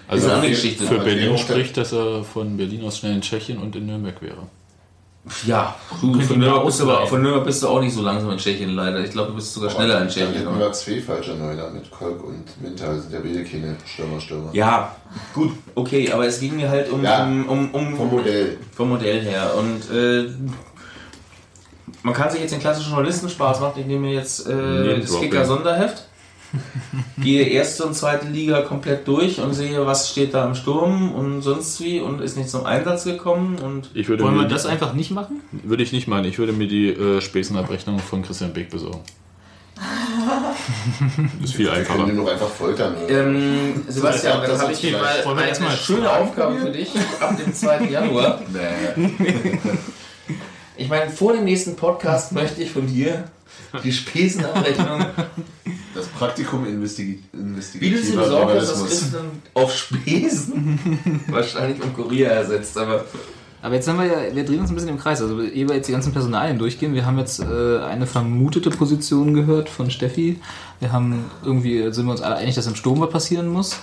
Also 0.07 0.25
eine 0.25 0.35
andere 0.35 0.51
für- 0.51 0.55
Geschichte. 0.61 0.83
Für 0.83 0.99
Berlin 0.99 1.37
spricht, 1.37 1.77
dass 1.77 1.93
er 1.93 2.23
von 2.23 2.57
Berlin 2.57 2.83
aus 2.83 2.97
schnell 2.97 3.13
in 3.13 3.21
Tschechien 3.21 3.59
und 3.59 3.75
in 3.75 3.85
Nürnberg 3.85 4.21
wäre. 4.21 4.47
Ja, 5.45 5.75
du, 6.01 6.13
von 6.21 6.39
da 6.39 6.45
Nürnberg, 6.47 6.65
bist 6.65 6.79
du 6.79 6.89
aber, 6.89 7.05
von 7.05 7.21
Nürnberg 7.21 7.45
bist 7.45 7.61
du 7.61 7.67
auch 7.67 7.81
nicht 7.81 7.93
so 7.93 8.01
langsam 8.01 8.31
in 8.31 8.37
Tschechien 8.37 8.71
leider. 8.71 8.99
Ich 9.03 9.11
glaube, 9.11 9.29
du 9.29 9.35
bist 9.35 9.53
sogar 9.53 9.69
schneller 9.69 10.01
in 10.01 10.07
Tschechien. 10.07 10.33
hätten 10.33 10.57
wir 10.59 10.71
zwei 10.71 11.01
falsche 11.01 11.31
Neuner 11.31 11.69
mit 11.69 11.91
Kolk 11.91 12.23
und 12.23 12.45
Mintal. 12.61 12.99
Sind 12.99 13.13
ja 13.13 13.19
beide 13.21 13.43
keine 13.43 13.75
Stürmer, 13.85 14.19
Stürmer. 14.19 14.49
Ja, 14.53 14.95
gut, 15.33 15.51
okay, 15.75 16.11
aber 16.11 16.25
es 16.25 16.39
ging 16.39 16.55
mir 16.55 16.69
halt 16.69 16.89
um, 16.89 17.03
Ja, 17.03 17.23
um, 17.25 17.47
um, 17.47 17.71
um 17.73 17.95
Vom 17.97 18.09
Modell. 18.09 18.57
vom 18.75 18.89
Modell 18.89 19.21
her. 19.21 19.53
Und 19.55 19.95
äh, 19.95 20.29
man 22.01 22.13
kann 22.13 22.29
sich 22.31 22.39
jetzt 22.41 22.51
den 22.51 22.59
klassischen 22.61 22.91
Journalistenspaß 22.91 23.59
machen. 23.59 23.81
Ich 23.81 23.85
nehme 23.85 24.07
mir 24.07 24.13
jetzt 24.13 24.47
äh, 24.47 24.51
das 24.99 25.09
überhaupt 25.09 25.21
Kicker 25.21 25.39
nicht. 25.39 25.47
Sonderheft, 25.47 26.03
gehe 27.21 27.43
erste 27.47 27.85
und 27.85 27.93
zweite 27.93 28.27
Liga 28.27 28.61
komplett 28.61 29.07
durch 29.07 29.39
und 29.39 29.53
sehe, 29.53 29.85
was 29.85 30.09
steht 30.09 30.33
da 30.33 30.45
im 30.45 30.55
Sturm 30.55 31.13
und 31.13 31.41
sonst 31.41 31.79
wie 31.81 31.99
und 31.99 32.21
ist 32.21 32.37
nicht 32.37 32.49
zum 32.49 32.65
Einsatz 32.65 33.03
gekommen. 33.03 33.57
Und 33.59 33.89
Ich 33.93 34.07
würde 34.07 34.23
Wollen 34.23 34.37
wir 34.37 34.47
das 34.47 34.65
einfach 34.65 34.93
nicht 34.93 35.11
machen? 35.11 35.41
Würde 35.51 35.83
ich 35.83 35.91
nicht 35.91 36.07
meinen. 36.07 36.25
Ich 36.25 36.39
würde 36.39 36.53
mir 36.53 36.67
die 36.67 36.89
äh, 36.89 37.21
Spesenabrechnung 37.21 37.99
von 37.99 38.21
Christian 38.23 38.53
Beck 38.53 38.69
besorgen. 38.69 39.01
ist 41.43 41.53
viel 41.53 41.67
Wir 41.67 41.71
können 41.71 41.79
einfacher. 41.79 42.05
den 42.05 42.17
doch 42.17 42.29
einfach 42.29 42.49
foltern. 42.49 42.95
ähm, 43.07 43.83
Sebastian, 43.87 44.41
Das 44.41 44.51
dann 44.51 44.61
habe 44.61 44.73
ich 44.73 44.79
hier 44.79 44.97
mal 44.97 45.23
wir 45.23 45.31
eine 45.31 45.47
erstmal 45.47 45.71
schöne 45.71 46.11
Aufgabe 46.11 46.57
für 46.57 46.69
dich 46.71 46.89
ab 47.19 47.37
dem 47.37 47.53
2. 47.53 47.85
Januar. 47.85 48.41
Ich 50.75 50.87
meine, 50.87 51.11
vor 51.11 51.33
dem 51.33 51.43
nächsten 51.43 51.75
Podcast 51.75 52.31
möchte 52.31 52.63
ich 52.63 52.71
von 52.71 52.87
dir 52.87 53.25
die 53.83 53.91
Spesenabrechnung, 53.91 55.05
Das 55.99 56.07
Praktikum 56.07 56.65
investi 56.65 57.19
wie 57.33 57.37
du 57.37 57.39
investigativer 57.39 58.01
sie 58.03 58.11
besorgt 58.17 58.55
hast, 58.55 58.71
dass. 58.71 58.85
Christian 58.87 59.25
auf 59.53 59.75
Spesen 59.75 61.21
wahrscheinlich 61.27 61.81
um 61.83 61.93
Kurier 61.93 62.29
ersetzt. 62.29 62.77
Aber 62.77 63.05
Aber 63.61 63.75
jetzt 63.75 63.87
haben 63.87 63.99
wir 63.99 64.05
ja, 64.05 64.35
wir 64.35 64.45
drehen 64.45 64.59
uns 64.61 64.69
ein 64.69 64.75
bisschen 64.75 64.89
im 64.89 64.97
Kreis. 64.99 65.21
Also, 65.21 65.41
ehe 65.41 65.67
wir 65.67 65.75
jetzt 65.75 65.87
die 65.87 65.91
ganzen 65.91 66.13
Personalien 66.13 66.57
durchgehen, 66.57 66.93
wir 66.93 67.05
haben 67.05 67.19
jetzt 67.19 67.39
äh, 67.41 67.79
eine 67.79 68.07
vermutete 68.07 68.69
Position 68.69 69.33
gehört 69.33 69.67
von 69.69 69.91
Steffi. 69.91 70.39
Wir 70.79 70.91
haben 70.91 71.25
irgendwie, 71.43 71.91
sind 71.91 72.05
wir 72.05 72.11
uns 72.11 72.21
alle 72.21 72.35
einig, 72.35 72.55
dass 72.55 72.67
im 72.67 72.75
Sturm 72.75 72.99
was 73.01 73.09
passieren 73.09 73.47
muss. 73.49 73.77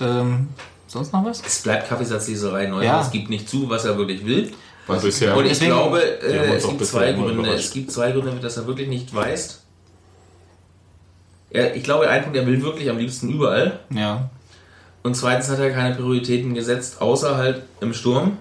Ähm, 0.00 0.48
sonst 0.86 1.12
noch 1.12 1.24
was? 1.24 1.42
es 1.46 1.60
bleibt 1.62 1.88
Kaffeesatzleserei 1.88 2.66
neu. 2.68 2.84
Ja. 2.84 3.02
Es 3.02 3.10
gibt 3.10 3.28
nicht 3.28 3.48
zu, 3.48 3.68
was 3.68 3.84
er 3.84 3.98
wirklich 3.98 4.24
will. 4.24 4.50
Was 4.86 5.02
bisher- 5.02 5.36
Und 5.36 5.44
ich 5.44 5.50
Deswegen- 5.50 5.72
glaube, 5.72 6.00
äh, 6.22 6.56
es 6.56 6.66
gibt 6.66 6.86
zwei 6.86 7.12
Gründe. 7.12 7.50
Es 7.50 7.70
gibt 7.72 7.92
zwei 7.92 8.12
Gründe, 8.12 8.32
dass 8.40 8.56
er 8.56 8.66
wirklich 8.66 8.88
nicht 8.88 9.14
weiß. 9.14 9.60
Er, 11.50 11.74
ich 11.74 11.82
glaube, 11.82 12.08
ein 12.08 12.22
Punkt, 12.22 12.36
er 12.36 12.46
will 12.46 12.62
wirklich 12.62 12.90
am 12.90 12.98
liebsten 12.98 13.30
überall. 13.30 13.80
Ja. 13.90 14.30
Und 15.02 15.14
zweitens 15.14 15.48
hat 15.48 15.58
er 15.58 15.70
keine 15.70 15.94
Prioritäten 15.94 16.54
gesetzt, 16.54 17.00
außer 17.00 17.36
halt 17.36 17.62
im 17.80 17.94
Sturm. 17.94 18.36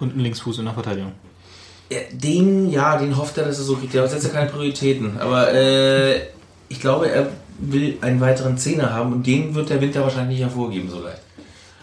Und 0.00 0.16
ein 0.16 0.20
Linksfuß 0.20 0.58
in 0.58 0.64
der 0.64 0.74
Verteidigung. 0.74 1.12
Ja, 1.90 1.98
Den, 2.12 2.70
ja, 2.70 2.96
den 2.96 3.16
hofft 3.16 3.38
er, 3.38 3.44
dass 3.44 3.58
er 3.58 3.64
so 3.64 3.76
kriegt. 3.76 3.94
Der 3.94 4.06
setzt 4.08 4.24
ja 4.24 4.30
keine 4.30 4.50
Prioritäten. 4.50 5.18
Aber 5.20 5.52
äh, 5.52 6.20
ich 6.68 6.80
glaube, 6.80 7.08
er 7.10 7.28
will 7.58 7.98
einen 8.00 8.20
weiteren 8.20 8.58
Zehner 8.58 8.92
haben 8.92 9.12
und 9.12 9.26
den 9.26 9.54
wird 9.54 9.70
der 9.70 9.80
Winter 9.80 10.02
wahrscheinlich 10.02 10.38
nicht 10.38 10.46
hervorgeben 10.48 10.90
so 10.90 11.00
leicht. 11.00 11.20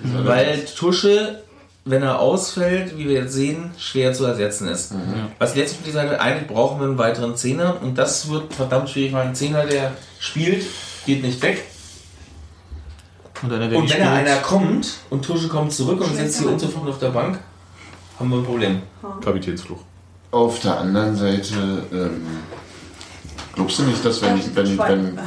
Weil 0.02 0.65
Tusche, 0.65 1.44
wenn 1.90 2.03
er 2.03 2.20
ausfällt, 2.20 2.98
wie 2.98 3.07
wir 3.07 3.22
jetzt 3.22 3.34
sehen, 3.34 3.72
schwer 3.78 4.14
zu 4.14 4.26
ersetzen 4.26 4.68
ist. 4.68 4.94
Was 5.40 5.56
letztlich 5.56 5.94
sagt, 5.94 6.20
eigentlich 6.20 6.48
brauchen 6.48 6.80
wir 6.80 6.88
einen 6.88 6.98
weiteren 6.98 7.36
Zehner 7.36 7.78
und 7.82 7.98
das 7.98 8.30
wird 8.30 8.53
verdammt 8.53 8.90
schwierig, 8.90 9.14
weil 9.14 9.28
ein 9.28 9.36
Zehner, 9.36 9.66
der 9.66 9.94
spielt, 10.20 10.66
geht 11.06 11.24
nicht 11.24 11.41
weg. 11.41 11.66
Und 13.41 13.53
einer, 13.53 13.76
Und 13.76 13.84
nicht 13.84 13.94
wenn 13.95 14.03
da 14.03 14.14
einer 14.14 14.36
kommt 14.38 14.98
und 15.10 15.24
Tusche 15.24 15.48
kommt 15.48 15.72
zurück 15.72 16.02
und 16.02 16.16
sitzt 16.16 16.40
hier 16.40 16.49
unzufrieden 16.49 16.90
auf 16.90 16.99
der 16.99 17.10
Bank, 17.10 17.40
haben 18.20 18.30
wir 18.30 18.38
ein 18.38 18.44
Problem. 18.44 18.82
Kapitänsfluch. 19.24 19.80
Auf 20.32 20.60
der 20.60 20.78
anderen 20.78 21.16
Seite, 21.16 21.84
ähm, 21.91 22.28
glaubst 23.56 23.80
du 23.80 23.84
nicht, 23.84 24.03
dass 24.03 24.22
wenn, 24.22 24.38
ich, 24.38 24.56
wenn, 24.56 24.78
wenn, 24.78 25.20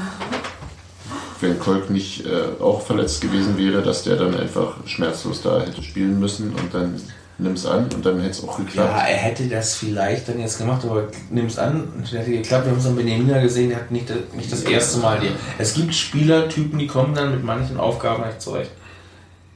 wenn 1.42 1.58
Kolk 1.58 1.90
nicht 1.90 2.24
äh, 2.26 2.60
auch 2.62 2.80
verletzt 2.82 3.20
gewesen 3.20 3.56
wäre, 3.58 3.82
dass 3.82 4.02
der 4.04 4.16
dann 4.16 4.34
einfach 4.38 4.76
schmerzlos 4.86 5.42
da 5.42 5.60
hätte 5.60 5.82
spielen 5.82 6.18
müssen 6.20 6.50
und 6.54 6.72
dann 6.72 7.00
nimm's 7.38 7.66
an 7.66 7.88
und 7.94 8.06
dann 8.06 8.20
hätte 8.20 8.30
es 8.30 8.44
auch 8.44 8.58
Ja, 8.58 8.64
geklappt? 8.64 8.92
er 9.08 9.16
hätte 9.16 9.48
das 9.48 9.74
vielleicht 9.74 10.28
dann 10.28 10.38
jetzt 10.38 10.58
gemacht, 10.58 10.84
aber 10.84 11.08
nimm 11.30 11.46
es 11.46 11.58
an, 11.58 11.88
es 12.04 12.12
hätte 12.12 12.30
geklappt. 12.30 12.66
Wir 12.66 12.72
haben 12.72 12.78
es 12.78 12.86
an 12.86 12.94
Benjamina 12.96 13.40
gesehen, 13.40 13.70
der 13.70 13.78
hat 13.78 13.90
nicht, 13.90 14.08
das- 14.08 14.18
nicht 14.36 14.52
das 14.52 14.62
erste 14.62 14.98
Mal 15.00 15.18
die. 15.20 15.30
Es 15.58 15.74
gibt 15.74 15.94
Spielertypen, 15.94 16.78
die 16.78 16.86
kommen 16.86 17.14
dann 17.14 17.32
mit 17.32 17.42
manchen 17.42 17.78
Aufgaben 17.78 18.24
nicht 18.26 18.40
zurecht. 18.40 18.70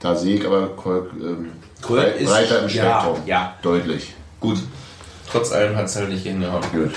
Da 0.00 0.14
sehe 0.16 0.36
ich 0.38 0.46
aber 0.46 0.68
Kolk 0.70 1.10
ähm, 1.20 1.52
Kolk 1.82 2.16
ist- 2.18 2.28
breiter 2.28 2.62
im 2.64 2.68
ja, 2.70 3.00
Spektrum. 3.00 3.26
ja. 3.26 3.54
Deutlich. 3.62 4.14
Gut. 4.40 4.58
Trotz 5.30 5.52
allem 5.52 5.76
hat 5.76 5.86
es 5.86 5.96
halt 5.96 6.08
nicht 6.08 6.24
hingehauen. 6.24 6.62
Gut. 6.72 6.92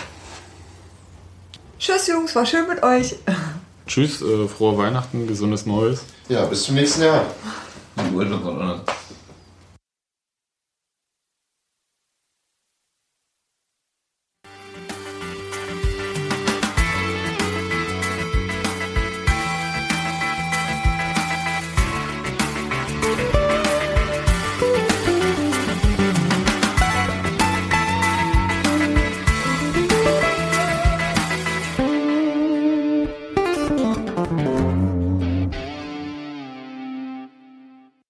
Tschüss, 1.78 2.08
Jungs, 2.08 2.36
war 2.36 2.46
schön 2.46 2.68
mit 2.68 2.82
euch. 2.84 3.16
Tschüss, 3.90 4.22
äh, 4.22 4.48
frohe 4.48 4.78
Weihnachten, 4.78 5.26
gesundes 5.26 5.66
Neues. 5.66 6.04
Ja, 6.30 6.46
bis 6.46 6.62
zum 6.62 6.76
nächsten 6.76 7.02
Jahr. 7.02 7.26
Die 7.98 8.14
Uhr 8.14 8.20
wird 8.20 8.30
noch 8.30 8.46
anders. 8.46 8.82